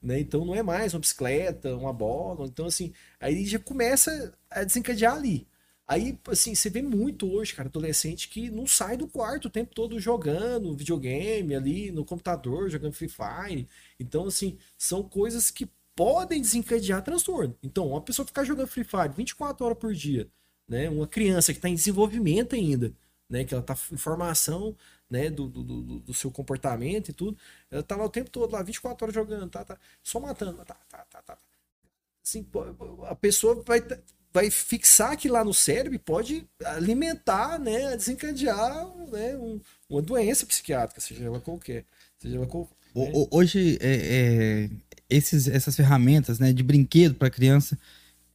né? 0.00 0.20
Então 0.20 0.44
não 0.44 0.54
é 0.54 0.62
mais 0.62 0.94
uma 0.94 1.00
bicicleta, 1.00 1.76
uma 1.76 1.92
bola. 1.92 2.46
Então, 2.46 2.66
assim, 2.66 2.92
aí 3.20 3.44
já 3.44 3.58
começa 3.58 4.32
a 4.50 4.64
desencadear 4.64 5.14
ali. 5.14 5.46
Aí, 5.88 6.18
assim, 6.28 6.52
você 6.54 6.68
vê 6.68 6.82
muito 6.82 7.30
hoje, 7.30 7.54
cara, 7.54 7.68
adolescente 7.68 8.28
que 8.28 8.50
não 8.50 8.66
sai 8.66 8.96
do 8.96 9.06
quarto 9.06 9.46
o 9.46 9.50
tempo 9.50 9.72
todo 9.72 10.00
jogando 10.00 10.74
videogame 10.74 11.54
ali 11.54 11.92
no 11.92 12.04
computador, 12.04 12.68
jogando 12.68 12.94
Free 12.94 13.08
Fire. 13.08 13.68
Então, 14.00 14.26
assim, 14.26 14.58
são 14.76 15.04
coisas 15.04 15.48
que 15.48 15.68
podem 15.96 16.40
desencadear 16.40 17.02
transtorno. 17.02 17.56
Então, 17.62 17.88
uma 17.88 18.02
pessoa 18.02 18.26
ficar 18.26 18.44
jogando 18.44 18.68
Free 18.68 18.84
Fire 18.84 19.08
24 19.16 19.64
horas 19.64 19.78
por 19.78 19.94
dia, 19.94 20.28
né? 20.68 20.90
Uma 20.90 21.08
criança 21.08 21.52
que 21.52 21.58
está 21.58 21.70
em 21.70 21.74
desenvolvimento 21.74 22.54
ainda, 22.54 22.92
né? 23.28 23.44
Que 23.44 23.54
ela 23.54 23.62
está 23.62 23.76
em 23.90 23.96
formação, 23.96 24.76
né? 25.10 25.30
Do, 25.30 25.48
do, 25.48 25.64
do, 25.64 25.98
do, 26.00 26.14
seu 26.14 26.30
comportamento 26.30 27.08
e 27.08 27.14
tudo. 27.14 27.38
Ela 27.70 27.82
tá 27.82 27.96
lá 27.96 28.04
o 28.04 28.10
tempo 28.10 28.28
todo, 28.28 28.52
lá 28.52 28.62
24 28.62 29.06
horas 29.06 29.14
jogando, 29.14 29.50
tá, 29.50 29.64
tá, 29.64 29.78
só 30.02 30.20
matando, 30.20 30.62
tá, 30.64 30.76
tá, 30.88 31.06
tá, 31.10 31.22
tá. 31.22 31.38
Assim, 32.24 32.46
a 33.08 33.14
pessoa 33.14 33.62
vai, 33.64 33.80
vai 34.32 34.50
fixar 34.50 35.12
aqui 35.12 35.28
lá 35.28 35.42
no 35.44 35.54
cérebro 35.54 35.94
e 35.94 35.98
pode 35.98 36.46
alimentar, 36.62 37.58
né? 37.58 37.96
Desencadear 37.96 38.86
né, 39.08 39.34
um, 39.38 39.60
uma 39.88 40.02
doença 40.02 40.44
psiquiátrica, 40.44 41.00
seja 41.00 41.24
ela 41.24 41.40
qualquer. 41.40 41.86
Seja 42.18 42.36
ela 42.36 42.46
qual, 42.46 42.68
né? 42.94 43.12
Hoje, 43.30 43.78
é, 43.80 44.66
é 44.66 44.70
esses, 45.08 45.48
essas 45.48 45.76
ferramentas 45.76 46.38
né, 46.38 46.52
de 46.52 46.62
brinquedo 46.62 47.14
para 47.14 47.30
criança. 47.30 47.78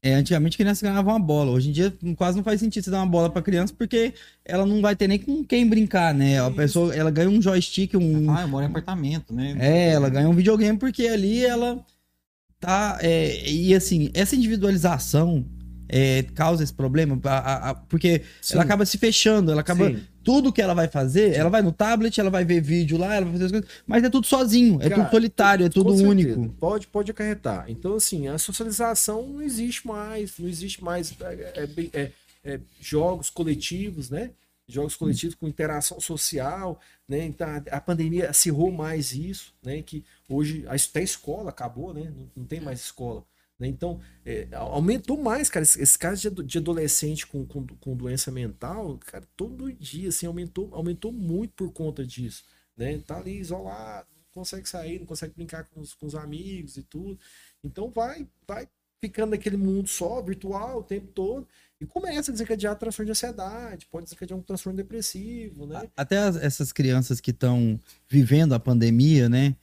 É, 0.03 0.15
antigamente 0.15 0.57
criança 0.57 0.85
ganhava 0.85 1.11
uma 1.11 1.19
bola. 1.19 1.51
Hoje 1.51 1.69
em 1.69 1.71
dia 1.71 1.93
quase 2.15 2.35
não 2.35 2.43
faz 2.43 2.59
sentido 2.59 2.83
você 2.83 2.89
dar 2.89 2.97
uma 2.97 3.05
bola 3.05 3.29
para 3.29 3.41
criança 3.41 3.73
porque 3.77 4.13
ela 4.43 4.65
não 4.65 4.81
vai 4.81 4.95
ter 4.95 5.07
nem 5.07 5.19
com 5.19 5.43
quem 5.43 5.67
brincar, 5.67 6.13
né? 6.13 6.41
A 6.41 6.49
pessoa 6.49 6.95
ela 6.95 7.11
ganha 7.11 7.29
um 7.29 7.41
joystick, 7.41 7.93
um. 7.93 8.31
Ah, 8.31 8.41
eu 8.41 8.47
moro 8.47 8.65
em 8.65 8.69
apartamento, 8.69 9.31
né? 9.31 9.55
É, 9.59 9.89
ela 9.91 10.09
ganha 10.09 10.27
um 10.27 10.33
videogame 10.33 10.79
porque 10.79 11.05
ali 11.05 11.45
ela 11.45 11.85
tá. 12.59 12.97
É, 13.01 13.47
e 13.47 13.75
assim, 13.75 14.09
essa 14.15 14.35
individualização 14.35 15.45
é, 15.87 16.23
causa 16.33 16.63
esse 16.63 16.73
problema, 16.73 17.19
a, 17.25 17.69
a, 17.69 17.75
porque 17.75 18.23
Sim. 18.41 18.53
ela 18.53 18.63
acaba 18.63 18.85
se 18.85 18.97
fechando, 18.97 19.51
ela 19.51 19.61
acaba. 19.61 19.89
Sim. 19.89 20.01
Tudo 20.23 20.51
que 20.53 20.61
ela 20.61 20.73
vai 20.73 20.87
fazer, 20.87 21.33
ela 21.33 21.49
vai 21.49 21.61
no 21.61 21.71
tablet, 21.71 22.19
ela 22.19 22.29
vai 22.29 22.45
ver 22.45 22.61
vídeo 22.61 22.97
lá, 22.97 23.15
ela 23.15 23.25
vai 23.25 23.33
fazer 23.33 23.45
as 23.45 23.51
coisas, 23.51 23.69
mas 23.87 24.03
é 24.03 24.09
tudo 24.09 24.27
sozinho, 24.27 24.75
é 24.81 24.89
Cara, 24.89 25.03
tudo 25.03 25.11
solitário, 25.11 25.65
é 25.65 25.69
tudo 25.69 25.93
único. 25.93 26.49
Pode, 26.59 26.87
pode 26.87 27.11
acarretar. 27.11 27.65
Então, 27.67 27.95
assim, 27.95 28.27
a 28.27 28.37
socialização 28.37 29.27
não 29.27 29.41
existe 29.41 29.87
mais, 29.87 30.37
não 30.37 30.47
existe 30.47 30.83
mais 30.83 31.13
é, 31.21 31.53
é, 31.55 32.01
é, 32.01 32.11
é 32.43 32.59
jogos 32.79 33.29
coletivos, 33.29 34.09
né? 34.09 34.31
Jogos 34.67 34.95
coletivos 34.95 35.35
com 35.35 35.47
interação 35.47 35.99
social, 35.99 36.79
né? 37.07 37.25
Então, 37.25 37.47
a 37.69 37.81
pandemia 37.81 38.29
acirrou 38.29 38.71
mais 38.71 39.11
isso, 39.11 39.53
né? 39.61 39.81
Que 39.81 40.03
hoje 40.29 40.63
até 40.67 41.01
a 41.01 41.03
escola 41.03 41.49
acabou, 41.49 41.93
né? 41.93 42.11
Não, 42.15 42.29
não 42.37 42.45
tem 42.45 42.61
mais 42.61 42.79
escola. 42.79 43.23
Né? 43.61 43.67
Então, 43.67 43.99
é, 44.25 44.47
aumentou 44.53 45.21
mais, 45.21 45.47
cara. 45.47 45.61
Esse, 45.61 45.79
esse 45.79 45.97
caso 45.97 46.31
de, 46.31 46.43
de 46.43 46.57
adolescente 46.57 47.27
com, 47.27 47.45
com, 47.45 47.67
com, 47.67 47.95
doença 47.95 48.31
mental, 48.31 48.97
cara, 49.05 49.23
todo 49.37 49.71
dia, 49.71 50.09
assim, 50.09 50.25
aumentou, 50.25 50.73
aumentou 50.73 51.11
muito 51.11 51.53
por 51.53 51.71
conta 51.71 52.03
disso. 52.03 52.43
Né? 52.75 52.97
Tá 53.05 53.17
ali 53.17 53.37
isolado, 53.37 54.07
não 54.15 54.41
consegue 54.41 54.67
sair, 54.67 54.97
não 54.97 55.05
consegue 55.05 55.35
brincar 55.35 55.65
com 55.65 55.79
os, 55.79 55.93
com 55.93 56.07
os 56.07 56.15
amigos 56.15 56.75
e 56.75 56.81
tudo. 56.81 57.19
Então, 57.63 57.91
vai, 57.91 58.27
vai 58.47 58.67
ficando 58.99 59.31
naquele 59.31 59.57
mundo 59.57 59.87
só, 59.87 60.23
virtual, 60.23 60.79
o 60.79 60.83
tempo 60.83 61.07
todo, 61.13 61.47
e 61.79 61.85
começa 61.85 62.31
a 62.31 62.33
desencadear 62.33 62.75
transtorno 62.79 63.05
de 63.05 63.11
ansiedade, 63.11 63.85
pode 63.91 64.05
desencadear 64.05 64.39
um 64.39 64.43
transtorno 64.43 64.77
depressivo, 64.77 65.67
né? 65.67 65.87
Até 65.95 66.17
as, 66.17 66.35
essas 66.35 66.71
crianças 66.71 67.21
que 67.21 67.29
estão 67.29 67.79
vivendo 68.09 68.53
a 68.53 68.59
pandemia, 68.59 69.29
né? 69.29 69.55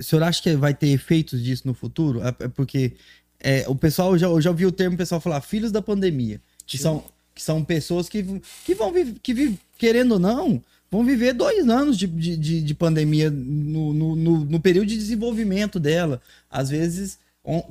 O 0.00 0.02
senhor 0.02 0.24
acha 0.24 0.42
que 0.42 0.56
vai 0.56 0.74
ter 0.74 0.88
efeitos 0.88 1.40
disso 1.40 1.64
no 1.64 1.72
futuro? 1.72 2.20
É, 2.20 2.34
é 2.40 2.48
porque 2.48 2.96
é, 3.40 3.64
o 3.68 3.74
pessoal, 3.74 4.16
já, 4.18 4.26
eu 4.26 4.40
já 4.40 4.50
ouvi 4.50 4.66
o 4.66 4.72
termo 4.72 4.94
o 4.94 4.98
pessoal 4.98 5.20
falar 5.20 5.40
filhos 5.40 5.70
da 5.70 5.80
pandemia. 5.80 6.40
Que 6.66 6.76
são, 6.76 7.04
que 7.34 7.42
são 7.42 7.64
pessoas 7.64 8.08
que, 8.08 8.42
que 8.64 8.74
vão 8.74 8.92
viver, 8.92 9.14
que 9.22 9.32
vive, 9.32 9.58
querendo 9.78 10.12
ou 10.12 10.18
não, 10.18 10.62
vão 10.90 11.04
viver 11.04 11.32
dois 11.32 11.68
anos 11.68 11.96
de, 11.96 12.06
de, 12.06 12.62
de 12.62 12.74
pandemia 12.74 13.30
no, 13.30 13.94
no, 13.94 14.16
no, 14.16 14.44
no, 14.44 14.60
período 14.60 14.88
de 14.88 14.96
desenvolvimento 14.96 15.80
dela. 15.80 16.20
Às 16.50 16.68
vezes, 16.68 17.18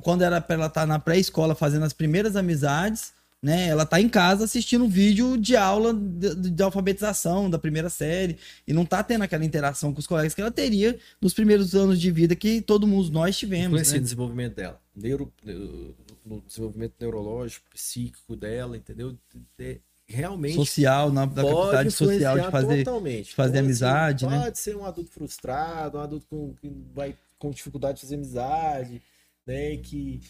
quando 0.02 0.22
era 0.22 0.40
para 0.40 0.54
ela 0.54 0.66
estar 0.66 0.80
tá 0.80 0.86
na 0.86 0.98
pré-escola 0.98 1.54
fazendo 1.54 1.84
as 1.84 1.92
primeiras 1.92 2.34
amizades, 2.34 3.12
né? 3.42 3.68
Ela 3.68 3.86
tá 3.86 4.00
em 4.00 4.08
casa 4.08 4.44
assistindo 4.44 4.84
um 4.84 4.88
vídeo 4.88 5.36
de 5.36 5.56
aula 5.56 5.94
de, 5.94 6.50
de, 6.50 6.62
alfabetização 6.62 7.48
da 7.48 7.58
primeira 7.58 7.88
série 7.88 8.36
e 8.66 8.72
não 8.72 8.84
tá 8.84 9.02
tendo 9.02 9.22
aquela 9.22 9.44
interação 9.44 9.92
com 9.92 10.00
os 10.00 10.06
colegas 10.06 10.34
que 10.34 10.40
ela 10.40 10.50
teria 10.50 10.98
nos 11.20 11.32
primeiros 11.32 11.74
anos 11.74 12.00
de 12.00 12.10
vida 12.10 12.34
que 12.34 12.60
todo 12.60 12.86
mundo 12.86 13.10
nós 13.10 13.38
tivemos. 13.38 13.66
Influencia 13.66 13.94
né? 13.94 14.00
o 14.00 14.02
desenvolvimento 14.02 14.54
dela, 14.54 14.80
Neuro, 14.94 15.32
no 16.26 16.40
desenvolvimento 16.46 16.94
neurológico, 17.00 17.64
psíquico 17.72 18.34
dela, 18.34 18.76
entendeu? 18.76 19.16
De, 19.56 19.80
realmente 20.08 20.54
social 20.54 21.12
na 21.12 21.26
da 21.26 21.42
capacidade 21.42 21.90
social 21.90 22.38
de 22.38 22.50
fazer 22.50 22.84
totalmente. 22.84 23.34
fazer 23.34 23.58
então, 23.58 23.64
amizade, 23.64 24.26
assim, 24.26 24.34
né? 24.34 24.42
Pode 24.44 24.58
ser 24.58 24.76
um 24.76 24.86
adulto 24.86 25.10
frustrado, 25.10 25.98
um 25.98 26.00
adulto 26.00 26.26
com, 26.26 26.54
que 26.54 26.72
vai 26.94 27.14
com 27.38 27.50
dificuldade 27.50 27.96
de 27.96 28.00
fazer 28.00 28.14
amizade, 28.14 29.02
né? 29.46 29.76
Que 29.76 30.20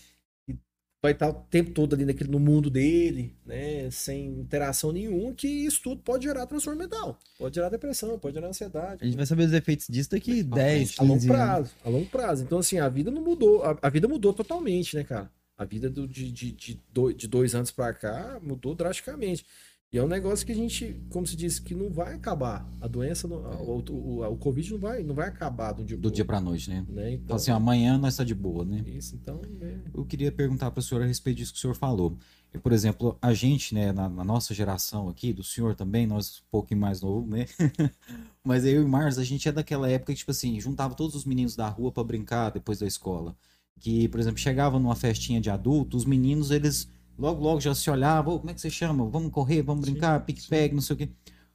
vai 1.01 1.13
estar 1.13 1.29
o 1.29 1.35
tempo 1.35 1.71
todo 1.71 1.95
ali 1.95 2.05
naquele, 2.05 2.31
no 2.31 2.41
mundo 2.41 2.69
dele, 2.69 3.37
né? 3.47 3.91
Sem 3.91 4.27
interação 4.41 4.93
nenhuma, 4.93 5.33
que 5.33 5.47
isso 5.47 5.81
tudo 5.83 6.03
pode 6.03 6.25
gerar 6.25 6.47
transtorno 6.47 6.79
mental. 6.79 7.19
Pode 7.39 7.55
gerar 7.55 7.69
depressão, 7.69 8.19
pode 8.19 8.35
gerar 8.35 8.49
ansiedade. 8.49 8.99
A 9.03 9.05
gente 9.05 9.17
vai 9.17 9.27
saber 9.27 9.45
os 9.45 9.53
efeitos 9.53 9.87
disso 9.89 10.11
daqui 10.11 10.43
10, 10.43 10.91
15 10.91 11.01
A 11.01 11.05
longo 11.05 11.27
prazo, 11.27 11.75
a 11.85 11.89
longo 11.89 12.07
prazo. 12.07 12.43
Então, 12.43 12.59
assim, 12.59 12.79
a 12.79 12.89
vida 12.89 13.11
não 13.11 13.23
mudou. 13.23 13.63
A, 13.63 13.79
a 13.81 13.89
vida 13.89 14.09
mudou 14.09 14.33
totalmente, 14.33 14.97
né, 14.97 15.05
cara? 15.05 15.31
A 15.57 15.65
vida 15.65 15.89
do, 15.91 16.07
de, 16.07 16.31
de, 16.31 16.53
de, 16.53 16.81
dois, 16.93 17.17
de 17.17 17.27
dois 17.27 17.55
anos 17.55 17.71
para 17.71 17.93
cá 17.93 18.39
mudou 18.43 18.75
drasticamente. 18.75 19.45
E 19.91 19.97
é 19.97 20.05
um 20.05 20.09
negócio 20.09 20.45
que 20.45 20.53
a 20.53 20.55
gente, 20.55 21.01
como 21.09 21.27
se 21.27 21.35
diz, 21.35 21.59
que 21.59 21.75
não 21.75 21.91
vai 21.91 22.15
acabar. 22.15 22.71
A 22.79 22.87
doença, 22.87 23.27
o, 23.27 23.83
o, 23.91 24.33
o, 24.33 24.37
Covid 24.37 24.73
não 24.73 24.79
vai, 24.79 25.03
não 25.03 25.15
vai 25.15 25.29
acabar 25.29 25.73
do 25.73 25.83
dia 25.83 25.97
Do 25.97 26.11
dia 26.11 26.27
para 26.27 26.43
noite, 26.43 26.69
né? 26.69 26.85
né? 26.91 27.13
Então, 27.13 27.37
assim, 27.37 27.51
amanhã 27.51 27.97
nós 27.97 28.13
está 28.13 28.23
de 28.23 28.35
boa, 28.35 28.67
né? 28.67 28.85
Isso, 28.87 29.17
então. 29.17 29.41
É... 29.63 29.79
Eu 29.95 30.05
queria 30.05 30.31
perguntar 30.31 30.71
para 30.71 30.81
o 30.81 30.83
senhor 30.83 31.03
a 31.03 31.07
respeito 31.07 31.39
disso 31.39 31.53
que 31.55 31.59
o 31.59 31.63
senhor 31.63 31.75
falou. 31.75 32.19
E, 32.53 32.59
por 32.59 32.73
exemplo, 32.73 33.17
a 33.21 33.33
gente, 33.33 33.75
né, 33.75 33.91
na, 33.91 34.11
na, 34.11 34.23
nossa 34.23 34.53
geração 34.53 35.09
aqui, 35.09 35.33
do 35.33 35.43
senhor 35.43 35.75
também, 35.75 36.07
nós 36.07 36.41
um 36.41 36.51
pouquinho 36.51 36.81
mais 36.81 37.01
novo, 37.01 37.27
né? 37.27 37.47
Mas 38.45 38.67
eu 38.67 38.83
e 38.83 38.85
o 38.85 38.89
Mars, 38.89 39.17
a 39.17 39.25
gente 39.25 39.49
é 39.49 39.53
daquela 39.53 39.89
época 39.89 40.13
que, 40.13 40.19
tipo 40.19 40.31
assim, 40.31 40.61
juntava 40.61 40.95
todos 40.95 41.15
os 41.15 41.25
meninos 41.25 41.57
da 41.57 41.67
rua 41.67 41.91
para 41.91 42.05
brincar 42.05 42.51
depois 42.51 42.79
da 42.79 42.87
escola. 42.87 43.35
Que, 43.81 44.07
por 44.09 44.21
exemplo, 44.21 44.39
chegava 44.39 44.79
numa 44.79 44.95
festinha 44.95 45.41
de 45.41 45.49
adulto, 45.49 45.97
os 45.97 46.05
meninos, 46.05 46.51
eles 46.51 46.91
Logo, 47.19 47.43
logo 47.43 47.61
já 47.61 47.75
se 47.75 47.91
olhava, 47.91 48.31
oh, 48.31 48.39
como 48.39 48.51
é 48.51 48.55
que 48.55 48.61
você 48.61 48.71
chama? 48.71 49.05
Vamos 49.07 49.33
correr, 49.33 49.61
vamos 49.61 49.83
brincar, 49.83 50.25
pique-pegue, 50.25 50.75
não 50.75 50.81
sei 50.81 50.95
o 50.95 50.97
quê. 50.97 51.09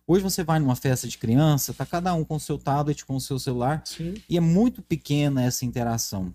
Hoje 0.05 0.21
você 0.21 0.43
vai 0.43 0.59
numa 0.59 0.75
festa 0.75 1.07
de 1.07 1.17
criança, 1.17 1.73
tá 1.73 1.85
cada 1.85 2.13
um 2.13 2.25
com 2.25 2.35
o 2.35 2.39
seu 2.39 2.57
tablet, 2.57 3.05
com 3.05 3.15
o 3.15 3.21
seu 3.21 3.39
celular, 3.39 3.81
Sim. 3.85 4.15
e 4.29 4.35
é 4.35 4.41
muito 4.41 4.81
pequena 4.81 5.41
essa 5.41 5.63
interação. 5.63 6.33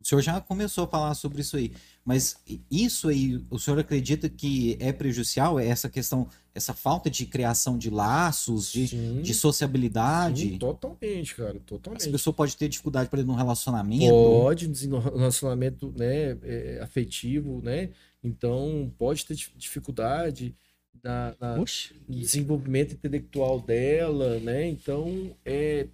O 0.00 0.06
senhor 0.06 0.20
já 0.20 0.40
começou 0.40 0.84
a 0.84 0.86
falar 0.86 1.14
sobre 1.14 1.40
isso 1.42 1.56
aí, 1.56 1.72
mas 2.04 2.36
isso 2.70 3.08
aí, 3.08 3.40
o 3.50 3.58
senhor 3.58 3.78
acredita 3.78 4.28
que 4.28 4.76
é 4.80 4.92
prejudicial? 4.92 5.60
É 5.60 5.66
essa 5.66 5.88
questão, 5.88 6.28
essa 6.52 6.74
falta 6.74 7.08
de 7.08 7.24
criação 7.24 7.78
de 7.78 7.88
laços, 7.88 8.70
de, 8.70 9.22
de 9.22 9.34
sociabilidade? 9.34 10.50
Sim, 10.50 10.58
totalmente, 10.58 11.36
cara, 11.36 11.60
totalmente. 11.64 12.02
Essa 12.02 12.10
pessoa 12.10 12.34
pode 12.34 12.56
ter 12.56 12.68
dificuldade, 12.68 13.08
por 13.08 13.16
exemplo, 13.16 13.32
no 13.32 13.38
relacionamento? 13.38 14.12
Pode, 14.12 14.88
no 14.88 14.98
relacionamento 14.98 15.94
né, 15.96 16.36
é, 16.42 16.80
afetivo, 16.82 17.60
né? 17.62 17.90
Então, 18.22 18.92
pode 18.96 19.26
ter 19.26 19.34
dificuldade 19.56 20.54
na, 21.02 21.34
na 21.40 21.56
no 21.56 21.64
desenvolvimento 22.08 22.94
intelectual 22.94 23.60
dela, 23.60 24.38
né? 24.38 24.68
Então, 24.68 25.34
é, 25.44 25.88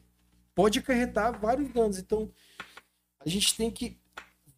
pode 0.55 0.79
acarretar 0.79 1.41
vários 1.41 1.73
danos. 1.73 1.99
Então, 1.99 2.31
a 3.21 3.29
gente 3.29 3.57
tem 3.57 3.71
que 3.71 3.97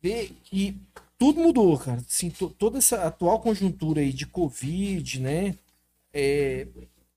ver 0.02 0.32
que 0.42 0.76
tudo 1.16 1.40
mudou, 1.40 1.78
cara. 1.78 1.98
Assim, 2.01 2.30
toda 2.59 2.78
essa 2.78 3.05
atual 3.06 3.40
conjuntura 3.40 4.01
aí 4.01 4.12
de 4.12 4.26
Covid, 4.26 5.20
né? 5.20 5.56
É, 6.12 6.66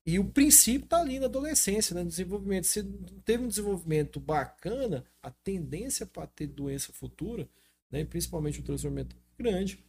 e 0.06 0.18
o 0.18 0.24
princípio 0.26 0.86
tá 0.86 1.00
ali 1.00 1.18
na 1.18 1.26
adolescência, 1.26 1.94
né? 1.94 2.02
No 2.02 2.10
desenvolvimento. 2.10 2.66
Se 2.66 2.84
teve 3.24 3.42
um 3.42 3.48
desenvolvimento 3.48 4.20
bacana, 4.20 5.04
a 5.22 5.30
tendência 5.30 6.06
para 6.06 6.26
ter 6.28 6.46
doença 6.46 6.92
futura, 6.92 7.48
né? 7.90 8.04
Principalmente 8.04 8.60
o 8.60 8.62
transformamento 8.62 9.16
grande 9.36 9.82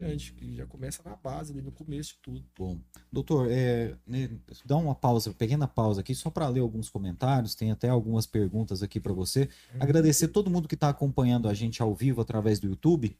grande, 0.00 0.32
que 0.32 0.56
já 0.56 0.66
começa 0.66 1.02
na 1.04 1.14
base, 1.14 1.52
ali 1.52 1.60
no 1.60 1.70
começo 1.70 2.14
de 2.14 2.20
tudo. 2.22 2.44
Bom, 2.58 2.78
doutor, 3.12 3.48
é, 3.50 3.94
né, 4.06 4.30
dá 4.64 4.76
uma 4.76 4.94
pausa, 4.94 5.32
pequena 5.32 5.68
pausa 5.68 6.00
aqui, 6.00 6.14
só 6.14 6.30
para 6.30 6.48
ler 6.48 6.60
alguns 6.60 6.88
comentários, 6.88 7.54
tem 7.54 7.70
até 7.70 7.90
algumas 7.90 8.26
perguntas 8.26 8.82
aqui 8.82 8.98
para 8.98 9.12
você. 9.12 9.48
Hum. 9.74 9.78
Agradecer 9.80 10.28
todo 10.28 10.50
mundo 10.50 10.66
que 10.66 10.74
está 10.74 10.88
acompanhando 10.88 11.48
a 11.48 11.54
gente 11.54 11.82
ao 11.82 11.94
vivo 11.94 12.22
através 12.22 12.58
do 12.58 12.66
YouTube. 12.66 13.14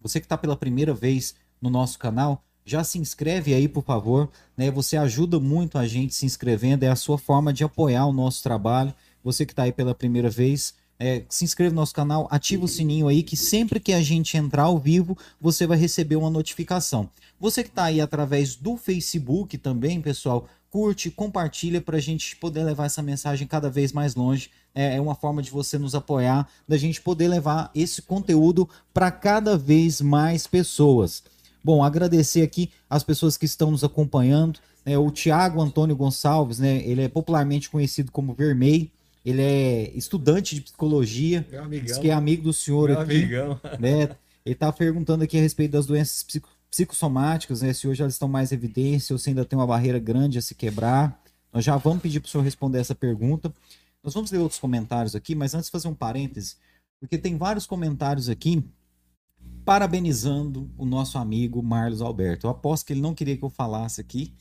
Você 0.00 0.20
que 0.20 0.26
está 0.26 0.36
pela 0.36 0.56
primeira 0.56 0.92
vez 0.92 1.34
no 1.60 1.70
nosso 1.70 1.98
canal, 1.98 2.44
já 2.64 2.84
se 2.84 2.98
inscreve 2.98 3.54
aí, 3.54 3.66
por 3.66 3.82
favor. 3.82 4.30
Né? 4.56 4.70
Você 4.70 4.96
ajuda 4.96 5.40
muito 5.40 5.78
a 5.78 5.86
gente 5.86 6.14
se 6.14 6.26
inscrevendo, 6.26 6.84
é 6.84 6.88
a 6.88 6.96
sua 6.96 7.16
forma 7.16 7.52
de 7.52 7.64
apoiar 7.64 8.06
o 8.06 8.12
nosso 8.12 8.42
trabalho. 8.42 8.94
Você 9.24 9.46
que 9.46 9.52
está 9.52 9.62
aí 9.62 9.72
pela 9.72 9.94
primeira 9.94 10.28
vez, 10.28 10.74
é, 11.02 11.24
se 11.28 11.44
inscreva 11.44 11.74
no 11.74 11.80
nosso 11.80 11.92
canal, 11.92 12.28
ativa 12.30 12.64
o 12.64 12.68
sininho 12.68 13.08
aí, 13.08 13.24
que 13.24 13.36
sempre 13.36 13.80
que 13.80 13.92
a 13.92 14.00
gente 14.00 14.36
entrar 14.36 14.62
ao 14.62 14.78
vivo, 14.78 15.18
você 15.40 15.66
vai 15.66 15.76
receber 15.76 16.14
uma 16.14 16.30
notificação. 16.30 17.10
Você 17.40 17.64
que 17.64 17.70
está 17.70 17.84
aí 17.84 18.00
através 18.00 18.54
do 18.54 18.76
Facebook 18.76 19.58
também, 19.58 20.00
pessoal, 20.00 20.48
curte, 20.70 21.10
compartilha 21.10 21.80
para 21.80 21.96
a 21.96 22.00
gente 22.00 22.36
poder 22.36 22.62
levar 22.62 22.86
essa 22.86 23.02
mensagem 23.02 23.48
cada 23.48 23.68
vez 23.68 23.92
mais 23.92 24.14
longe. 24.14 24.48
É, 24.72 24.96
é 24.96 25.00
uma 25.00 25.16
forma 25.16 25.42
de 25.42 25.50
você 25.50 25.76
nos 25.76 25.92
apoiar, 25.96 26.48
da 26.68 26.76
gente 26.76 27.00
poder 27.00 27.26
levar 27.26 27.72
esse 27.74 28.00
conteúdo 28.00 28.68
para 28.94 29.10
cada 29.10 29.58
vez 29.58 30.00
mais 30.00 30.46
pessoas. 30.46 31.24
Bom, 31.64 31.82
agradecer 31.82 32.42
aqui 32.42 32.70
as 32.88 33.02
pessoas 33.02 33.36
que 33.36 33.44
estão 33.44 33.72
nos 33.72 33.82
acompanhando. 33.82 34.60
É, 34.86 34.96
o 34.96 35.10
Tiago 35.10 35.60
Antônio 35.60 35.96
Gonçalves, 35.96 36.60
né? 36.60 36.80
Ele 36.84 37.02
é 37.02 37.08
popularmente 37.08 37.68
conhecido 37.68 38.12
como 38.12 38.34
Vermei. 38.34 38.90
Ele 39.24 39.40
é 39.42 39.90
estudante 39.96 40.54
de 40.54 40.60
psicologia, 40.62 41.46
Meu 41.50 41.62
amigão. 41.62 41.86
diz 41.86 41.98
que 41.98 42.08
é 42.10 42.12
amigo 42.12 42.42
do 42.42 42.52
senhor 42.52 42.88
Meu 42.90 43.00
aqui. 43.00 43.16
amigão. 43.16 43.60
Né? 43.78 44.02
Ele 44.44 44.54
está 44.54 44.72
perguntando 44.72 45.22
aqui 45.22 45.38
a 45.38 45.40
respeito 45.40 45.72
das 45.72 45.86
doenças 45.86 46.22
psico- 46.24 46.48
psicossomáticas, 46.68 47.62
né? 47.62 47.72
Se 47.72 47.86
hoje 47.86 48.02
elas 48.02 48.14
estão 48.14 48.26
mais 48.28 48.50
em 48.50 48.54
evidência 48.56 49.12
ou 49.14 49.18
se 49.18 49.28
ainda 49.30 49.44
tem 49.44 49.56
uma 49.58 49.66
barreira 49.66 49.98
grande 49.98 50.38
a 50.38 50.42
se 50.42 50.54
quebrar. 50.54 51.22
Nós 51.52 51.64
já 51.64 51.76
vamos 51.76 52.02
pedir 52.02 52.18
para 52.18 52.26
o 52.26 52.30
senhor 52.30 52.42
responder 52.42 52.78
essa 52.80 52.94
pergunta. 52.94 53.52
Nós 54.02 54.12
vamos 54.14 54.32
ler 54.32 54.38
outros 54.38 54.58
comentários 54.58 55.14
aqui, 55.14 55.34
mas 55.34 55.54
antes 55.54 55.68
fazer 55.70 55.86
um 55.86 55.94
parêntese, 55.94 56.56
porque 56.98 57.16
tem 57.16 57.36
vários 57.36 57.66
comentários 57.66 58.28
aqui 58.28 58.64
parabenizando 59.64 60.70
o 60.76 60.84
nosso 60.84 61.18
amigo 61.18 61.62
Marlos 61.62 62.02
Alberto. 62.02 62.46
Eu 62.46 62.50
aposto 62.50 62.86
que 62.86 62.92
ele 62.92 63.00
não 63.00 63.14
queria 63.14 63.36
que 63.36 63.44
eu 63.44 63.50
falasse 63.50 64.00
aqui, 64.00 64.34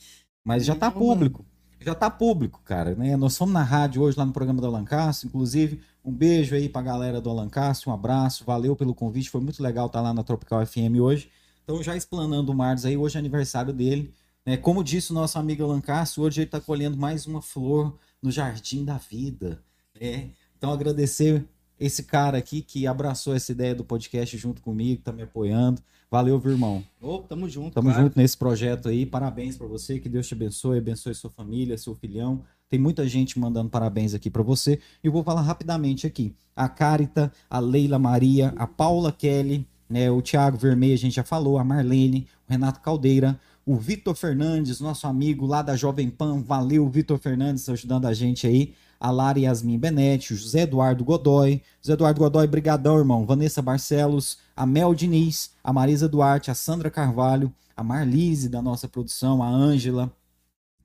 mas 0.43 0.65
já 0.65 0.73
está 0.73 0.89
público. 0.89 1.45
Já 1.83 1.93
está 1.93 2.09
público, 2.09 2.61
cara. 2.63 2.93
Né? 2.95 3.17
Nós 3.17 3.35
fomos 3.35 3.53
na 3.53 3.63
rádio 3.63 4.03
hoje 4.03 4.17
lá 4.17 4.25
no 4.25 4.31
programa 4.31 4.61
do 4.61 4.67
Alancastro, 4.67 5.27
inclusive 5.27 5.81
um 6.05 6.11
beijo 6.11 6.55
aí 6.55 6.69
pra 6.69 6.81
galera 6.81 7.19
do 7.19 7.29
Alancastro, 7.29 7.89
um 7.89 7.93
abraço, 7.93 8.43
valeu 8.43 8.75
pelo 8.75 8.93
convite, 8.93 9.29
foi 9.29 9.41
muito 9.41 9.61
legal 9.61 9.87
estar 9.87 10.01
lá 10.01 10.13
na 10.13 10.23
Tropical 10.23 10.65
FM 10.65 10.99
hoje. 10.99 11.29
Então, 11.63 11.81
já 11.81 11.95
explanando 11.95 12.51
o 12.51 12.55
Marlos 12.55 12.85
aí, 12.85 12.97
hoje 12.97 13.17
é 13.17 13.19
aniversário 13.19 13.73
dele. 13.73 14.13
Né? 14.45 14.57
Como 14.57 14.83
disse 14.83 15.11
o 15.11 15.13
nosso 15.13 15.37
amigo 15.37 15.63
Alancastro, 15.63 16.23
hoje 16.23 16.41
ele 16.41 16.47
está 16.47 16.59
colhendo 16.59 16.97
mais 16.97 17.25
uma 17.25 17.41
flor 17.41 17.97
no 18.21 18.31
jardim 18.31 18.83
da 18.83 18.97
vida. 18.97 19.61
Né? 19.99 20.31
Então, 20.57 20.71
agradecer 20.71 21.45
esse 21.79 22.03
cara 22.03 22.37
aqui 22.37 22.61
que 22.61 22.85
abraçou 22.85 23.35
essa 23.35 23.51
ideia 23.51 23.73
do 23.73 23.83
podcast 23.83 24.37
junto 24.37 24.61
comigo, 24.61 25.01
tá 25.01 25.11
me 25.11 25.23
apoiando. 25.23 25.81
Valeu, 26.11 26.37
viu, 26.37 26.51
irmão. 26.51 26.83
Ô, 27.01 27.19
tamo 27.19 27.47
junto. 27.47 27.73
Tamo 27.73 27.87
claro. 27.87 28.03
junto 28.03 28.19
nesse 28.19 28.37
projeto 28.37 28.89
aí. 28.89 29.05
Parabéns 29.05 29.55
pra 29.55 29.65
você, 29.65 29.97
que 29.97 30.09
Deus 30.09 30.27
te 30.27 30.33
abençoe, 30.33 30.77
abençoe 30.77 31.15
sua 31.15 31.29
família, 31.29 31.77
seu 31.77 31.95
filhão. 31.95 32.41
Tem 32.69 32.77
muita 32.77 33.07
gente 33.07 33.39
mandando 33.39 33.69
parabéns 33.69 34.13
aqui 34.13 34.29
pra 34.29 34.43
você. 34.43 34.77
E 35.01 35.07
eu 35.07 35.11
vou 35.11 35.23
falar 35.23 35.39
rapidamente 35.39 36.05
aqui. 36.05 36.35
A 36.53 36.67
Carita, 36.67 37.31
a 37.49 37.59
Leila 37.59 37.97
Maria, 37.97 38.53
a 38.57 38.67
Paula 38.67 39.09
Kelly, 39.09 39.65
né, 39.89 40.11
o 40.11 40.21
Thiago 40.21 40.57
Vermelho, 40.57 40.93
a 40.93 40.97
gente 40.97 41.15
já 41.15 41.23
falou, 41.23 41.57
a 41.57 41.63
Marlene, 41.63 42.27
o 42.47 42.51
Renato 42.51 42.81
Caldeira, 42.81 43.39
o 43.65 43.77
Vitor 43.77 44.13
Fernandes, 44.13 44.81
nosso 44.81 45.07
amigo 45.07 45.45
lá 45.45 45.61
da 45.61 45.77
Jovem 45.77 46.09
Pan. 46.09 46.41
Valeu, 46.41 46.89
Vitor 46.89 47.19
Fernandes, 47.19 47.69
ajudando 47.69 48.05
a 48.05 48.13
gente 48.13 48.45
aí. 48.45 48.73
A 49.01 49.09
Lara 49.09 49.39
Yasmin 49.39 49.79
Benetti, 49.79 50.33
o 50.33 50.37
José 50.37 50.61
Eduardo 50.61 51.03
Godoy. 51.03 51.61
José 51.81 51.93
Eduardo 51.93 52.19
Godoy, 52.19 52.45
brigadão, 52.45 52.97
irmão. 52.97 53.25
Vanessa 53.25 53.61
Barcelos, 53.61 54.37
a 54.55 54.65
Mel 54.65 54.93
Diniz, 54.93 55.51
a 55.63 55.73
Marisa 55.73 56.07
Duarte, 56.07 56.51
a 56.51 56.53
Sandra 56.53 56.91
Carvalho, 56.91 57.51
a 57.75 57.83
Marlise 57.83 58.47
da 58.47 58.61
nossa 58.61 58.87
produção, 58.87 59.41
a 59.41 59.49
Ângela, 59.49 60.11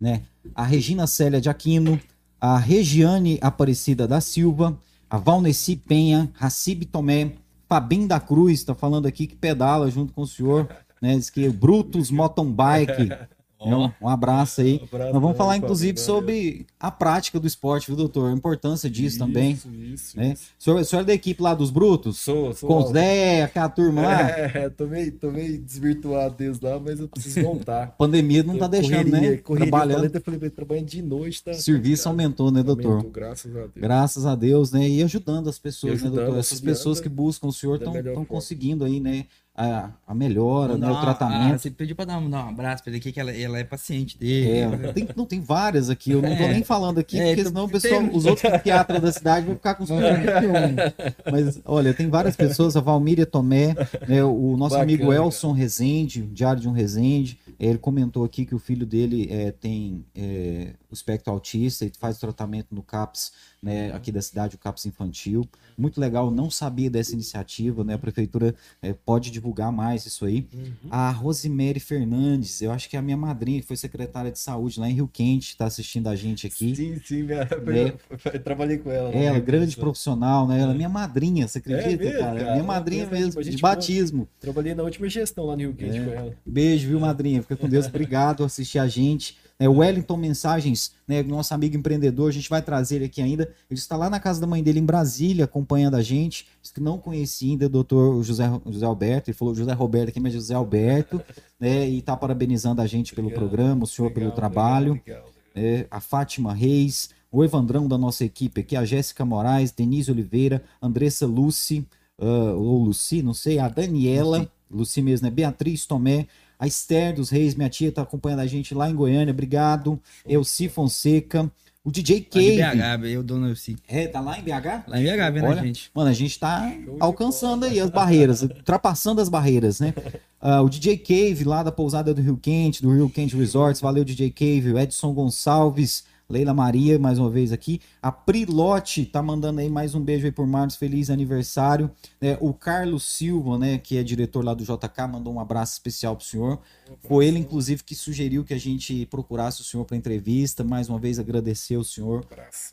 né? 0.00 0.22
A 0.54 0.64
Regina 0.64 1.06
Célia 1.06 1.40
de 1.40 1.50
Aquino, 1.50 2.00
a 2.40 2.56
Regiane 2.56 3.38
Aparecida 3.42 4.08
da 4.08 4.20
Silva, 4.20 4.78
a 5.08 5.18
Valneci 5.18 5.76
Penha, 5.76 6.30
Racib 6.34 6.84
Tomé, 6.84 7.32
Fabim 7.68 8.06
da 8.06 8.18
Cruz, 8.20 8.64
tá 8.64 8.74
falando 8.74 9.06
aqui 9.06 9.26
que 9.26 9.36
pedala 9.36 9.90
junto 9.90 10.12
com 10.12 10.22
o 10.22 10.26
senhor, 10.26 10.68
né? 11.02 11.16
Diz 11.16 11.30
que 11.30 11.48
Brutus 11.48 12.10
Mountain 12.10 12.54
Né? 13.64 13.74
Um, 13.74 13.90
um 14.02 14.08
abraço 14.08 14.60
aí. 14.60 14.80
Abraço 14.82 15.12
Nós 15.12 15.22
vamos 15.22 15.36
falar, 15.36 15.56
inclusive, 15.56 15.98
sobre 15.98 16.66
a 16.78 16.90
prática 16.90 17.40
do 17.40 17.46
esporte, 17.46 17.86
viu, 17.86 17.96
doutor? 17.96 18.30
A 18.30 18.32
importância 18.32 18.88
disso 18.90 19.18
também. 19.18 19.52
Isso, 19.52 19.68
isso, 19.70 20.16
Né? 20.16 20.32
isso. 20.32 20.44
O 20.58 20.62
senhor, 20.62 20.80
o 20.80 20.84
senhor 20.84 21.02
é 21.02 21.04
da 21.04 21.14
equipe 21.14 21.42
lá 21.42 21.54
dos 21.54 21.70
Brutos? 21.70 22.18
Sou, 22.18 22.52
sou. 22.52 22.68
Com 22.68 22.78
o 22.78 22.92
Zé, 22.92 23.44
aquela 23.44 23.68
turma 23.68 24.02
lá? 24.02 24.30
É, 24.30 24.68
tô 24.68 24.86
meio, 24.86 25.10
tô 25.12 25.30
meio 25.30 25.58
desvirtuado 25.58 26.34
desde 26.36 26.64
lá, 26.64 26.78
mas 26.78 27.00
eu 27.00 27.08
preciso 27.08 27.42
voltar. 27.42 27.84
A 27.84 27.86
pandemia 27.96 28.42
não 28.42 28.58
tá 28.58 28.66
deixando, 28.66 29.10
correria, 29.10 29.30
né? 29.30 29.36
Correria, 29.38 29.70
Trabalhando. 29.70 30.14
Eu 30.14 30.20
falei, 30.20 30.50
trabalhando 30.50 30.86
de 30.86 31.02
noite, 31.02 31.42
tá? 31.42 31.54
Serviço 31.54 32.08
aumentou, 32.08 32.50
né, 32.50 32.62
doutor? 32.62 32.90
Aumentou, 32.92 33.10
graças 33.10 33.56
a 33.56 33.60
Deus. 33.60 33.72
Graças 33.76 34.26
a 34.26 34.34
Deus, 34.34 34.72
né? 34.72 34.88
E 34.88 35.02
ajudando 35.02 35.48
as 35.48 35.58
pessoas, 35.58 35.94
E 35.94 35.96
ajudando, 35.96 36.16
né, 36.16 36.24
doutor? 36.24 36.40
Essas 36.40 36.60
pessoas 36.60 37.00
que 37.00 37.08
buscam 37.08 37.46
o 37.48 37.52
senhor 37.52 37.76
estão 37.76 38.24
conseguindo 38.24 38.84
aí, 38.84 39.00
né? 39.00 39.26
A, 39.58 39.90
a 40.06 40.14
melhora, 40.14 40.76
né? 40.76 40.86
O 40.90 41.00
tratamento. 41.00 41.54
ah, 41.54 41.58
você 41.58 41.70
pediu 41.70 41.96
pra 41.96 42.04
dar 42.04 42.18
um, 42.18 42.28
dar 42.28 42.44
um 42.44 42.48
abraço 42.50 42.82
pra 42.82 42.90
ele 42.90 42.98
aqui, 42.98 43.10
que 43.10 43.18
ela, 43.18 43.32
ela 43.34 43.58
é 43.58 43.64
paciente 43.64 44.18
dele. 44.18 44.50
É, 44.50 44.92
tem, 44.92 45.08
não, 45.16 45.24
tem 45.24 45.40
várias 45.40 45.88
aqui, 45.88 46.10
eu 46.10 46.20
não 46.20 46.36
tô 46.36 46.42
É. 46.42 46.52
nem 46.52 46.62
falando 46.62 46.98
aqui, 46.98 47.18
É, 47.18 47.28
porque 47.28 47.40
então, 47.40 47.52
senão 47.52 47.64
o 47.64 47.68
pessoal, 47.70 48.00
tem- 48.02 48.10
os 48.14 48.26
outros 48.26 48.50
psiquiatras 48.50 49.00
da 49.00 49.10
cidade 49.12 49.46
vão 49.46 49.54
ficar 49.54 49.74
com 49.76 49.84
os 49.84 49.90
Mas, 51.32 51.60
olha, 51.64 51.94
tem 51.94 52.08
várias 52.08 52.36
pessoas, 52.36 52.76
a 52.76 52.80
Valmíria 52.80 53.26
Tomé, 53.26 53.74
né, 54.06 54.22
o 54.22 54.56
nosso 54.56 54.74
Bacana, 54.74 54.82
amigo 54.82 55.04
cara. 55.10 55.16
Elson 55.16 55.52
Rezende, 55.52 56.22
Diário 56.22 56.60
de 56.60 56.68
um 56.68 56.72
Rezende, 56.72 57.38
ele 57.58 57.78
comentou 57.78 58.24
aqui 58.24 58.44
que 58.44 58.54
o 58.54 58.58
filho 58.58 58.84
dele 58.84 59.28
é, 59.30 59.50
tem 59.50 60.04
é, 60.14 60.74
o 60.90 60.94
espectro 60.94 61.32
autista 61.32 61.84
e 61.84 61.92
faz 61.98 62.18
tratamento 62.18 62.74
no 62.74 62.82
CAPS, 62.82 63.32
né, 63.66 63.90
aqui 63.92 64.12
da 64.12 64.22
cidade, 64.22 64.54
o 64.54 64.58
CAPS 64.58 64.86
infantil. 64.86 65.44
Muito 65.76 66.00
legal, 66.00 66.30
não 66.30 66.48
sabia 66.48 66.88
dessa 66.88 67.12
iniciativa, 67.12 67.82
né? 67.82 67.94
A 67.94 67.98
prefeitura 67.98 68.54
é, 68.80 68.92
pode 68.92 69.32
divulgar 69.32 69.72
mais 69.72 70.06
isso 70.06 70.24
aí. 70.24 70.46
Uhum. 70.54 70.72
A 70.88 71.10
Rosemary 71.10 71.80
Fernandes, 71.80 72.62
eu 72.62 72.70
acho 72.70 72.88
que 72.88 72.94
é 72.94 72.98
a 73.00 73.02
minha 73.02 73.16
madrinha, 73.16 73.60
que 73.60 73.66
foi 73.66 73.76
secretária 73.76 74.30
de 74.30 74.38
saúde 74.38 74.78
lá 74.78 74.88
em 74.88 74.94
Rio 74.94 75.08
Quente, 75.12 75.50
está 75.50 75.66
assistindo 75.66 76.08
a 76.08 76.14
gente 76.14 76.46
aqui. 76.46 76.76
Sim, 76.76 77.00
sim, 77.04 77.22
minha... 77.24 77.40
Né? 77.40 77.92
eu 78.32 78.42
trabalhei 78.42 78.78
com 78.78 78.90
ela. 78.90 79.10
né? 79.10 79.24
Ela, 79.24 79.40
grande 79.40 79.76
profissional, 79.76 80.46
né? 80.46 80.60
Ela 80.60 80.72
é 80.72 80.76
minha 80.76 80.88
madrinha, 80.88 81.48
você 81.48 81.58
acredita, 81.58 82.04
mesmo, 82.04 82.20
cara? 82.20 82.38
cara? 82.38 82.52
Minha 82.52 82.64
madrinha 82.64 83.06
Pensa, 83.06 83.24
mesmo, 83.24 83.40
a 83.40 83.42
de 83.42 83.56
batismo. 83.58 84.28
Trabalhei 84.38 84.74
na 84.76 84.84
última 84.84 85.08
gestão 85.08 85.44
lá 85.46 85.54
no 85.56 85.62
Rio 85.62 85.74
Quente 85.74 85.98
É. 85.98 86.04
com 86.04 86.10
ela. 86.12 86.36
Beijo, 86.46 86.86
viu, 86.86 87.00
madrinha? 87.00 87.42
Fica 87.42 87.56
com 87.56 87.68
Deus. 87.68 87.86
Obrigado 87.86 88.36
por 88.38 88.44
assistir 88.44 88.78
a 88.78 88.86
gente. 88.86 89.36
É, 89.58 89.68
o 89.68 89.78
Wellington 89.78 90.16
Mensagens, 90.16 90.92
né, 91.08 91.22
nosso 91.22 91.54
amigo 91.54 91.76
empreendedor, 91.76 92.28
a 92.28 92.32
gente 92.32 92.48
vai 92.48 92.60
trazer 92.60 92.96
ele 92.96 93.04
aqui 93.06 93.22
ainda. 93.22 93.44
Ele 93.70 93.78
está 93.78 93.96
lá 93.96 94.10
na 94.10 94.20
casa 94.20 94.40
da 94.40 94.46
mãe 94.46 94.62
dele 94.62 94.80
em 94.80 94.84
Brasília, 94.84 95.46
acompanhando 95.46 95.94
a 95.94 96.02
gente. 96.02 96.46
Diz 96.60 96.70
que 96.70 96.80
não 96.80 96.98
conhecia 96.98 97.50
ainda 97.50 97.66
o 97.66 97.68
doutor 97.68 98.22
José, 98.22 98.44
José 98.66 98.84
Alberto. 98.84 99.30
Ele 99.30 99.36
falou 99.36 99.54
José 99.54 99.72
Roberto 99.72 100.10
aqui, 100.10 100.20
mas 100.20 100.32
José 100.32 100.54
Alberto. 100.54 101.22
né, 101.58 101.88
e 101.88 101.98
está 101.98 102.16
parabenizando 102.16 102.82
a 102.82 102.86
gente 102.86 103.14
pelo 103.14 103.30
programa, 103.30 103.84
o 103.84 103.86
senhor 103.86 104.10
pelo 104.10 104.30
trabalho. 104.30 105.00
legal, 105.06 105.36
é, 105.54 105.86
a 105.90 106.00
Fátima 106.00 106.52
Reis, 106.52 107.08
o 107.32 107.42
Evandrão 107.42 107.88
da 107.88 107.96
nossa 107.96 108.24
equipe 108.24 108.60
aqui, 108.60 108.76
a 108.76 108.84
Jéssica 108.84 109.24
Moraes, 109.24 109.72
Denise 109.72 110.10
Oliveira, 110.10 110.62
Andressa 110.82 111.26
Lucy, 111.26 111.86
ah, 112.18 112.52
ou 112.54 112.84
Lucy, 112.84 113.22
não 113.22 113.34
sei, 113.34 113.58
a 113.58 113.68
Daniela, 113.68 114.50
Lucy, 114.70 115.00
mesmo, 115.00 115.26
né? 115.26 115.30
Beatriz 115.30 115.86
Tomé, 115.86 116.26
a 116.58 116.66
Esther 116.66 117.14
dos 117.14 117.30
Reis, 117.30 117.54
minha 117.54 117.68
tia, 117.68 117.92
tá 117.92 118.02
acompanhando 118.02 118.40
a 118.40 118.46
gente 118.46 118.74
lá 118.74 118.88
em 118.88 118.94
Goiânia, 118.94 119.32
obrigado. 119.32 120.00
Elci 120.26 120.68
Fonseca, 120.68 121.50
o 121.84 121.90
DJ 121.90 122.20
Cave. 122.22 122.56
BH, 122.56 123.06
eu 123.06 123.22
dou 123.22 123.38
no 123.38 123.46
UFC. 123.46 123.76
É, 123.86 124.08
tá 124.08 124.20
lá 124.20 124.36
em 124.38 124.42
BH? 124.42 124.88
Lá 124.88 125.00
em 125.00 125.04
BH, 125.04 125.32
vendo 125.32 125.46
Olha, 125.46 125.60
a 125.60 125.64
gente. 125.64 125.90
Mano, 125.94 126.10
a 126.10 126.12
gente 126.12 126.38
tá 126.38 126.74
Show 126.84 126.96
alcançando 126.98 127.64
aí 127.64 127.78
as 127.78 127.90
barreiras, 127.90 128.42
ultrapassando 128.42 129.20
as 129.20 129.28
barreiras, 129.28 129.80
né? 129.80 129.94
Ah, 130.38 130.60
o 130.60 130.68
DJ 130.68 130.98
Cave, 130.98 131.42
lá 131.44 131.62
da 131.62 131.72
pousada 131.72 132.12
do 132.12 132.20
Rio 132.20 132.36
Quente, 132.36 132.82
do 132.82 132.94
Rio 132.94 133.08
Quente 133.08 133.34
Resorts, 133.34 133.80
valeu 133.80 134.04
DJ 134.04 134.30
Cave, 134.30 134.70
o 134.70 134.78
Edson 134.78 135.12
Gonçalves, 135.12 136.04
Leila 136.28 136.52
Maria, 136.52 136.98
mais 136.98 137.20
uma 137.20 137.30
vez 137.30 137.52
aqui. 137.52 137.80
A 138.02 138.10
Prilote 138.10 139.06
tá 139.06 139.22
mandando 139.22 139.60
aí 139.60 139.70
mais 139.70 139.94
um 139.94 140.00
beijo 140.00 140.26
aí 140.26 140.32
por 140.32 140.44
Marcos, 140.44 140.74
feliz 140.74 141.08
aniversário. 141.08 141.88
né? 142.20 142.36
o 142.40 142.52
Carlos 142.52 143.04
Silva, 143.04 143.56
né, 143.56 143.78
que 143.78 143.96
é 143.96 144.02
diretor 144.02 144.44
lá 144.44 144.52
do 144.52 144.64
JK, 144.64 145.06
mandou 145.08 145.32
um 145.32 145.38
abraço 145.38 145.74
especial 145.74 146.16
pro 146.16 146.26
senhor. 146.26 146.58
Foi 147.06 147.26
ele, 147.26 147.38
inclusive, 147.38 147.84
que 147.84 147.94
sugeriu 147.94 148.44
que 148.44 148.52
a 148.52 148.58
gente 148.58 149.06
procurasse 149.06 149.60
o 149.60 149.64
senhor 149.64 149.84
para 149.84 149.96
entrevista. 149.96 150.64
Mais 150.64 150.88
uma 150.88 150.98
vez, 150.98 151.20
agradecer 151.20 151.76
o 151.76 151.84
senhor 151.84 152.26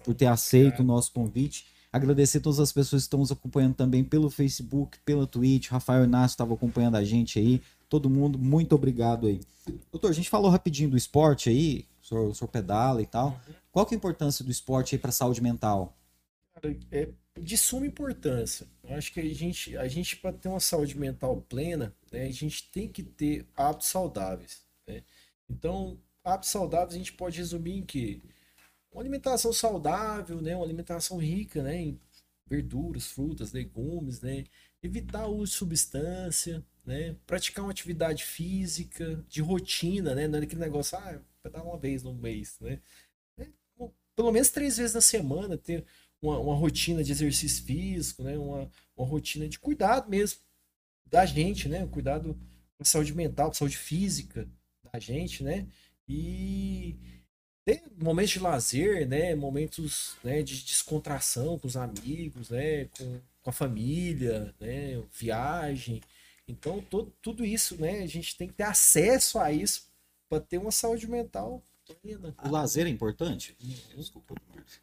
por 0.03 0.15
ter 0.15 0.25
aceito 0.25 0.79
o 0.79 0.83
nosso 0.83 1.11
convite. 1.11 1.65
Agradecer 1.91 2.39
a 2.39 2.41
todas 2.41 2.59
as 2.59 2.71
pessoas 2.71 3.03
que 3.03 3.05
estão 3.05 3.19
nos 3.19 3.31
acompanhando 3.31 3.75
também 3.75 4.03
pelo 4.03 4.31
Facebook, 4.31 4.97
pela 5.05 5.27
Twitch. 5.27 5.69
Rafael 5.69 6.05
Inácio 6.05 6.33
estava 6.33 6.55
acompanhando 6.55 6.95
a 6.95 7.03
gente 7.03 7.37
aí. 7.37 7.61
Todo 7.87 8.09
mundo, 8.09 8.39
muito 8.39 8.73
obrigado 8.73 9.27
aí. 9.27 9.41
Doutor, 9.91 10.09
a 10.09 10.13
gente 10.13 10.27
falou 10.27 10.49
rapidinho 10.49 10.89
do 10.89 10.97
esporte 10.97 11.49
aí, 11.49 11.85
o 12.03 12.07
senhor, 12.07 12.27
o 12.29 12.35
senhor 12.35 12.49
pedala 12.49 13.01
e 13.01 13.05
tal. 13.07 13.39
Qual 13.71 13.85
que 13.85 13.95
é 13.95 13.97
a 13.97 13.99
importância 13.99 14.45
do 14.45 14.51
esporte 14.51 14.95
aí 14.95 14.99
para 14.99 15.09
a 15.09 15.13
saúde 15.13 15.41
mental? 15.41 15.97
É 16.91 17.09
de 17.39 17.57
suma 17.57 17.87
importância. 17.87 18.67
Eu 18.83 18.95
acho 18.95 19.11
que 19.11 19.19
a 19.19 19.33
gente, 19.33 19.75
a 19.75 19.87
gente 19.87 20.17
para 20.17 20.33
ter 20.33 20.49
uma 20.49 20.59
saúde 20.59 20.97
mental 20.97 21.41
plena, 21.41 21.95
né, 22.11 22.25
a 22.27 22.31
gente 22.31 22.69
tem 22.71 22.87
que 22.87 23.01
ter 23.01 23.47
hábitos 23.55 23.87
saudáveis. 23.87 24.63
né? 24.87 25.01
Então, 25.49 25.99
hábitos 26.23 26.51
saudáveis 26.51 26.93
a 26.93 26.97
gente 26.97 27.13
pode 27.13 27.37
resumir 27.37 27.77
em 27.79 27.83
que 27.83 28.21
uma 28.91 29.01
alimentação 29.01 29.51
saudável, 29.51 30.41
né, 30.41 30.55
uma 30.55 30.63
alimentação 30.63 31.17
rica, 31.17 31.63
né, 31.63 31.81
em 31.81 31.99
verduras, 32.47 33.07
frutas, 33.07 33.51
legumes, 33.51 34.21
né? 34.21 34.43
Evitar 34.81 35.27
o 35.27 35.37
uso 35.37 35.51
de 35.53 35.57
substância, 35.57 36.63
né? 36.85 37.15
Praticar 37.25 37.63
uma 37.65 37.71
atividade 37.71 38.23
física, 38.23 39.23
de 39.29 39.41
rotina, 39.41 40.13
né? 40.13 40.27
Não 40.27 40.39
é 40.39 40.43
aquele 40.43 40.61
negócio, 40.61 40.97
ah, 40.97 41.19
dar 41.49 41.63
uma 41.63 41.77
vez 41.77 42.03
no 42.03 42.13
mês, 42.13 42.57
né? 42.59 42.79
É, 43.37 43.47
pelo 44.15 44.31
menos 44.31 44.49
três 44.49 44.77
vezes 44.77 44.93
na 44.93 45.01
semana, 45.01 45.57
ter 45.57 45.85
uma, 46.21 46.39
uma 46.39 46.55
rotina 46.55 47.03
de 47.03 47.11
exercício 47.11 47.65
físico, 47.65 48.23
né? 48.23 48.37
Uma, 48.37 48.69
uma 48.95 49.07
rotina 49.07 49.47
de 49.47 49.59
cuidado 49.59 50.09
mesmo 50.09 50.39
da 51.05 51.25
gente, 51.25 51.67
né? 51.67 51.85
Cuidado 51.87 52.37
com 52.77 52.85
saúde 52.85 53.13
mental, 53.13 53.49
com 53.49 53.55
saúde 53.55 53.77
física 53.77 54.47
da 54.91 54.99
gente, 54.99 55.43
né? 55.43 55.67
E 56.07 56.95
ter 57.65 57.83
momentos 57.97 58.31
de 58.31 58.39
lazer, 58.39 59.07
né? 59.07 59.35
Momentos 59.35 60.15
né, 60.23 60.41
de 60.41 60.63
descontração 60.63 61.59
com 61.59 61.67
os 61.67 61.77
amigos, 61.77 62.49
né? 62.49 62.85
Com, 62.85 63.19
com 63.41 63.49
a 63.49 63.53
família, 63.53 64.55
né? 64.59 65.03
Viagem. 65.11 66.01
Então, 66.47 66.81
todo, 66.81 67.13
tudo 67.21 67.45
isso, 67.45 67.79
né? 67.79 68.01
A 68.01 68.07
gente 68.07 68.37
tem 68.37 68.47
que 68.47 68.53
ter 68.53 68.63
acesso 68.63 69.39
a 69.39 69.51
isso 69.51 69.92
para 70.33 70.39
ter 70.39 70.57
uma 70.57 70.71
saúde 70.71 71.07
mental 71.07 71.61
plena. 72.01 72.33
O 72.43 72.49
lazer 72.49 72.87
é 72.87 72.89
importante? 72.89 73.55
Desculpa. 73.95 74.35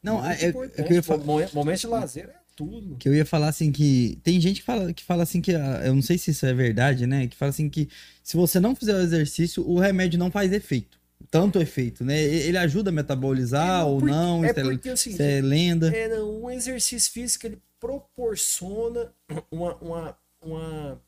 Não, 0.02 0.24
é, 0.24 0.44
é, 0.44 0.50
eu 0.50 0.92
ia 0.92 1.02
falar... 1.02 1.24
Momento 1.24 1.80
de 1.80 1.86
lazer 1.86 2.28
é 2.28 2.40
tudo. 2.54 2.96
Que 2.96 3.08
eu 3.08 3.14
ia 3.14 3.24
falar 3.24 3.48
assim 3.48 3.72
que. 3.72 4.18
Tem 4.22 4.38
gente 4.38 4.60
que 4.60 4.66
fala, 4.66 4.92
que 4.92 5.02
fala 5.02 5.22
assim 5.22 5.40
que. 5.40 5.54
Ah, 5.54 5.80
eu 5.84 5.94
não 5.94 6.02
sei 6.02 6.18
se 6.18 6.30
isso 6.30 6.44
é 6.44 6.52
verdade, 6.52 7.06
né? 7.06 7.26
Que 7.26 7.34
fala 7.34 7.48
assim 7.48 7.70
que 7.70 7.88
se 8.22 8.36
você 8.36 8.60
não 8.60 8.76
fizer 8.76 8.94
o 8.94 9.00
exercício, 9.00 9.66
o 9.66 9.78
remédio 9.78 10.18
não 10.18 10.30
faz 10.30 10.52
efeito 10.52 11.00
tanto 11.30 11.60
efeito, 11.60 12.04
né? 12.04 12.20
Ele 12.20 12.56
ajuda 12.56 12.90
a 12.90 12.92
metabolizar 12.92 13.82
é, 13.82 13.84
ou 13.84 13.98
porque, 13.98 14.12
não? 14.12 14.44
É 14.44 14.52
porque, 14.52 14.88
assim, 14.88 15.14
é 15.18 15.40
lenda. 15.40 15.94
É, 15.94 16.08
não, 16.08 16.44
um 16.44 16.50
exercício 16.50 17.12
físico 17.12 17.46
ele 17.46 17.58
proporciona 17.78 19.12
uma, 19.50 19.74
uma, 19.76 20.18
uma, 20.42 21.02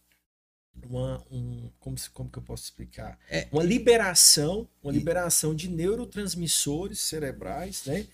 uma 0.88 1.22
um, 1.30 1.68
como, 1.78 1.96
como 2.12 2.30
que 2.30 2.38
eu 2.38 2.42
posso 2.42 2.64
explicar? 2.64 3.18
É, 3.30 3.48
uma 3.52 3.62
liberação, 3.62 4.68
uma 4.82 4.92
liberação 4.92 5.54
de 5.54 5.68
neurotransmissores 5.68 7.00
cerebrais, 7.00 7.84
né? 7.86 8.06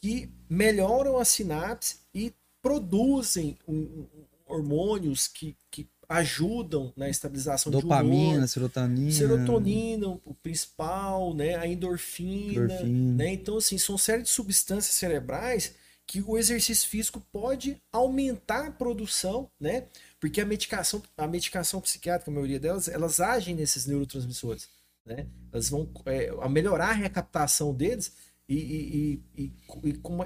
Que 0.00 0.30
melhoram 0.48 1.18
a 1.18 1.24
sinapse 1.24 2.00
e 2.14 2.34
produzem 2.62 3.58
um, 3.66 3.74
um, 3.74 4.06
hormônios 4.46 5.26
que, 5.26 5.56
que 5.70 5.88
ajudam 6.08 6.92
na 6.96 7.08
estabilização 7.08 7.72
Dopamina, 7.72 8.36
humor. 8.36 8.48
serotonina. 8.48 9.12
Serotonina, 9.12 10.08
o 10.24 10.34
principal, 10.34 11.34
né? 11.34 11.56
A 11.56 11.66
endorfina, 11.66 12.64
endorfina, 12.64 13.24
né? 13.24 13.32
Então, 13.32 13.56
assim, 13.56 13.78
são 13.78 13.98
série 13.98 14.22
de 14.22 14.28
substâncias 14.28 14.94
cerebrais 14.94 15.74
que 16.06 16.22
o 16.22 16.38
exercício 16.38 16.88
físico 16.88 17.20
pode 17.32 17.82
aumentar 17.92 18.68
a 18.68 18.70
produção, 18.70 19.50
né? 19.58 19.86
Porque 20.20 20.40
a 20.40 20.46
medicação, 20.46 21.02
a 21.16 21.26
medicação 21.26 21.80
psiquiátrica, 21.80 22.30
a 22.30 22.34
maioria 22.34 22.58
delas, 22.58 22.88
elas 22.88 23.20
agem 23.20 23.54
nesses 23.54 23.86
neurotransmissores, 23.86 24.68
né? 25.04 25.26
Elas 25.52 25.68
vão 25.68 25.90
é, 26.06 26.30
a 26.40 26.48
melhorar 26.48 26.90
a 26.90 26.94
recaptação 26.94 27.74
deles 27.74 28.12
e, 28.48 28.56
e, 28.56 29.22
e, 29.36 29.52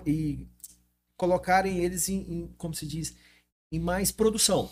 e, 0.07 0.49
colocarem 1.17 1.79
eles 1.79 2.09
em, 2.09 2.21
em, 2.21 2.55
como 2.57 2.75
se 2.75 2.87
diz, 2.87 3.15
em 3.71 3.79
mais 3.79 4.11
produção, 4.11 4.71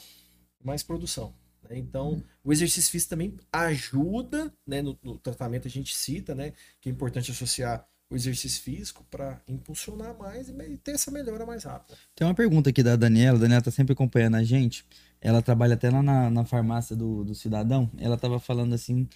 mais 0.62 0.82
produção. 0.82 1.34
Né? 1.62 1.78
Então, 1.78 2.10
uhum. 2.10 2.24
o 2.44 2.52
exercício 2.52 2.90
físico 2.90 3.10
também 3.10 3.36
ajuda, 3.52 4.52
né? 4.66 4.82
No, 4.82 4.98
no, 5.02 5.18
tratamento 5.18 5.68
a 5.68 5.70
gente 5.70 5.94
cita, 5.96 6.34
né? 6.34 6.52
Que 6.80 6.88
é 6.88 6.92
importante 6.92 7.30
associar 7.30 7.86
o 8.10 8.16
exercício 8.16 8.62
físico 8.62 9.04
para 9.10 9.40
impulsionar 9.46 10.16
mais 10.18 10.48
e 10.48 10.76
ter 10.78 10.92
essa 10.92 11.10
melhora 11.10 11.44
mais 11.44 11.64
rápida. 11.64 11.98
Tem 12.14 12.26
uma 12.26 12.34
pergunta 12.34 12.70
aqui 12.70 12.82
da 12.82 12.96
Daniela. 12.96 13.36
A 13.36 13.40
Daniela 13.40 13.62
tá 13.62 13.70
sempre 13.70 13.92
acompanhando 13.92 14.36
a 14.36 14.42
gente. 14.42 14.86
Ela 15.20 15.42
trabalha 15.42 15.74
até 15.74 15.90
lá 15.90 16.02
na, 16.02 16.30
na 16.30 16.44
farmácia 16.44 16.94
do, 16.94 17.24
do 17.24 17.34
cidadão. 17.34 17.90
Ela 17.98 18.16
tava 18.16 18.38
falando 18.38 18.74
assim 18.74 19.08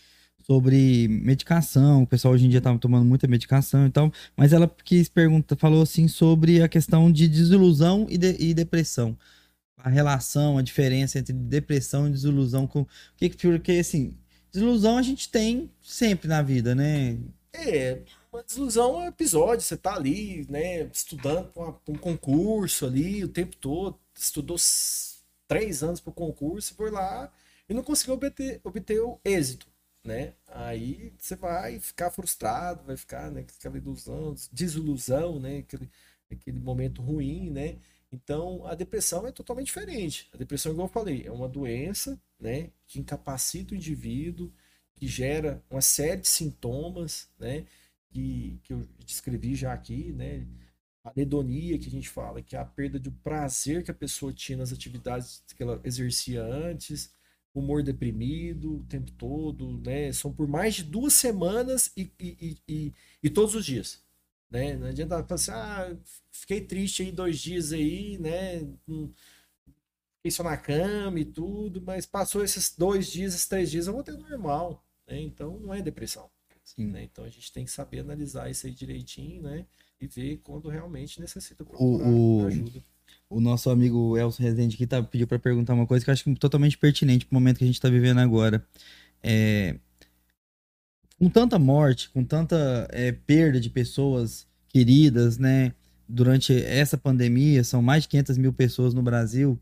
sobre 0.45 1.09
medicação. 1.09 2.03
O 2.03 2.07
pessoal 2.07 2.35
hoje 2.35 2.47
em 2.47 2.49
dia 2.49 2.61
tá 2.61 2.77
tomando 2.79 3.05
muita 3.05 3.27
medicação 3.29 3.87
e 3.87 3.91
tal. 3.91 4.12
Mas 4.37 4.53
ela 4.53 4.70
quis 4.85 5.09
perguntar, 5.09 5.57
falou 5.57 5.83
assim 5.83 6.09
sobre 6.09 6.62
a 6.62 6.69
questão 6.69 7.11
de 7.11 7.29
desilusão 7.29 8.07
e, 8.11 8.19
de, 8.19 8.37
e 8.39 8.55
depressão 8.55 9.16
a 9.83 9.89
relação, 9.89 10.59
a 10.59 10.62
diferença 10.62 11.19
entre 11.19 11.33
depressão 11.33 12.07
e 12.07 12.11
desilusão 12.11 12.66
com 12.66 12.87
que 13.16 13.29
porque 13.31 13.73
assim, 13.73 14.16
desilusão 14.53 14.97
a 14.97 15.03
gente 15.03 15.29
tem 15.29 15.70
sempre 15.83 16.29
na 16.29 16.41
vida, 16.41 16.74
né? 16.74 17.19
É, 17.53 18.01
uma 18.33 18.43
desilusão 18.43 19.03
é 19.03 19.05
um 19.05 19.09
episódio, 19.09 19.65
você 19.65 19.77
tá 19.77 19.95
ali, 19.95 20.47
né, 20.49 20.85
estudando 20.93 21.49
para 21.49 21.74
um 21.89 21.99
concurso 21.99 22.87
ali 22.87 23.24
o 23.24 23.29
tempo 23.29 23.57
todo, 23.57 23.99
estudou 24.15 24.57
três 25.53 25.83
anos 25.83 26.01
para 26.01 26.11
o 26.11 26.15
concurso, 26.15 26.74
foi 26.74 26.91
lá 26.91 27.33
e 27.69 27.74
não 27.74 27.83
conseguiu 27.83 28.15
obter, 28.15 28.61
obter 28.65 29.01
o 29.01 29.20
êxito, 29.24 29.66
né? 30.05 30.35
Aí 30.49 31.12
você 31.19 31.37
vai 31.37 31.79
ficar 31.79 32.11
frustrado, 32.11 32.85
vai 32.85 32.97
ficar, 32.97 33.31
né, 33.31 33.45
aquela 33.59 33.77
ilusão, 33.77 34.35
desilusão, 34.51 35.39
né, 35.39 35.59
aquele, 35.59 35.91
aquele 36.31 36.59
momento 36.59 37.03
ruim, 37.03 37.51
né? 37.51 37.79
Então, 38.11 38.66
a 38.66 38.74
depressão 38.74 39.27
é 39.27 39.33
totalmente 39.33 39.66
diferente. 39.66 40.29
A 40.33 40.37
depressão, 40.37 40.73
igual 40.73 40.87
eu 40.87 40.93
falei, 40.93 41.27
é 41.27 41.31
uma 41.33 41.49
doença 41.49 42.20
né, 42.39 42.70
que 42.87 43.01
incapacita 43.01 43.74
o 43.74 43.77
indivíduo, 43.77 44.53
que 44.97 45.07
gera 45.07 45.62
uma 45.70 45.81
série 45.81 46.20
de 46.20 46.29
sintomas, 46.29 47.29
né, 47.39 47.65
que, 48.11 48.61
que 48.62 48.73
eu 48.73 48.87
descrevi 49.05 49.55
já 49.55 49.73
aqui, 49.73 50.12
né, 50.12 50.47
a 51.05 51.11
anedonia 51.11 51.79
que 51.79 51.89
a 51.89 51.91
gente 51.91 52.09
fala, 52.09 52.43
que 52.43 52.57
é 52.57 52.59
a 52.59 52.65
perda 52.65 52.99
do 52.99 53.11
prazer 53.11 53.83
que 53.83 53.91
a 53.91 53.95
pessoa 53.95 54.33
tinha 54.33 54.59
nas 54.59 54.73
atividades 54.73 55.43
que 55.57 55.62
ela 55.62 55.81
exercia 55.85 56.43
antes, 56.43 57.12
humor 57.55 57.83
deprimido 57.83 58.77
o 58.77 58.85
tempo 58.85 59.11
todo, 59.12 59.79
né, 59.85 60.12
são 60.12 60.33
por 60.33 60.49
mais 60.49 60.74
de 60.77 60.85
duas 60.85 61.12
semanas 61.15 61.93
e, 61.97 62.11
e, 62.19 62.57
e, 62.69 62.93
e 63.23 63.31
todos 63.31 63.55
os 63.55 63.65
dias. 63.65 64.03
Né? 64.51 64.77
Não 64.77 64.87
adianta 64.89 65.23
falar 65.24 65.35
assim, 65.35 65.51
ah, 65.51 65.97
fiquei 66.31 66.61
triste 66.61 67.03
aí 67.03 67.11
dois 67.11 67.39
dias 67.39 67.73
aí, 67.73 68.19
né? 68.19 68.61
Fiquei 70.16 70.31
só 70.31 70.43
na 70.43 70.59
cama 70.59 71.19
e 71.19 71.24
tudo, 71.24 71.81
mas 71.81 72.05
passou 72.05 72.45
esses 72.45 72.77
dois 72.77 73.11
dias, 73.11 73.35
esses 73.35 73.49
três 73.49 73.70
dias, 73.70 73.87
eu 73.87 73.95
vou 73.95 74.03
ter 74.03 74.12
normal. 74.12 74.85
Né? 75.07 75.23
Então 75.23 75.59
não 75.59 75.73
é 75.73 75.81
depressão. 75.81 76.31
Né? 76.77 77.05
Então 77.05 77.24
a 77.24 77.31
gente 77.31 77.51
tem 77.51 77.65
que 77.65 77.70
saber 77.70 78.01
analisar 78.01 78.51
isso 78.51 78.66
aí 78.66 78.73
direitinho, 78.74 79.43
né? 79.43 79.66
E 80.03 80.07
ver 80.09 80.41
quando 80.43 80.69
realmente 80.69 81.20
necessita 81.20 81.65
o, 81.79 82.43
o, 82.43 82.47
ajuda. 82.47 82.83
O 83.31 83.41
nosso 83.41 83.70
amigo 83.70 84.19
Elson 84.19 84.43
Rezende 84.43 84.74
aqui 84.74 84.85
tá, 84.85 85.01
pediu 85.01 85.29
para 85.29 85.39
perguntar 85.39 85.74
uma 85.74 85.87
coisa 85.87 86.05
que 86.05 86.11
eu 86.11 86.12
acho 86.12 86.24
que 86.24 86.31
é 86.31 86.35
totalmente 86.35 86.77
pertinente 86.77 87.24
para 87.24 87.37
o 87.37 87.41
momento 87.41 87.59
que 87.59 87.65
a 87.65 87.66
gente 87.66 87.77
está 87.77 87.89
vivendo 87.89 88.19
agora. 88.19 88.66
É, 89.23 89.77
com 91.19 91.29
tanta 91.31 91.57
morte, 91.57 92.11
com 92.11 92.24
tanta 92.24 92.89
é, 92.91 93.12
perda 93.12 93.61
de 93.61 93.70
pessoas 93.70 94.45
queridas, 94.69 95.39
né? 95.39 95.73
Durante 96.09 96.53
essa 96.53 96.99
pandemia, 96.99 97.62
são 97.62 97.81
mais 97.81 98.03
de 98.03 98.09
500 98.09 98.39
mil 98.39 98.53
pessoas 98.53 98.93
no 98.93 99.03
Brasil. 99.03 99.57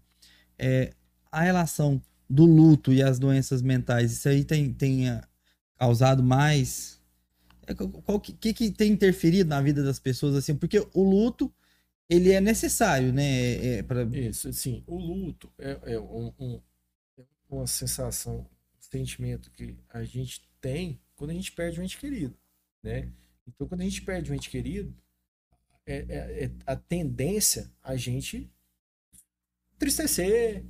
É, 0.59 0.93
a 1.31 1.43
relação 1.43 2.01
do 2.29 2.47
luto 2.47 2.93
e 2.93 3.03
as 3.03 3.19
doenças 3.19 3.61
mentais, 3.61 4.13
isso 4.13 4.29
aí 4.29 4.45
tem, 4.45 4.73
tem 4.73 5.09
ah, 5.09 5.23
causado 5.77 6.23
mais. 6.23 7.00
Qual 7.75 8.21
que, 8.21 8.33
que, 8.33 8.53
que 8.53 8.71
tem 8.71 8.93
interferido 8.93 9.49
na 9.49 9.61
vida 9.61 9.83
das 9.83 9.99
pessoas, 9.99 10.35
assim? 10.35 10.55
Porque 10.55 10.79
o 10.95 11.03
luto, 11.03 11.53
ele 12.09 12.33
é 12.33 12.41
necessário, 12.41 13.13
né? 13.13 13.23
É, 13.25 13.79
é. 13.79 14.19
Isso, 14.19 14.49
assim, 14.49 14.83
o 14.87 14.97
luto 14.99 15.53
é, 15.59 15.95
é 15.95 16.01
um, 16.01 16.33
um, 16.39 16.61
é 17.19 17.25
uma 17.49 17.67
sensação, 17.67 18.41
um 18.41 18.47
sentimento 18.81 19.51
que 19.51 19.77
a 19.89 20.03
gente 20.05 20.43
tem 20.61 21.01
quando 21.17 21.31
a 21.31 21.35
gente 21.35 21.53
perde 21.53 21.81
um 21.81 21.85
ente 21.85 21.99
querido, 21.99 22.35
né? 22.83 23.13
Então, 23.47 23.67
quando 23.67 23.83
a 23.83 23.85
gente 23.85 24.03
perde 24.03 24.33
um 24.33 24.35
ente 24.35 24.49
querido, 24.49 24.95
é, 25.87 25.97
é, 26.09 26.45
é 26.45 26.51
a 26.67 26.77
tendência 26.77 27.71
a 27.83 27.97
gente 27.97 28.51
entristecer, 29.75 30.65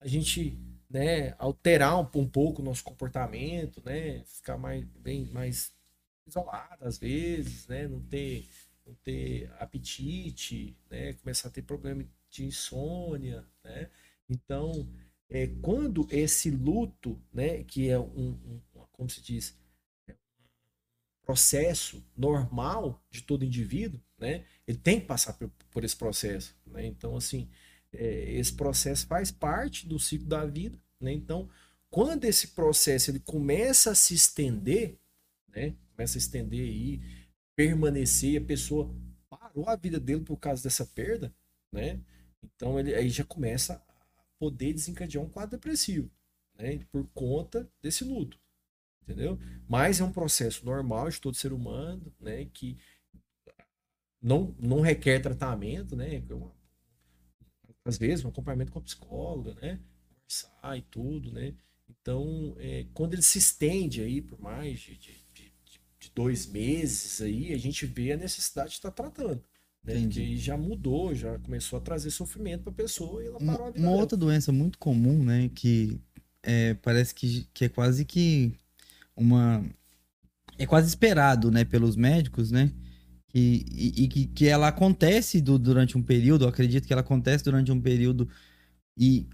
a 0.00 0.08
gente 0.08 0.58
né, 0.88 1.34
alterar 1.38 1.98
um, 1.98 2.20
um 2.20 2.28
pouco 2.28 2.60
o 2.60 2.64
nosso 2.64 2.84
comportamento, 2.84 3.82
né? 3.84 4.22
Ficar 4.26 4.58
mais, 4.58 4.84
bem 4.84 5.26
mais 5.26 5.72
isolado 6.26 6.84
às 6.84 6.98
vezes, 6.98 7.66
né? 7.66 7.88
Não 7.88 8.00
ter, 8.00 8.48
não 8.86 8.94
ter 8.96 9.50
apetite, 9.58 10.76
né? 10.90 11.14
Começar 11.14 11.48
a 11.48 11.50
ter 11.52 11.62
problema 11.62 12.04
de 12.30 12.44
insônia, 12.44 13.46
né? 13.64 13.90
Então, 14.28 14.88
é, 15.28 15.46
quando 15.60 16.06
esse 16.10 16.50
luto, 16.50 17.20
né, 17.32 17.64
que 17.64 17.88
é 17.88 17.98
um, 17.98 18.30
um 18.30 18.60
como 18.92 19.10
se 19.10 19.20
diz, 19.20 19.56
processo 21.24 22.04
normal 22.16 23.02
de 23.10 23.22
todo 23.22 23.44
indivíduo, 23.44 24.00
né? 24.18 24.44
Ele 24.66 24.78
tem 24.78 25.00
que 25.00 25.06
passar 25.06 25.32
por, 25.34 25.50
por 25.70 25.84
esse 25.84 25.96
processo, 25.96 26.54
né? 26.66 26.86
Então, 26.86 27.16
assim, 27.16 27.48
é, 27.92 28.32
esse 28.34 28.52
processo 28.52 29.06
faz 29.06 29.30
parte 29.30 29.86
do 29.86 29.98
ciclo 29.98 30.26
da 30.26 30.44
vida, 30.44 30.78
né? 31.00 31.12
Então, 31.12 31.48
quando 31.90 32.24
esse 32.24 32.48
processo 32.48 33.10
ele 33.10 33.20
começa 33.20 33.92
a 33.92 33.94
se 33.94 34.14
estender, 34.14 34.98
né? 35.48 35.74
Começa 36.02 36.18
a 36.18 36.20
estender 36.20 36.68
aí, 36.68 37.00
permanecer, 37.54 38.42
a 38.42 38.44
pessoa 38.44 38.92
parou 39.30 39.68
a 39.68 39.76
vida 39.76 40.00
dele 40.00 40.22
por 40.22 40.36
causa 40.36 40.60
dessa 40.60 40.84
perda, 40.84 41.32
né? 41.70 42.00
Então 42.42 42.76
ele 42.80 42.92
aí 42.92 43.08
já 43.08 43.24
começa 43.24 43.74
a 43.74 44.24
poder 44.36 44.72
desencadear 44.72 45.22
um 45.22 45.28
quadro 45.28 45.52
depressivo, 45.52 46.10
né? 46.58 46.80
Por 46.90 47.06
conta 47.14 47.70
desse 47.80 48.02
luto, 48.02 48.36
entendeu? 49.02 49.38
Mas 49.68 50.00
é 50.00 50.04
um 50.04 50.10
processo 50.10 50.66
normal 50.66 51.08
de 51.08 51.20
todo 51.20 51.36
ser 51.36 51.52
humano, 51.52 52.12
né? 52.18 52.46
Que 52.46 52.76
não, 54.20 54.56
não 54.58 54.80
requer 54.80 55.20
tratamento, 55.20 55.94
né? 55.94 56.16
É 56.16 56.22
às 57.84 57.96
vezes 57.96 58.24
um 58.24 58.28
acompanhamento 58.28 58.72
com 58.72 58.80
a 58.80 58.82
psicóloga, 58.82 59.54
né? 59.54 59.78
Conversar 60.08 60.76
e 60.76 60.82
tudo, 60.82 61.30
né? 61.30 61.54
Então, 61.88 62.56
é, 62.58 62.86
quando 62.92 63.12
ele 63.12 63.22
se 63.22 63.38
estende 63.38 64.02
aí 64.02 64.20
por 64.20 64.40
mais 64.40 64.80
de, 64.80 64.96
de, 64.96 65.21
de, 66.02 66.10
dois 66.14 66.46
meses 66.46 67.20
aí, 67.20 67.52
a 67.52 67.58
gente 67.58 67.86
vê 67.86 68.12
a 68.12 68.16
necessidade 68.16 68.70
de 68.70 68.76
estar 68.76 68.90
tratando. 68.90 69.42
Né? 69.84 70.00
Porque 70.00 70.36
já 70.36 70.56
mudou, 70.56 71.14
já 71.14 71.38
começou 71.38 71.78
a 71.78 71.82
trazer 71.82 72.10
sofrimento 72.10 72.62
para 72.62 72.72
a 72.72 72.76
pessoa 72.76 73.22
e 73.22 73.26
ela 73.26 73.38
parou 73.38 73.60
uma, 73.60 73.68
a 73.68 73.70
vida 73.70 73.78
uma 73.80 73.90
dela. 73.90 74.00
outra 74.00 74.16
doença 74.16 74.52
muito 74.52 74.78
comum, 74.78 75.24
né? 75.24 75.50
Que 75.54 76.00
é, 76.42 76.74
parece 76.74 77.14
que, 77.14 77.48
que 77.52 77.64
é 77.64 77.68
quase 77.68 78.04
que 78.04 78.52
uma. 79.16 79.64
É 80.58 80.66
quase 80.66 80.86
esperado, 80.86 81.50
né, 81.50 81.64
pelos 81.64 81.96
médicos, 81.96 82.50
né? 82.50 82.70
E, 83.34 83.64
e, 83.72 84.04
e 84.04 84.08
que, 84.08 84.26
que 84.26 84.46
ela 84.46 84.68
acontece 84.68 85.40
do, 85.40 85.58
durante 85.58 85.96
um 85.96 86.02
período, 86.02 86.44
eu 86.44 86.48
acredito 86.48 86.86
que 86.86 86.92
ela 86.92 87.00
acontece 87.00 87.42
durante 87.42 87.72
um 87.72 87.80
período 87.80 88.28
e 88.96 89.26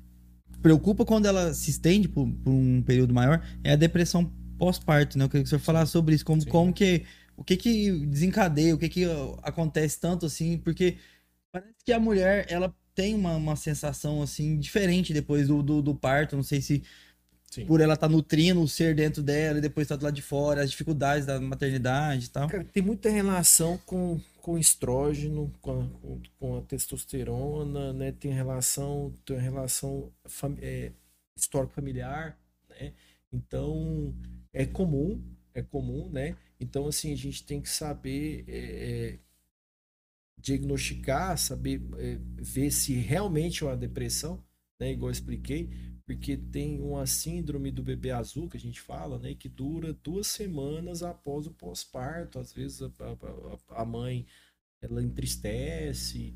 preocupa 0.62 1.04
quando 1.04 1.26
ela 1.26 1.52
se 1.52 1.70
estende 1.70 2.08
por, 2.08 2.28
por 2.28 2.50
um 2.50 2.80
período 2.82 3.12
maior, 3.12 3.44
é 3.62 3.72
a 3.72 3.76
depressão 3.76 4.32
pós-parto, 4.58 5.16
né? 5.16 5.24
Eu 5.24 5.28
queria 5.28 5.42
que 5.42 5.46
o 5.46 5.50
senhor 5.50 5.60
falasse 5.60 5.92
sobre 5.92 6.14
isso, 6.14 6.24
como, 6.24 6.44
como 6.46 6.72
que. 6.72 7.04
O 7.36 7.44
que 7.44 7.56
que 7.56 7.92
desencadeia, 8.06 8.74
o 8.74 8.78
que 8.78 8.88
que 8.88 9.04
acontece 9.44 10.00
tanto 10.00 10.26
assim, 10.26 10.58
porque 10.58 10.96
parece 11.52 11.72
que 11.84 11.92
a 11.92 12.00
mulher, 12.00 12.44
ela 12.48 12.74
tem 12.96 13.14
uma, 13.14 13.36
uma 13.36 13.54
sensação 13.54 14.20
assim 14.20 14.58
diferente 14.58 15.12
depois 15.12 15.46
do, 15.46 15.62
do, 15.62 15.80
do 15.80 15.94
parto, 15.94 16.34
não 16.34 16.42
sei 16.42 16.60
se 16.60 16.82
Sim. 17.48 17.64
por 17.64 17.80
ela 17.80 17.94
estar 17.94 18.08
tá 18.08 18.12
nutrindo 18.12 18.60
o 18.60 18.66
ser 18.68 18.94
dentro 18.94 19.22
dela 19.22 19.58
e 19.58 19.60
depois 19.60 19.84
estar 19.84 19.94
tá 19.94 20.00
do 20.00 20.04
lado 20.06 20.14
de 20.14 20.22
fora, 20.22 20.62
as 20.62 20.70
dificuldades 20.70 21.24
da 21.24 21.40
maternidade 21.40 22.26
e 22.26 22.28
tal. 22.28 22.48
Cara, 22.48 22.64
tem 22.64 22.82
muita 22.82 23.08
relação 23.08 23.78
com, 23.86 24.20
com 24.42 24.58
estrógeno, 24.58 25.52
com 25.62 25.80
a, 25.80 25.84
com, 26.00 26.22
com 26.38 26.58
a 26.58 26.62
testosterona, 26.62 27.92
né? 27.92 28.12
Tem 28.12 28.32
relação, 28.32 29.14
tem 29.24 29.38
relação 29.38 30.12
é, 30.60 30.90
histórico 31.36 31.72
familiar, 31.72 32.36
né? 32.68 32.92
Então 33.32 34.12
é 34.58 34.66
comum, 34.66 35.22
é 35.54 35.62
comum, 35.62 36.10
né? 36.10 36.36
Então 36.58 36.88
assim 36.88 37.12
a 37.12 37.16
gente 37.16 37.46
tem 37.46 37.60
que 37.62 37.70
saber 37.70 38.44
é, 38.48 38.58
é 39.14 39.18
diagnosticar, 40.36 41.38
saber 41.38 41.80
é, 41.96 42.18
ver 42.36 42.72
se 42.72 42.94
realmente 42.94 43.62
é 43.62 43.66
uma 43.66 43.76
depressão, 43.76 44.44
né? 44.80 44.90
Igual 44.90 45.10
eu 45.10 45.12
expliquei, 45.12 45.70
porque 46.04 46.36
tem 46.36 46.80
uma 46.80 47.06
síndrome 47.06 47.70
do 47.70 47.84
bebê 47.84 48.10
azul 48.10 48.48
que 48.48 48.56
a 48.56 48.60
gente 48.60 48.80
fala, 48.80 49.18
né, 49.18 49.34
que 49.34 49.48
dura 49.48 49.92
duas 49.92 50.26
semanas 50.26 51.02
após 51.04 51.46
o 51.46 51.52
pós-parto. 51.52 52.40
Às 52.40 52.52
vezes 52.52 52.82
a, 52.82 52.86
a, 53.68 53.82
a, 53.82 53.84
mãe 53.84 54.26
ela 54.80 55.02
entristece, 55.02 56.34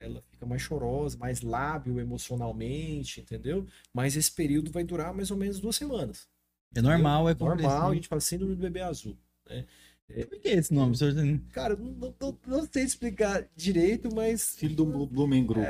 ela 0.00 0.22
fica 0.22 0.44
mais 0.44 0.62
chorosa, 0.62 1.18
mais 1.18 1.40
lábil 1.40 2.00
emocionalmente, 2.00 3.20
entendeu? 3.20 3.66
Mas 3.92 4.16
esse 4.16 4.32
período 4.32 4.72
vai 4.72 4.82
durar 4.82 5.14
mais 5.14 5.30
ou 5.30 5.36
menos 5.36 5.60
duas 5.60 5.76
semanas. 5.76 6.28
É 6.74 6.82
normal, 6.82 7.28
é 7.28 7.34
normal. 7.34 7.90
A 7.90 7.94
gente 7.94 8.08
fala 8.08 8.20
síndrome 8.20 8.54
do 8.54 8.60
bebê 8.60 8.80
azul, 8.80 9.16
né? 9.48 9.64
É, 10.08 10.24
Por 10.24 10.38
que 10.38 10.48
esse 10.48 10.72
nome, 10.72 10.96
senhor? 10.96 11.14
Cara, 11.50 11.76
não, 11.76 12.14
não, 12.20 12.38
não, 12.46 12.68
sei 12.70 12.84
explicar 12.84 13.48
direito, 13.56 14.14
mas. 14.14 14.54
Filho 14.56 14.76
do 14.76 15.06
Blumen 15.06 15.46
Group. 15.46 15.66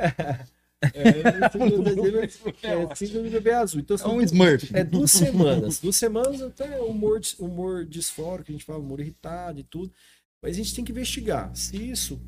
É, 0.93 1.49
síndrome 2.95 3.29
do 3.29 3.33
bebê 3.33 3.51
azul. 3.51 3.79
Então, 3.79 3.97
é 3.97 4.07
um 4.07 4.21
Smurf. 4.21 4.75
É 4.75 4.83
duas 4.83 5.09
semanas. 5.11 5.79
Duas 5.79 5.95
semanas 5.95 6.41
até 6.41 6.79
humor, 6.81 7.21
humor 7.39 7.85
disfórico, 7.85 8.51
a 8.51 8.51
gente 8.51 8.65
fala 8.65 8.79
humor 8.79 8.99
irritado 8.99 9.59
e 9.59 9.63
tudo. 9.63 9.91
Mas 10.43 10.55
a 10.55 10.57
gente 10.57 10.75
tem 10.75 10.85
que 10.85 10.91
investigar. 10.91 11.55
Se 11.55 11.77
isso 11.77 12.21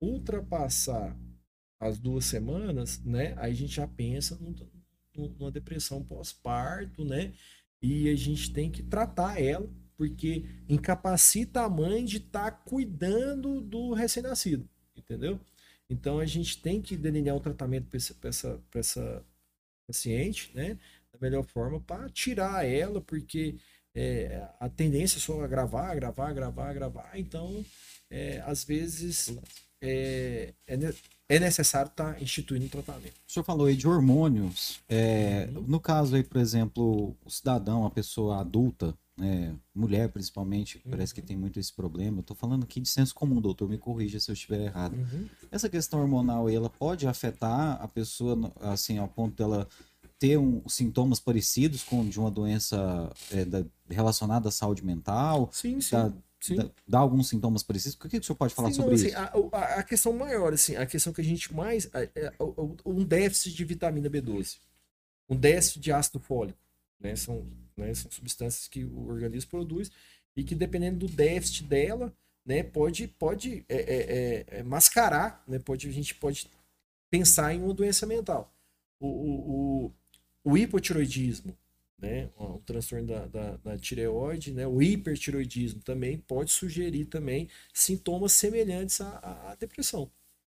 ultrapassar 0.00 1.14
as 1.80 1.98
duas 1.98 2.24
semanas, 2.24 3.00
né? 3.04 3.34
Aí 3.36 3.52
a 3.52 3.54
gente 3.54 3.74
já 3.74 3.86
pensa 3.86 4.38
numa 5.14 5.50
depressão 5.50 6.02
pós-parto, 6.02 7.04
né? 7.04 7.32
E 7.82 8.08
a 8.08 8.16
gente 8.16 8.52
tem 8.52 8.70
que 8.70 8.82
tratar 8.82 9.40
ela, 9.40 9.68
porque 9.96 10.44
incapacita 10.68 11.62
a 11.62 11.68
mãe 11.68 12.04
de 12.04 12.18
estar 12.18 12.50
tá 12.50 12.56
cuidando 12.64 13.60
do 13.60 13.92
recém-nascido, 13.92 14.68
entendeu? 14.96 15.38
Então 15.90 16.18
a 16.18 16.26
gente 16.26 16.60
tem 16.60 16.82
que 16.82 16.96
delinear 16.96 17.36
o 17.36 17.40
tratamento 17.40 17.86
para 17.86 18.28
essa, 18.28 18.60
essa, 18.74 19.24
paciente, 19.88 20.50
né? 20.54 20.78
Da 21.12 21.18
melhor 21.20 21.42
forma 21.44 21.80
para 21.80 22.08
tirar 22.10 22.66
ela, 22.66 23.00
porque 23.00 23.56
é, 23.94 24.46
a 24.60 24.68
tendência 24.68 25.16
é 25.16 25.20
só 25.20 25.46
gravar, 25.48 25.94
gravar, 25.94 26.32
gravar, 26.32 26.72
gravar. 26.74 27.18
Então, 27.18 27.64
é, 28.10 28.40
às 28.44 28.62
vezes 28.64 29.34
é, 29.80 30.52
é, 30.66 30.76
é 31.28 31.38
necessário 31.38 31.90
estar 31.90 32.14
tá 32.14 32.20
instituindo 32.20 32.64
um 32.64 32.68
tratamento. 32.68 33.14
O 33.26 33.32
senhor 33.32 33.44
falou 33.44 33.66
aí 33.66 33.76
de 33.76 33.86
hormônios. 33.86 34.80
É, 34.88 35.48
uhum. 35.54 35.64
No 35.66 35.80
caso 35.80 36.16
aí, 36.16 36.22
por 36.22 36.38
exemplo, 36.40 37.14
o 37.24 37.30
cidadão, 37.30 37.84
a 37.84 37.90
pessoa 37.90 38.40
adulta, 38.40 38.96
é, 39.20 39.52
mulher 39.74 40.08
principalmente, 40.08 40.80
uhum. 40.84 40.90
parece 40.90 41.12
que 41.12 41.20
tem 41.20 41.36
muito 41.36 41.60
esse 41.60 41.72
problema. 41.72 42.20
Eu 42.20 42.22
tô 42.22 42.34
falando 42.34 42.64
aqui 42.64 42.80
de 42.80 42.88
senso 42.88 43.14
comum, 43.14 43.40
doutor, 43.40 43.68
me 43.68 43.76
corrija 43.76 44.18
se 44.18 44.30
eu 44.30 44.32
estiver 44.32 44.64
errado. 44.64 44.94
Uhum. 44.94 45.28
Essa 45.50 45.68
questão 45.68 46.00
hormonal 46.00 46.46
aí, 46.46 46.54
ela 46.54 46.70
pode 46.70 47.06
afetar 47.06 47.80
a 47.82 47.88
pessoa, 47.88 48.50
assim, 48.60 48.96
ao 48.96 49.08
ponto 49.08 49.36
dela 49.36 49.68
ter 50.18 50.36
um, 50.36 50.62
sintomas 50.66 51.20
parecidos 51.20 51.84
com 51.84 52.08
de 52.08 52.18
uma 52.18 52.30
doença 52.30 53.12
é, 53.30 53.44
da, 53.44 53.64
relacionada 53.88 54.48
à 54.48 54.52
saúde 54.52 54.84
mental? 54.84 55.48
Sim, 55.52 55.80
sim. 55.80 55.94
Da, 55.94 56.08
Sim. 56.08 56.14
Dá, 56.56 56.70
dá, 56.86 56.98
alguns 56.98 57.28
sintomas 57.28 57.62
parecidos? 57.62 57.96
O 57.96 58.00
que, 58.00 58.08
que 58.10 58.18
o 58.18 58.24
senhor 58.24 58.36
pode 58.36 58.54
falar 58.54 58.68
Sim, 58.68 58.74
sobre 58.74 58.90
não, 58.90 58.96
assim, 58.96 59.08
isso? 59.08 59.16
A, 59.52 59.58
a, 59.58 59.80
a, 59.80 59.82
questão 59.82 60.12
maior, 60.12 60.52
assim, 60.52 60.76
a 60.76 60.86
questão 60.86 61.12
que 61.12 61.20
a 61.20 61.24
gente 61.24 61.52
mais. 61.52 61.90
É, 61.92 62.08
é, 62.14 62.32
um 62.84 63.04
déficit 63.04 63.56
de 63.56 63.64
vitamina 63.64 64.08
B12, 64.08 64.58
um 65.28 65.36
déficit 65.36 65.80
de 65.80 65.90
ácido 65.90 66.20
fólico, 66.20 66.58
né? 67.00 67.16
São 67.16 67.44
né? 67.78 67.94
São 67.94 68.10
substâncias 68.10 68.66
que 68.66 68.84
o 68.84 69.08
organismo 69.08 69.50
produz 69.50 69.90
e 70.36 70.42
que 70.42 70.54
dependendo 70.54 71.06
do 71.06 71.08
déficit 71.08 71.64
dela, 71.64 72.12
né, 72.44 72.62
pode, 72.62 73.06
pode 73.06 73.64
é, 73.68 73.76
é, 73.76 73.96
é, 73.96 74.44
é, 74.58 74.62
mascarar, 74.62 75.42
né, 75.46 75.58
pode, 75.58 75.88
a 75.88 75.92
gente 75.92 76.14
pode 76.14 76.48
pensar 77.10 77.54
em 77.54 77.62
uma 77.62 77.74
doença 77.74 78.06
mental. 78.06 78.52
O, 79.00 79.06
o, 79.06 79.84
o, 79.84 80.52
o 80.52 80.58
hipotiroidismo, 80.58 81.56
né, 82.00 82.30
o 82.36 82.58
transtorno 82.64 83.06
da, 83.06 83.26
da, 83.26 83.56
da, 83.56 83.76
tireoide, 83.76 84.52
né, 84.52 84.66
o 84.66 84.80
hipertiroidismo 84.80 85.80
também 85.80 86.16
pode 86.18 86.50
sugerir 86.50 87.06
também 87.06 87.48
sintomas 87.74 88.32
semelhantes 88.32 89.00
à, 89.00 89.50
à 89.50 89.54
depressão. 89.56 90.10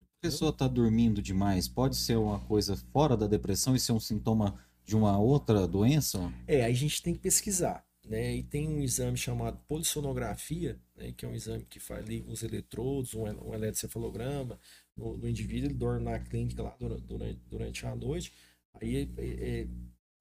A 0.00 0.20
pessoa 0.20 0.50
está 0.50 0.66
dormindo 0.66 1.22
demais, 1.22 1.68
pode 1.68 1.94
ser 1.94 2.16
uma 2.16 2.40
coisa 2.40 2.76
fora 2.92 3.16
da 3.16 3.26
depressão 3.28 3.76
e 3.76 3.80
ser 3.80 3.92
um 3.92 4.00
sintoma 4.00 4.58
de 4.84 4.96
uma 4.96 5.18
outra 5.18 5.66
doença? 5.66 6.32
É, 6.46 6.64
aí 6.64 6.72
a 6.72 6.74
gente 6.74 7.02
tem 7.02 7.14
que 7.14 7.20
pesquisar. 7.20 7.86
Né? 8.08 8.36
E 8.36 8.42
tem 8.42 8.66
um 8.66 8.80
exame 8.80 9.18
chamado 9.18 9.58
polissonografia, 9.68 10.80
né? 10.96 11.12
que 11.12 11.26
é 11.26 11.28
um 11.28 11.34
exame 11.34 11.64
que 11.64 11.78
faz 11.78 12.04
ali 12.04 12.24
os 12.26 12.42
eletrodos, 12.42 13.14
um, 13.14 13.24
um 13.24 13.54
eletrocefalograma 13.54 14.58
no, 14.96 15.16
no 15.18 15.28
indivíduo, 15.28 15.68
ele 15.68 15.74
dorme 15.74 16.04
na 16.04 16.18
clínica 16.18 16.62
lá 16.62 16.74
durante, 16.78 17.38
durante 17.48 17.86
a 17.86 17.94
noite. 17.94 18.32
Aí 18.80 19.08
é, 19.16 19.24
é, 19.24 19.68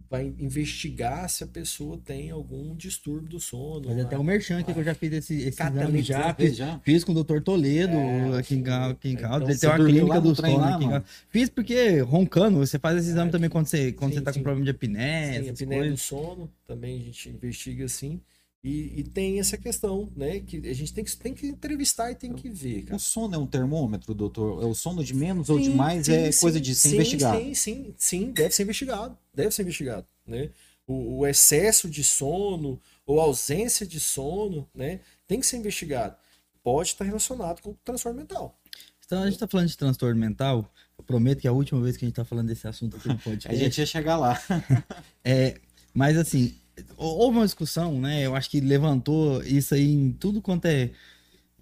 vai 0.09 0.33
investigar 0.39 1.29
se 1.29 1.43
a 1.43 1.47
pessoa 1.47 1.99
tem 2.03 2.31
algum 2.31 2.75
distúrbio 2.75 3.29
do 3.29 3.39
sono. 3.39 3.89
Mas 3.89 3.99
até 3.99 4.17
o 4.17 4.23
Merchan 4.23 4.63
que 4.63 4.71
eu 4.71 4.83
já 4.83 4.93
fiz 4.93 5.13
esse, 5.13 5.35
esse 5.35 5.61
exame 5.61 6.01
já, 6.01 6.33
fiz, 6.33 6.55
já, 6.55 6.79
fiz 6.79 7.03
com 7.03 7.11
o 7.11 7.23
Dr. 7.23 7.41
Toledo 7.41 7.95
é, 7.95 8.39
aqui, 8.39 8.55
em, 8.55 8.63
casa. 8.63 8.95
Então, 9.03 9.49
ele 9.49 9.57
tem 9.57 9.69
uma 9.69 9.85
clínica 9.85 10.21
do 10.21 10.35
sono 10.35 10.63
aqui 10.63 10.85
em. 10.85 11.03
Fiz 11.29 11.49
porque 11.49 11.99
roncando, 12.01 12.57
você 12.57 12.79
faz 12.79 12.97
esse 12.97 13.09
exame 13.09 13.29
é, 13.29 13.31
também 13.31 13.49
quando 13.49 13.67
você, 13.67 13.91
quando 13.91 14.11
sim, 14.11 14.19
você 14.19 14.23
tá 14.23 14.31
sim. 14.31 14.39
com 14.39 14.43
problema 14.43 14.65
de 14.65 14.71
apneia. 14.71 15.43
Sim, 15.43 15.49
apneia 15.49 15.91
do 15.91 15.97
sono, 15.97 16.49
também 16.65 16.99
a 16.99 17.03
gente 17.03 17.29
investiga 17.29 17.85
assim. 17.85 18.21
E, 18.63 18.99
e, 18.99 19.03
tem 19.03 19.39
essa 19.39 19.57
questão, 19.57 20.11
né? 20.15 20.39
Que 20.39 20.57
a 20.67 20.73
gente 20.73 20.93
tem 20.93 21.03
que, 21.03 21.15
tem 21.15 21.33
que 21.33 21.47
entrevistar 21.47 22.11
e 22.11 22.15
tem 22.15 22.33
que 22.33 22.49
ver. 22.49 22.83
Cara. 22.83 22.97
O 22.97 22.99
sono 22.99 23.35
é 23.35 23.37
um 23.37 23.45
termômetro, 23.45 24.13
doutor? 24.13 24.63
É 24.63 24.65
o 24.65 24.73
sono 24.73 25.03
de 25.03 25.13
menos 25.13 25.47
sim, 25.47 25.53
ou 25.53 25.59
de 25.59 25.69
mais? 25.69 26.07
Sim, 26.07 26.13
é 26.13 26.31
sim, 26.31 26.41
coisa 26.41 26.59
de 26.59 26.75
ser 26.75 26.95
investigado? 26.95 27.39
Sim, 27.39 27.53
sim, 27.53 27.93
sim, 27.97 28.31
deve 28.31 28.53
ser 28.53 28.63
investigado. 28.63 29.17
Deve 29.33 29.51
ser 29.51 29.61
investigado, 29.61 30.05
né? 30.25 30.49
O, 30.87 31.19
o, 31.19 31.27
excesso 31.27 31.89
de 31.89 32.03
sono 32.03 32.81
ou 33.05 33.21
ausência 33.21 33.85
de 33.85 33.99
sono, 33.99 34.67
né? 34.73 35.01
Tem 35.27 35.39
que 35.39 35.45
ser 35.45 35.57
investigado. 35.57 36.15
Pode 36.63 36.89
estar 36.89 37.05
relacionado 37.05 37.61
com 37.61 37.69
o 37.69 37.77
transtorno 37.85 38.19
mental. 38.19 38.59
Então 39.05 39.21
a 39.21 39.25
gente 39.25 39.35
está 39.35 39.47
falando 39.47 39.67
de 39.67 39.77
transtorno 39.77 40.19
mental. 40.19 40.69
Eu 40.97 41.03
prometo 41.03 41.39
que 41.39 41.47
é 41.47 41.49
a 41.49 41.53
última 41.53 41.79
vez 41.81 41.95
que 41.95 42.03
a 42.03 42.07
gente 42.07 42.13
está 42.13 42.25
falando 42.25 42.47
desse 42.47 42.67
assunto 42.67 42.97
aqui 42.97 43.07
no 43.07 43.17
podcast. 43.17 43.47
a 43.55 43.63
gente 43.63 43.77
ia 43.77 43.85
chegar 43.85 44.17
lá. 44.17 44.41
é, 45.23 45.59
mas 45.93 46.17
assim, 46.17 46.55
houve 46.95 47.37
uma 47.37 47.45
discussão, 47.45 47.99
né? 47.99 48.25
Eu 48.25 48.35
acho 48.35 48.49
que 48.49 48.59
levantou 48.59 49.41
isso 49.43 49.73
aí 49.73 49.91
em 49.91 50.11
tudo 50.11 50.41
quanto 50.41 50.65
é, 50.65 50.91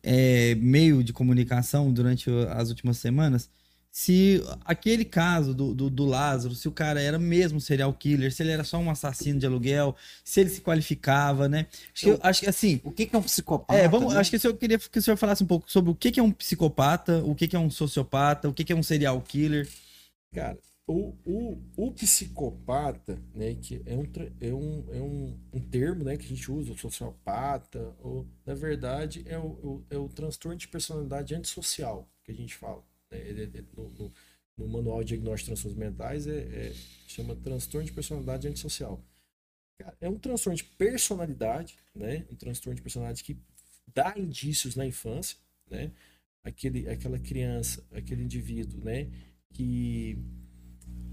é 0.03 0.55
meio 0.55 1.03
de 1.03 1.13
comunicação 1.13 1.91
durante 1.91 2.29
as 2.49 2.69
últimas 2.69 2.97
semanas. 2.97 3.49
se 3.91 4.43
aquele 4.65 5.05
caso 5.05 5.53
do, 5.53 5.73
do, 5.73 5.89
do, 5.89 6.05
Lázaro, 6.05 6.53
se 6.53 6.67
o 6.67 6.71
cara 6.71 7.01
era 7.01 7.17
mesmo 7.17 7.61
serial 7.61 7.93
killer, 7.93 8.31
se 8.33 8.43
ele 8.43 8.51
era 8.51 8.63
só 8.65 8.77
um 8.77 8.89
assassino 8.89 9.39
de 9.39 9.45
aluguel, 9.45 9.95
se 10.23 10.41
ele 10.41 10.49
se 10.49 10.59
qualificava, 10.59 11.47
né? 11.47 11.67
Acho 11.93 12.03
que, 12.03 12.09
eu, 12.09 12.19
acho 12.21 12.41
que 12.41 12.49
assim. 12.49 12.81
O 12.83 12.91
que, 12.91 13.05
que 13.05 13.15
é 13.15 13.19
um 13.19 13.23
psicopata? 13.23 13.79
É, 13.79 13.87
vamos, 13.87 14.13
né? 14.13 14.19
acho 14.19 14.29
que 14.29 14.47
eu 14.47 14.55
queria 14.57 14.77
que 14.77 14.99
o 14.99 15.01
senhor 15.01 15.15
falasse 15.15 15.43
um 15.43 15.47
pouco 15.47 15.71
sobre 15.71 15.91
o 15.91 15.95
que, 15.95 16.11
que 16.11 16.19
é 16.19 16.23
um 16.23 16.31
psicopata, 16.31 17.23
o 17.23 17.33
que, 17.33 17.47
que 17.47 17.55
é 17.55 17.59
um 17.59 17.69
sociopata, 17.69 18.49
o 18.49 18.53
que, 18.53 18.65
que 18.65 18.73
é 18.73 18.75
um 18.75 18.83
serial 18.83 19.21
killer. 19.21 19.67
Cara, 20.33 20.57
o, 20.87 21.15
o, 21.25 21.63
o 21.75 21.91
psicopata, 21.91 23.19
né, 23.33 23.55
que 23.55 23.81
é, 23.85 23.95
um, 23.95 24.03
é, 24.39 24.53
um, 24.53 24.93
é 24.93 25.01
um, 25.01 25.39
um 25.53 25.59
termo 25.59 26.03
né, 26.03 26.15
que 26.15 26.25
a 26.25 26.29
gente 26.29 26.51
usa, 26.51 26.73
o 26.73 26.77
sociopata, 26.77 27.95
ou, 27.99 28.27
na 28.45 28.53
verdade, 28.53 29.23
é 29.25 29.37
o, 29.37 29.47
o, 29.47 29.85
é 29.89 29.97
o 29.97 30.07
transtorno 30.07 30.57
de 30.57 30.67
personalidade 30.67 31.33
antissocial 31.33 32.07
que 32.23 32.31
a 32.31 32.35
gente 32.35 32.55
fala. 32.55 32.83
Né? 33.11 33.19
no, 33.75 33.89
no, 33.89 34.13
no, 34.57 34.67
manual 34.67 35.03
de 35.03 35.09
diagnóstico 35.09 35.45
de 35.45 35.61
transtornos 35.61 35.77
mentais 35.77 36.27
é, 36.27 36.39
é, 36.39 36.73
chama 37.07 37.35
transtorno 37.35 37.85
de 37.85 37.93
personalidade 37.93 38.47
antissocial. 38.47 39.03
É 39.99 40.07
um 40.07 40.17
transtorno 40.17 40.55
de 40.55 40.63
personalidade, 40.63 41.77
né? 41.93 42.25
Um 42.31 42.35
transtorno 42.35 42.75
de 42.75 42.81
personalidade 42.81 43.23
que 43.23 43.37
dá 43.93 44.13
indícios 44.17 44.75
na 44.75 44.85
infância, 44.85 45.37
né? 45.69 45.91
Aquele, 46.43 46.87
aquela 46.87 47.19
criança, 47.19 47.85
aquele 47.91 48.23
indivíduo, 48.23 48.79
né? 48.81 49.11
Que 49.51 50.17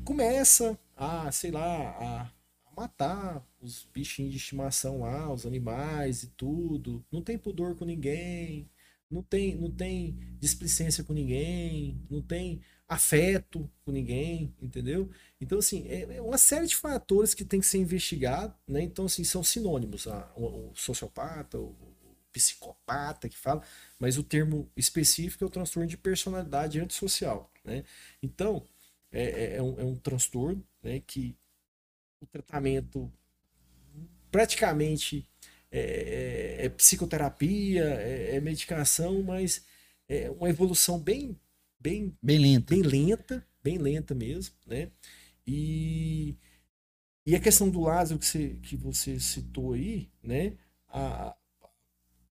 começa 0.04 0.78
a, 0.96 1.30
sei 1.32 1.50
lá, 1.50 1.90
a, 2.00 2.30
matar 2.76 3.46
os 3.60 3.86
bichinhos 3.92 4.32
de 4.32 4.38
estimação 4.38 5.00
lá, 5.00 5.32
os 5.32 5.46
animais 5.46 6.22
e 6.22 6.28
tudo. 6.28 7.04
Não 7.10 7.22
tem 7.22 7.38
pudor 7.38 7.76
com 7.76 7.84
ninguém, 7.84 8.70
não 9.10 9.22
tem, 9.22 9.54
não 9.56 9.70
tem 9.70 10.18
displicência 10.40 11.04
com 11.04 11.12
ninguém, 11.12 12.00
não 12.10 12.22
tem 12.22 12.60
afeto 12.88 13.70
com 13.84 13.92
ninguém, 13.92 14.54
entendeu? 14.60 15.10
Então, 15.40 15.58
assim, 15.58 15.86
é, 15.88 16.16
é 16.16 16.20
uma 16.20 16.38
série 16.38 16.66
de 16.66 16.76
fatores 16.76 17.34
que 17.34 17.44
tem 17.44 17.60
que 17.60 17.66
ser 17.66 17.78
investigado, 17.78 18.54
né? 18.66 18.82
Então, 18.82 19.06
assim, 19.06 19.24
são 19.24 19.42
sinônimos, 19.42 20.06
a, 20.06 20.30
o, 20.36 20.70
o, 20.70 20.72
sociopata, 20.74 21.58
o, 21.58 21.70
o, 21.70 21.92
psicopata 22.32 23.28
que 23.28 23.36
fala, 23.36 23.62
mas 23.98 24.16
o 24.16 24.22
termo 24.22 24.66
específico 24.74 25.44
é 25.44 25.46
o 25.46 25.50
transtorno 25.50 25.86
de 25.86 25.98
personalidade 25.98 26.80
antissocial, 26.80 27.50
né? 27.62 27.84
Então, 28.22 28.62
é, 29.12 29.22
é, 29.22 29.56
é 29.56 29.62
um, 29.62 29.80
é 29.80 29.84
um 29.84 29.96
transtorno, 29.96 30.66
né, 30.82 31.00
que 31.06 31.36
o 32.20 32.26
tratamento 32.26 33.12
praticamente 34.30 35.28
é, 35.70 36.58
é, 36.60 36.66
é 36.66 36.68
psicoterapia, 36.70 37.84
é, 37.84 38.36
é, 38.36 38.40
medicação, 38.40 39.22
mas 39.22 39.64
é 40.08 40.30
uma 40.30 40.48
evolução 40.48 40.98
bem, 40.98 41.38
bem, 41.78 42.16
bem 42.22 42.38
lenta, 42.38 42.74
bem 42.74 42.82
lenta, 42.82 43.46
bem 43.62 43.78
lenta 43.78 44.14
mesmo, 44.14 44.54
né? 44.66 44.90
E, 45.46 46.36
e 47.26 47.34
a 47.34 47.40
questão 47.40 47.70
do 47.70 47.80
Lázaro 47.80 48.18
que 48.18 48.26
você, 48.26 48.58
que 48.62 48.76
você 48.76 49.18
citou 49.20 49.72
aí, 49.72 50.10
né? 50.22 50.56
A, 50.88 51.36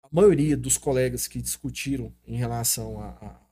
a 0.03 0.09
maioria 0.11 0.57
dos 0.57 0.77
colegas 0.77 1.27
que 1.27 1.41
discutiram 1.41 2.13
em 2.25 2.37
relação 2.37 2.99
a, 3.01 3.09
a 3.09 3.46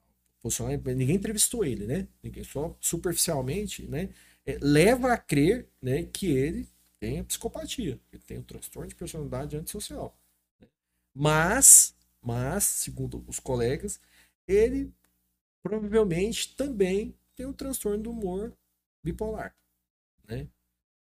posicionamento, 0.46 0.86
ninguém 0.86 1.16
entrevistou 1.16 1.66
ele, 1.66 1.88
né? 1.88 2.08
Ninguém, 2.22 2.44
só 2.44 2.78
superficialmente, 2.80 3.88
né? 3.88 4.10
É, 4.46 4.60
leva 4.62 5.12
a 5.12 5.18
crer, 5.18 5.68
né, 5.82 6.04
que 6.04 6.28
ele 6.28 6.70
tem 7.00 7.20
a 7.20 7.24
psicopatia, 7.24 8.00
ele 8.14 8.22
tem 8.22 8.38
o 8.38 8.44
transtorno 8.44 8.88
de 8.88 8.94
personalidade 8.94 9.58
antissocial. 9.58 10.16
Né? 10.62 10.68
Mas, 11.16 11.96
mas, 12.22 12.64
segundo 12.64 13.26
os 13.28 13.40
colegas, 13.40 14.00
ele 14.48 14.94
provavelmente 15.64 16.56
também 16.56 17.16
tem 17.36 17.48
o 17.48 17.54
transtorno 17.54 18.04
do 18.04 18.12
humor 18.12 18.56
bipolar, 19.04 19.56
né? 20.28 20.48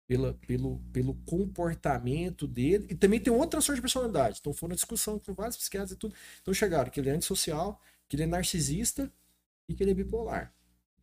Pela, 0.07 0.35
pelo, 0.35 0.79
pelo 0.93 1.15
comportamento 1.25 2.47
dele. 2.47 2.87
E 2.91 2.95
também 2.95 3.19
tem 3.19 3.33
outro 3.33 3.51
transtorno 3.51 3.77
de 3.77 3.83
personalidade. 3.83 4.39
Então 4.41 4.53
foi 4.53 4.69
uma 4.69 4.75
discussão 4.75 5.19
com 5.19 5.33
vários 5.33 5.57
psiquiatras 5.57 5.93
e 5.93 5.97
tudo. 5.97 6.15
Então 6.41 6.53
chegaram 6.53 6.91
que 6.91 7.01
ele 7.01 7.09
é 7.09 7.13
antissocial, 7.13 7.81
que 8.09 8.15
ele 8.15 8.25
é 8.25 8.27
narcisista 8.27 9.11
e 9.73 9.75
que 9.75 9.83
ele 9.83 9.93
é 9.93 9.95
bipolar 9.95 10.55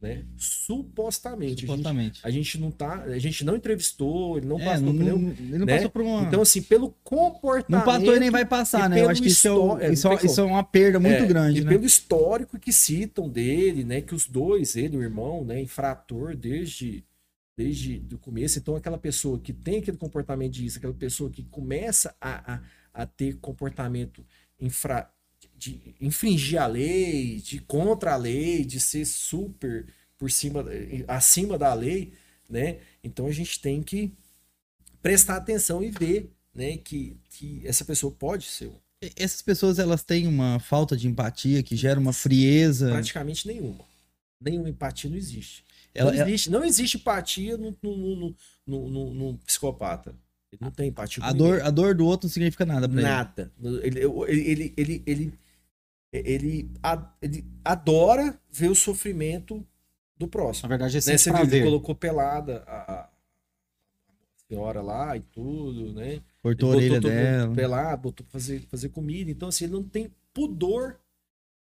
né? 0.01 0.23
Supostamente. 0.37 1.61
Supostamente. 1.61 2.21
A 2.23 2.29
gente, 2.29 2.39
a 2.39 2.43
gente, 2.43 2.57
não 2.57 2.71
tá, 2.71 3.03
a 3.03 3.19
gente 3.19 3.43
não 3.43 3.55
entrevistou, 3.55 4.37
ele 4.37 4.47
não 4.47 4.59
é, 4.59 4.65
passou 4.65 4.93
não, 4.93 5.29
ele 5.29 5.57
não 5.57 5.65
né? 5.65 5.75
passou 5.75 5.89
por 5.89 6.01
uma 6.01 6.23
Então 6.23 6.41
assim, 6.41 6.61
pelo 6.61 6.91
comportamento 7.03 7.69
Não 7.69 7.81
passou 7.81 8.15
e 8.15 8.19
nem 8.19 8.29
vai 8.29 8.45
passar, 8.45 8.89
né? 8.89 9.01
Eu 9.01 9.09
acho 9.09 9.21
que 9.21 9.27
isso 9.27 9.47
é, 9.79 9.91
isso, 9.91 10.07
é, 10.07 10.15
isso 10.23 10.39
é 10.39 10.43
uma 10.43 10.63
perda 10.63 10.99
muito 10.99 11.23
é, 11.23 11.25
grande, 11.25 11.59
e 11.59 11.63
né? 11.63 11.69
pelo 11.69 11.85
histórico 11.85 12.57
que 12.57 12.71
citam 12.71 13.27
dele, 13.27 13.83
né, 13.83 14.01
que 14.01 14.15
os 14.15 14.25
dois, 14.25 14.75
ele 14.75 14.95
o 14.95 15.03
irmão, 15.03 15.43
né, 15.43 15.61
infrator 15.61 16.35
desde 16.35 17.03
desde 17.57 18.01
o 18.13 18.17
começo, 18.17 18.57
então 18.57 18.77
aquela 18.77 18.97
pessoa 18.97 19.37
que 19.37 19.51
tem 19.51 19.79
aquele 19.79 19.97
comportamento 19.97 20.53
disso, 20.53 20.77
aquela 20.77 20.93
pessoa 20.93 21.29
que 21.29 21.43
começa 21.43 22.15
a, 22.21 22.53
a, 22.53 22.61
a 22.93 23.05
ter 23.05 23.35
comportamento 23.41 24.25
infra, 24.61 25.11
de 25.59 25.93
infringir 25.99 26.61
a 26.61 26.65
lei, 26.65 27.41
de 27.41 27.59
contra 27.59 28.13
a 28.13 28.15
lei, 28.15 28.63
de 28.63 28.79
ser 28.79 29.05
super 29.05 29.85
por 30.17 30.31
cima, 30.31 30.65
acima 31.07 31.57
da 31.57 31.73
lei, 31.73 32.13
né? 32.49 32.77
Então 33.03 33.27
a 33.27 33.31
gente 33.31 33.59
tem 33.59 33.83
que 33.83 34.11
prestar 35.01 35.35
atenção 35.35 35.83
e 35.83 35.91
ver, 35.91 36.31
né, 36.53 36.77
que, 36.77 37.17
que 37.29 37.61
essa 37.65 37.83
pessoa 37.85 38.11
pode 38.11 38.45
ser. 38.45 38.71
Essas 39.15 39.41
pessoas 39.41 39.79
elas 39.79 40.03
têm 40.03 40.27
uma 40.27 40.59
falta 40.59 40.95
de 40.95 41.07
empatia 41.07 41.63
que 41.63 41.75
gera 41.75 41.99
uma 41.99 42.11
frieza. 42.11 42.89
Praticamente 42.89 43.47
nenhuma. 43.47 43.85
Nenhuma 44.41 44.69
empatia 44.69 45.09
não 45.09 45.17
existe. 45.17 45.63
Ela, 45.93 46.11
não, 46.11 46.21
existe 46.21 46.49
ela... 46.49 46.59
não 46.59 46.65
existe 46.65 46.97
empatia 46.97 47.57
no, 47.57 47.75
no, 47.81 48.35
no, 48.67 48.89
no, 48.89 49.13
no 49.13 49.37
psicopata. 49.39 50.13
Ele 50.51 50.59
não 50.61 50.71
tem 50.71 50.89
empatia. 50.89 51.23
A 51.23 51.31
dor, 51.31 51.61
a 51.61 51.69
dor 51.69 51.95
do 51.95 52.05
outro 52.05 52.27
não 52.27 52.33
significa 52.33 52.65
nada 52.65 52.89
pra 52.89 53.01
nada. 53.01 53.51
ele. 53.57 53.69
Nada. 53.69 53.85
Ele, 53.85 53.99
ele, 54.27 54.73
ele, 54.75 55.03
ele, 55.05 55.33
ele, 56.11 56.71
ele 57.21 57.45
adora 57.63 58.39
ver 58.51 58.69
o 58.69 58.75
sofrimento 58.75 59.65
do 60.17 60.27
próximo. 60.27 60.67
Na 60.67 60.75
verdade, 60.75 60.97
esse 60.97 61.11
né? 61.11 61.17
Você 61.17 61.31
viu, 61.45 61.65
colocou 61.65 61.95
pelada 61.95 62.63
a, 62.67 62.93
a, 62.93 63.09
senhora 64.47 64.81
lá 64.81 65.15
e 65.15 65.21
tudo, 65.21 65.93
né? 65.93 66.21
Cortou 66.41 66.73
a 66.73 66.75
orelha 66.75 66.99
dela. 66.99 67.55
Pelado, 67.55 68.01
botou 68.01 68.25
pra 68.25 68.39
fazer, 68.39 68.61
fazer 68.69 68.89
comida. 68.89 69.29
Então, 69.29 69.49
assim, 69.49 69.65
ele 69.65 69.73
não 69.73 69.83
tem 69.83 70.11
pudor, 70.33 70.99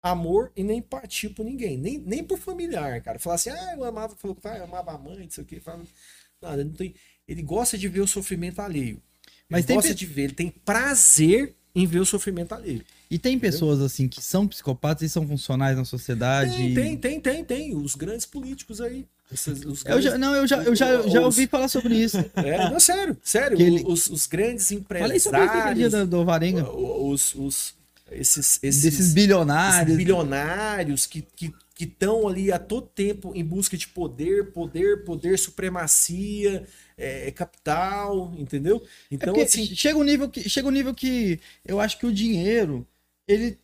amor 0.02 0.52
e 0.56 0.62
nem 0.62 0.78
empatia 0.78 1.30
por 1.30 1.44
ninguém. 1.44 1.76
Nem, 1.76 1.98
nem 1.98 2.24
por 2.24 2.38
familiar, 2.38 3.00
cara. 3.02 3.18
Falar 3.18 3.34
assim, 3.34 3.50
ah, 3.50 3.74
eu 3.76 3.84
amava, 3.84 4.14
falou 4.16 4.34
que 4.34 4.46
ah, 4.46 4.58
eu 4.58 4.64
amava 4.64 4.92
a 4.92 4.98
mãe, 4.98 5.24
não 5.24 5.30
sei 5.30 5.44
o 5.44 5.46
que. 5.46 5.60
Fala, 5.60 5.82
nada, 6.40 6.64
não 6.64 6.72
tem. 6.72 6.94
Ele 7.26 7.42
gosta 7.42 7.76
de 7.76 7.88
ver 7.88 8.00
o 8.00 8.06
sofrimento 8.06 8.60
alheio. 8.60 9.02
Mas 9.48 9.60
ele 9.60 9.66
tem 9.66 9.76
gosta 9.76 9.94
de 9.94 10.06
ver, 10.06 10.22
ele 10.22 10.34
tem 10.34 10.48
prazer 10.48 11.56
em 11.74 11.86
ver 11.86 12.00
o 12.00 12.06
sofrimento 12.06 12.54
alheio. 12.54 12.82
E 13.10 13.18
tem 13.18 13.34
Entendeu? 13.34 13.52
pessoas 13.52 13.80
assim 13.80 14.08
que 14.08 14.22
são 14.22 14.46
psicopatas 14.46 15.02
e 15.02 15.08
são 15.08 15.26
funcionais 15.26 15.76
na 15.76 15.84
sociedade. 15.84 16.56
Tem, 16.56 16.74
tem, 16.74 16.96
tem, 16.96 17.20
tem, 17.20 17.44
tem. 17.44 17.76
Os 17.76 17.94
grandes 17.94 18.26
políticos 18.26 18.80
aí. 18.80 19.06
Esses, 19.32 19.64
os 19.64 19.82
grandes, 19.82 20.04
eu 20.04 20.12
já, 20.12 20.18
não, 20.18 20.34
eu 20.34 20.46
já, 20.46 20.62
eu 20.62 20.74
já, 20.74 21.02
já 21.02 21.20
ouvi 21.20 21.46
falar 21.46 21.68
sobre 21.68 21.94
isso. 21.94 22.18
É, 22.34 22.68
não, 22.68 22.80
sério, 22.80 23.16
sério. 23.22 23.60
Ele... 23.60 23.84
Os, 23.86 24.08
os 24.08 24.26
grandes 24.26 24.70
empresários. 24.72 25.22
Falei 25.24 25.46
sobre 25.46 25.58
aquele 25.58 25.88
dia 25.88 26.06
do, 26.06 26.24
Varenga. 26.24 26.68
Os, 26.70 27.34
os, 27.36 27.74
esses, 28.10 28.58
esses, 28.62 28.82
Desses 28.82 29.14
bilionários. 29.14 29.86
Esses 29.86 29.96
bilionários 29.96 31.06
que 31.06 31.24
estão 31.78 32.28
ali 32.28 32.52
a 32.52 32.58
todo 32.58 32.86
tempo 32.86 33.32
em 33.34 33.44
busca 33.44 33.76
de 33.76 33.88
poder, 33.88 34.52
poder, 34.52 35.04
poder, 35.04 35.38
supremacia, 35.38 36.66
é, 37.00 37.28
é, 37.28 37.30
capital, 37.30 38.32
entendeu? 38.36 38.82
Então, 39.10 39.34
é 39.34 39.42
assim. 39.42 39.64
Chega 39.66 39.98
um, 39.98 40.04
nível 40.04 40.28
que, 40.28 40.48
chega 40.48 40.68
um 40.68 40.70
nível 40.70 40.94
que 40.94 41.40
eu 41.64 41.80
acho 41.80 41.98
que 41.98 42.06
o 42.06 42.12
dinheiro, 42.12 42.86
ele 43.26 43.58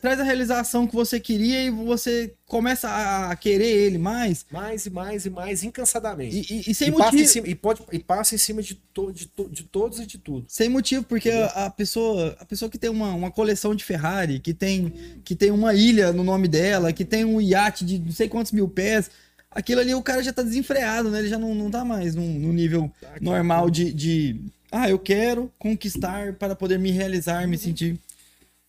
traz 0.00 0.18
a 0.18 0.22
realização 0.22 0.86
que 0.86 0.94
você 0.94 1.20
queria 1.20 1.62
e 1.64 1.70
você 1.70 2.32
começa 2.46 2.88
a 2.88 3.36
querer 3.36 3.66
ele 3.66 3.98
mais. 3.98 4.46
Mais 4.50 4.86
e 4.86 4.90
mais 4.90 5.26
e 5.26 5.30
mais, 5.30 5.62
incansadamente. 5.62 6.36
E, 6.36 6.56
e, 6.56 6.70
e 6.70 6.74
sem 6.74 6.88
e 6.88 6.90
motivo. 6.90 7.10
Passa 7.10 7.26
cima, 7.26 7.48
e, 7.48 7.54
pode, 7.54 7.82
e 7.92 7.98
passa 7.98 8.34
em 8.34 8.38
cima 8.38 8.62
de, 8.62 8.74
to, 8.74 9.12
de, 9.12 9.26
to, 9.26 9.48
de 9.50 9.62
todos 9.64 9.98
e 9.98 10.06
de 10.06 10.16
tudo. 10.16 10.46
Sem 10.48 10.68
motivo, 10.68 11.04
porque 11.04 11.30
a, 11.30 11.66
a, 11.66 11.70
pessoa 11.70 12.36
a 12.38 12.44
pessoa 12.44 12.70
que 12.70 12.78
tem 12.78 12.88
uma, 12.88 13.12
uma 13.12 13.30
coleção 13.30 13.74
de 13.74 13.84
Ferrari, 13.84 14.38
que 14.38 14.54
tem, 14.54 15.20
que 15.24 15.34
tem 15.34 15.50
uma 15.50 15.74
ilha 15.74 16.12
no 16.12 16.24
nome 16.24 16.48
dela, 16.48 16.92
que 16.92 17.04
tem 17.04 17.24
um 17.24 17.40
iate 17.40 17.84
de 17.84 17.98
não 17.98 18.12
sei 18.12 18.28
quantos 18.28 18.52
mil 18.52 18.68
pés 18.68 19.10
aquilo 19.54 19.80
ali 19.80 19.94
o 19.94 20.02
cara 20.02 20.22
já 20.22 20.32
tá 20.32 20.42
desenfreado, 20.42 21.10
né? 21.10 21.20
Ele 21.20 21.28
já 21.28 21.38
não, 21.38 21.54
não 21.54 21.70
tá 21.70 21.84
mais 21.84 22.14
no, 22.14 22.22
no 22.22 22.52
nível 22.52 22.90
tá 23.00 23.14
normal 23.20 23.70
de, 23.70 23.92
de. 23.92 24.40
Ah, 24.70 24.90
eu 24.90 24.98
quero 24.98 25.50
conquistar 25.58 26.32
para 26.34 26.56
poder 26.56 26.78
me 26.78 26.90
realizar, 26.90 27.46
me 27.46 27.56
sentir. 27.56 27.98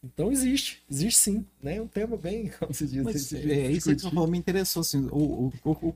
Então 0.03 0.32
existe, 0.32 0.84
existe 0.90 1.20
sim, 1.20 1.45
né? 1.62 1.78
É 1.78 1.82
um 1.82 1.88
tema 1.88 2.16
bem, 2.16 2.52
como 2.60 2.74
se 2.74 2.86
diz. 2.86 3.03
Mas, 3.03 3.34
é, 3.34 3.72
isso 3.72 3.90
que 3.94 3.99
você 3.99 4.10
falou 4.10 4.28
me 4.28 4.38
interessou, 4.38 4.82
assim, 4.82 5.07
o, 5.12 5.52
o, 5.64 5.72
o, 5.72 5.95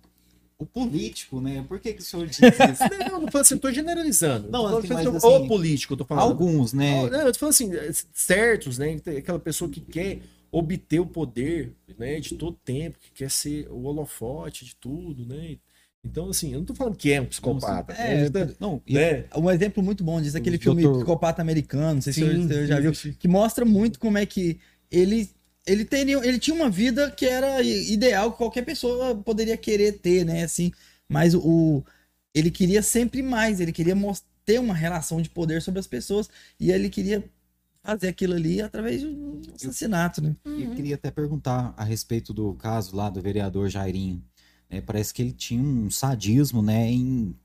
o, 0.57 0.65
político, 0.65 1.39
né? 1.39 1.63
Por 1.67 1.79
que, 1.79 1.93
que 1.93 2.01
o 2.01 2.03
senhor 2.03 2.25
diz 2.25 2.39
isso? 2.39 2.49
não, 3.07 3.19
não, 3.19 3.29
não 3.31 3.41
assim, 3.41 3.53
eu 3.53 3.59
tô 3.59 3.71
generalizando. 3.71 4.49
Não, 4.49 4.67
tô 4.67 4.77
assim, 4.79 4.93
mas, 4.93 5.07
assim, 5.07 5.27
o 5.27 5.47
político, 5.47 5.93
eu 5.93 5.97
tô 5.97 6.05
falando. 6.05 6.23
Alguns, 6.23 6.73
né? 6.73 7.07
Não, 7.07 7.21
eu 7.21 7.31
tô 7.31 7.37
falando 7.37 7.53
assim, 7.53 7.71
certos, 8.11 8.79
né? 8.79 8.99
Aquela 9.15 9.39
pessoa 9.39 9.69
que 9.69 9.79
quer 9.79 10.21
obter 10.51 10.99
o 10.99 11.05
poder, 11.05 11.75
né, 11.97 12.19
de 12.19 12.35
todo 12.35 12.57
tempo, 12.63 12.97
que 12.99 13.11
quer 13.11 13.29
ser 13.29 13.67
o 13.69 13.83
holofote 13.83 14.65
de 14.65 14.75
tudo, 14.75 15.25
né? 15.25 15.57
Então, 16.03 16.29
assim, 16.29 16.53
eu 16.53 16.59
não 16.59 16.65
tô 16.65 16.73
falando 16.73 16.95
que 16.95 17.11
é 17.11 17.19
um 17.21 17.25
psicopata. 17.25 17.93
É, 17.93 18.29
né? 18.29 18.55
não, 18.59 18.81
né? 18.89 19.25
Um 19.35 19.49
exemplo 19.51 19.83
muito 19.83 20.03
bom 20.03 20.21
disso, 20.21 20.37
aquele 20.37 20.55
O 20.55 20.59
filme 20.59 20.81
doutor- 20.81 20.99
Psicopata 20.99 21.41
Americano, 21.41 21.95
não 21.95 22.01
sei 22.01 22.13
se 22.13 22.19
Sim, 22.21 22.47
você 22.47 22.67
já 22.67 22.79
viu, 22.79 22.93
sim. 22.93 23.13
que 23.13 23.27
mostra 23.27 23.65
muito 23.65 23.99
como 23.99 24.17
é 24.17 24.25
que 24.25 24.59
ele 24.89 25.29
ele 25.67 25.85
teria, 25.85 26.15
ele 26.25 26.39
tinha 26.39 26.55
uma 26.55 26.69
vida 26.69 27.11
que 27.11 27.25
era 27.27 27.61
ideal 27.61 28.31
que 28.31 28.37
qualquer 28.37 28.63
pessoa 28.65 29.13
poderia 29.15 29.55
querer 29.55 29.99
ter, 29.99 30.25
né, 30.25 30.43
assim, 30.43 30.71
mas 31.07 31.35
o 31.35 31.83
ele 32.33 32.49
queria 32.49 32.81
sempre 32.81 33.21
mais, 33.21 33.59
ele 33.59 33.71
queria 33.71 33.95
ter 34.45 34.59
uma 34.59 34.73
relação 34.73 35.21
de 35.21 35.29
poder 35.29 35.61
sobre 35.61 35.79
as 35.79 35.85
pessoas 35.87 36.29
e 36.59 36.71
ele 36.71 36.89
queria 36.89 37.23
fazer 37.83 38.07
aquilo 38.09 38.33
ali 38.33 38.61
através 38.61 39.01
de 39.01 39.07
um 39.07 39.41
assassinato, 39.55 40.21
né? 40.21 40.35
E 40.45 40.63
Eu 40.63 40.75
queria 40.75 40.95
até 40.95 41.09
perguntar 41.11 41.73
a 41.77 41.83
respeito 41.83 42.33
do 42.33 42.53
caso 42.55 42.95
lá 42.95 43.09
do 43.09 43.21
vereador 43.21 43.69
Jairinho. 43.69 44.23
né? 44.69 44.81
parece 44.81 45.13
que 45.13 45.21
ele 45.21 45.33
tinha 45.33 45.61
um 45.61 45.89
sadismo, 45.89 46.61
né, 46.61 46.89
em 46.91 47.35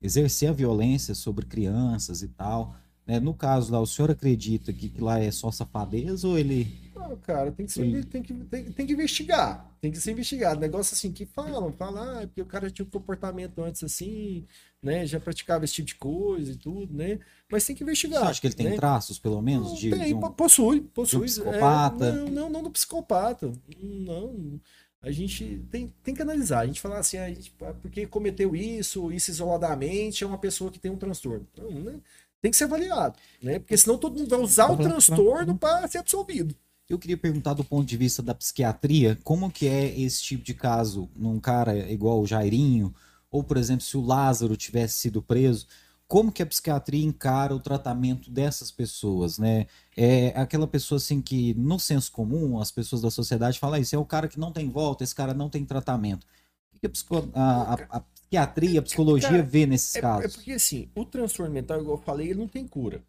exercer 0.00 0.48
a 0.48 0.52
violência 0.52 1.14
sobre 1.14 1.46
crianças 1.46 2.22
e 2.22 2.28
tal. 2.28 2.76
Né? 3.10 3.18
No 3.20 3.34
caso 3.34 3.72
lá, 3.72 3.80
o 3.80 3.86
senhor 3.86 4.10
acredita 4.10 4.72
que, 4.72 4.88
que 4.88 5.00
lá 5.00 5.18
é 5.18 5.30
só 5.30 5.50
safadeza 5.50 6.28
ou 6.28 6.38
ele 6.38 6.66
Não, 6.94 7.16
cara, 7.16 7.50
tem 7.50 7.66
que, 7.66 7.72
ser, 7.72 7.82
Sim. 7.84 8.02
tem, 8.04 8.22
que, 8.22 8.32
tem, 8.34 8.64
tem 8.72 8.86
que 8.86 8.92
investigar. 8.92 9.68
Tem 9.80 9.90
que 9.90 9.98
ser 9.98 10.12
investigado. 10.12 10.60
Negócio 10.60 10.94
assim 10.94 11.10
que 11.10 11.24
falam, 11.26 11.72
falam, 11.72 12.02
ah, 12.02 12.20
porque 12.26 12.42
o 12.42 12.46
cara 12.46 12.70
tinha 12.70 12.86
um 12.86 12.90
comportamento 12.90 13.60
antes 13.62 13.82
assim, 13.82 14.44
né? 14.82 15.06
Já 15.06 15.18
praticava 15.18 15.64
esse 15.64 15.74
tipo 15.74 15.88
de 15.88 15.94
coisa 15.96 16.52
e 16.52 16.56
tudo, 16.56 16.94
né? 16.94 17.18
Mas 17.50 17.64
tem 17.66 17.74
que 17.74 17.82
investigar. 17.82 18.20
Você 18.22 18.30
acha 18.30 18.40
que 18.42 18.46
ele 18.46 18.54
tem 18.54 18.68
né? 18.68 18.76
traços, 18.76 19.18
pelo 19.18 19.40
menos, 19.42 19.68
Não, 19.70 19.74
de, 19.74 19.90
tem, 19.90 20.06
de 20.06 20.14
um- 20.14 20.20
po- 20.20 20.30
possui, 20.30 20.80
possui. 20.82 21.20
um 21.20 21.24
psicopata? 21.24 22.04
É, 22.06 22.12
não, 22.12 22.28
não, 22.28 22.50
não 22.50 22.62
do 22.62 22.70
psicopata. 22.70 23.50
Não. 23.82 24.60
A 25.02 25.10
gente 25.10 25.64
tem, 25.70 25.90
tem 26.02 26.14
que 26.14 26.20
analisar. 26.20 26.60
A 26.60 26.66
gente 26.66 26.80
fala 26.80 26.98
assim, 26.98 27.16
a 27.16 27.28
gente, 27.28 27.50
ah, 27.62 27.72
porque 27.80 28.06
cometeu 28.06 28.54
isso, 28.54 29.10
isso 29.10 29.30
isoladamente, 29.30 30.22
é 30.22 30.26
uma 30.26 30.36
pessoa 30.36 30.70
que 30.70 30.78
tem 30.78 30.90
um 30.90 30.96
transtorno. 30.98 31.46
Não, 31.56 31.70
né? 31.70 32.00
Tem 32.42 32.50
que 32.50 32.56
ser 32.56 32.64
avaliado, 32.64 33.18
né? 33.42 33.58
Porque 33.58 33.76
senão 33.76 33.98
todo 33.98 34.18
mundo 34.18 34.30
vai 34.30 34.40
usar 34.40 34.64
o 34.66 34.76
Vamos 34.76 34.86
lá, 34.86 34.92
transtorno 34.92 35.56
para 35.58 35.86
ser 35.88 35.98
absolvido. 35.98 36.54
Eu 36.88 36.98
queria 36.98 37.16
perguntar 37.16 37.54
do 37.54 37.62
ponto 37.62 37.86
de 37.86 37.96
vista 37.96 38.22
da 38.22 38.34
psiquiatria, 38.34 39.16
como 39.22 39.50
que 39.50 39.68
é 39.68 39.98
esse 40.00 40.22
tipo 40.22 40.42
de 40.42 40.54
caso 40.54 41.08
num 41.14 41.38
cara 41.38 41.76
igual 41.90 42.20
o 42.20 42.26
Jairinho, 42.26 42.92
ou 43.30 43.44
por 43.44 43.56
exemplo, 43.56 43.84
se 43.84 43.96
o 43.96 44.00
Lázaro 44.00 44.56
tivesse 44.56 44.98
sido 44.98 45.22
preso, 45.22 45.66
como 46.08 46.32
que 46.32 46.42
a 46.42 46.46
psiquiatria 46.46 47.04
encara 47.06 47.54
o 47.54 47.60
tratamento 47.60 48.28
dessas 48.32 48.72
pessoas, 48.72 49.38
né? 49.38 49.66
É 49.96 50.28
aquela 50.34 50.66
pessoa 50.66 50.96
assim 50.96 51.22
que 51.22 51.54
no 51.54 51.78
senso 51.78 52.10
comum 52.10 52.58
as 52.58 52.72
pessoas 52.72 53.00
da 53.02 53.10
sociedade 53.10 53.60
falam 53.60 53.76
"Ah, 53.76 53.80
isso 53.80 53.94
é 53.94 53.98
o 53.98 54.04
cara 54.04 54.26
que 54.26 54.40
não 54.40 54.50
tem 54.50 54.68
volta, 54.68 55.04
esse 55.04 55.14
cara 55.14 55.32
não 55.32 55.48
tem 55.48 55.64
tratamento. 55.64 56.26
O 56.74 56.80
que 56.80 56.90
a- 57.34 57.74
a- 57.74 57.98
a 57.98 58.02
psiquiatria, 58.30 58.78
a 58.78 58.82
psicologia 58.82 59.28
Cara, 59.28 59.42
vê 59.42 59.66
nesses 59.66 59.94
É, 59.96 59.98
é 59.98 60.02
casos? 60.02 60.36
porque 60.36 60.52
assim, 60.52 60.88
o 60.94 61.04
transtorno 61.04 61.52
mental, 61.52 61.80
igual 61.80 61.96
eu 61.98 62.02
falei, 62.02 62.28
ele 62.30 62.38
não 62.38 62.48
tem 62.48 62.66
cura. 62.66 63.02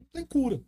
Não 0.00 0.06
tem 0.12 0.24
cura. 0.24 0.60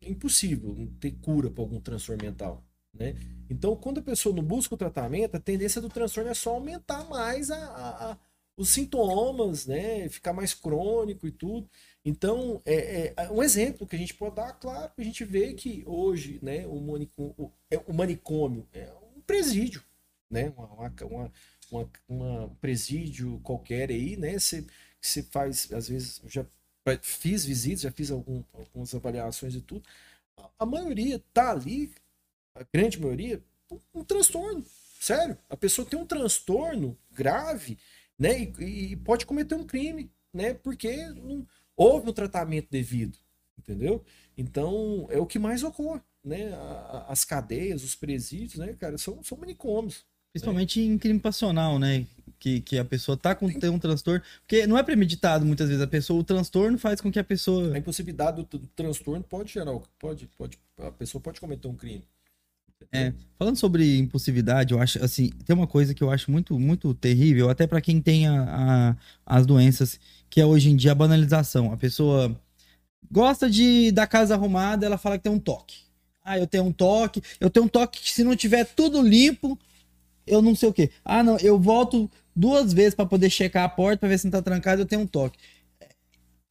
É 0.00 0.08
impossível 0.08 0.74
não 0.74 0.86
ter 0.86 1.12
cura 1.12 1.50
para 1.50 1.62
algum 1.62 1.80
transtorno 1.80 2.22
mental. 2.24 2.64
Né? 2.94 3.14
Então, 3.50 3.76
quando 3.76 3.98
a 3.98 4.02
pessoa 4.02 4.34
não 4.34 4.42
busca 4.42 4.74
o 4.74 4.78
tratamento, 4.78 5.36
a 5.36 5.40
tendência 5.40 5.82
do 5.82 5.88
transtorno 5.90 6.30
é 6.30 6.34
só 6.34 6.50
aumentar 6.54 7.04
mais 7.04 7.50
a- 7.50 7.56
a- 7.56 8.12
a- 8.12 8.18
os 8.56 8.70
sintomas, 8.70 9.66
né? 9.66 10.08
Ficar 10.08 10.32
mais 10.32 10.54
crônico 10.54 11.26
e 11.26 11.30
tudo. 11.30 11.68
Então, 12.02 12.62
é, 12.64 13.12
é 13.14 13.30
um 13.30 13.42
exemplo 13.42 13.86
que 13.86 13.94
a 13.94 13.98
gente 13.98 14.14
pode 14.14 14.36
dar, 14.36 14.50
claro, 14.54 14.90
a 14.96 15.02
gente 15.02 15.24
vê 15.26 15.52
que 15.52 15.82
hoje, 15.84 16.38
né, 16.42 16.66
o, 16.66 16.80
manicômio, 16.80 17.34
o, 17.36 17.50
é- 17.70 17.82
o 17.86 17.92
manicômio 17.92 18.66
é 18.72 18.90
um 19.14 19.20
presídio, 19.20 19.82
né? 20.30 20.50
Uma, 20.56 20.66
uma, 20.68 20.94
uma, 21.04 21.32
uma- 21.70 21.90
uma 22.08 22.48
presídio 22.60 23.40
qualquer 23.42 23.90
aí, 23.90 24.16
né? 24.16 24.38
Você 24.38 25.22
faz, 25.24 25.70
às 25.72 25.88
vezes, 25.88 26.20
já 26.26 26.44
fiz 27.02 27.44
visitas, 27.44 27.80
já 27.82 27.90
fiz 27.92 28.10
algum, 28.10 28.42
algumas 28.52 28.94
avaliações 28.94 29.54
e 29.54 29.60
tudo. 29.60 29.86
A, 30.58 30.66
maioria 30.66 31.22
tá 31.32 31.50
ali, 31.52 31.92
a 32.54 32.64
grande 32.72 33.00
maioria, 33.00 33.42
um, 33.94 34.04
transtorno. 34.04 34.64
Sério. 35.00 35.36
A 35.48 35.56
pessoa 35.56 35.88
tem 35.88 35.98
um 35.98 36.06
transtorno 36.06 36.98
grave, 37.12 37.78
né? 38.18 38.40
E, 38.60 38.92
e 38.92 38.96
pode 38.96 39.26
cometer 39.26 39.54
um 39.54 39.66
crime, 39.66 40.10
né? 40.32 40.54
Porque 40.54 40.96
não 41.10 41.46
houve 41.76 42.08
um 42.10 42.12
tratamento 42.12 42.68
devido, 42.70 43.18
entendeu? 43.58 44.04
Então, 44.36 45.06
é 45.10 45.18
o 45.18 45.26
que 45.26 45.38
mais 45.38 45.62
ocorre, 45.62 46.00
né? 46.24 46.52
A- 46.54 47.06
As 47.08 47.24
cadeias, 47.24 47.82
os 47.84 47.94
presídios, 47.94 48.56
né, 48.56 48.72
cara, 48.74 48.98
são, 48.98 49.22
são 49.22 49.38
manicômios. 49.38 50.04
Principalmente 50.36 50.80
em 50.80 50.98
crime 50.98 51.18
passional, 51.20 51.78
né? 51.78 52.06
Que, 52.38 52.60
que 52.60 52.78
a 52.78 52.84
pessoa 52.84 53.16
tá 53.16 53.34
com 53.34 53.48
tem 53.48 53.70
um 53.70 53.78
transtorno. 53.78 54.22
Porque 54.40 54.66
não 54.66 54.76
é 54.76 54.82
premeditado 54.82 55.44
muitas 55.46 55.68
vezes. 55.68 55.82
A 55.82 55.86
pessoa, 55.86 56.20
o 56.20 56.24
transtorno 56.24 56.78
faz 56.78 57.00
com 57.00 57.10
que 57.10 57.18
a 57.18 57.24
pessoa. 57.24 57.74
A 57.74 57.78
impossibilidade 57.78 58.42
do, 58.42 58.58
do 58.58 58.66
transtorno 58.68 59.22
pode 59.22 59.52
gerar, 59.52 59.72
pode, 59.98 60.28
pode, 60.36 60.58
a 60.78 60.90
pessoa 60.92 61.20
pode 61.20 61.40
cometer 61.40 61.66
um 61.68 61.74
crime. 61.74 62.02
É, 62.92 63.12
falando 63.38 63.56
sobre 63.56 63.98
impulsividade, 63.98 64.72
eu 64.72 64.80
acho 64.80 65.02
assim, 65.02 65.30
tem 65.44 65.56
uma 65.56 65.66
coisa 65.66 65.92
que 65.94 66.02
eu 66.04 66.10
acho 66.10 66.30
muito, 66.30 66.58
muito 66.58 66.94
terrível, 66.94 67.50
até 67.50 67.66
pra 67.66 67.80
quem 67.80 68.00
tem 68.00 68.26
a, 68.28 68.42
a- 68.44 68.96
as 69.24 69.44
doenças, 69.46 69.98
que 70.30 70.40
é 70.40 70.46
hoje 70.46 70.70
em 70.70 70.76
dia 70.76 70.92
a 70.92 70.94
banalização. 70.94 71.72
A 71.72 71.76
pessoa 71.76 72.38
gosta 73.10 73.50
de 73.50 73.90
da 73.92 74.06
casa 74.06 74.34
arrumada, 74.34 74.86
ela 74.86 74.98
fala 74.98 75.16
que 75.18 75.24
tem 75.24 75.32
um 75.32 75.38
toque. 75.38 75.78
Ah, 76.24 76.38
eu 76.38 76.46
tenho 76.46 76.64
um 76.64 76.72
toque, 76.72 77.22
eu 77.40 77.48
tenho 77.50 77.66
um 77.66 77.68
toque 77.68 78.00
que 78.00 78.10
se 78.12 78.22
não 78.24 78.36
tiver 78.36 78.64
tudo 78.64 79.00
limpo, 79.02 79.58
eu 80.26 80.42
não 80.42 80.54
sei 80.54 80.68
o 80.68 80.72
quê. 80.72 80.90
Ah, 81.04 81.22
não, 81.22 81.36
eu 81.38 81.58
volto 81.58 82.10
duas 82.34 82.72
vezes 82.72 82.94
pra 82.94 83.06
poder 83.06 83.30
checar 83.30 83.64
a 83.64 83.68
porta 83.68 83.98
pra 84.00 84.08
ver 84.08 84.18
se 84.18 84.26
não 84.26 84.32
tá 84.32 84.42
trancado, 84.42 84.82
eu 84.82 84.86
tenho 84.86 85.02
um 85.02 85.06
toque. 85.06 85.38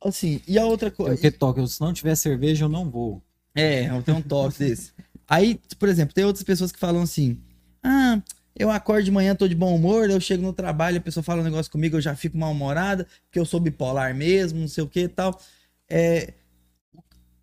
Assim, 0.03 0.41
e 0.47 0.57
a 0.57 0.65
outra 0.65 0.91
coisa. 0.91 1.14
Porque 1.14 1.31
toca, 1.31 1.65
se 1.65 1.81
não 1.81 1.93
tiver 1.93 2.15
cerveja, 2.15 2.65
eu 2.65 2.69
não 2.69 2.89
vou. 2.89 3.22
É, 3.56 3.89
eu 3.89 4.02
tenho 4.03 4.18
um 4.18 4.22
toque 4.22 4.60
desse. 4.60 4.91
Aí, 5.27 5.60
por 5.80 5.89
exemplo, 5.89 6.14
tem 6.14 6.23
outras 6.23 6.43
pessoas 6.43 6.72
que 6.72 6.80
falam 6.80 7.02
assim: 7.02 7.39
Ah, 7.84 8.22
eu 8.56 8.69
acordo 8.69 9.03
de 9.03 9.11
manhã, 9.11 9.35
tô 9.35 9.47
de 9.47 9.56
bom 9.56 9.76
humor, 9.76 10.10
eu 10.10 10.19
chego 10.22 10.43
no 10.43 10.53
trabalho, 10.53 10.97
a 10.97 11.02
pessoa 11.02 11.23
fala 11.23 11.41
um 11.41 11.43
negócio 11.43 11.72
comigo, 11.72 11.97
eu 11.97 12.02
já 12.02 12.15
fico 12.15 12.38
mal-humorada, 12.38 13.07
porque 13.26 13.39
eu 13.39 13.45
sou 13.45 13.60
bipolar 13.60 14.14
mesmo, 14.15 14.60
não 14.60 14.68
sei 14.68 14.84
o 14.84 14.88
que 14.88 15.02
e 15.02 15.07
tal. 15.07 15.39
É, 15.89 16.34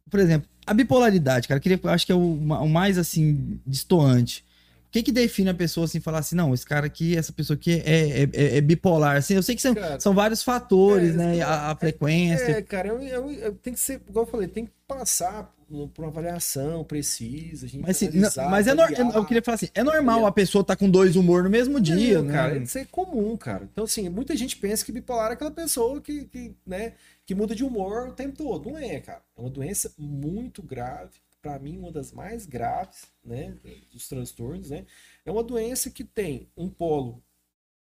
por 0.09 0.21
exemplo, 0.21 0.49
a 0.67 0.73
bipolaridade, 0.75 1.49
cara, 1.49 1.59
eu 1.59 1.63
queria, 1.63 1.81
acho 1.91 2.07
que 2.07 2.13
é 2.13 2.15
o, 2.15 2.35
o 2.35 2.69
mais 2.69 2.97
assim, 2.99 3.61
distoante. 3.67 4.45
O 4.93 4.95
que 5.01 5.03
que 5.05 5.11
define 5.11 5.49
a 5.49 5.55
pessoa 5.55 5.87
assim, 5.87 6.01
falar 6.01 6.19
assim, 6.19 6.37
não, 6.37 6.53
esse 6.53 6.67
cara 6.67 6.85
aqui, 6.85 7.17
essa 7.17 7.33
pessoa 7.33 7.55
aqui 7.57 7.83
é, 7.83 8.25
é, 8.25 8.29
é- 8.31 8.57
é 8.59 8.61
bipolar? 8.61 9.17
Assim, 9.17 9.33
eu 9.33 9.43
sei 9.43 9.57
que 9.57 9.63
são, 9.63 9.75
Cara, 9.75 9.99
são 9.99 10.13
vários 10.13 10.43
fatores, 10.43 11.15
é, 11.15 11.17
né? 11.17 11.41
A, 11.41 11.71
a 11.71 11.77
frequência. 11.77 12.59
É, 12.59 12.61
cara, 12.61 12.89
eu, 12.89 13.01
eu- 13.01 13.31
eu- 13.33 13.55
tem 13.55 13.73
que 13.73 13.81
ser, 13.81 14.03
igual 14.07 14.27
eu 14.27 14.31
falei, 14.31 14.49
tem 14.49 14.67
que 14.67 14.73
passar 14.87 15.51
por 15.95 16.03
uma 16.05 16.09
avaliação 16.09 16.85
precisa. 16.85 17.65
A 17.65 17.69
gente 17.71 17.81
Mas, 17.81 18.03
analisar, 18.03 18.43
não- 18.43 18.51
mas 18.51 18.67
é 18.67 18.75
nor- 18.75 18.85
avaliar. 18.85 19.15
eu 19.17 19.25
queria 19.25 19.43
falar 19.43 19.55
assim, 19.55 19.69
é 19.75 19.83
normal 19.83 20.27
a 20.27 20.33
pessoa 20.33 20.61
estar 20.61 20.77
tá 20.77 20.79
com 20.79 20.91
dois 20.91 21.17
humor 21.17 21.43
no 21.43 21.49
mesmo 21.49 21.81
dia, 21.81 22.19
Não, 22.19 22.25
né? 22.27 22.33
cara, 22.35 22.59
isso 22.59 22.77
é 22.77 22.85
comum, 22.85 23.35
cara. 23.39 23.67
Então, 23.73 23.85
assim, 23.85 24.07
muita 24.11 24.37
gente 24.37 24.59
pensa 24.59 24.85
que 24.85 24.93
bipolar 24.93 25.31
é 25.31 25.33
aquela 25.33 25.51
pessoa 25.51 26.03
que, 26.03 26.27
que, 26.27 26.55
né, 26.67 26.93
que 27.25 27.35
muda 27.35 27.55
de 27.55 27.65
humor 27.65 28.09
o 28.09 28.13
tempo 28.13 28.37
todo. 28.37 28.69
Não 28.71 28.77
é, 28.79 29.01
cara. 29.01 29.23
É 29.35 29.41
uma 29.41 29.49
doença 29.49 29.91
muito 29.97 30.63
grave. 30.63 31.13
Pra 31.43 31.59
mim, 31.59 31.77
uma 31.77 31.91
das 31.91 32.13
mais 32.13 32.47
graves, 32.47 33.07
né, 33.25 33.59
dos 33.93 34.09
transtornos, 34.09 34.71
né? 34.71 34.87
É 35.25 35.31
uma 35.31 35.43
doença 35.43 35.91
que 35.91 36.05
tem 36.05 36.49
um 36.57 36.71
polo 36.71 37.23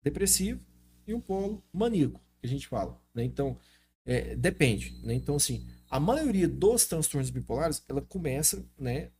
depressivo 0.02 0.64
e 1.04 1.12
um 1.12 1.20
polo 1.20 1.62
maníaco, 1.72 2.20
que 2.40 2.46
a 2.46 2.48
gente 2.48 2.68
fala, 2.68 2.96
né? 3.12 3.24
Então, 3.24 3.58
é, 4.06 4.36
depende, 4.36 4.96
né? 5.04 5.14
Então, 5.14 5.34
assim, 5.34 5.66
a 5.90 5.98
maioria 5.98 6.48
dos 6.48 6.86
transtornos 6.86 7.30
bipolares, 7.30 7.84
ela 7.88 8.00
começa, 8.00 8.64
né, 8.78 9.10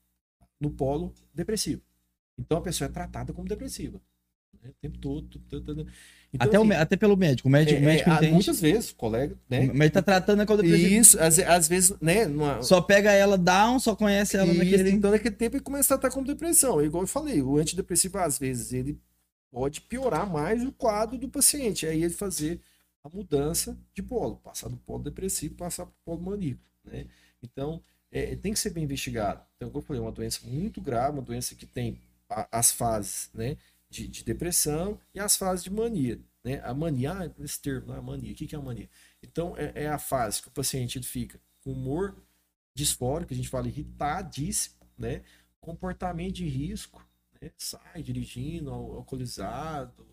no 0.60 0.70
polo 0.70 1.12
depressivo. 1.34 1.82
Então, 2.38 2.58
a 2.58 2.62
pessoa 2.62 2.88
é 2.88 2.92
tratada 2.92 3.32
como 3.32 3.48
depressiva. 3.48 4.00
Né? 4.62 4.70
O 4.70 4.74
tempo 4.80 4.98
todo. 4.98 5.40
Então, 6.32 6.46
até, 6.46 6.58
o 6.58 6.60
assim, 6.60 6.68
mé- 6.68 6.76
até 6.76 6.96
pelo 6.96 7.16
médico. 7.16 7.48
O 7.48 7.50
médico, 7.50 7.78
é, 7.78 7.82
o 7.82 7.84
médico 7.84 8.10
é, 8.10 8.14
entende. 8.14 8.32
muitas 8.32 8.60
vezes, 8.60 8.90
o 8.90 8.94
colega, 8.96 9.36
né? 9.48 9.70
Mas 9.74 9.90
tá 9.90 10.00
tratando 10.02 10.40
a 10.40 10.46
coisa 10.46 10.64
Isso, 10.64 11.20
às, 11.20 11.38
às 11.38 11.68
vezes, 11.68 11.94
né? 12.00 12.26
Numa, 12.26 12.62
Só 12.62 12.80
pega 12.80 13.12
ela 13.12 13.36
down, 13.36 13.80
só 13.80 13.96
conhece 13.96 14.36
ela 14.36 14.52
isso, 14.52 14.58
naquele. 14.58 14.90
Então, 14.90 15.10
naquele 15.10 15.34
tempo, 15.34 15.56
ele 15.56 15.64
começa 15.64 15.94
a 15.94 15.98
tratar 15.98 16.14
como 16.14 16.26
depressão. 16.26 16.82
Igual 16.82 17.02
eu 17.02 17.08
falei, 17.08 17.42
o 17.42 17.56
antidepressivo, 17.56 18.18
às 18.18 18.38
vezes, 18.38 18.72
ele 18.72 19.00
pode 19.50 19.80
piorar 19.80 20.30
mais 20.30 20.64
o 20.64 20.70
quadro 20.70 21.18
do 21.18 21.28
paciente. 21.28 21.86
Aí 21.86 22.04
ele 22.04 22.14
fazer 22.14 22.60
a 23.02 23.08
mudança 23.08 23.76
de 23.94 24.02
polo, 24.02 24.36
passar 24.36 24.68
do 24.68 24.76
polo 24.76 25.02
depressivo 25.02 25.54
passar 25.54 25.86
para 25.86 25.92
o 25.92 26.04
polo 26.04 26.30
maníaco, 26.30 26.60
né? 26.84 27.06
Então, 27.42 27.82
é, 28.12 28.36
tem 28.36 28.52
que 28.52 28.58
ser 28.58 28.70
bem 28.70 28.84
investigado. 28.84 29.42
Então, 29.56 29.70
como 29.70 29.82
eu 29.82 29.86
falei, 29.86 30.00
é 30.00 30.04
uma 30.04 30.12
doença 30.12 30.40
muito 30.46 30.80
grave, 30.80 31.16
uma 31.16 31.22
doença 31.22 31.54
que 31.54 31.66
tem 31.66 31.98
as 32.52 32.70
fases, 32.70 33.30
né? 33.34 33.56
De, 33.90 34.06
de 34.06 34.24
depressão 34.24 35.00
e 35.12 35.18
as 35.18 35.36
fases 35.36 35.64
de 35.64 35.70
mania, 35.70 36.20
né? 36.44 36.60
A 36.62 36.72
mania, 36.72 37.12
ah, 37.12 37.42
esse 37.42 37.60
termo, 37.60 37.92
a 37.92 38.00
mania, 38.00 38.32
o 38.32 38.34
que 38.36 38.54
é 38.54 38.58
a 38.58 38.62
mania? 38.62 38.88
Então, 39.20 39.56
é, 39.56 39.84
é 39.84 39.88
a 39.88 39.98
fase 39.98 40.40
que 40.40 40.48
o 40.48 40.52
paciente 40.52 41.02
fica 41.02 41.40
com 41.64 41.72
humor 41.72 42.16
disfórico, 42.74 43.32
a 43.32 43.36
gente 43.36 43.48
fala 43.48 43.66
irritadíssimo, 43.66 44.76
né? 44.96 45.22
comportamento 45.60 46.34
de 46.36 46.46
risco, 46.48 47.06
né? 47.40 47.50
sai 47.56 48.02
dirigindo, 48.02 48.70
alcoolizado, 48.70 50.06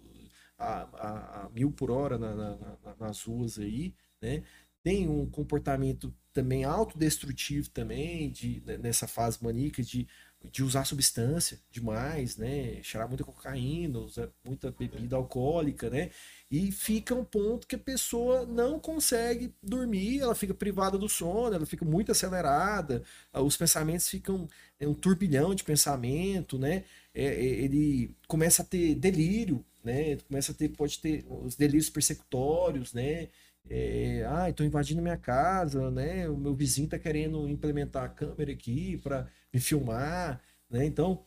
a, 0.58 0.82
a, 0.82 1.46
a 1.46 1.50
mil 1.50 1.72
por 1.72 1.92
hora 1.92 2.18
na, 2.18 2.36
na, 2.36 2.58
na, 2.58 2.96
nas 3.00 3.22
ruas 3.24 3.60
aí, 3.60 3.94
né? 4.22 4.44
Tem 4.84 5.08
um 5.08 5.30
comportamento 5.30 6.14
também 6.34 6.64
autodestrutivo 6.64 7.70
também, 7.70 8.32
de, 8.32 8.62
né, 8.66 8.78
nessa 8.78 9.08
fase 9.08 9.44
maníaca 9.44 9.84
de, 9.84 10.08
de 10.52 10.64
usar 10.64 10.86
substância 10.86 11.60
demais, 11.72 12.38
né? 12.38 12.82
Cheirar 12.84 13.08
muita 13.08 13.24
cocaína, 13.24 14.00
usar 14.00 14.30
muita 14.44 14.72
bebida 14.72 15.16
alcoólica, 15.16 15.90
né? 15.90 16.12
E 16.50 16.72
fica 16.72 17.14
um 17.14 17.24
ponto 17.26 17.68
que 17.68 17.76
a 17.76 17.80
pessoa 17.80 18.46
não 18.46 18.80
consegue 18.80 19.54
dormir, 19.62 20.20
ela 20.20 20.36
fica 20.36 20.54
privada 20.54 20.98
do 20.98 21.10
sono, 21.10 21.56
ela 21.56 21.66
fica 21.66 21.84
muito 21.84 22.12
acelerada, 22.12 23.04
os 23.34 23.58
pensamentos 23.58 24.08
ficam 24.08 24.48
é 24.80 24.88
um 24.88 24.94
turbilhão 24.94 25.56
de 25.56 25.64
pensamento, 25.64 26.58
né? 26.58 26.84
É, 27.14 27.26
é, 27.26 27.44
ele 27.44 28.16
começa 28.28 28.62
a 28.62 28.66
ter 28.66 28.96
delírio, 28.96 29.66
né? 29.84 30.18
Começa 30.28 30.52
a 30.52 30.56
ter, 30.56 30.70
pode 30.70 31.00
ter 31.00 31.26
os 31.28 31.56
delírios 31.56 31.90
persecutórios, 31.90 32.94
né? 32.94 33.30
É, 33.70 34.26
ah, 34.30 34.50
estou 34.50 34.66
invadindo 34.66 35.02
minha 35.02 35.18
casa, 35.18 35.92
né? 35.92 36.30
O 36.30 36.38
meu 36.38 36.54
vizinho 36.56 36.86
está 36.86 36.98
querendo 37.00 37.48
implementar 37.50 38.04
a 38.06 38.10
câmera 38.10 38.52
aqui 38.52 38.98
para 38.98 39.28
me 39.54 39.60
filmar, 39.60 40.42
né? 40.70 40.86
Então, 40.86 41.24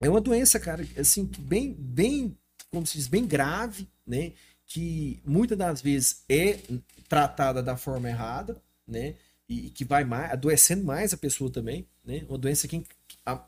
é 0.00 0.08
uma 0.08 0.20
doença, 0.20 0.60
cara, 0.60 0.86
assim, 0.98 1.30
bem, 1.38 1.72
bem, 1.72 2.36
como 2.70 2.86
se 2.86 2.98
diz, 2.98 3.08
bem 3.08 3.26
grave, 3.26 3.88
né? 4.06 4.32
Que 4.66 5.20
muitas 5.24 5.56
das 5.56 5.80
vezes 5.80 6.24
é 6.28 6.58
tratada 7.08 7.62
da 7.62 7.76
forma 7.76 8.08
errada, 8.08 8.60
né? 8.86 9.14
E 9.48 9.70
que 9.70 9.84
vai 9.84 10.04
mais, 10.04 10.32
adoecendo 10.32 10.84
mais 10.84 11.12
a 11.14 11.16
pessoa 11.16 11.50
também, 11.50 11.86
né? 12.04 12.24
Uma 12.28 12.38
doença 12.38 12.66
que 12.66 12.84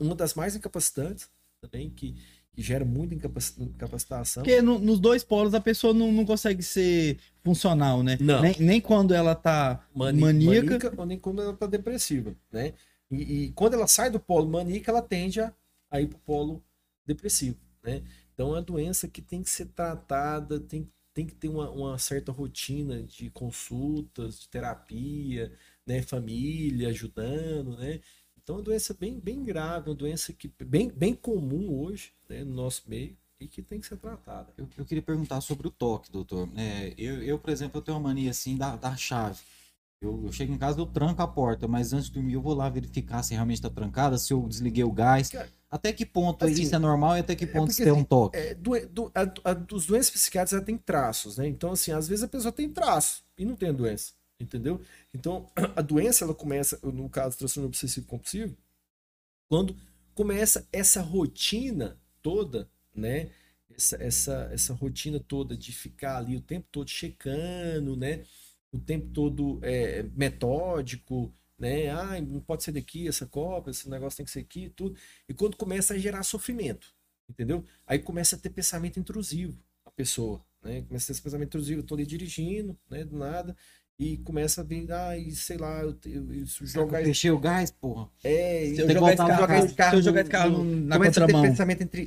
uma 0.00 0.14
das 0.14 0.34
mais 0.34 0.56
incapacitantes 0.56 1.28
também, 1.60 1.90
que, 1.90 2.16
que 2.52 2.62
gera 2.62 2.84
muita 2.84 3.14
incapacitação. 3.14 4.42
Porque 4.42 4.62
no, 4.62 4.78
nos 4.78 4.98
dois 4.98 5.22
polos 5.24 5.54
a 5.54 5.60
pessoa 5.60 5.92
não, 5.92 6.12
não 6.12 6.24
consegue 6.24 6.62
ser 6.62 7.18
funcional, 7.42 8.02
né? 8.02 8.16
Não. 8.20 8.40
Nem, 8.40 8.56
nem 8.58 8.80
quando 8.80 9.12
ela 9.12 9.34
tá 9.34 9.84
Mani, 9.94 10.20
maníaca. 10.20 10.64
maníaca 10.64 10.94
ou 10.96 11.06
nem 11.06 11.18
quando 11.18 11.42
ela 11.42 11.52
tá 11.52 11.66
depressiva, 11.66 12.34
né? 12.52 12.74
E, 13.10 13.44
e, 13.44 13.52
quando 13.52 13.74
ela 13.74 13.86
sai 13.86 14.10
do 14.10 14.20
polo 14.20 14.48
maníaca, 14.48 14.90
ela 14.90 15.02
tende 15.02 15.40
a, 15.40 15.52
a 15.90 16.00
ir 16.00 16.08
pro 16.08 16.18
polo 16.18 16.64
depressivo, 17.06 17.58
né? 17.82 18.02
Então 18.34 18.48
é 18.48 18.52
uma 18.52 18.62
doença 18.62 19.08
que 19.08 19.22
tem 19.22 19.42
que 19.42 19.50
ser 19.50 19.66
tratada, 19.66 20.60
tem, 20.60 20.90
tem 21.14 21.26
que 21.26 21.34
ter 21.34 21.48
uma, 21.48 21.70
uma 21.70 21.98
certa 21.98 22.30
rotina 22.30 23.02
de 23.02 23.30
consultas, 23.30 24.40
de 24.40 24.48
terapia, 24.48 25.52
né? 25.86 26.02
Família 26.02 26.88
ajudando, 26.88 27.76
né? 27.78 28.00
Então 28.36 28.56
é 28.56 28.58
uma 28.58 28.64
doença 28.64 28.94
bem, 28.94 29.18
bem 29.18 29.44
grave, 29.44 29.90
uma 29.90 29.96
doença 29.96 30.32
que 30.32 30.48
bem, 30.64 30.90
bem 30.90 31.14
comum 31.14 31.82
hoje 31.82 32.12
né, 32.28 32.44
no 32.44 32.54
nosso 32.54 32.82
meio 32.88 33.16
e 33.40 33.46
que 33.46 33.62
tem 33.62 33.80
que 33.80 33.86
ser 33.86 33.96
tratada. 33.96 34.52
Eu, 34.56 34.68
eu 34.76 34.84
queria 34.84 35.02
perguntar 35.02 35.40
sobre 35.40 35.68
o 35.68 35.70
toque, 35.70 36.10
doutor. 36.10 36.48
É, 36.56 36.94
eu, 36.96 37.22
eu, 37.22 37.38
por 37.38 37.50
exemplo, 37.50 37.78
eu 37.78 37.82
tenho 37.82 37.96
uma 37.96 38.08
mania 38.08 38.30
assim 38.30 38.56
da, 38.56 38.76
da 38.76 38.96
chave. 38.96 39.40
Eu, 40.00 40.24
eu, 40.24 40.32
chego 40.32 40.52
em 40.52 40.58
casa, 40.58 40.80
eu 40.80 40.86
tranco 40.86 41.20
a 41.22 41.26
porta, 41.26 41.66
mas 41.66 41.92
antes 41.92 42.06
de 42.06 42.12
dormir 42.12 42.34
eu 42.34 42.42
vou 42.42 42.54
lá 42.54 42.68
verificar 42.68 43.22
se 43.22 43.34
realmente 43.34 43.56
está 43.56 43.68
trancada, 43.68 44.16
se 44.16 44.32
eu 44.32 44.46
desliguei 44.46 44.84
o 44.84 44.92
gás. 44.92 45.28
Cara, 45.28 45.48
até 45.68 45.92
que 45.92 46.06
ponto 46.06 46.44
assim, 46.44 46.62
isso 46.62 46.74
é 46.74 46.78
normal 46.78 47.16
e 47.16 47.20
até 47.20 47.34
que 47.34 47.44
é 47.44 47.48
ponto 47.48 47.68
é 47.68 47.70
isso 47.72 47.82
tem 47.82 47.92
um 47.92 48.04
toque? 48.04 48.36
É, 48.36 48.54
do, 48.54 48.88
do, 48.88 49.12
a, 49.14 49.50
a, 49.50 49.54
dos 49.54 49.86
doenças 49.86 50.10
psiquiátricas 50.10 50.64
tem 50.64 50.78
traços, 50.78 51.36
né? 51.36 51.48
Então, 51.48 51.72
assim, 51.72 51.90
às 51.90 52.06
vezes 52.06 52.22
a 52.22 52.28
pessoa 52.28 52.52
tem 52.52 52.68
traço 52.68 53.24
e 53.36 53.44
não 53.44 53.56
tem 53.56 53.72
doença 53.72 54.12
entendeu? 54.40 54.80
Então, 55.12 55.50
a 55.74 55.82
doença 55.82 56.24
ela 56.24 56.34
começa, 56.34 56.78
no 56.82 57.08
caso 57.08 57.36
do 57.36 57.38
transtorno 57.40 57.68
obsessivo 57.68 58.06
compulsivo, 58.06 58.56
quando 59.48 59.76
começa 60.14 60.66
essa 60.72 61.00
rotina 61.00 61.98
toda, 62.22 62.68
né? 62.94 63.30
Essa, 63.74 64.02
essa, 64.02 64.50
essa 64.52 64.74
rotina 64.74 65.20
toda 65.20 65.56
de 65.56 65.72
ficar 65.72 66.18
ali 66.18 66.36
o 66.36 66.40
tempo 66.40 66.66
todo 66.70 66.88
checando, 66.88 67.96
né? 67.96 68.24
O 68.72 68.78
tempo 68.78 69.08
todo 69.08 69.58
é, 69.62 70.04
metódico, 70.14 71.32
né? 71.58 71.90
Ah, 71.90 72.20
não 72.20 72.40
pode 72.40 72.62
ser 72.62 72.72
daqui 72.72 73.08
essa 73.08 73.26
copa, 73.26 73.70
esse 73.70 73.88
negócio 73.88 74.16
tem 74.16 74.26
que 74.26 74.32
ser 74.32 74.40
aqui, 74.40 74.70
tudo. 74.70 74.96
E 75.28 75.34
quando 75.34 75.56
começa 75.56 75.94
a 75.94 75.98
gerar 75.98 76.22
sofrimento, 76.22 76.94
entendeu? 77.28 77.64
Aí 77.86 77.98
começa 77.98 78.36
a 78.36 78.38
ter 78.38 78.50
pensamento 78.50 79.00
intrusivo 79.00 79.58
a 79.84 79.90
pessoa, 79.90 80.44
né? 80.62 80.82
Começa 80.82 81.06
a 81.06 81.08
ter 81.08 81.12
esse 81.12 81.22
pensamento 81.22 81.48
intrusivo, 81.48 81.80
eu 81.80 81.84
tô 81.84 81.94
ali 81.94 82.06
dirigindo, 82.06 82.78
né? 82.90 83.04
Do 83.04 83.16
nada, 83.16 83.56
e 83.98 84.16
começa 84.18 84.60
a 84.60 84.64
vir, 84.64 84.92
ah, 84.92 85.18
e 85.18 85.32
sei 85.32 85.56
lá, 85.56 85.80
eu, 85.82 85.96
eu, 86.06 86.32
eu 86.32 86.46
jogar. 86.46 87.02
Fechei 87.02 87.32
o 87.32 87.38
gás, 87.38 87.72
porra. 87.72 88.08
É, 88.22 88.66
se 88.66 88.80
eu 88.80 88.88
jogar, 88.88 89.12
esse 89.12 89.16
carro, 89.16 89.40
jogar 89.40 89.58
esse 89.58 89.74
carro, 89.74 89.90
se 89.90 89.96
eu 89.96 90.02
jogar 90.02 90.20
esse 90.20 90.30
carro 90.30 90.64
na 90.64 90.96
começa 90.96 91.20
contramão. 91.20 91.40
a 91.40 91.44
ter 91.44 91.50
pensamento 91.50 91.98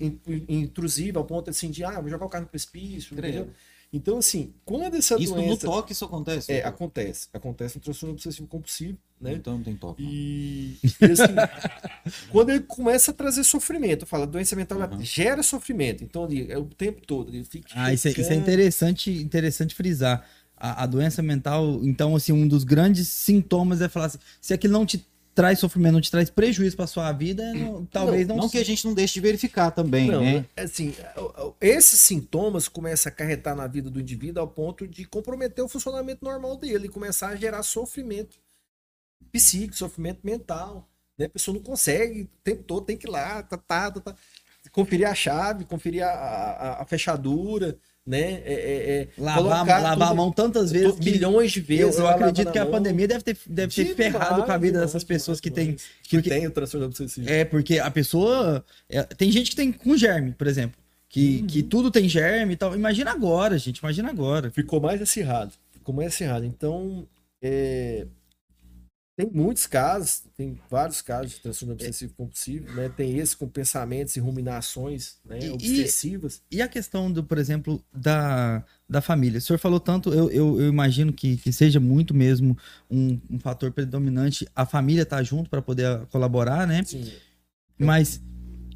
intrusivo 0.47 1.19
ao 1.19 1.25
ponto 1.25 1.49
assim 1.49 1.69
de, 1.69 1.83
ah, 1.83 1.99
vou 1.99 2.09
jogar 2.09 2.25
o 2.25 2.29
carro 2.29 2.45
no 2.45 2.49
precipício, 2.49 3.17
entendeu? 3.17 3.49
Então, 3.93 4.17
assim, 4.17 4.53
quando 4.63 4.95
essa 4.95 5.15
isso 5.15 5.33
doença... 5.33 5.53
Isso 5.53 5.65
no 5.65 5.71
toque 5.73 5.91
isso 5.91 6.05
acontece? 6.05 6.51
É, 6.51 6.63
acontece. 6.63 7.27
Acontece 7.33 7.75
no 7.75 7.81
transtorno 7.81 8.13
obsessivo 8.13 8.47
compulsivo, 8.47 8.97
né? 9.19 9.33
Então 9.33 9.57
não 9.57 9.63
tem 9.63 9.75
toque. 9.75 10.01
E, 10.01 10.77
e 10.81 11.05
assim, 11.05 11.33
quando 12.31 12.51
ele 12.51 12.61
começa 12.61 13.11
a 13.11 13.13
trazer 13.13 13.43
sofrimento, 13.43 14.05
fala, 14.05 14.25
doença 14.25 14.55
mental 14.55 14.79
uhum. 14.79 15.01
gera 15.01 15.43
sofrimento. 15.43 16.05
Então, 16.05 16.23
ali, 16.23 16.49
é 16.49 16.57
o 16.57 16.65
tempo 16.65 17.05
todo, 17.05 17.35
ele 17.35 17.43
fica... 17.43 17.67
Ah, 17.75 17.93
isso 17.93 18.07
é, 18.07 18.11
isso 18.11 18.31
é 18.31 18.35
interessante, 18.35 19.11
interessante 19.11 19.75
frisar 19.75 20.25
a, 20.61 20.83
a, 20.83 20.85
doença 20.85 21.23
mental, 21.23 21.79
então, 21.81 22.15
assim, 22.15 22.31
um 22.31 22.47
dos 22.47 22.63
grandes 22.63 23.07
sintomas 23.07 23.81
é 23.81 23.89
falar 23.89 24.05
assim, 24.05 24.19
se 24.39 24.53
aquilo 24.53 24.73
não 24.73 24.85
te 24.85 25.03
traz 25.33 25.59
sofrimento, 25.59 25.93
não 25.93 26.01
te 26.01 26.11
traz 26.11 26.29
prejuízo 26.29 26.75
para 26.75 26.87
sua 26.87 27.11
vida, 27.11 27.53
não, 27.53 27.85
talvez 27.85 28.27
não. 28.27 28.35
Não, 28.35 28.43
não 28.43 28.49
que 28.49 28.57
a 28.57 28.65
gente 28.65 28.85
não 28.85 28.93
deixe 28.93 29.15
de 29.15 29.21
verificar 29.21 29.71
também, 29.71 30.09
não, 30.09 30.21
né? 30.21 30.45
Assim, 30.57 30.93
esses 31.59 31.99
sintomas 31.99 32.67
começam 32.67 33.09
a 33.09 33.13
acarretar 33.13 33.55
na 33.55 33.67
vida 33.67 33.89
do 33.89 33.99
indivíduo 33.99 34.41
ao 34.41 34.47
ponto 34.47 34.87
de 34.87 35.05
comprometer 35.05 35.63
o 35.63 35.69
funcionamento 35.69 36.23
normal 36.23 36.57
dele, 36.57 36.89
começar 36.89 37.29
a 37.29 37.35
gerar 37.35 37.63
sofrimento 37.63 38.37
psíquico, 39.31 39.75
sofrimento 39.75 40.19
mental. 40.23 40.87
Né? 41.17 41.25
A 41.25 41.29
pessoa 41.29 41.55
não 41.55 41.63
consegue, 41.63 42.23
o 42.23 42.29
tempo 42.43 42.63
todo 42.63 42.85
tem 42.85 42.97
que 42.97 43.07
ir 43.07 43.11
lá, 43.11 43.41
tá, 43.43 43.57
tá, 43.57 43.91
tá, 43.91 44.01
tá 44.01 44.15
conferir 44.71 45.07
a 45.07 45.15
chave, 45.15 45.65
conferir 45.65 46.03
a, 46.03 46.09
a, 46.09 46.81
a 46.81 46.85
fechadura, 46.85 47.77
né? 48.05 48.41
É, 48.45 48.53
é, 48.53 49.01
é 49.01 49.07
lavar, 49.17 49.81
lavar 49.81 50.11
a 50.11 50.13
mão 50.13 50.31
tantas 50.31 50.71
vezes. 50.71 50.97
milhões 50.99 51.51
de 51.51 51.61
vezes. 51.61 51.97
Eu, 51.97 52.05
eu 52.05 52.07
acredito 52.07 52.51
que 52.51 52.59
a 52.59 52.65
pandemia 52.65 53.07
deve 53.07 53.23
ter, 53.23 53.37
deve 53.45 53.73
ter 53.73 53.95
ferrado 53.95 54.43
com 54.43 54.51
a 54.51 54.57
vida 54.57 54.79
dessas 54.79 55.03
pessoas 55.03 55.39
que 55.39 55.51
tem. 55.51 55.75
Que 56.03 56.17
porque, 56.17 56.29
tem 56.29 56.47
o 56.47 56.51
transtorno 56.51 56.87
obsessivo. 56.87 57.29
É, 57.29 57.45
porque 57.45 57.79
a 57.79 57.91
pessoa. 57.91 58.65
É, 58.89 59.03
tem 59.03 59.31
gente 59.31 59.51
que 59.51 59.55
tem 59.55 59.71
com 59.71 59.95
germe, 59.95 60.31
por 60.31 60.47
exemplo. 60.47 60.79
Que, 61.07 61.39
uhum. 61.41 61.47
que 61.47 61.63
tudo 61.63 61.91
tem 61.91 62.07
germe 62.07 62.53
e 62.53 62.57
tal. 62.57 62.73
Imagina 62.73 63.11
agora, 63.11 63.57
gente. 63.57 63.79
Imagina 63.79 64.09
agora. 64.09 64.49
Ficou 64.49 64.79
mais 64.79 65.01
acirrado. 65.01 65.51
Ficou 65.71 65.93
mais 65.93 66.13
acirrado. 66.13 66.45
Então, 66.45 67.05
é, 67.41 68.07
tem 69.21 69.29
muitos 69.31 69.67
casos, 69.67 70.23
tem 70.35 70.59
vários 70.69 71.01
casos 71.01 71.33
de 71.33 71.39
transtorno 71.41 71.73
obsessivo 71.75 72.13
compulsivo, 72.15 72.71
né? 72.73 72.89
Tem 72.89 73.19
esse 73.19 73.37
com 73.37 73.47
pensamentos 73.47 74.15
e 74.15 74.19
ruminações 74.19 75.17
né? 75.23 75.39
e, 75.43 75.49
obsessivas. 75.51 76.41
E, 76.49 76.61
a 76.61 76.67
questão 76.67 77.11
do, 77.11 77.23
por 77.23 77.37
exemplo, 77.37 77.83
da, 77.93 78.63
da 78.89 78.99
família. 78.99 79.37
O 79.37 79.41
senhor 79.41 79.59
falou 79.59 79.79
tanto, 79.79 80.11
eu, 80.11 80.31
eu, 80.31 80.59
eu 80.59 80.69
imagino 80.69 81.13
que, 81.13 81.37
que 81.37 81.53
seja 81.53 81.79
muito 81.79 82.15
mesmo 82.15 82.57
um, 82.89 83.19
um 83.29 83.39
fator 83.39 83.71
predominante 83.71 84.47
a 84.55 84.65
família 84.65 85.03
estar 85.03 85.17
tá 85.17 85.23
junto 85.23 85.49
para 85.49 85.61
poder 85.61 86.05
colaborar, 86.07 86.65
né? 86.65 86.83
Sim. 86.83 87.11
Mas 87.77 88.19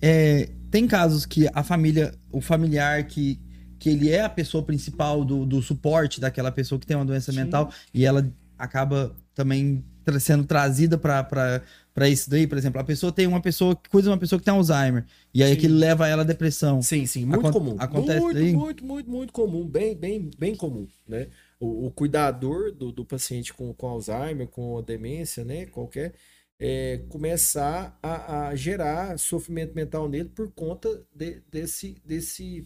é, 0.01 0.49
tem 0.69 0.85
casos 0.88 1.26
que 1.26 1.49
a 1.53 1.63
família, 1.63 2.13
o 2.31 2.39
familiar 2.39 3.03
que, 3.05 3.39
que 3.80 3.89
ele 3.89 4.11
é 4.11 4.22
a 4.22 4.30
pessoa 4.30 4.63
principal 4.63 5.26
do, 5.26 5.43
do 5.43 5.59
suporte 5.61 6.22
daquela 6.22 6.51
pessoa 6.51 6.77
que 6.77 6.85
tem 6.85 6.95
uma 6.95 7.05
doença 7.05 7.31
Sim. 7.31 7.39
mental 7.39 7.72
e 7.91 8.05
ela 8.05 8.31
acaba 8.57 9.15
também 9.34 9.84
sendo 10.19 10.45
trazida 10.45 10.98
para 10.98 11.64
isso 12.10 12.30
daí, 12.30 12.48
por 12.48 12.57
exemplo, 12.57 12.80
a 12.80 12.84
pessoa 12.84 13.11
tem 13.11 13.27
uma 13.27 13.41
pessoa 13.41 13.76
que 13.76 13.90
cuida 13.90 14.07
de 14.07 14.11
uma 14.11 14.18
pessoa 14.18 14.40
que 14.40 14.45
tem 14.45 14.53
Alzheimer, 14.53 15.06
e 15.34 15.44
aí 15.44 15.52
sim. 15.52 15.57
aquilo 15.57 15.77
leva 15.77 16.07
ela 16.07 16.22
à 16.22 16.26
depressão. 16.26 16.82
Sim, 16.82 17.06
sim, 17.06 17.26
muito 17.26 17.48
Acon 17.48 17.60
comum. 17.60 17.76
Acontece 17.80 18.19
muito, 18.19 18.57
muito, 18.57 18.86
muito, 18.86 19.10
muito 19.10 19.34
comum, 19.34 19.65
bem, 19.65 19.95
bem, 19.95 20.30
bem 20.38 20.56
comum, 20.56 20.88
né? 21.07 21.27
O, 21.60 21.88
o 21.88 21.91
cuidador 21.91 22.72
do, 22.72 22.91
do, 22.91 23.06
paciente 23.06 23.53
com, 23.53 23.73
com 23.73 23.88
Alzheimer, 23.88 24.48
com 24.48 24.82
demência, 24.84 25.45
né, 25.45 25.65
qualquer, 25.68 26.14
é, 26.60 27.02
começar 27.10 27.98
a, 28.02 28.48
a, 28.48 28.56
gerar 28.56 29.18
sofrimento 29.18 29.73
mental 29.73 30.07
nele 30.07 30.30
por 30.30 30.52
conta 30.52 31.03
de, 31.14 31.41
desse, 31.52 32.02
desse 32.06 32.65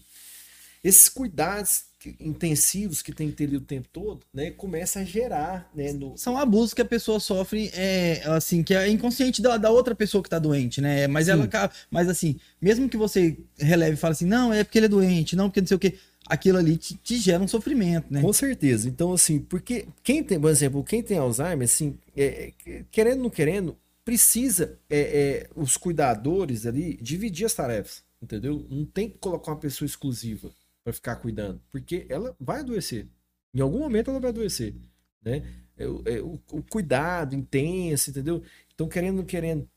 esses 0.83 1.09
cuidados 1.09 1.88
intensivos 2.19 3.01
que 3.01 3.11
tem 3.11 3.29
que 3.29 3.35
ter 3.35 3.45
ali 3.45 3.57
o 3.57 3.61
tempo 3.61 3.87
todo, 3.91 4.21
né, 4.33 4.51
começa 4.51 4.99
a 4.99 5.03
gerar, 5.03 5.69
né, 5.75 5.91
no... 5.91 6.17
São 6.17 6.37
abusos 6.37 6.73
que 6.73 6.81
a 6.81 6.85
pessoa 6.85 7.19
sofre, 7.19 7.69
é, 7.73 8.21
assim, 8.25 8.63
que 8.63 8.73
é 8.73 8.89
inconsciente 8.89 9.41
da, 9.41 9.57
da 9.57 9.69
outra 9.69 9.93
pessoa 9.93 10.23
que 10.23 10.29
tá 10.29 10.39
doente, 10.39 10.79
né, 10.79 11.07
mas 11.07 11.25
Sim. 11.25 11.31
ela, 11.31 11.71
mas 11.91 12.07
assim, 12.07 12.39
mesmo 12.61 12.87
que 12.87 12.97
você 12.97 13.37
releve 13.57 13.93
e 13.95 13.97
fale 13.97 14.13
assim, 14.13 14.25
não, 14.25 14.53
é 14.53 14.63
porque 14.63 14.79
ele 14.79 14.85
é 14.85 14.89
doente, 14.89 15.35
não, 15.35 15.49
porque 15.49 15.61
não 15.61 15.67
sei 15.67 15.75
o 15.75 15.79
que, 15.79 15.95
aquilo 16.25 16.57
ali 16.57 16.77
te, 16.77 16.95
te, 16.95 17.17
gera 17.17 17.43
um 17.43 17.47
sofrimento, 17.47 18.05
né? 18.11 18.21
Com 18.21 18.31
certeza. 18.31 18.87
Então, 18.87 19.13
assim, 19.13 19.39
porque 19.39 19.87
quem 20.03 20.23
tem, 20.23 20.39
por 20.39 20.51
exemplo, 20.51 20.83
quem 20.83 21.01
tem 21.01 21.17
Alzheimer, 21.17 21.65
assim, 21.65 21.97
é, 22.15 22.53
querendo 22.91 23.17
ou 23.17 23.23
não 23.23 23.29
querendo, 23.29 23.75
precisa, 24.05 24.77
é, 24.89 24.99
é, 24.99 25.49
os 25.55 25.75
cuidadores 25.75 26.65
ali, 26.65 26.97
dividir 27.01 27.45
as 27.45 27.53
tarefas, 27.53 28.03
entendeu? 28.21 28.65
Não 28.69 28.85
tem 28.85 29.09
que 29.09 29.17
colocar 29.17 29.51
uma 29.51 29.59
pessoa 29.59 29.85
exclusiva 29.85 30.51
para 30.89 30.93
ficar 30.93 31.15
cuidando, 31.17 31.61
porque 31.71 32.05
ela 32.09 32.35
vai 32.39 32.61
adoecer. 32.61 33.07
Em 33.53 33.61
algum 33.61 33.79
momento 33.79 34.09
ela 34.09 34.19
vai 34.19 34.29
adoecer, 34.31 34.75
né? 35.21 35.43
É, 35.77 35.83
é, 35.83 36.21
o, 36.21 36.39
o, 36.51 36.63
cuidado 36.63 37.35
intenso, 37.35 38.09
entendeu? 38.09 38.43
Então, 38.73 38.87
querendo, 38.89 39.23
querendo, 39.23 39.69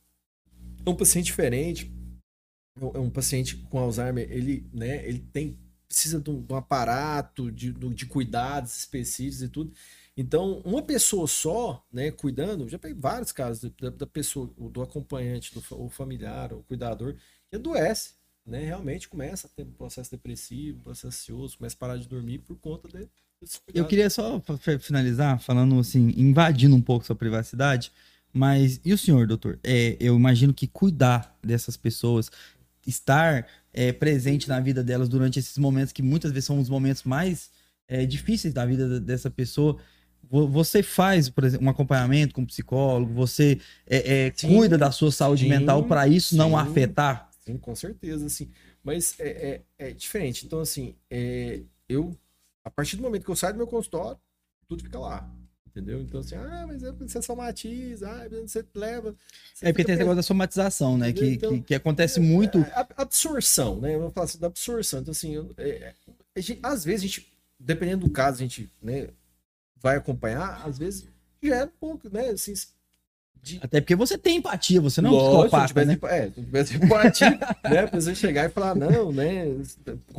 é 0.84 0.90
um 0.90 0.96
paciente 0.96 1.26
diferente, 1.26 1.92
é 2.80 2.98
um 2.98 3.10
paciente 3.10 3.56
com 3.56 3.78
Alzheimer, 3.78 4.26
ele, 4.30 4.68
né, 4.72 5.06
ele 5.06 5.20
tem 5.32 5.58
precisa 5.86 6.18
de 6.18 6.30
um, 6.30 6.42
de 6.42 6.52
um 6.52 6.56
aparato 6.56 7.52
de, 7.52 7.70
de 7.70 8.06
cuidados 8.06 8.78
específicos 8.78 9.42
e 9.42 9.48
tudo. 9.48 9.72
Então, 10.16 10.60
uma 10.64 10.82
pessoa 10.82 11.26
só, 11.26 11.86
né, 11.92 12.10
cuidando, 12.10 12.68
já 12.68 12.78
peguei 12.78 12.98
vários 12.98 13.30
casos 13.30 13.70
da, 13.78 13.90
da 13.90 14.06
pessoa, 14.06 14.50
do 14.56 14.82
acompanhante, 14.82 15.54
do 15.54 15.88
familiar, 15.90 16.52
o 16.52 16.62
cuidador, 16.62 17.14
que 17.50 17.56
adoece, 17.56 18.14
né, 18.44 18.64
realmente 18.64 19.08
começa 19.08 19.46
a 19.46 19.50
ter 19.50 19.62
um 19.62 19.72
processo 19.72 20.10
depressivo, 20.10 20.78
um 20.78 20.82
processo 20.82 21.06
ansioso, 21.06 21.58
começa 21.58 21.76
a 21.76 21.78
parar 21.78 21.96
de 21.96 22.08
dormir 22.08 22.38
por 22.38 22.56
conta 22.56 22.88
de, 22.88 23.08
Eu 23.72 23.86
queria 23.86 24.10
só 24.10 24.42
finalizar 24.80 25.40
falando 25.40 25.78
assim, 25.78 26.12
invadindo 26.16 26.74
um 26.74 26.80
pouco 26.80 27.06
sua 27.06 27.16
privacidade, 27.16 27.92
mas 28.32 28.80
e 28.84 28.92
o 28.92 28.98
senhor, 28.98 29.26
doutor? 29.26 29.58
É, 29.62 29.96
eu 30.00 30.16
imagino 30.16 30.52
que 30.52 30.66
cuidar 30.66 31.36
dessas 31.42 31.76
pessoas, 31.76 32.30
estar 32.86 33.46
é, 33.72 33.92
presente 33.92 34.48
na 34.48 34.58
vida 34.58 34.82
delas 34.82 35.08
durante 35.08 35.38
esses 35.38 35.56
momentos 35.58 35.92
que 35.92 36.02
muitas 36.02 36.32
vezes 36.32 36.46
são 36.46 36.58
os 36.58 36.68
momentos 36.68 37.04
mais 37.04 37.50
é, 37.86 38.04
difíceis 38.04 38.52
da 38.52 38.64
vida 38.66 38.98
dessa 38.98 39.30
pessoa. 39.30 39.76
Você 40.30 40.82
faz, 40.82 41.28
por 41.28 41.44
exemplo, 41.44 41.66
um 41.66 41.70
acompanhamento 41.70 42.34
com 42.34 42.40
um 42.40 42.46
psicólogo, 42.46 43.12
você 43.12 43.60
é, 43.86 44.26
é, 44.26 44.30
cuida 44.30 44.78
da 44.78 44.90
sua 44.90 45.12
saúde 45.12 45.42
sim, 45.42 45.48
mental 45.48 45.84
para 45.84 46.08
isso 46.08 46.30
sim, 46.30 46.36
não 46.36 46.56
afetar? 46.56 47.31
Sim, 47.44 47.58
com 47.58 47.74
certeza, 47.74 48.28
sim. 48.28 48.50
Mas 48.82 49.18
é, 49.18 49.62
é, 49.78 49.88
é 49.88 49.90
diferente. 49.92 50.46
Então, 50.46 50.60
assim, 50.60 50.94
é, 51.10 51.60
eu, 51.88 52.16
a 52.64 52.70
partir 52.70 52.96
do 52.96 53.02
momento 53.02 53.24
que 53.24 53.30
eu 53.30 53.36
saio 53.36 53.54
do 53.54 53.58
meu 53.58 53.66
consultório, 53.66 54.18
tudo 54.68 54.82
fica 54.82 54.98
lá. 54.98 55.28
Entendeu? 55.66 56.02
Então, 56.02 56.20
assim, 56.20 56.34
ah, 56.34 56.66
mas 56.68 56.82
é 56.82 56.92
você 56.92 57.22
somatiza, 57.22 58.06
ah, 58.06 58.28
você 58.28 58.62
leva. 58.74 59.16
Você 59.54 59.66
é 59.66 59.72
porque 59.72 59.84
tem 59.84 59.94
esse 59.94 60.00
negócio 60.00 60.16
da 60.16 60.22
somatização, 60.22 60.98
né? 60.98 61.14
Que, 61.14 61.30
então, 61.30 61.50
que, 61.50 61.62
que, 61.62 61.74
acontece 61.74 62.18
é, 62.18 62.22
muito. 62.22 62.58
É, 62.58 62.86
absorção, 62.98 63.80
né? 63.80 63.96
Vamos 63.96 64.12
falar 64.12 64.26
assim, 64.26 64.38
da 64.38 64.48
absorção. 64.48 65.00
Então, 65.00 65.12
assim, 65.12 65.34
é, 65.56 65.94
é, 66.34 66.42
gente, 66.42 66.60
às 66.62 66.84
vezes 66.84 67.04
a 67.04 67.06
gente, 67.06 67.32
dependendo 67.58 68.06
do 68.06 68.12
caso, 68.12 68.36
a 68.36 68.40
gente 68.40 68.70
né, 68.82 69.08
vai 69.76 69.96
acompanhar, 69.96 70.62
às 70.62 70.76
vezes 70.76 71.08
gera 71.42 71.64
um 71.64 71.78
pouco, 71.80 72.10
né? 72.10 72.28
Assim, 72.28 72.52
de... 73.42 73.58
Até 73.60 73.80
porque 73.80 73.96
você 73.96 74.16
tem 74.16 74.36
empatia, 74.36 74.80
você 74.80 75.00
não 75.00 75.10
é 75.10 75.12
um 75.12 75.42
psicopata, 75.42 75.84
né? 75.84 75.98
É, 76.04 76.26
se 76.26 76.42
tivesse 76.42 76.76
empatia, 76.76 77.30
né? 77.68 77.78
A 77.80 77.88
pessoa 77.88 78.14
chegar 78.14 78.48
e 78.48 78.48
falar, 78.50 78.76
não, 78.76 79.10
né? 79.10 79.46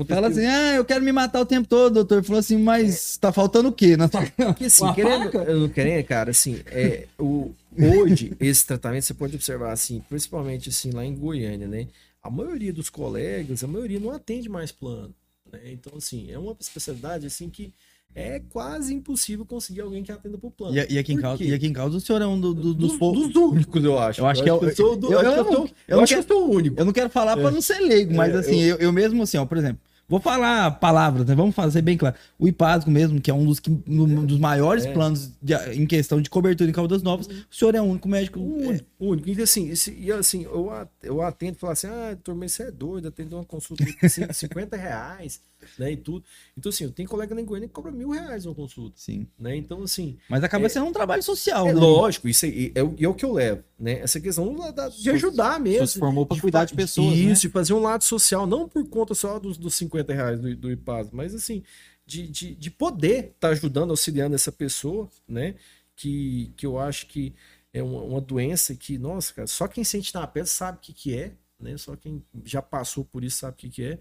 Fala 0.07 0.27
assim, 0.27 0.45
ah, 0.45 0.75
eu 0.75 0.83
quero 0.83 1.03
me 1.03 1.11
matar 1.13 1.39
o 1.39 1.45
tempo 1.45 1.65
todo, 1.65 1.93
doutor. 1.93 2.21
Falou 2.21 2.39
assim, 2.39 2.57
mas 2.57 3.15
tá 3.15 3.31
faltando 3.31 3.69
o 3.69 3.71
quê? 3.71 3.95
Na 3.95 4.09
Porque 4.09 4.65
assim, 4.65 4.83
Uma 4.83 4.93
querendo, 4.93 5.31
faca? 5.31 5.37
eu 5.37 5.59
não 5.61 5.69
querendo, 5.69 6.05
cara, 6.05 6.31
assim, 6.31 6.59
é, 6.67 7.07
o, 7.17 7.53
hoje, 7.79 8.35
esse 8.41 8.67
tratamento, 8.67 9.05
você 9.05 9.13
pode 9.13 9.35
observar, 9.35 9.71
assim, 9.71 10.03
principalmente 10.09 10.67
assim, 10.67 10.91
lá 10.91 11.05
em 11.05 11.15
Goiânia, 11.15 11.67
né? 11.67 11.87
A 12.21 12.29
maioria 12.29 12.73
dos 12.73 12.89
colegas, 12.89 13.63
a 13.63 13.67
maioria 13.67 14.01
não 14.01 14.11
atende 14.11 14.49
mais 14.49 14.69
plano. 14.71 15.15
Né? 15.49 15.59
Então, 15.67 15.93
assim, 15.97 16.29
é 16.29 16.37
uma 16.37 16.55
especialidade 16.59 17.25
assim 17.25 17.49
que 17.49 17.73
é 18.15 18.39
quase 18.49 18.93
impossível 18.93 19.45
conseguir 19.45 19.81
alguém 19.81 20.03
que 20.03 20.11
atenda 20.11 20.37
por 20.37 20.51
plano. 20.51 20.75
E, 20.75 20.93
e, 20.93 20.97
aqui, 20.97 21.13
em 21.13 21.17
causa, 21.17 21.43
e 21.43 21.53
aqui 21.53 21.67
em 21.67 21.77
o 21.77 21.99
senhor 21.99 22.21
é 22.21 22.27
um 22.27 22.39
do, 22.39 22.53
do, 22.53 22.73
dos, 22.73 22.97
dos, 22.97 23.27
dos 23.29 23.35
únicos, 23.35 23.83
eu 23.83 23.97
acho. 23.97 24.21
Eu 24.21 24.27
acho 24.27 24.43
que, 24.43 24.49
eu, 24.49 24.61
eu, 24.61 24.75
sou, 24.75 24.95
do, 24.95 25.11
eu, 25.11 25.21
eu, 25.21 25.31
eu, 25.31 25.51
eu, 25.51 25.69
eu, 25.87 26.01
acho 26.01 26.13
que 26.13 26.19
eu 26.19 26.23
sou 26.23 26.47
o 26.47 26.51
único. 26.51 26.79
Eu 26.79 26.85
não 26.85 26.93
quero 26.93 27.09
falar 27.09 27.37
é. 27.37 27.41
para 27.41 27.51
não 27.51 27.61
ser 27.61 27.79
leigo, 27.79 28.13
mas 28.13 28.33
é, 28.33 28.37
assim, 28.37 28.59
eu, 28.61 28.77
eu 28.77 28.91
mesmo 28.91 29.23
assim, 29.23 29.37
ó, 29.37 29.45
por 29.45 29.57
exemplo, 29.57 29.79
Vou 30.07 30.19
falar 30.19 30.69
palavras, 30.71 31.25
né? 31.25 31.33
Vamos 31.33 31.55
fazer 31.55 31.81
bem 31.81 31.97
claro. 31.97 32.15
O 32.37 32.47
IPASGO 32.47 32.91
mesmo, 32.91 33.21
que 33.21 33.31
é 33.31 33.33
um 33.33 33.45
dos, 33.45 33.59
que, 33.59 33.71
um 33.71 34.25
dos 34.25 34.37
maiores 34.37 34.85
é. 34.85 34.91
planos 34.91 35.31
de, 35.41 35.55
em 35.73 35.85
questão 35.85 36.21
de 36.21 36.29
cobertura 36.29 36.69
em 36.69 36.73
Caldas 36.73 37.01
Novas, 37.01 37.25
o 37.27 37.45
senhor 37.49 37.73
é 37.73 37.81
o 37.81 37.85
único 37.85 38.09
médico. 38.09 38.39
O 38.39 38.67
único. 38.67 38.85
É. 38.99 39.03
único. 39.03 39.29
E 39.29 39.41
assim, 39.41 39.69
esse, 39.69 39.91
e 39.97 40.11
assim 40.11 40.43
eu, 40.43 40.69
eu 41.01 41.21
atendo 41.21 41.53
e 41.53 41.59
falo 41.59 41.73
assim, 41.73 41.87
ah, 41.87 42.09
doutor, 42.13 42.35
mas 42.35 42.51
você 42.51 42.63
é 42.63 42.71
doido, 42.71 43.07
atendo 43.07 43.37
uma 43.37 43.45
consulta 43.45 43.85
de 43.85 44.33
50 44.33 44.75
reais, 44.77 45.41
né, 45.77 45.91
e 45.91 45.97
tudo. 45.97 46.23
Então 46.57 46.69
assim, 46.69 46.83
eu 46.83 46.91
tenho 46.91 47.07
colega 47.07 47.33
na 47.33 47.41
Goiânia 47.41 47.67
que 47.67 47.73
cobra 47.73 47.91
mil 47.91 48.09
reais 48.09 48.45
uma 48.45 48.55
consulta. 48.55 48.95
Sim. 48.97 49.27
Né? 49.37 49.55
Então 49.55 49.81
assim... 49.83 50.17
Mas 50.29 50.43
acaba 50.43 50.65
é, 50.65 50.69
sendo 50.69 50.85
um 50.85 50.93
trabalho 50.93 51.23
social, 51.23 51.67
é, 51.67 51.73
né? 51.73 51.79
Lógico, 51.79 52.27
isso 52.27 52.45
é, 52.45 52.49
é, 52.49 52.71
é, 52.75 53.07
o 53.07 53.13
que 53.13 53.25
eu 53.25 53.33
levo, 53.33 53.63
né? 53.79 53.99
Essa 53.99 54.19
questão 54.19 54.53
da, 54.71 54.89
de 54.89 55.09
ajudar 55.09 55.59
mesmo. 55.59 55.87
Você 55.87 55.93
se 55.93 55.99
formou 55.99 56.25
para 56.25 56.39
cuidar 56.39 56.65
de 56.65 56.73
pessoas, 56.73 57.17
Isso, 57.17 57.27
né? 57.27 57.33
de 57.33 57.49
fazer 57.49 57.73
um 57.73 57.81
lado 57.81 58.03
social, 58.03 58.45
não 58.45 58.67
por 58.67 58.87
conta 58.87 59.13
só 59.13 59.39
dos, 59.39 59.57
dos 59.57 59.75
50 59.75 60.13
reais 60.13 60.39
do, 60.39 60.55
do 60.55 60.71
IPAS, 60.71 61.09
mas 61.11 61.33
assim, 61.33 61.63
de, 62.05 62.27
de, 62.27 62.55
de 62.55 62.71
poder 62.71 63.25
estar 63.25 63.33
tá 63.39 63.49
ajudando, 63.49 63.91
auxiliando 63.91 64.35
essa 64.35 64.51
pessoa, 64.51 65.09
né? 65.27 65.55
Que, 65.95 66.51
que 66.57 66.65
eu 66.65 66.79
acho 66.79 67.07
que 67.07 67.33
é 67.73 67.81
uma, 67.81 68.01
uma 68.01 68.21
doença 68.21 68.75
que, 68.75 68.97
nossa, 68.97 69.33
cara, 69.33 69.47
só 69.47 69.67
quem 69.67 69.83
sente 69.83 70.13
na 70.13 70.27
pele 70.27 70.45
sabe 70.45 70.77
o 70.77 70.81
que, 70.81 70.93
que 70.93 71.17
é, 71.17 71.33
né? 71.59 71.77
Só 71.77 71.95
quem 71.95 72.23
já 72.43 72.61
passou 72.61 73.03
por 73.03 73.23
isso 73.23 73.37
sabe 73.37 73.53
o 73.53 73.57
que, 73.57 73.69
que 73.69 73.83
é. 73.83 73.99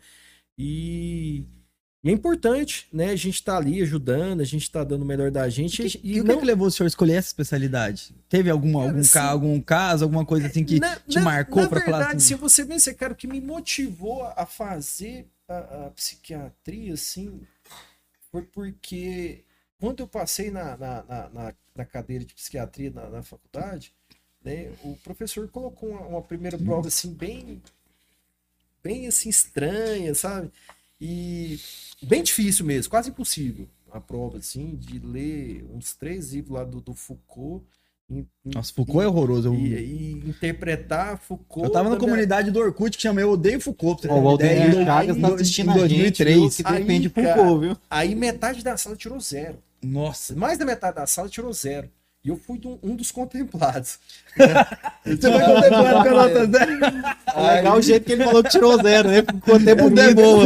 E, 0.58 1.44
e 2.04 2.10
é 2.10 2.12
importante, 2.12 2.88
né? 2.92 3.10
A 3.10 3.16
gente 3.16 3.42
tá 3.42 3.56
ali 3.56 3.80
ajudando, 3.82 4.40
a 4.40 4.44
gente 4.44 4.70
tá 4.70 4.82
dando 4.82 5.02
o 5.02 5.06
melhor 5.06 5.30
da 5.30 5.48
gente. 5.48 5.82
E, 5.82 6.00
e, 6.02 6.16
e 6.16 6.20
o 6.20 6.24
não... 6.24 6.38
que 6.38 6.44
levou 6.44 6.66
o 6.66 6.70
senhor 6.70 6.86
a 6.86 6.88
escolher 6.88 7.14
essa 7.14 7.28
especialidade? 7.28 8.14
Teve 8.28 8.50
algum, 8.50 8.72
cara, 8.72 8.84
algum, 8.84 9.00
assim, 9.00 9.12
ca, 9.12 9.24
algum 9.24 9.60
caso, 9.60 10.04
alguma 10.04 10.26
coisa 10.26 10.48
assim 10.48 10.64
que 10.64 10.80
na, 10.80 10.96
te 10.96 11.16
na, 11.16 11.22
marcou 11.22 11.68
para 11.68 11.80
falar? 11.80 11.90
Na 11.90 11.98
verdade, 11.98 12.16
assim? 12.18 12.28
se 12.28 12.34
você 12.34 12.64
vê, 12.64 12.74
esse 12.74 12.92
cara, 12.94 13.12
o 13.12 13.16
que 13.16 13.26
me 13.26 13.40
motivou 13.40 14.24
a 14.36 14.44
fazer 14.44 15.28
a, 15.48 15.86
a, 15.86 15.90
psiquiatria, 15.90 16.94
assim, 16.94 17.40
foi 18.30 18.42
porque 18.42 19.44
quando 19.78 20.00
eu 20.00 20.08
passei 20.08 20.50
na, 20.50 20.76
na, 20.76 21.02
na, 21.04 21.54
na 21.74 21.84
cadeira 21.84 22.24
de 22.24 22.34
psiquiatria 22.34 22.90
na, 22.90 23.08
na, 23.08 23.22
faculdade, 23.22 23.92
né, 24.44 24.72
o 24.82 24.96
professor 25.04 25.48
colocou 25.48 25.90
uma, 25.90 26.00
uma, 26.00 26.22
primeira 26.22 26.58
prova 26.58 26.88
assim 26.88 27.12
bem 27.12 27.62
bem 28.82 29.06
assim 29.06 29.28
estranha, 29.28 30.14
sabe? 30.14 30.50
E 31.00 31.58
bem 32.02 32.22
difícil 32.22 32.64
mesmo, 32.64 32.90
quase 32.90 33.10
impossível 33.10 33.68
a 33.90 34.00
prova 34.00 34.38
assim 34.38 34.74
de 34.74 34.98
ler 34.98 35.66
uns 35.70 35.94
três 35.94 36.32
livros 36.32 36.54
lá 36.54 36.64
do, 36.64 36.80
do 36.80 36.94
Foucault 36.94 37.62
nossa, 38.44 38.72
Foucault 38.74 39.00
e, 39.00 39.04
é 39.04 39.08
horroroso. 39.08 39.54
E, 39.54 39.74
e, 39.74 40.12
interpretar 40.28 41.18
Foucault. 41.18 41.66
Eu 41.66 41.72
tava 41.72 41.88
na 41.88 41.96
comunidade 41.96 42.50
do 42.50 42.58
Orkut 42.58 42.96
que 42.96 43.02
chama 43.02 43.20
Eu 43.20 43.30
Odeio 43.30 43.60
Foucault. 43.60 44.06
Ó, 44.08 44.20
o 44.20 44.28
Aldeir 44.28 44.84
Chagas 44.84 45.16
tá 45.18 45.28
assistindo 45.28 45.70
em 45.70 45.74
2003. 45.74 46.40
Gente, 46.40 46.62
que 46.62 46.72
depende 46.72 47.00
de 47.00 47.08
Foucault, 47.08 47.60
viu? 47.60 47.76
Aí 47.88 48.14
metade 48.14 48.62
da 48.62 48.76
sala 48.76 48.96
tirou 48.96 49.18
zero. 49.20 49.56
Nossa. 49.82 50.34
Mais 50.34 50.58
da 50.58 50.64
metade 50.64 50.96
da 50.96 51.06
sala 51.06 51.28
tirou 51.28 51.52
zero. 51.52 51.88
E 52.24 52.28
eu 52.28 52.36
fui 52.36 52.60
um 52.84 52.94
dos 52.94 53.10
contemplados. 53.10 53.98
Você 55.04 55.16
foi 55.16 55.40
contemplado 55.40 56.08
com 56.08 56.08
a 56.08 56.28
nota 56.28 56.46
zero? 56.46 56.72
É 57.34 57.54
legal 57.56 57.76
o 57.78 57.82
jeito 57.82 58.06
que 58.06 58.12
ele 58.12 58.24
falou 58.24 58.44
que 58.44 58.50
tirou 58.50 58.80
zero, 58.80 59.08
né? 59.08 59.22
Contemplado 59.22 60.00
é 60.00 60.14
boa. 60.14 60.44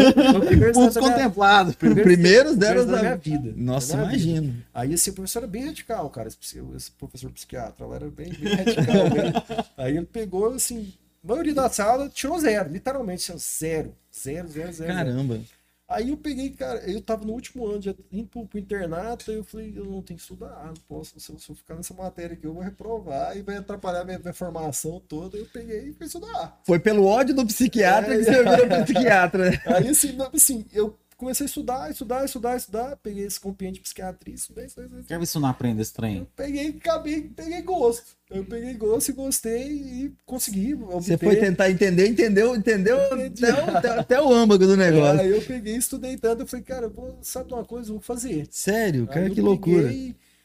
Os 0.89 0.97
contemplados. 0.97 1.75
Primeiros 1.75 2.57
zero 2.57 2.87
da 2.87 3.01
minha 3.01 3.17
vida. 3.17 3.53
Nossa, 3.55 3.93
imagino. 3.95 4.57
Aí 4.73 4.95
esse 4.95 5.13
professor 5.13 5.41
era 5.41 5.47
bem 5.49 5.67
radical, 5.67 6.09
cara. 6.09 6.29
Esse 6.29 6.91
professor 6.93 7.31
psiquiatra, 7.31 7.85
ela 7.85 7.97
era 7.97 8.11
bem, 8.11 8.33
bem 8.33 8.55
radical. 8.55 9.11
Bem... 9.11 9.33
Aí 9.77 9.97
ele 9.99 10.07
pegou, 10.07 10.55
assim, 10.55 10.95
a 11.23 11.29
maioria 11.29 11.55
da 11.55 11.69
sala 11.69 12.09
tirou 12.09 12.41
zero, 12.41 12.71
literalmente, 12.71 13.31
zero. 13.37 13.95
Zero, 14.19 14.49
zero, 14.49 14.73
zero. 14.73 14.95
Caramba. 14.95 15.35
Zero. 15.35 15.47
Aí 15.89 16.11
eu 16.11 16.17
peguei, 16.17 16.51
cara, 16.51 16.81
eu 16.91 17.01
tava 17.01 17.25
no 17.25 17.33
último 17.33 17.65
ano, 17.65 17.81
já 17.81 17.95
indo 18.11 18.27
pro, 18.27 18.45
pro 18.45 18.59
internato, 18.59 19.31
aí 19.31 19.37
eu 19.37 19.45
falei, 19.45 19.73
eu 19.77 19.85
não 19.85 20.03
tenho 20.03 20.17
que 20.17 20.23
estudar, 20.23 20.67
não 20.67 20.75
posso, 20.89 21.19
se 21.21 21.31
eu, 21.31 21.39
se 21.39 21.49
eu 21.49 21.55
ficar 21.55 21.77
nessa 21.77 21.95
matéria 21.95 22.35
aqui, 22.35 22.45
eu 22.45 22.53
vou 22.53 22.63
reprovar 22.63 23.37
e 23.37 23.43
vai 23.43 23.57
atrapalhar 23.57 24.05
minha, 24.05 24.19
minha 24.19 24.35
formação 24.35 25.01
toda. 25.07 25.37
Eu 25.37 25.47
peguei 25.47 25.91
e 25.91 25.93
fui 25.93 26.07
estudar. 26.07 26.61
Foi 26.67 26.81
pelo 26.81 27.05
ódio 27.05 27.35
do 27.35 27.47
psiquiatra 27.47 28.15
é, 28.15 28.19
que 28.19 28.25
você 28.25 28.43
virou 28.43 28.85
psiquiatra. 28.85 29.63
Aí 29.67 29.89
assim, 29.89 30.19
assim, 30.35 30.67
eu 30.73 30.99
comecei 31.17 31.45
a 31.45 31.49
estudar, 31.49 31.91
estudar, 31.91 32.25
estudar, 32.25 32.57
estudar. 32.57 32.97
Peguei 32.97 33.25
esse 33.25 33.41
compiente 33.41 33.75
de 33.75 33.81
psiquiatria, 33.81 34.35
estudei, 34.35 34.67
estudei, 34.67 34.87
estudei. 34.87 35.05
Quer 35.05 35.19
ver 35.19 35.27
se 35.27 35.39
não 35.39 35.49
aprende 35.49 35.81
esse 35.81 35.93
trem? 35.93 36.19
Eu 36.19 36.29
peguei, 36.37 36.69
acabei, 36.69 37.23
peguei 37.23 37.63
gosto. 37.63 38.17
Eu 38.31 38.45
peguei 38.45 38.75
gosto 38.75 39.09
e 39.09 39.13
gostei 39.13 39.73
e 39.73 40.15
consegui. 40.25 40.75
Obter. 40.75 41.01
Você 41.01 41.19
foi 41.19 41.37
tentar 41.37 41.71
entender, 41.71 42.09
entendeu, 42.09 42.55
entendeu 42.55 42.99
até, 42.99 43.51
até, 43.51 43.89
até, 43.89 44.21
o 44.21 44.33
âmago 44.33 44.67
do 44.67 44.77
negócio. 44.77 45.21
Aí 45.21 45.31
eu 45.31 45.43
peguei, 45.43 45.77
estudei 45.77 46.17
tanto, 46.17 46.43
eu 46.43 46.47
falei, 46.47 46.65
cara, 46.65 46.89
vou, 46.89 47.19
sabe 47.23 47.53
uma 47.53 47.65
coisa, 47.65 47.91
vou 47.91 48.01
fazer. 48.01 48.47
Sério? 48.51 49.07
Cara, 49.07 49.31
que 49.31 49.41
loucura. 49.41 49.91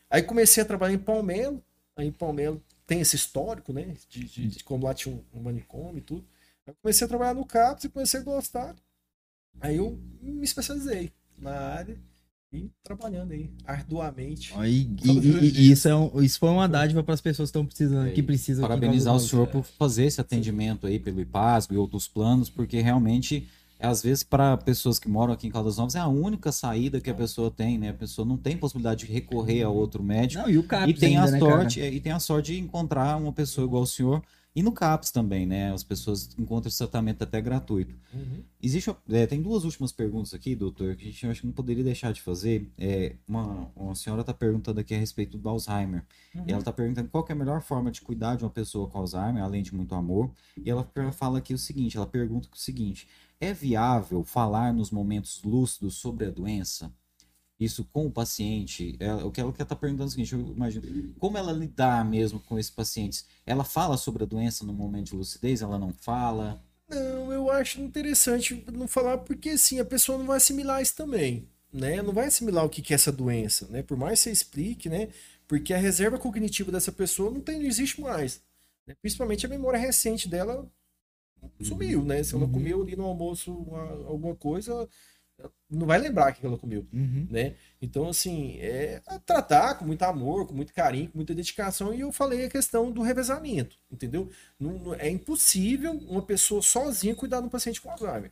Aí 0.09 0.21
comecei 0.21 0.61
a 0.61 0.65
trabalhar 0.65 0.93
em 0.93 0.99
Palmelo. 0.99 1.61
Aí 1.95 2.07
em 2.07 2.11
Palmelo 2.11 2.61
tem 2.85 3.01
esse 3.01 3.15
histórico, 3.15 3.73
né? 3.73 3.95
De, 4.09 4.23
de, 4.25 4.47
de 4.47 4.63
como 4.63 4.85
lá 4.85 4.93
tinha 4.93 5.13
um, 5.13 5.39
um 5.39 5.41
manicômio 5.41 5.97
e 5.97 6.01
tudo. 6.01 6.25
Aí 6.67 6.73
comecei 6.81 7.05
a 7.05 7.07
trabalhar 7.07 7.33
no 7.33 7.45
CAPS 7.45 7.85
e 7.85 7.89
comecei 7.89 8.19
a 8.19 8.23
gostar. 8.23 8.75
Aí 9.59 9.77
eu 9.77 9.99
me 10.21 10.43
especializei 10.43 11.11
na 11.37 11.51
área 11.51 11.97
E 12.53 12.69
trabalhando 12.83 13.31
aí, 13.31 13.49
arduamente. 13.65 14.51
Ó, 14.53 14.65
E, 14.65 14.81
e- 15.05 15.71
isso, 15.71 15.87
é 15.87 15.95
um- 15.95 16.21
isso 16.21 16.37
foi 16.37 16.49
uma 16.49 16.67
dádiva 16.67 17.01
para 17.01 17.13
as 17.13 17.21
pessoas 17.21 17.47
que 17.49 17.51
estão 17.57 17.65
precisando, 17.65 18.09
É, 18.09 18.11
que 18.11 18.21
precisam. 18.21 18.65
aqui 18.65 18.73
em 18.73 18.77
Parabenizar 18.77 19.15
o 19.15 19.19
senhor 19.21 19.47
por 19.47 19.63
fazer 19.63 20.03
esse 20.03 20.19
atendimento 20.19 20.85
aí 20.85 20.99
pelo 20.99 21.21
IPASG 21.21 21.73
e 21.73 21.77
outros 21.77 22.09
planos, 22.09 22.49
porque 22.49 22.81
realmente, 22.81 23.47
às 23.79 24.03
vezes, 24.03 24.21
para 24.21 24.57
pessoas 24.57 24.99
que 24.99 25.07
moram 25.07 25.31
aqui 25.31 25.47
em 25.47 25.49
Caldas 25.49 25.77
Novas, 25.77 25.95
é 25.95 25.99
a 25.99 26.09
única 26.09 26.51
saída 26.51 26.99
que 26.99 27.09
a 27.09 27.13
pessoa 27.13 27.49
tem, 27.49 27.77
né? 27.77 27.91
A 27.91 27.93
pessoa 27.93 28.27
não 28.27 28.35
tem 28.35 28.57
possibilidade 28.57 29.05
de 29.05 29.11
recorrer 29.13 29.63
a 29.63 29.69
outro 29.69 30.03
médico. 30.03 30.43
Não, 30.43 30.49
e 30.49 30.57
o 30.57 30.63
CAPS 30.63 30.89
e 30.89 30.93
tem 30.99 31.15
ainda, 31.15 31.29
a 31.29 31.31
né, 31.31 31.39
sorte, 31.39 31.79
e 31.79 31.99
tem 32.01 32.11
a 32.11 32.19
sorte 32.19 32.51
de 32.51 32.59
encontrar 32.59 33.15
uma 33.15 33.31
pessoa 33.31 33.65
igual 33.65 33.83
o 33.83 33.87
senhor. 33.87 34.21
E 34.53 34.61
no 34.61 34.71
CAPS 34.73 35.11
também, 35.11 35.45
né? 35.45 35.71
As 35.71 35.83
pessoas 35.83 36.29
encontram 36.37 36.67
esse 36.67 36.77
tratamento 36.77 37.23
até 37.23 37.39
gratuito. 37.39 37.95
Uhum. 38.13 38.43
Existe, 38.61 38.93
é, 39.09 39.25
tem 39.25 39.41
duas 39.41 39.63
últimas 39.63 39.93
perguntas 39.93 40.33
aqui, 40.33 40.55
doutor, 40.55 40.95
que 40.95 41.03
a 41.03 41.11
gente 41.11 41.25
acho 41.27 41.41
que 41.41 41.47
não 41.47 41.53
poderia 41.53 41.83
deixar 41.83 42.11
de 42.11 42.21
fazer. 42.21 42.69
É, 42.77 43.15
uma, 43.27 43.71
uma 43.75 43.95
senhora 43.95 44.21
está 44.21 44.33
perguntando 44.33 44.79
aqui 44.79 44.93
a 44.93 44.97
respeito 44.97 45.37
do 45.37 45.47
Alzheimer. 45.47 46.03
Uhum. 46.35 46.43
E 46.45 46.51
ela 46.51 46.59
está 46.59 46.73
perguntando 46.73 47.07
qual 47.09 47.25
é 47.29 47.31
a 47.31 47.35
melhor 47.35 47.61
forma 47.61 47.89
de 47.91 48.01
cuidar 48.01 48.35
de 48.35 48.43
uma 48.43 48.49
pessoa 48.49 48.89
com 48.89 48.97
Alzheimer, 48.97 49.41
além 49.41 49.63
de 49.63 49.73
muito 49.73 49.95
amor. 49.95 50.29
E 50.57 50.69
ela 50.69 50.89
fala 51.13 51.37
aqui 51.37 51.53
o 51.53 51.57
seguinte, 51.57 51.95
ela 51.95 52.05
pergunta 52.05 52.49
o 52.51 52.57
seguinte, 52.57 53.07
é 53.39 53.53
viável 53.53 54.23
falar 54.23 54.73
nos 54.73 54.91
momentos 54.91 55.41
lúcidos 55.43 55.95
sobre 55.95 56.25
a 56.25 56.29
doença? 56.29 56.93
Isso 57.61 57.85
com 57.93 58.07
o 58.07 58.11
paciente? 58.11 58.97
É, 58.99 59.13
o 59.13 59.31
que 59.31 59.39
ela 59.39 59.51
está 59.51 59.75
perguntando 59.75 60.05
é 60.05 60.07
o 60.07 60.11
seguinte, 60.11 60.33
eu 60.33 60.39
imagino, 60.39 61.13
como 61.19 61.37
ela 61.37 61.51
lidar 61.51 62.03
mesmo 62.03 62.39
com 62.39 62.57
esses 62.57 62.71
pacientes? 62.71 63.25
Ela 63.45 63.63
fala 63.63 63.97
sobre 63.97 64.23
a 64.23 64.27
doença 64.27 64.65
no 64.65 64.73
momento 64.73 65.07
de 65.11 65.15
lucidez? 65.15 65.61
Ela 65.61 65.77
não 65.77 65.93
fala? 65.93 66.61
Não, 66.89 67.31
eu 67.31 67.49
acho 67.51 67.79
interessante 67.81 68.65
não 68.71 68.87
falar 68.87 69.19
porque 69.19 69.49
assim, 69.51 69.79
a 69.79 69.85
pessoa 69.85 70.17
não 70.17 70.25
vai 70.25 70.37
assimilar 70.37 70.81
isso 70.81 70.95
também, 70.95 71.47
né? 71.71 72.01
Não 72.01 72.13
vai 72.13 72.27
assimilar 72.27 72.65
o 72.65 72.69
que 72.69 72.91
é 72.91 72.95
essa 72.95 73.11
doença, 73.11 73.67
né? 73.69 73.81
Por 73.83 73.95
mais 73.97 74.19
que 74.19 74.23
você 74.25 74.31
explique, 74.31 74.89
né? 74.89 75.09
Porque 75.47 75.73
a 75.73 75.77
reserva 75.77 76.17
cognitiva 76.17 76.71
dessa 76.71 76.91
pessoa 76.91 77.31
não 77.31 77.39
tem, 77.41 77.59
não 77.59 77.65
existe 77.65 78.01
mais. 78.01 78.41
né? 78.87 78.95
Principalmente 79.01 79.45
a 79.45 79.49
memória 79.49 79.79
recente 79.79 80.27
dela 80.27 80.67
sumiu, 81.61 82.03
né? 82.03 82.23
Se 82.23 82.35
ela 82.35 82.45
Uhum. 82.45 82.51
comeu 82.51 82.81
ali 82.81 82.95
no 82.95 83.05
almoço 83.05 83.51
a- 83.75 84.07
alguma 84.09 84.35
coisa, 84.35 84.71
ela 84.71 84.89
não 85.69 85.87
vai 85.87 85.97
lembrar 85.99 86.31
que 86.33 86.45
ela 86.45 86.57
comeu 86.57 86.85
Uhum. 86.93 87.27
né? 87.29 87.55
Então, 87.81 88.09
assim, 88.09 88.57
é 88.59 89.01
tratar 89.25 89.75
com 89.75 89.85
muito 89.85 90.01
amor, 90.03 90.45
com 90.47 90.53
muito 90.53 90.73
carinho, 90.73 91.09
com 91.09 91.17
muita 91.17 91.33
dedicação. 91.33 91.93
E 91.93 92.01
eu 92.01 92.11
falei 92.11 92.45
a 92.45 92.49
questão 92.49 92.91
do 92.91 93.01
revezamento, 93.01 93.77
entendeu? 93.91 94.29
Não- 94.59 94.77
não- 94.79 94.93
é 94.95 95.09
impossível 95.09 95.91
uma 95.93 96.21
pessoa 96.21 96.61
sozinha 96.61 97.15
cuidar 97.15 97.39
de 97.39 97.47
um 97.47 97.49
paciente 97.49 97.79
com 97.81 97.89
Alzheimer. 97.89 98.31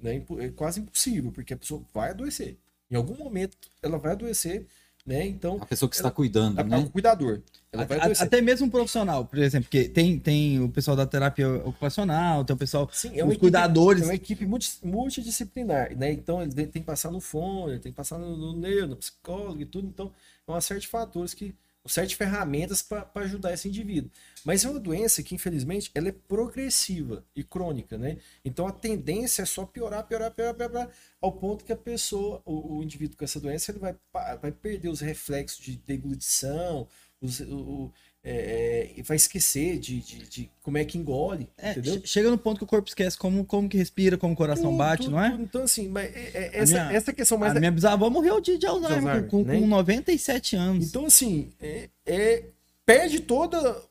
Né? 0.00 0.14
Impo- 0.14 0.40
É 0.40 0.48
quase 0.50 0.80
impossível, 0.80 1.30
porque 1.32 1.52
a 1.54 1.56
pessoa 1.56 1.82
vai 1.92 2.10
adoecer. 2.10 2.56
Em 2.90 2.96
algum 2.96 3.16
momento 3.16 3.56
ela 3.82 3.98
vai 3.98 4.12
adoecer, 4.12 4.66
né? 5.08 5.26
Então, 5.26 5.58
A 5.60 5.66
pessoa 5.66 5.88
que 5.88 5.96
está 5.96 6.10
cuidando, 6.10 6.58
a- 6.60 6.62
né? 6.64 6.78
o 6.78 6.90
cuidador. 6.90 7.40
Ela 7.72 7.84
vai 7.86 7.98
A- 7.98 8.06
a-. 8.06 8.22
Até 8.22 8.40
mesmo 8.40 8.66
um 8.66 8.70
profissional, 8.70 9.24
por 9.24 9.38
exemplo, 9.38 9.64
porque 9.70 9.88
tem, 9.88 10.18
tem 10.18 10.60
o 10.60 10.68
pessoal 10.68 10.96
da 10.96 11.06
terapia 11.06 11.48
ocupacional, 11.64 12.44
tem 12.44 12.54
o 12.54 12.58
pessoal. 12.58 12.88
Sim, 12.92 13.10
os 13.10 13.16
equipe- 13.18 13.38
cuidadores. 13.38 14.02
É 14.02 14.04
uma 14.06 14.14
equipe 14.14 14.44
multi- 14.46 14.78
multidisciplinar, 14.84 15.96
né? 15.96 16.12
Então 16.12 16.42
ele 16.42 16.52
tem 16.52 16.82
que 16.82 16.86
passar 16.86 17.10
no 17.10 17.20
fone, 17.20 17.78
tem 17.78 17.90
que 17.92 17.96
passar 17.96 18.18
no, 18.18 18.36
no 18.36 18.52
neuro, 18.56 18.88
no 18.88 18.96
psicólogo 18.96 19.60
e 19.60 19.66
tudo. 19.66 19.88
Então, 19.88 20.12
é 20.46 20.50
uma 20.50 20.60
série 20.60 20.80
de 20.80 20.88
fatores 20.88 21.34
que. 21.34 21.54
De 21.88 22.16
ferramentas 22.16 22.82
para 22.82 23.08
ajudar 23.14 23.52
esse 23.54 23.66
indivíduo. 23.68 24.10
Mas 24.44 24.64
é 24.64 24.68
uma 24.70 24.78
doença 24.78 25.22
que, 25.22 25.34
infelizmente, 25.34 25.90
ela 25.94 26.08
é 26.08 26.12
progressiva 26.12 27.24
e 27.34 27.42
crônica, 27.42 27.96
né? 27.96 28.18
Então 28.44 28.66
a 28.66 28.72
tendência 28.72 29.42
é 29.42 29.44
só 29.46 29.64
piorar, 29.64 30.06
piorar, 30.06 30.30
piorar, 30.30 30.54
piorar, 30.54 30.90
ao 31.20 31.32
ponto 31.32 31.64
que 31.64 31.72
a 31.72 31.76
pessoa, 31.76 32.42
o, 32.44 32.78
o 32.78 32.82
indivíduo 32.82 33.16
com 33.16 33.24
essa 33.24 33.40
doença, 33.40 33.70
ele 33.72 33.78
vai, 33.78 33.94
vai 34.40 34.52
perder 34.52 34.88
os 34.88 35.00
reflexos 35.00 35.64
de 35.64 35.76
deglutição, 35.76 36.86
os, 37.20 37.40
o- 37.40 37.92
é, 38.30 38.90
é, 38.90 38.92
e 38.96 39.02
vai 39.02 39.16
esquecer 39.16 39.78
de, 39.78 40.00
de, 40.00 40.18
de 40.28 40.50
como 40.62 40.76
é 40.76 40.84
que 40.84 40.98
engole, 40.98 41.48
É, 41.56 41.70
entendeu? 41.70 41.94
che- 41.94 42.06
chega 42.06 42.30
no 42.30 42.36
ponto 42.36 42.58
que 42.58 42.64
o 42.64 42.66
corpo 42.66 42.86
esquece 42.88 43.16
como, 43.16 43.44
como 43.44 43.68
que 43.68 43.76
respira, 43.78 44.18
como 44.18 44.34
o 44.34 44.36
coração 44.36 44.64
Tudo, 44.70 44.76
bate, 44.76 45.04
tudo, 45.04 45.12
não 45.12 45.24
é? 45.24 45.30
tudo. 45.30 45.42
Então, 45.44 45.62
assim, 45.62 45.88
mas 45.88 46.14
é- 46.14 46.30
é- 46.34 46.50
essa, 46.58 46.72
minha- 46.72 46.92
essa 46.92 47.12
questão 47.12 47.38
mais. 47.38 47.56
A 47.56 47.58
minha 47.58 47.72
bisavó 47.72 48.10
morreu 48.10 48.40
de, 48.40 48.58
de 48.58 48.66
Alzheimer, 48.66 48.98
Alzheimer, 48.98 49.30
com, 49.30 49.42
né? 49.44 49.58
com 49.60 49.66
97 49.66 50.56
anos. 50.56 50.86
Então, 50.88 51.06
assim, 51.06 51.50
é, 51.60 51.88
é- 52.04 52.44
perde 52.84 53.20
toda 53.20 53.82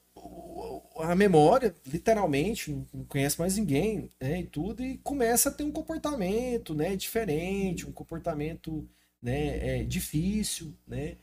a 1.00 1.16
memória, 1.16 1.74
literalmente, 1.86 2.72
não- 2.72 3.06
conhece 3.06 3.40
mais 3.40 3.58
ninguém, 3.58 4.10
né, 4.20 4.42
e 4.42 4.44
tudo, 4.44 4.84
e 4.84 4.98
começa 5.00 5.50
a 5.50 5.52
ter 5.52 5.64
um 5.64 5.72
comportamento, 5.72 6.74
né, 6.74 6.96
diferente, 6.96 7.88
um 7.88 7.92
comportamento, 7.92 8.88
né, 9.22 9.80
é, 9.80 9.84
difícil, 9.84 10.74
né, 10.88 11.16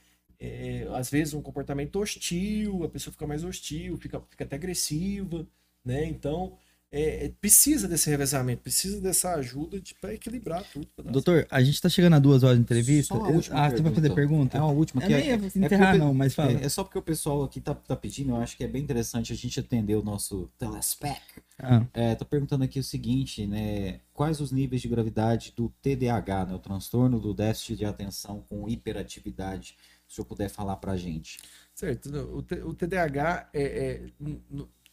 é, 0.45 0.89
às 0.95 1.11
vezes 1.11 1.35
um 1.35 1.43
comportamento 1.43 1.97
hostil, 2.01 2.85
a 2.85 2.89
pessoa 2.89 3.13
fica 3.13 3.27
mais 3.27 3.45
hostil, 3.45 3.97
fica, 3.97 4.21
fica 4.31 4.45
até 4.45 4.57
agressiva, 4.57 5.47
né, 5.85 6.07
então 6.07 6.57
é, 6.97 7.25
é, 7.27 7.29
precisa 7.41 7.89
desse 7.89 8.09
revezamento, 8.09 8.63
precisa 8.63 9.01
dessa 9.01 9.35
ajuda 9.35 9.83
para 10.01 10.15
equilibrar 10.15 10.63
tudo. 10.73 10.87
Doutor, 11.11 11.45
a 11.51 11.61
gente 11.61 11.81
tá 11.83 11.89
chegando 11.89 12.15
a 12.15 12.19
duas 12.21 12.45
horas 12.45 12.57
de 12.57 12.63
entrevista. 12.63 13.17
Só 13.17 13.25
a 13.25 13.31
Eu- 13.31 13.43
ah, 13.51 13.69
você 13.71 13.83
vai 13.83 13.93
fazer 13.93 14.15
pergunta? 14.15 14.57
É 14.57 14.61
a 14.61 14.65
última. 14.67 15.03
Eu 15.03 15.09
que 15.09 15.13
nem 15.15 15.39
porque 15.41 15.59
enterrar, 15.59 15.93
pe- 15.95 15.99
não, 15.99 16.15
mas 16.15 16.35
fala. 16.37 16.53
É, 16.53 16.65
é 16.65 16.69
só 16.69 16.85
porque 16.85 16.97
o 16.97 17.03
pessoal 17.03 17.43
aqui 17.43 17.61
tá, 17.61 17.75
tá 17.75 17.97
pedindo, 17.97 18.31
eu 18.31 18.37
acho 18.37 18.57
que 18.57 18.63
é 18.63 18.69
bem 18.69 18.81
interessante 18.81 19.33
a 19.33 19.37
gente 19.37 19.59
atender 19.59 19.97
o 19.97 20.05
nosso 20.05 20.49
telespec. 20.57 21.21
Ah, 21.59 21.85
É, 21.93 22.15
tá 22.15 22.25
perguntando 22.25 22.63
aqui 22.63 22.79
o 22.79 22.85
seguinte, 22.85 23.45
né? 23.45 23.99
Quais 24.13 24.41
os 24.41 24.53
níveis 24.53 24.81
de 24.81 24.87
gravidade 24.87 25.53
do 25.57 25.69
TDAH, 25.83 26.47
né? 26.47 26.55
O 26.55 26.61
transtorno 26.61 27.19
do 27.19 27.35
déficit 27.35 27.77
de 27.77 27.85
atenção 27.85 28.41
com 28.49 28.69
hiperatividade. 28.69 29.77
O 30.15 30.17
senhor 30.17 30.27
puder 30.27 30.49
falar 30.49 30.77
pra 30.77 30.97
gente. 30.97 31.39
Certo. 31.75 32.09
O, 32.11 32.39
o 32.69 32.75
TDAH 32.75 33.51
é, 33.53 33.63
é, 33.63 34.03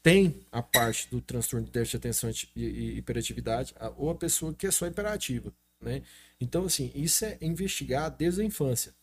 tem 0.02 0.42
a 0.52 0.62
parte 0.62 1.10
do 1.10 1.22
transtorno 1.22 1.66
de 1.66 1.72
déficit 1.72 1.92
de 1.92 1.98
atenção 1.98 2.32
e, 2.56 2.98
hiperatividade, 2.98 3.74
a- 3.80 3.94
ou 3.96 4.10
a 4.10 4.16
pessoa 4.16 4.54
que 4.54 4.66
é 4.68 4.72
só 4.72 4.88
hiperativa, 4.88 5.54
né? 5.80 6.02
Então, 6.40 6.66
assim, 6.66 6.92
isso 6.96 7.24
é 7.26 7.38
investigar 7.42 8.10
desde 8.10 8.42
a 8.42 8.46
infância. 8.46 8.94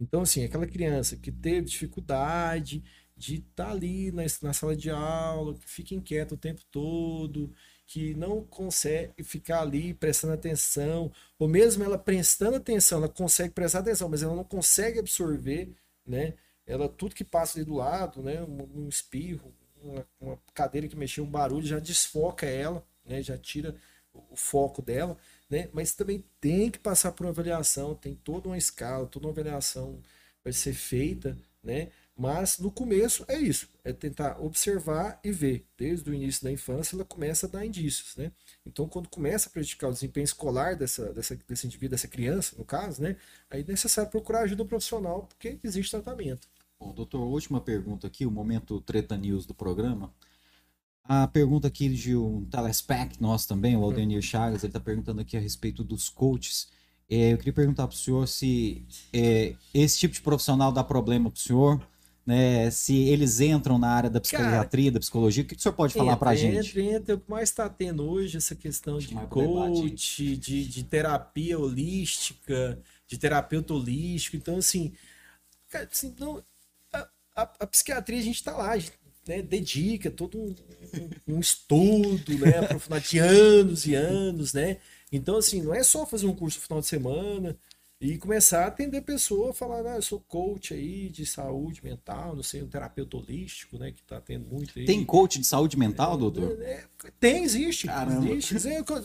Então, 0.00 0.22
assim, 0.22 0.44
aquela 0.44 0.66
criança 0.66 1.16
que 1.16 1.30
teve 1.32 1.68
dificuldade 1.68 2.82
de 3.16 3.36
estar 3.36 3.70
ali 3.70 4.10
na, 4.12 4.22
na 4.42 4.52
sala 4.52 4.76
de 4.76 4.90
aula, 4.90 5.54
que 5.58 5.68
fica 5.70 5.94
inquieta 5.94 6.34
o 6.34 6.38
tempo 6.38 6.62
todo, 6.70 7.52
que 7.92 8.14
não 8.14 8.42
consegue 8.42 9.22
ficar 9.22 9.60
ali 9.60 9.92
prestando 9.92 10.32
atenção, 10.32 11.12
ou 11.38 11.46
mesmo 11.46 11.84
ela 11.84 11.98
prestando 11.98 12.56
atenção, 12.56 12.96
ela 13.00 13.08
consegue 13.08 13.52
prestar 13.52 13.80
atenção, 13.80 14.08
mas 14.08 14.22
ela 14.22 14.34
não 14.34 14.44
consegue 14.44 14.98
absorver, 14.98 15.70
né? 16.06 16.32
Ela, 16.66 16.88
tudo 16.88 17.14
que 17.14 17.22
passa 17.22 17.58
ali 17.58 17.66
do 17.66 17.74
lado, 17.74 18.22
né? 18.22 18.42
Um, 18.44 18.84
um 18.84 18.88
espirro, 18.88 19.52
uma, 19.82 20.06
uma 20.18 20.38
cadeira 20.54 20.88
que 20.88 20.96
mexeu, 20.96 21.22
um 21.22 21.30
barulho, 21.30 21.66
já 21.66 21.78
desfoca 21.78 22.46
ela, 22.46 22.82
né? 23.04 23.22
Já 23.22 23.36
tira 23.36 23.76
o 24.14 24.22
o 24.30 24.36
foco 24.36 24.80
dela, 24.82 25.16
né? 25.50 25.68
Mas 25.72 25.94
também 25.94 26.24
tem 26.40 26.70
que 26.70 26.78
passar 26.78 27.12
por 27.12 27.24
uma 27.24 27.30
avaliação, 27.30 27.94
tem 27.94 28.14
toda 28.14 28.48
uma 28.48 28.58
escala, 28.58 29.06
toda 29.06 29.26
uma 29.26 29.32
avaliação 29.32 30.00
vai 30.44 30.52
ser 30.52 30.72
feita, 30.74 31.36
né? 31.62 31.88
Mas 32.16 32.58
no 32.58 32.70
começo 32.70 33.24
é 33.26 33.38
isso, 33.38 33.68
é 33.82 33.92
tentar 33.92 34.38
observar 34.38 35.18
e 35.24 35.32
ver. 35.32 35.66
Desde 35.78 36.08
o 36.10 36.14
início 36.14 36.44
da 36.44 36.52
infância 36.52 36.94
ela 36.94 37.04
começa 37.04 37.46
a 37.46 37.48
dar 37.48 37.64
indícios, 37.64 38.16
né? 38.16 38.30
Então 38.66 38.86
quando 38.86 39.08
começa 39.08 39.48
a 39.48 39.52
prejudicar 39.52 39.88
o 39.88 39.92
desempenho 39.92 40.24
escolar 40.24 40.76
dessa, 40.76 41.12
dessa, 41.12 41.34
desse 41.48 41.66
indivíduo, 41.66 41.92
dessa 41.92 42.08
criança, 42.08 42.54
no 42.58 42.64
caso, 42.64 43.02
né? 43.02 43.16
Aí 43.50 43.62
é 43.62 43.64
necessário 43.64 44.10
procurar 44.10 44.40
ajuda 44.40 44.64
profissional, 44.64 45.26
porque 45.26 45.58
existe 45.64 45.90
tratamento. 45.90 46.46
Bom, 46.78 46.92
doutor, 46.92 47.20
última 47.20 47.60
pergunta 47.60 48.06
aqui, 48.06 48.26
o 48.26 48.30
momento 48.30 48.80
Treta 48.80 49.16
News 49.16 49.46
do 49.46 49.54
programa. 49.54 50.12
A 51.04 51.26
pergunta 51.26 51.66
aqui 51.68 51.88
de 51.88 52.16
um 52.16 52.44
telespec 52.44 53.20
nosso 53.20 53.48
também, 53.48 53.76
o 53.76 53.82
Aldenir 53.82 54.22
Chagas, 54.22 54.62
ele 54.62 54.70
está 54.70 54.80
perguntando 54.80 55.20
aqui 55.20 55.36
a 55.36 55.40
respeito 55.40 55.82
dos 55.82 56.08
coaches. 56.08 56.68
É, 57.08 57.32
eu 57.32 57.38
queria 57.38 57.52
perguntar 57.52 57.86
para 57.86 57.94
o 57.94 57.98
senhor 57.98 58.26
se 58.28 58.84
é, 59.12 59.54
esse 59.74 59.98
tipo 59.98 60.14
de 60.14 60.20
profissional 60.20 60.72
dá 60.72 60.84
problema 60.84 61.30
para 61.30 61.38
o 61.38 61.40
senhor, 61.40 61.80
né? 62.26 62.70
Se 62.70 62.96
eles 62.96 63.40
entram 63.40 63.78
na 63.78 63.88
área 63.88 64.08
da 64.10 64.20
psiquiatria, 64.20 64.92
da 64.92 65.00
psicologia, 65.00 65.42
o 65.42 65.46
que 65.46 65.54
o 65.54 65.58
senhor 65.60 65.74
pode 65.74 65.92
falar 65.94 66.16
para 66.16 66.30
a 66.30 66.34
gente? 66.36 66.78
Entra, 66.78 66.96
entra. 66.96 67.14
O 67.16 67.20
que 67.20 67.30
mais 67.30 67.48
está 67.48 67.68
tendo 67.68 68.08
hoje 68.08 68.36
essa 68.36 68.54
questão 68.54 68.98
de 68.98 69.14
coach, 69.76 70.36
de, 70.36 70.66
de 70.66 70.84
terapia 70.84 71.58
holística, 71.58 72.78
de 73.06 73.18
terapeuta 73.18 73.74
holístico. 73.74 74.36
Então, 74.36 74.56
assim, 74.58 74.92
cara, 75.68 75.88
assim, 75.90 76.14
não, 76.18 76.42
a, 76.92 77.08
a- 77.36 77.52
a 77.60 77.66
psiquiatria 77.66 78.18
a 78.18 78.22
gente 78.22 78.36
está 78.36 78.56
lá, 78.56 78.70
a 78.72 78.78
gente 78.78 78.92
né, 79.26 79.40
dedica 79.42 80.10
todo 80.10 80.38
um, 80.38 80.54
um- 81.28 81.36
um 81.36 81.40
estudo, 81.40 82.38
né, 82.38 82.58
aprofundado 82.58 83.04
de 83.04 83.18
anos 83.18 83.86
e 83.86 83.94
anos, 83.94 84.52
né? 84.52 84.78
Então, 85.12 85.36
assim, 85.36 85.62
não 85.62 85.74
é 85.74 85.82
só 85.82 86.06
fazer 86.06 86.26
um 86.26 86.34
curso 86.34 86.58
no 86.58 86.62
final 86.64 86.80
de 86.80 86.86
semana 86.86 87.56
e 88.02 88.18
começar 88.18 88.64
a 88.64 88.66
atender 88.66 89.00
pessoa, 89.02 89.54
falar, 89.54 89.86
ah, 89.86 89.94
eu 89.94 90.02
sou 90.02 90.18
coach 90.18 90.74
aí 90.74 91.08
de 91.08 91.24
saúde 91.24 91.84
mental, 91.84 92.34
não 92.34 92.42
sei, 92.42 92.60
um 92.60 92.66
terapeuta 92.66 93.16
holístico, 93.16 93.78
né, 93.78 93.92
que 93.92 94.02
tá 94.02 94.20
tendo 94.20 94.44
muito 94.44 94.76
aí. 94.76 94.84
Tem 94.84 95.04
coach 95.04 95.38
de 95.38 95.46
saúde 95.46 95.78
mental, 95.78 96.18
doutor? 96.18 96.60
É, 96.62 96.84
tem, 97.20 97.44
existe. 97.44 97.86
Caramba. 97.86 98.28
existe. 98.28 98.56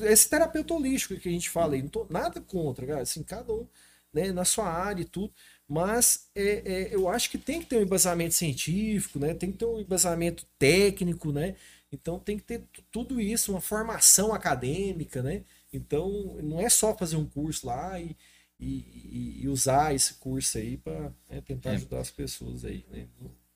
Esse 0.04 0.28
terapeuta 0.28 0.74
holístico 0.74 1.16
que 1.16 1.30
a 1.30 1.32
gente 1.32 1.48
fala 1.48 1.76
aí, 1.76 1.84
não 1.84 1.90
tô 1.90 2.08
nada 2.10 2.42
contra, 2.42 2.88
cara. 2.88 3.02
Assim, 3.02 3.22
cada 3.22 3.54
um 3.54 3.68
né, 4.12 4.32
na 4.32 4.44
sua 4.44 4.68
área 4.68 5.04
e 5.04 5.06
tudo, 5.06 5.32
mas 5.68 6.32
é, 6.34 6.64
é, 6.66 6.96
eu 6.96 7.08
acho 7.08 7.30
que 7.30 7.38
tem 7.38 7.60
que 7.60 7.68
ter 7.68 7.78
um 7.78 7.84
embasamento 7.84 8.34
científico, 8.34 9.20
né? 9.20 9.36
Tem 9.36 9.52
que 9.52 9.60
ter 9.60 9.66
um 9.66 9.80
embasamento 9.80 10.44
técnico, 10.58 11.32
né? 11.32 11.56
Então 11.92 12.18
tem 12.18 12.36
que 12.36 12.46
ter 12.46 12.64
tudo 12.92 13.22
isso, 13.22 13.52
uma 13.52 13.62
formação 13.62 14.34
acadêmica, 14.34 15.22
né? 15.22 15.44
Então 15.72 16.36
não 16.42 16.60
é 16.60 16.68
só 16.68 16.98
fazer 16.98 17.16
um 17.16 17.28
curso 17.28 17.68
lá 17.68 18.00
e, 18.00 18.18
e, 18.60 19.42
e 19.44 19.48
usar 19.48 19.94
esse 19.94 20.16
curso 20.16 20.58
aí 20.58 20.78
para 20.78 21.12
né, 21.30 21.42
tentar 21.42 21.72
é. 21.72 21.76
ajudar 21.76 22.00
as 22.00 22.12
pessoas 22.12 22.66
aí, 22.66 22.86
né? 22.92 23.08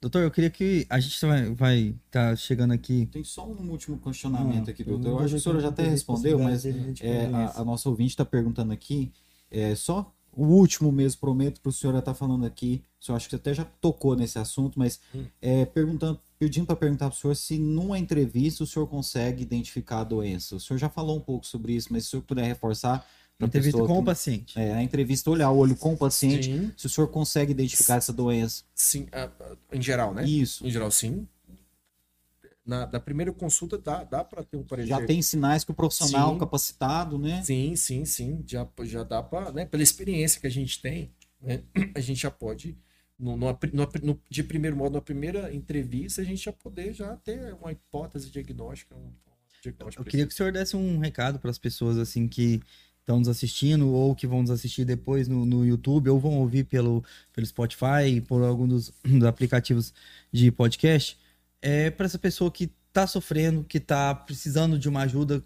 Doutor, 0.01 0.23
eu 0.23 0.31
queria 0.31 0.49
que 0.49 0.87
a 0.89 0.99
gente 0.99 1.15
vai 1.53 1.95
estar 2.07 2.31
tá 2.31 2.35
chegando 2.35 2.73
aqui. 2.73 3.05
Tem 3.11 3.23
só 3.23 3.47
um 3.47 3.69
último 3.69 3.99
questionamento 3.99 4.67
ah, 4.67 4.71
aqui, 4.71 4.83
doutor. 4.83 5.09
Eu 5.09 5.19
acho 5.19 5.29
que 5.29 5.35
a 5.35 5.39
senhora 5.39 5.61
já 5.61 5.69
até 5.69 5.83
respondeu, 5.87 6.39
mas 6.39 6.65
é, 6.65 7.29
a, 7.31 7.61
a, 7.61 7.63
nossa 7.63 7.87
ouvinte 7.87 8.09
está 8.09 8.25
perguntando 8.25 8.73
aqui, 8.73 9.11
é, 9.51 9.75
só 9.75 10.11
o 10.33 10.45
último 10.45 10.91
mesmo, 10.91 11.19
prometo 11.19 11.61
para 11.61 11.69
o 11.69 11.73
senhor 11.73 11.95
estar 11.95 12.15
falando 12.15 12.45
aqui. 12.45 12.83
O 12.99 13.05
senhor 13.05 13.15
acho 13.15 13.29
que 13.29 13.35
até 13.35 13.53
já 13.53 13.63
tocou 13.63 14.15
nesse 14.15 14.39
assunto, 14.39 14.79
mas 14.79 14.99
hum. 15.13 15.25
é, 15.39 15.65
perguntando, 15.65 16.19
pedindo 16.39 16.65
para 16.65 16.75
perguntar 16.75 17.09
para 17.09 17.15
o 17.15 17.19
senhor 17.19 17.35
se 17.35 17.59
numa 17.59 17.99
entrevista 17.99 18.63
o 18.63 18.67
senhor 18.67 18.87
consegue 18.87 19.43
identificar 19.43 19.99
a 19.99 20.03
doença. 20.03 20.55
O 20.55 20.59
senhor 20.59 20.79
já 20.79 20.89
falou 20.89 21.17
um 21.17 21.21
pouco 21.21 21.45
sobre 21.45 21.73
isso, 21.73 21.89
mas 21.91 22.03
se 22.03 22.07
o 22.07 22.11
senhor 22.11 22.23
puder 22.23 22.45
reforçar. 22.45 23.05
Entrevista 23.45 23.79
com 23.79 23.87
que, 23.87 23.93
o 23.93 24.03
paciente. 24.03 24.59
É, 24.59 24.73
a 24.73 24.83
entrevista 24.83 25.29
olhar 25.29 25.49
o 25.51 25.57
olho 25.57 25.75
com 25.75 25.93
o 25.93 25.97
paciente, 25.97 26.45
sim. 26.45 26.71
se 26.77 26.85
o 26.85 26.89
senhor 26.89 27.07
consegue 27.07 27.51
identificar 27.51 27.95
essa 27.95 28.13
doença. 28.13 28.63
Sim, 28.75 29.07
em 29.71 29.81
geral, 29.81 30.13
né? 30.13 30.25
Isso. 30.25 30.65
Em 30.65 30.71
geral, 30.71 30.91
sim. 30.91 31.27
Na, 32.65 32.85
da 32.85 32.99
primeira 32.99 33.31
consulta 33.33 33.77
dá, 33.77 34.03
dá 34.03 34.23
para 34.23 34.43
ter 34.43 34.57
um 34.57 34.63
parecer. 34.63 34.89
Já 34.89 35.05
tem 35.05 35.21
sinais 35.21 35.63
que 35.63 35.71
o 35.71 35.73
profissional 35.73 36.33
sim. 36.33 36.39
capacitado, 36.39 37.17
né? 37.17 37.41
Sim, 37.43 37.75
sim, 37.75 38.05
sim. 38.05 38.43
Já, 38.45 38.67
já 38.83 39.03
dá 39.03 39.21
para, 39.23 39.51
né? 39.51 39.65
Pela 39.65 39.81
experiência 39.81 40.39
que 40.39 40.47
a 40.47 40.51
gente 40.51 40.81
tem, 40.81 41.11
né? 41.41 41.63
A 41.95 41.99
gente 41.99 42.21
já 42.21 42.31
pode 42.31 42.77
no, 43.21 43.37
no, 43.37 43.57
no, 44.03 44.21
de 44.27 44.43
primeiro 44.43 44.75
modo, 44.75 44.93
na 44.93 45.01
primeira 45.01 45.53
entrevista, 45.53 46.21
a 46.21 46.25
gente 46.25 46.43
já 46.43 46.51
poder 46.51 46.91
já 46.91 47.15
ter 47.17 47.53
uma 47.53 47.71
hipótese 47.71 48.31
diagnóstica. 48.31 48.95
Um, 48.95 49.11
diagnóstico 49.61 50.01
eu 50.01 50.09
queria 50.09 50.25
que 50.25 50.33
o 50.33 50.35
senhor 50.35 50.51
desse 50.51 50.75
um 50.75 50.97
recado 50.97 51.37
para 51.37 51.51
as 51.51 51.59
pessoas 51.59 51.99
assim 51.99 52.27
que 52.27 52.59
estão 53.01 53.19
nos 53.19 53.27
assistindo 53.27 53.91
ou 53.91 54.15
que 54.15 54.25
vão 54.25 54.41
nos 54.41 54.51
assistir 54.51 54.85
depois 54.85 55.27
no, 55.27 55.45
no 55.45 55.65
YouTube 55.65 56.09
ou 56.09 56.19
vão 56.19 56.39
ouvir 56.39 56.63
pelo, 56.63 57.03
pelo 57.33 57.45
Spotify, 57.45 58.21
por 58.27 58.43
algum 58.43 58.67
dos, 58.67 58.91
dos 59.03 59.23
aplicativos 59.25 59.93
de 60.31 60.51
podcast, 60.51 61.17
é 61.61 61.89
para 61.89 62.05
essa 62.05 62.19
pessoa 62.19 62.49
que 62.49 62.71
está 62.87 63.05
sofrendo, 63.05 63.63
que 63.63 63.77
está 63.77 64.13
precisando 64.15 64.77
de 64.77 64.89
uma 64.89 65.01
ajuda, 65.01 65.43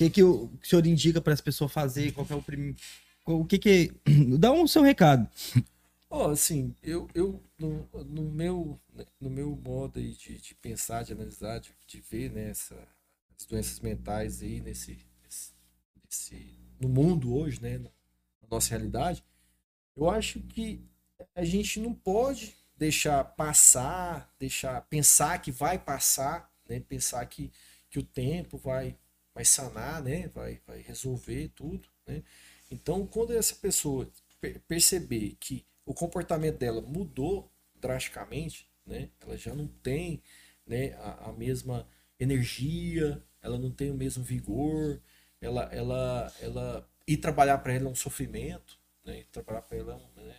o 0.00 0.10
que, 0.10 0.22
o, 0.22 0.48
que 0.60 0.66
o 0.66 0.68
senhor 0.68 0.86
indica 0.86 1.20
para 1.20 1.32
essa 1.32 1.42
pessoa 1.42 1.68
fazer? 1.68 2.12
Qual 2.12 2.26
é 2.28 2.34
o 2.34 2.42
primeiro. 2.42 2.76
O 3.24 3.44
que 3.44 3.58
que. 3.58 3.92
Dá 4.38 4.52
um 4.52 4.66
seu 4.66 4.82
recado. 4.82 5.28
Oh, 6.10 6.28
assim, 6.28 6.74
eu, 6.82 7.08
eu 7.14 7.42
no, 7.58 7.88
no, 8.04 8.22
meu, 8.30 8.78
no 9.20 9.30
meu 9.30 9.56
modo 9.56 9.98
aí 9.98 10.12
de, 10.12 10.38
de 10.38 10.54
pensar, 10.54 11.02
de 11.02 11.12
analisar, 11.12 11.58
de, 11.58 11.70
de 11.86 12.00
ver 12.00 12.30
né, 12.30 12.50
as 12.50 13.46
doenças 13.48 13.80
mentais 13.80 14.42
aí 14.42 14.60
nesse, 14.60 14.98
nesse, 15.24 15.52
nesse, 16.04 16.54
no 16.84 16.88
mundo 16.88 17.34
hoje, 17.34 17.60
né, 17.60 17.78
na 17.78 17.90
nossa 18.50 18.70
realidade, 18.70 19.24
eu 19.96 20.08
acho 20.08 20.40
que 20.40 20.80
a 21.34 21.44
gente 21.44 21.80
não 21.80 21.94
pode 21.94 22.54
deixar 22.76 23.24
passar, 23.24 24.32
deixar 24.38 24.80
pensar 24.82 25.40
que 25.40 25.50
vai 25.50 25.78
passar, 25.78 26.50
né, 26.68 26.80
pensar 26.80 27.24
que, 27.26 27.52
que 27.90 27.98
o 27.98 28.02
tempo 28.02 28.58
vai, 28.58 28.96
vai 29.34 29.44
sanar, 29.44 30.02
né, 30.02 30.28
vai, 30.28 30.60
vai 30.66 30.80
resolver 30.80 31.48
tudo, 31.54 31.88
né. 32.06 32.22
Então, 32.70 33.06
quando 33.06 33.32
essa 33.32 33.54
pessoa 33.54 34.10
perceber 34.66 35.36
que 35.38 35.64
o 35.86 35.94
comportamento 35.94 36.58
dela 36.58 36.80
mudou 36.80 37.50
drasticamente, 37.74 38.68
né? 38.86 39.10
Ela 39.20 39.36
já 39.36 39.54
não 39.54 39.66
tem 39.66 40.22
né, 40.66 40.94
a, 40.94 41.30
a 41.30 41.32
mesma 41.32 41.86
energia, 42.18 43.22
ela 43.42 43.58
não 43.58 43.70
tem 43.70 43.90
o 43.90 43.94
mesmo 43.94 44.22
vigor, 44.24 45.00
ela, 45.44 45.64
ela, 45.72 46.32
ela 46.40 46.90
ir 47.06 47.18
trabalhar 47.18 47.58
para 47.58 47.72
ela 47.72 47.86
é 47.86 47.92
um 47.92 47.94
sofrimento, 47.94 48.78
né? 49.04 49.20
Ir 49.20 49.26
trabalhar 49.26 49.62
para 49.62 49.78
ela 49.78 49.92
é 49.92 49.96
um, 49.96 50.24
né, 50.24 50.36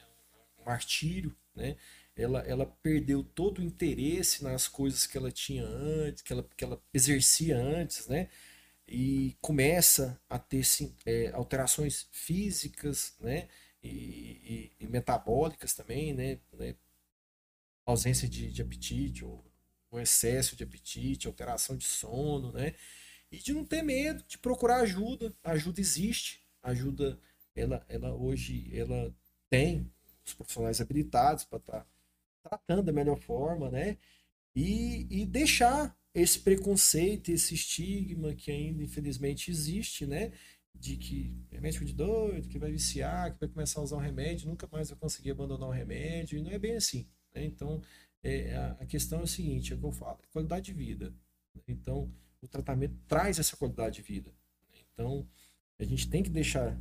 um 0.60 0.66
martírio, 0.66 1.36
né? 1.56 1.76
Ela, 2.16 2.40
ela 2.42 2.66
perdeu 2.82 3.24
todo 3.24 3.60
o 3.60 3.64
interesse 3.64 4.44
nas 4.44 4.68
coisas 4.68 5.06
que 5.06 5.18
ela 5.18 5.32
tinha 5.32 5.66
antes, 5.66 6.22
que 6.22 6.32
ela, 6.32 6.48
que 6.56 6.64
ela 6.64 6.82
exercia 6.94 7.58
antes, 7.58 8.08
né? 8.08 8.30
E 8.88 9.36
começa 9.42 10.20
a 10.30 10.40
ter 10.40 10.64
é, 11.06 11.32
alterações 11.34 12.08
físicas, 12.12 13.16
né? 13.20 13.48
e, 13.86 14.72
e, 14.80 14.86
e 14.86 14.88
metabólicas 14.88 15.74
também, 15.74 16.14
né? 16.14 16.40
né? 16.54 16.76
Ausência 17.86 18.28
de, 18.28 18.52
de 18.52 18.62
apetite, 18.62 19.24
ou, 19.24 19.46
ou, 19.92 20.00
excesso 20.00 20.56
de 20.56 20.64
apetite, 20.64 21.28
alteração 21.28 21.78
de 21.78 21.86
sono, 21.86 22.52
né? 22.52 22.74
E 23.36 23.44
de 23.44 23.54
não 23.54 23.66
ter 23.66 23.82
medo, 23.82 24.24
de 24.28 24.38
procurar 24.38 24.78
ajuda. 24.78 25.34
A 25.44 25.52
ajuda 25.52 25.82
existe, 25.82 26.42
a 26.62 26.72
ajuda, 26.72 27.20
ela, 27.56 27.86
ela 27.88 28.14
hoje, 28.14 28.70
ela 28.74 29.14
tem 29.50 29.92
os 30.26 30.34
profissionais 30.34 30.82
habilitados 30.82 31.44
para 31.44 31.60
estar 31.60 31.80
tá 31.82 31.88
tratando 32.50 32.84
da 32.84 32.92
melhor 32.92 33.20
forma, 33.20 33.70
né? 33.70 33.98
E, 34.56 35.06
e 35.10 35.26
deixar 35.26 35.96
esse 36.14 36.40
preconceito, 36.40 37.30
esse 37.30 37.54
estigma 37.56 38.34
que 38.34 38.50
ainda 38.50 38.84
infelizmente 38.84 39.52
existe, 39.52 40.06
né? 40.06 40.32
de 40.80 40.98
que 40.98 41.34
é 41.52 41.60
médico 41.60 41.86
de 41.86 41.94
doido, 41.94 42.48
que 42.48 42.60
vai 42.60 42.72
viciar, 42.72 43.34
que 43.34 43.40
vai 43.40 43.50
começar 43.50 43.80
a 43.80 43.84
usar 43.84 43.96
um 43.96 44.00
remédio, 44.00 44.50
nunca 44.50 44.68
mais 44.72 44.90
vai 44.90 45.00
conseguir 45.00 45.32
abandonar 45.32 45.70
o 45.70 45.72
um 45.72 45.76
remédio, 45.76 46.38
e 46.38 46.42
não 46.42 46.52
é 46.52 46.60
bem 46.60 46.76
assim. 46.76 47.08
Né? 47.34 47.46
Então, 47.46 47.82
é, 48.22 48.54
a, 48.56 48.72
a, 48.74 48.86
questão 48.86 49.22
é 49.22 49.24
o 49.24 49.28
seguinte, 49.28 49.74
é 49.74 49.76
o 49.76 49.80
que 49.80 49.86
eu 49.86 49.92
falo, 49.92 50.20
é 50.22 50.28
qualidade 50.32 50.66
de 50.66 50.74
vida. 50.74 51.14
Então, 51.68 52.12
o 52.46 52.50
tratamento 52.50 52.96
traz 53.08 53.40
essa 53.40 53.58
qualidade 53.58 53.98
de 53.98 54.02
vida. 54.02 54.32
Né? 54.74 54.80
Então, 54.94 55.28
a 55.80 55.84
gente 55.84 56.10
tem 56.10 56.24
que 56.24 56.30
deixar 56.30 56.78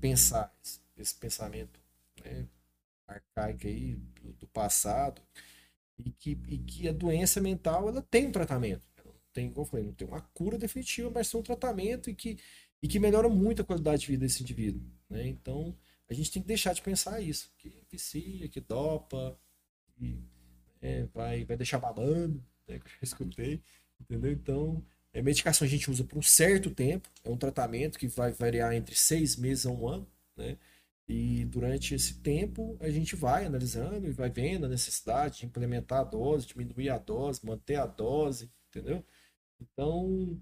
pensar 0.00 0.54
esse, 0.96 1.14
pensamento 1.16 1.80
né, 2.24 2.46
arcaico 3.06 3.66
aí 3.66 3.96
do, 3.96 4.32
do 4.32 4.46
passado 4.48 5.20
e 5.98 6.10
que, 6.10 6.38
e 6.48 6.58
que 6.58 6.88
a 6.88 6.92
doença 6.92 7.40
mental 7.40 7.88
ela 7.88 8.02
tem 8.02 8.26
um 8.26 8.32
tratamento. 8.32 8.86
tem, 9.32 9.50
como 9.50 9.62
eu 9.62 9.70
falei, 9.70 9.86
não 9.86 9.92
tem 9.94 10.06
uma 10.06 10.20
cura 10.20 10.58
definitiva, 10.58 11.10
mas 11.10 11.30
tem 11.30 11.40
um 11.40 11.42
tratamento 11.42 12.10
e 12.10 12.14
que 12.14 12.38
e 12.84 12.86
que 12.86 12.98
melhora 12.98 13.30
muito 13.30 13.62
a 13.62 13.64
qualidade 13.64 14.02
de 14.02 14.08
vida 14.08 14.26
desse 14.26 14.42
indivíduo. 14.42 14.82
Né? 15.08 15.26
Então, 15.26 15.74
a 16.06 16.12
gente 16.12 16.30
tem 16.30 16.42
que 16.42 16.48
deixar 16.48 16.74
de 16.74 16.82
pensar 16.82 17.18
isso, 17.18 17.50
que 17.56 17.72
vicia, 17.90 18.46
que 18.46 18.60
dopa, 18.60 19.40
que 19.94 20.22
é, 20.82 21.06
vai, 21.06 21.46
vai 21.46 21.56
deixar 21.56 21.78
babando, 21.78 22.44
né? 22.68 22.78
que 22.78 22.86
eu 22.86 22.98
escutei, 23.00 23.62
entendeu? 24.00 24.32
Então, 24.32 24.84
é, 25.12 25.22
medicação 25.22 25.66
a 25.66 25.68
gente 25.68 25.90
usa 25.90 26.04
por 26.04 26.18
um 26.18 26.22
certo 26.22 26.70
tempo, 26.70 27.08
é 27.24 27.30
um 27.30 27.36
tratamento 27.36 27.98
que 27.98 28.08
vai 28.08 28.32
variar 28.32 28.74
entre 28.74 28.94
seis 28.94 29.36
meses 29.36 29.66
a 29.66 29.70
um 29.70 29.86
ano, 29.88 30.06
né? 30.36 30.56
E 31.06 31.44
durante 31.44 31.94
esse 31.94 32.14
tempo 32.14 32.76
a 32.80 32.88
gente 32.88 33.14
vai 33.14 33.44
analisando 33.44 34.06
e 34.06 34.10
vai 34.12 34.30
vendo 34.30 34.66
a 34.66 34.68
necessidade 34.68 35.40
de 35.40 35.46
implementar 35.46 36.00
a 36.00 36.04
dose, 36.04 36.46
diminuir 36.46 36.88
a 36.88 36.98
dose, 36.98 37.44
manter 37.44 37.76
a 37.76 37.86
dose, 37.86 38.50
entendeu? 38.70 39.04
Então, 39.60 40.38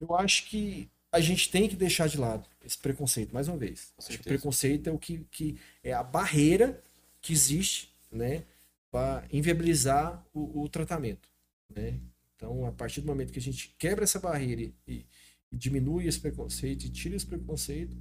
eu 0.00 0.14
acho 0.14 0.48
que 0.48 0.90
a 1.10 1.20
gente 1.20 1.50
tem 1.50 1.68
que 1.68 1.76
deixar 1.76 2.08
de 2.08 2.18
lado 2.18 2.48
esse 2.64 2.78
preconceito, 2.78 3.32
mais 3.32 3.48
uma 3.48 3.56
vez. 3.56 3.92
Acho 3.98 4.10
que 4.10 4.20
o 4.20 4.24
preconceito 4.24 4.88
é 4.88 4.92
o 4.92 4.98
que, 4.98 5.18
que 5.30 5.58
é 5.82 5.92
a 5.92 6.02
barreira 6.02 6.80
que 7.20 7.32
existe, 7.32 7.92
né, 8.10 8.44
para 8.90 9.24
inviabilizar 9.32 10.24
o, 10.34 10.62
o, 10.62 10.68
tratamento, 10.68 11.28
né? 11.68 11.98
Então, 12.42 12.66
a 12.66 12.72
partir 12.72 13.00
do 13.00 13.06
momento 13.06 13.32
que 13.32 13.38
a 13.38 13.42
gente 13.42 13.72
quebra 13.78 14.02
essa 14.02 14.18
barreira 14.18 14.62
e, 14.62 15.06
e 15.52 15.56
diminui 15.56 16.08
esse 16.08 16.18
preconceito 16.18 16.84
e 16.84 16.90
tira 16.90 17.14
esse 17.14 17.24
preconceito, 17.24 17.96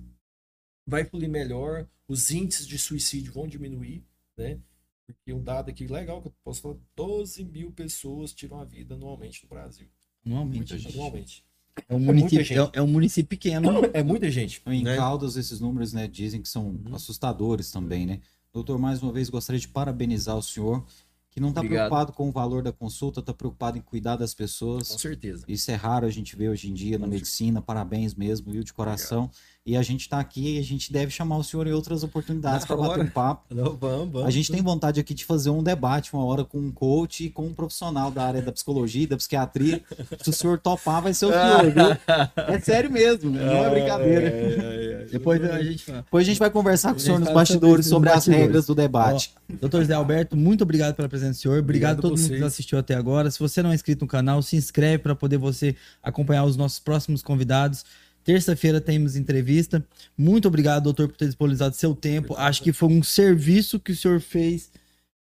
vai 0.84 1.06
fluir 1.06 1.30
melhor, 1.30 1.88
os 2.08 2.32
índices 2.32 2.66
de 2.66 2.80
suicídio 2.80 3.32
vão 3.32 3.48
diminuir, 3.48 4.04
né? 4.36 4.60
Porque 5.06 5.32
um 5.32 5.44
dado 5.44 5.70
aqui 5.70 5.86
legal 5.86 6.24
que 6.24 6.30
eu 6.30 6.34
posso 6.44 6.62
falar, 6.62 6.78
12 6.96 7.44
mil 7.44 7.72
pessoas 7.72 8.34
tiram 8.34 8.60
a 8.60 8.66
vida 8.66 8.96
anualmente 8.96 9.44
no 9.44 9.50
Brasil. 9.50 9.88
Anualmente. 10.26 10.88
Anualmente. 10.88 11.46
É 11.88 11.94
um, 11.94 12.00
município, 12.00 12.64
é, 12.64 12.70
é, 12.80 12.82
um 12.82 12.88
município 12.88 13.30
pequeno. 13.30 13.70
É 13.94 14.02
muita 14.02 14.32
gente. 14.32 14.60
Em 14.66 14.84
né? 14.84 14.96
Caldas, 14.96 15.36
esses 15.36 15.60
números 15.60 15.94
né, 15.94 16.08
dizem 16.08 16.42
que 16.42 16.50
são 16.50 16.70
uhum. 16.70 16.96
assustadores 16.96 17.70
também, 17.70 18.08
né? 18.08 18.22
Doutor, 18.52 18.80
mais 18.80 19.04
uma 19.04 19.14
vez 19.14 19.30
gostaria 19.30 19.60
de 19.60 19.68
parabenizar 19.68 20.36
o 20.36 20.42
senhor 20.42 20.84
que 21.32 21.40
não 21.40 21.50
está 21.50 21.62
preocupado 21.62 22.12
com 22.12 22.28
o 22.28 22.32
valor 22.32 22.62
da 22.62 22.74
consulta, 22.74 23.22
está 23.22 23.34
preocupado 23.34 23.78
em 23.78 23.82
cuidar 23.82 24.18
das 24.18 24.34
pessoas. 24.34 24.90
Com 24.90 24.98
certeza. 24.98 25.46
Isso 25.48 25.72
é 25.72 25.76
raro 25.76 26.06
a 26.06 26.10
gente 26.10 26.36
ver 26.36 26.50
hoje 26.50 26.70
em 26.70 26.74
dia 26.74 27.00
na 27.00 27.08
medicina. 27.08 27.62
Parabéns 27.62 28.14
mesmo, 28.14 28.52
viu, 28.52 28.64
de 28.64 28.74
coração. 28.74 29.24
Obrigado. 29.24 29.51
E 29.64 29.78
a 29.78 29.84
gente 29.84 30.02
está 30.02 30.20
aqui 30.20 30.56
e 30.56 30.60
a 30.60 30.64
gente 30.64 30.92
deve 30.92 31.12
chamar 31.12 31.38
o 31.38 31.44
senhor 31.44 31.68
em 31.68 31.72
outras 31.72 32.04
oportunidades 32.04 32.66
para 32.66 32.76
bater 32.76 33.04
um 33.04 33.08
papo. 33.08 33.54
Não, 33.54 33.76
vamos, 33.76 34.12
vamos. 34.12 34.28
A 34.28 34.32
gente 34.32 34.52
tem 34.52 34.60
vontade 34.60 35.00
aqui 35.00 35.14
de 35.14 35.24
fazer 35.24 35.52
um 35.52 35.62
debate 35.62 36.12
uma 36.16 36.26
hora 36.26 36.44
com 36.44 36.58
um 36.58 36.72
coach 36.72 37.26
e 37.26 37.30
com 37.30 37.46
um 37.46 37.54
profissional 37.54 38.10
da 38.10 38.26
área 38.26 38.42
da 38.42 38.52
psicologia, 38.52 39.08
da 39.08 39.18
psiquiatria. 39.18 39.84
Se 40.20 40.32
o 40.32 40.34
senhor 40.34 40.58
topar, 40.58 41.04
vai 41.04 41.14
ser 41.14 41.28
o 41.28 41.32
senhor, 41.32 41.72
viu? 41.72 42.46
É 42.48 42.60
sério 42.60 42.92
mesmo, 42.92 43.30
não 43.32 43.40
é 43.40 43.70
brincadeira. 43.70 44.28
É, 44.28 44.32
é, 44.32 45.04
é. 45.04 45.06
Depois 45.12 45.44
a 45.44 45.62
gente. 45.62 45.92
Depois 45.92 46.26
a 46.26 46.30
gente 46.30 46.40
vai 46.40 46.50
conversar 46.50 46.92
com 46.92 46.98
o 46.98 47.00
senhor 47.00 47.20
nos 47.20 47.32
bastidores 47.32 47.86
sobre 47.86 48.02
sobre 48.02 48.10
nos 48.10 48.18
as 48.18 48.26
bastidores. 48.26 48.46
regras 48.46 48.66
do 48.66 48.74
debate. 48.74 49.34
Doutor 49.48 49.86
Zé 49.86 49.94
Alberto, 49.94 50.36
muito 50.36 50.64
obrigado 50.64 50.96
pela 50.96 51.08
presença 51.08 51.34
do 51.34 51.38
senhor. 51.38 51.60
Obrigado, 51.60 52.00
Obrigado 52.00 52.14
a 52.14 52.18
todo 52.18 52.20
mundo 52.20 52.38
que 52.40 52.44
assistiu 52.44 52.80
até 52.80 52.96
agora. 52.96 53.30
Se 53.30 53.40
você 53.40 53.62
não 53.62 53.72
é 53.72 53.76
inscrito 53.76 54.06
no 54.06 54.10
canal, 54.10 54.42
se 54.42 54.56
inscreve 54.56 55.00
para 55.00 55.16
poder 55.16 55.38
você 55.38 55.76
acompanhar 56.02 56.46
os 56.46 56.58
nossos 56.58 56.80
próximos 56.80 57.22
convidados. 57.22 57.86
Terça-feira 58.24 58.80
temos 58.80 59.16
entrevista. 59.16 59.84
Muito 60.18 60.48
obrigado, 60.48 60.84
doutor, 60.84 61.08
por 61.08 61.18
ter 61.18 61.26
disponibilizado 61.26 61.76
seu 61.76 61.96
tempo. 61.96 62.36
Acho 62.38 62.62
que 62.64 62.72
foi 62.72 62.90
um 62.90 63.02
serviço 63.04 63.80
que 63.80 63.92
o 63.92 63.96
senhor 63.96 64.20
fez, 64.20 64.70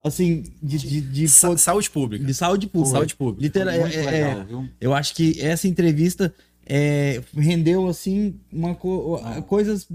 assim, 0.05 0.45
de, 0.63 0.79
de, 0.79 1.01
de, 1.01 1.29
Sa- 1.29 1.57
saúde 1.57 1.91
pública. 1.91 2.25
de 2.25 2.35
saúde 2.35 2.67
pública. 2.67 2.97
Saúde 2.97 3.15
pública. 3.17 3.43
Literal, 3.43 3.75
é- 3.87 3.95
é- 3.95 4.11
legal, 4.29 4.45
viu? 4.47 4.69
eu 4.81 4.95
acho 4.95 5.15
que 5.15 5.41
essa 5.41 5.67
entrevista 5.67 6.35
é, 6.73 7.21
rendeu 7.37 7.89
assim 7.89 8.35
uma 8.53 8.75
co- 8.75 9.19
coisas 9.49 9.89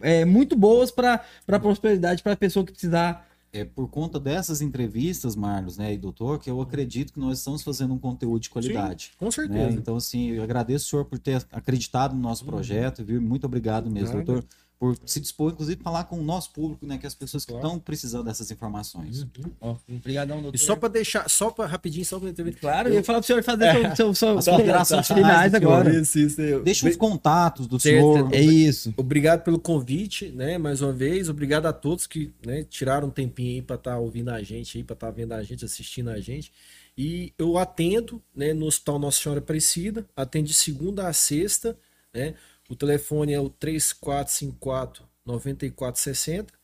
é, 0.00 0.24
muito 0.24 0.56
boas 0.56 0.90
para 0.90 1.22
a 1.46 1.58
prosperidade 1.60 2.22
para 2.22 2.32
a 2.32 2.36
pessoa 2.36 2.64
que 2.66 2.72
precisar. 2.72 3.30
É 3.54 3.66
por 3.66 3.86
conta 3.88 4.18
dessas 4.18 4.62
entrevistas, 4.62 5.36
Marlos, 5.36 5.76
né, 5.76 5.92
e 5.92 5.98
doutor, 5.98 6.38
que 6.38 6.48
eu 6.48 6.58
acredito 6.62 7.12
que 7.12 7.20
nós 7.20 7.38
estamos 7.38 7.62
fazendo 7.62 7.92
um 7.92 7.98
conteúdo 7.98 8.40
de 8.40 8.48
qualidade. 8.48 9.12
Com 9.18 9.26
né? 9.26 9.30
certeza. 9.30 9.76
Então, 9.76 9.96
assim, 9.96 10.30
eu 10.30 10.42
agradeço 10.42 10.86
o 10.86 10.88
senhor 10.88 11.04
por 11.04 11.18
ter 11.18 11.44
acreditado 11.52 12.14
no 12.14 12.20
nosso 12.20 12.46
projeto, 12.46 13.04
viu? 13.04 13.20
Muito 13.20 13.44
obrigado 13.44 13.90
mesmo, 13.90 14.16
Nada. 14.16 14.24
doutor, 14.24 14.48
por 14.82 14.98
se 15.06 15.20
dispor, 15.20 15.52
inclusive, 15.52 15.80
a 15.80 15.84
falar 15.84 16.04
com 16.04 16.18
o 16.18 16.24
nosso 16.24 16.50
público, 16.50 16.84
né? 16.84 16.98
Que 16.98 17.06
as 17.06 17.14
pessoas 17.14 17.44
que 17.44 17.52
Claro. 17.52 17.64
estão 17.68 17.78
precisando 17.78 18.24
dessas 18.24 18.50
informações. 18.50 19.22
Uhum. 19.60 19.76
Obrigadão, 19.88 20.42
doutor. 20.42 20.56
E 20.56 20.58
só 20.58 20.74
para 20.74 20.88
deixar, 20.88 21.30
só 21.30 21.52
para 21.52 21.66
rapidinho, 21.68 22.04
só 22.04 22.18
para 22.18 22.30
entrevista. 22.30 22.60
Claro, 22.60 22.88
eu 22.88 22.94
ia 22.94 23.04
falar 23.04 23.20
pro 23.20 23.26
senhor 23.28 23.44
fazer 23.44 23.94
seu, 23.94 24.12
seu, 24.12 24.14
seu, 24.16 24.38
As 24.38 24.44
considerações 24.46 25.06
finais 25.06 25.54
agora. 25.54 25.94
Isso, 26.00 26.18
isso. 26.18 26.40
eu- 26.40 26.64
Deixa 26.64 26.88
os 26.88 26.96
contatos 26.96 27.68
do 27.68 27.78
Certo. 27.78 28.12
senhor. 28.12 28.34
É 28.34 28.40
isso. 28.40 28.92
Obrigado 28.96 29.44
pelo 29.44 29.56
convite, 29.60 30.30
né? 30.32 30.58
Mais 30.58 30.82
uma 30.82 30.92
vez, 30.92 31.28
obrigado 31.28 31.66
a 31.66 31.72
todos 31.72 32.08
que 32.08 32.32
né, 32.44 32.64
tiraram 32.64 33.06
um 33.06 33.10
tempinho 33.12 33.50
aí 33.54 33.62
para 33.62 33.76
estar 33.76 33.98
ouvindo 33.98 34.30
a 34.30 34.42
gente 34.42 34.78
aí, 34.78 34.82
para 34.82 34.94
estar 34.94 35.10
vendo 35.12 35.30
a 35.32 35.44
gente, 35.44 35.64
assistindo 35.64 36.10
a 36.10 36.18
gente. 36.18 36.50
E 36.98 37.32
eu 37.38 37.56
atendo, 37.56 38.20
né, 38.34 38.52
no 38.52 38.66
Hospital 38.66 38.98
Nossa 38.98 39.22
Senhora 39.22 39.38
Aparecida, 39.38 40.04
atendo 40.16 40.48
de 40.48 40.54
segunda 40.54 41.06
a 41.06 41.12
sexta, 41.12 41.78
né? 42.12 42.34
O 42.72 42.76
telefone 42.76 43.34
é 43.34 43.38
o 43.38 43.50
3454 43.50 45.06
9460. 45.26 46.54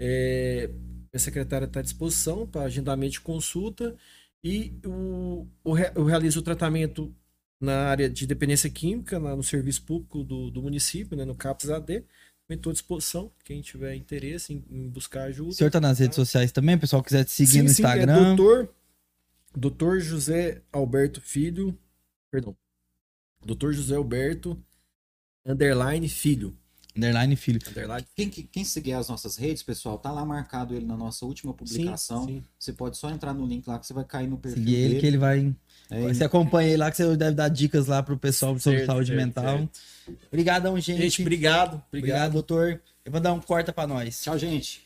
É, 0.00 0.68
minha 0.68 1.18
secretária 1.20 1.66
está 1.66 1.78
à 1.78 1.82
disposição 1.84 2.44
para 2.44 2.62
agendamento 2.62 3.12
de 3.12 3.20
consulta 3.20 3.94
e 4.42 4.74
o, 4.84 5.46
o, 5.62 5.78
eu 5.78 6.04
realizo 6.04 6.40
o 6.40 6.42
tratamento 6.42 7.14
na 7.60 7.86
área 7.86 8.10
de 8.10 8.26
dependência 8.26 8.68
química, 8.68 9.20
lá 9.20 9.36
no 9.36 9.44
serviço 9.44 9.84
público 9.84 10.24
do, 10.24 10.50
do 10.50 10.62
município, 10.62 11.16
né, 11.16 11.24
no 11.24 11.36
CAPS 11.36 11.70
AD. 11.70 12.04
Estou 12.50 12.70
à 12.70 12.72
disposição, 12.74 13.32
quem 13.44 13.62
tiver 13.62 13.94
interesse 13.94 14.52
em, 14.52 14.64
em 14.68 14.88
buscar 14.88 15.22
ajuda. 15.28 15.50
O 15.50 15.54
senhor 15.54 15.70
tá 15.70 15.80
nas 15.80 16.00
redes 16.00 16.16
sociais 16.16 16.50
também, 16.50 16.74
o 16.74 16.80
pessoal 16.80 17.04
quiser 17.04 17.24
te 17.24 17.30
seguir 17.30 17.52
Sim, 17.52 17.62
no 17.62 17.68
sim, 17.68 17.82
é 17.82 17.86
Instagram. 17.86 18.34
doutor, 18.34 18.74
doutor 19.56 20.00
José 20.00 20.60
Alberto 20.72 21.20
Filho, 21.20 21.78
perdão, 22.32 22.54
doutor 23.46 23.72
José 23.72 23.94
Alberto, 23.94 24.60
underline 25.46 26.08
Filho, 26.08 26.56
Underline 26.94 27.34
filho. 27.36 27.58
underline 27.68 28.06
Quem, 28.14 28.28
que- 28.28 28.42
quem 28.42 28.64
seguir 28.64 28.92
as 28.92 29.08
nossas 29.08 29.36
redes, 29.36 29.62
pessoal, 29.62 29.96
tá 29.98 30.12
lá 30.12 30.24
marcado 30.26 30.74
ele 30.74 30.84
na 30.84 30.94
nossa 30.96 31.24
última 31.24 31.54
publicação. 31.54 32.26
sim. 32.26 32.42
Você 32.58 32.72
pode 32.72 32.98
só 32.98 33.08
entrar 33.10 33.32
no 33.32 33.46
link 33.46 33.66
lá 33.66 33.78
que 33.78 33.86
você 33.86 33.94
vai 33.94 34.04
cair 34.04 34.28
no 34.28 34.36
perfil 34.36 34.58
Seguir 34.62 34.74
ele 34.74 34.88
dele. 34.88 35.00
que 35.00 35.06
ele 35.06 35.16
vai. 35.18 35.54
É, 35.90 36.00
Você 36.12 36.24
acompanha 36.24 36.68
ele 36.68 36.76
lá 36.76 36.90
que 36.90 36.96
você 36.98 37.16
deve 37.16 37.34
dar 37.34 37.48
dicas 37.48 37.86
lá 37.86 38.02
pro 38.02 38.18
pessoal 38.18 38.58
sobre 38.58 38.80
Certo, 38.80 38.90
saúde 38.90 39.06
certo, 39.08 39.18
mental. 39.18 39.68
Obrigadão, 40.28 40.78
gente. 40.78 41.00
Gente, 41.02 41.22
obrigado, 41.22 41.82
Obrigado, 41.88 42.32
doutor. 42.32 42.80
Eu 43.04 43.10
vou 43.10 43.20
dar 43.20 43.32
um 43.32 43.40
corta 43.40 43.72
pra 43.72 43.86
nós. 43.86 44.22
Tchau, 44.22 44.38
gente. 44.38 44.81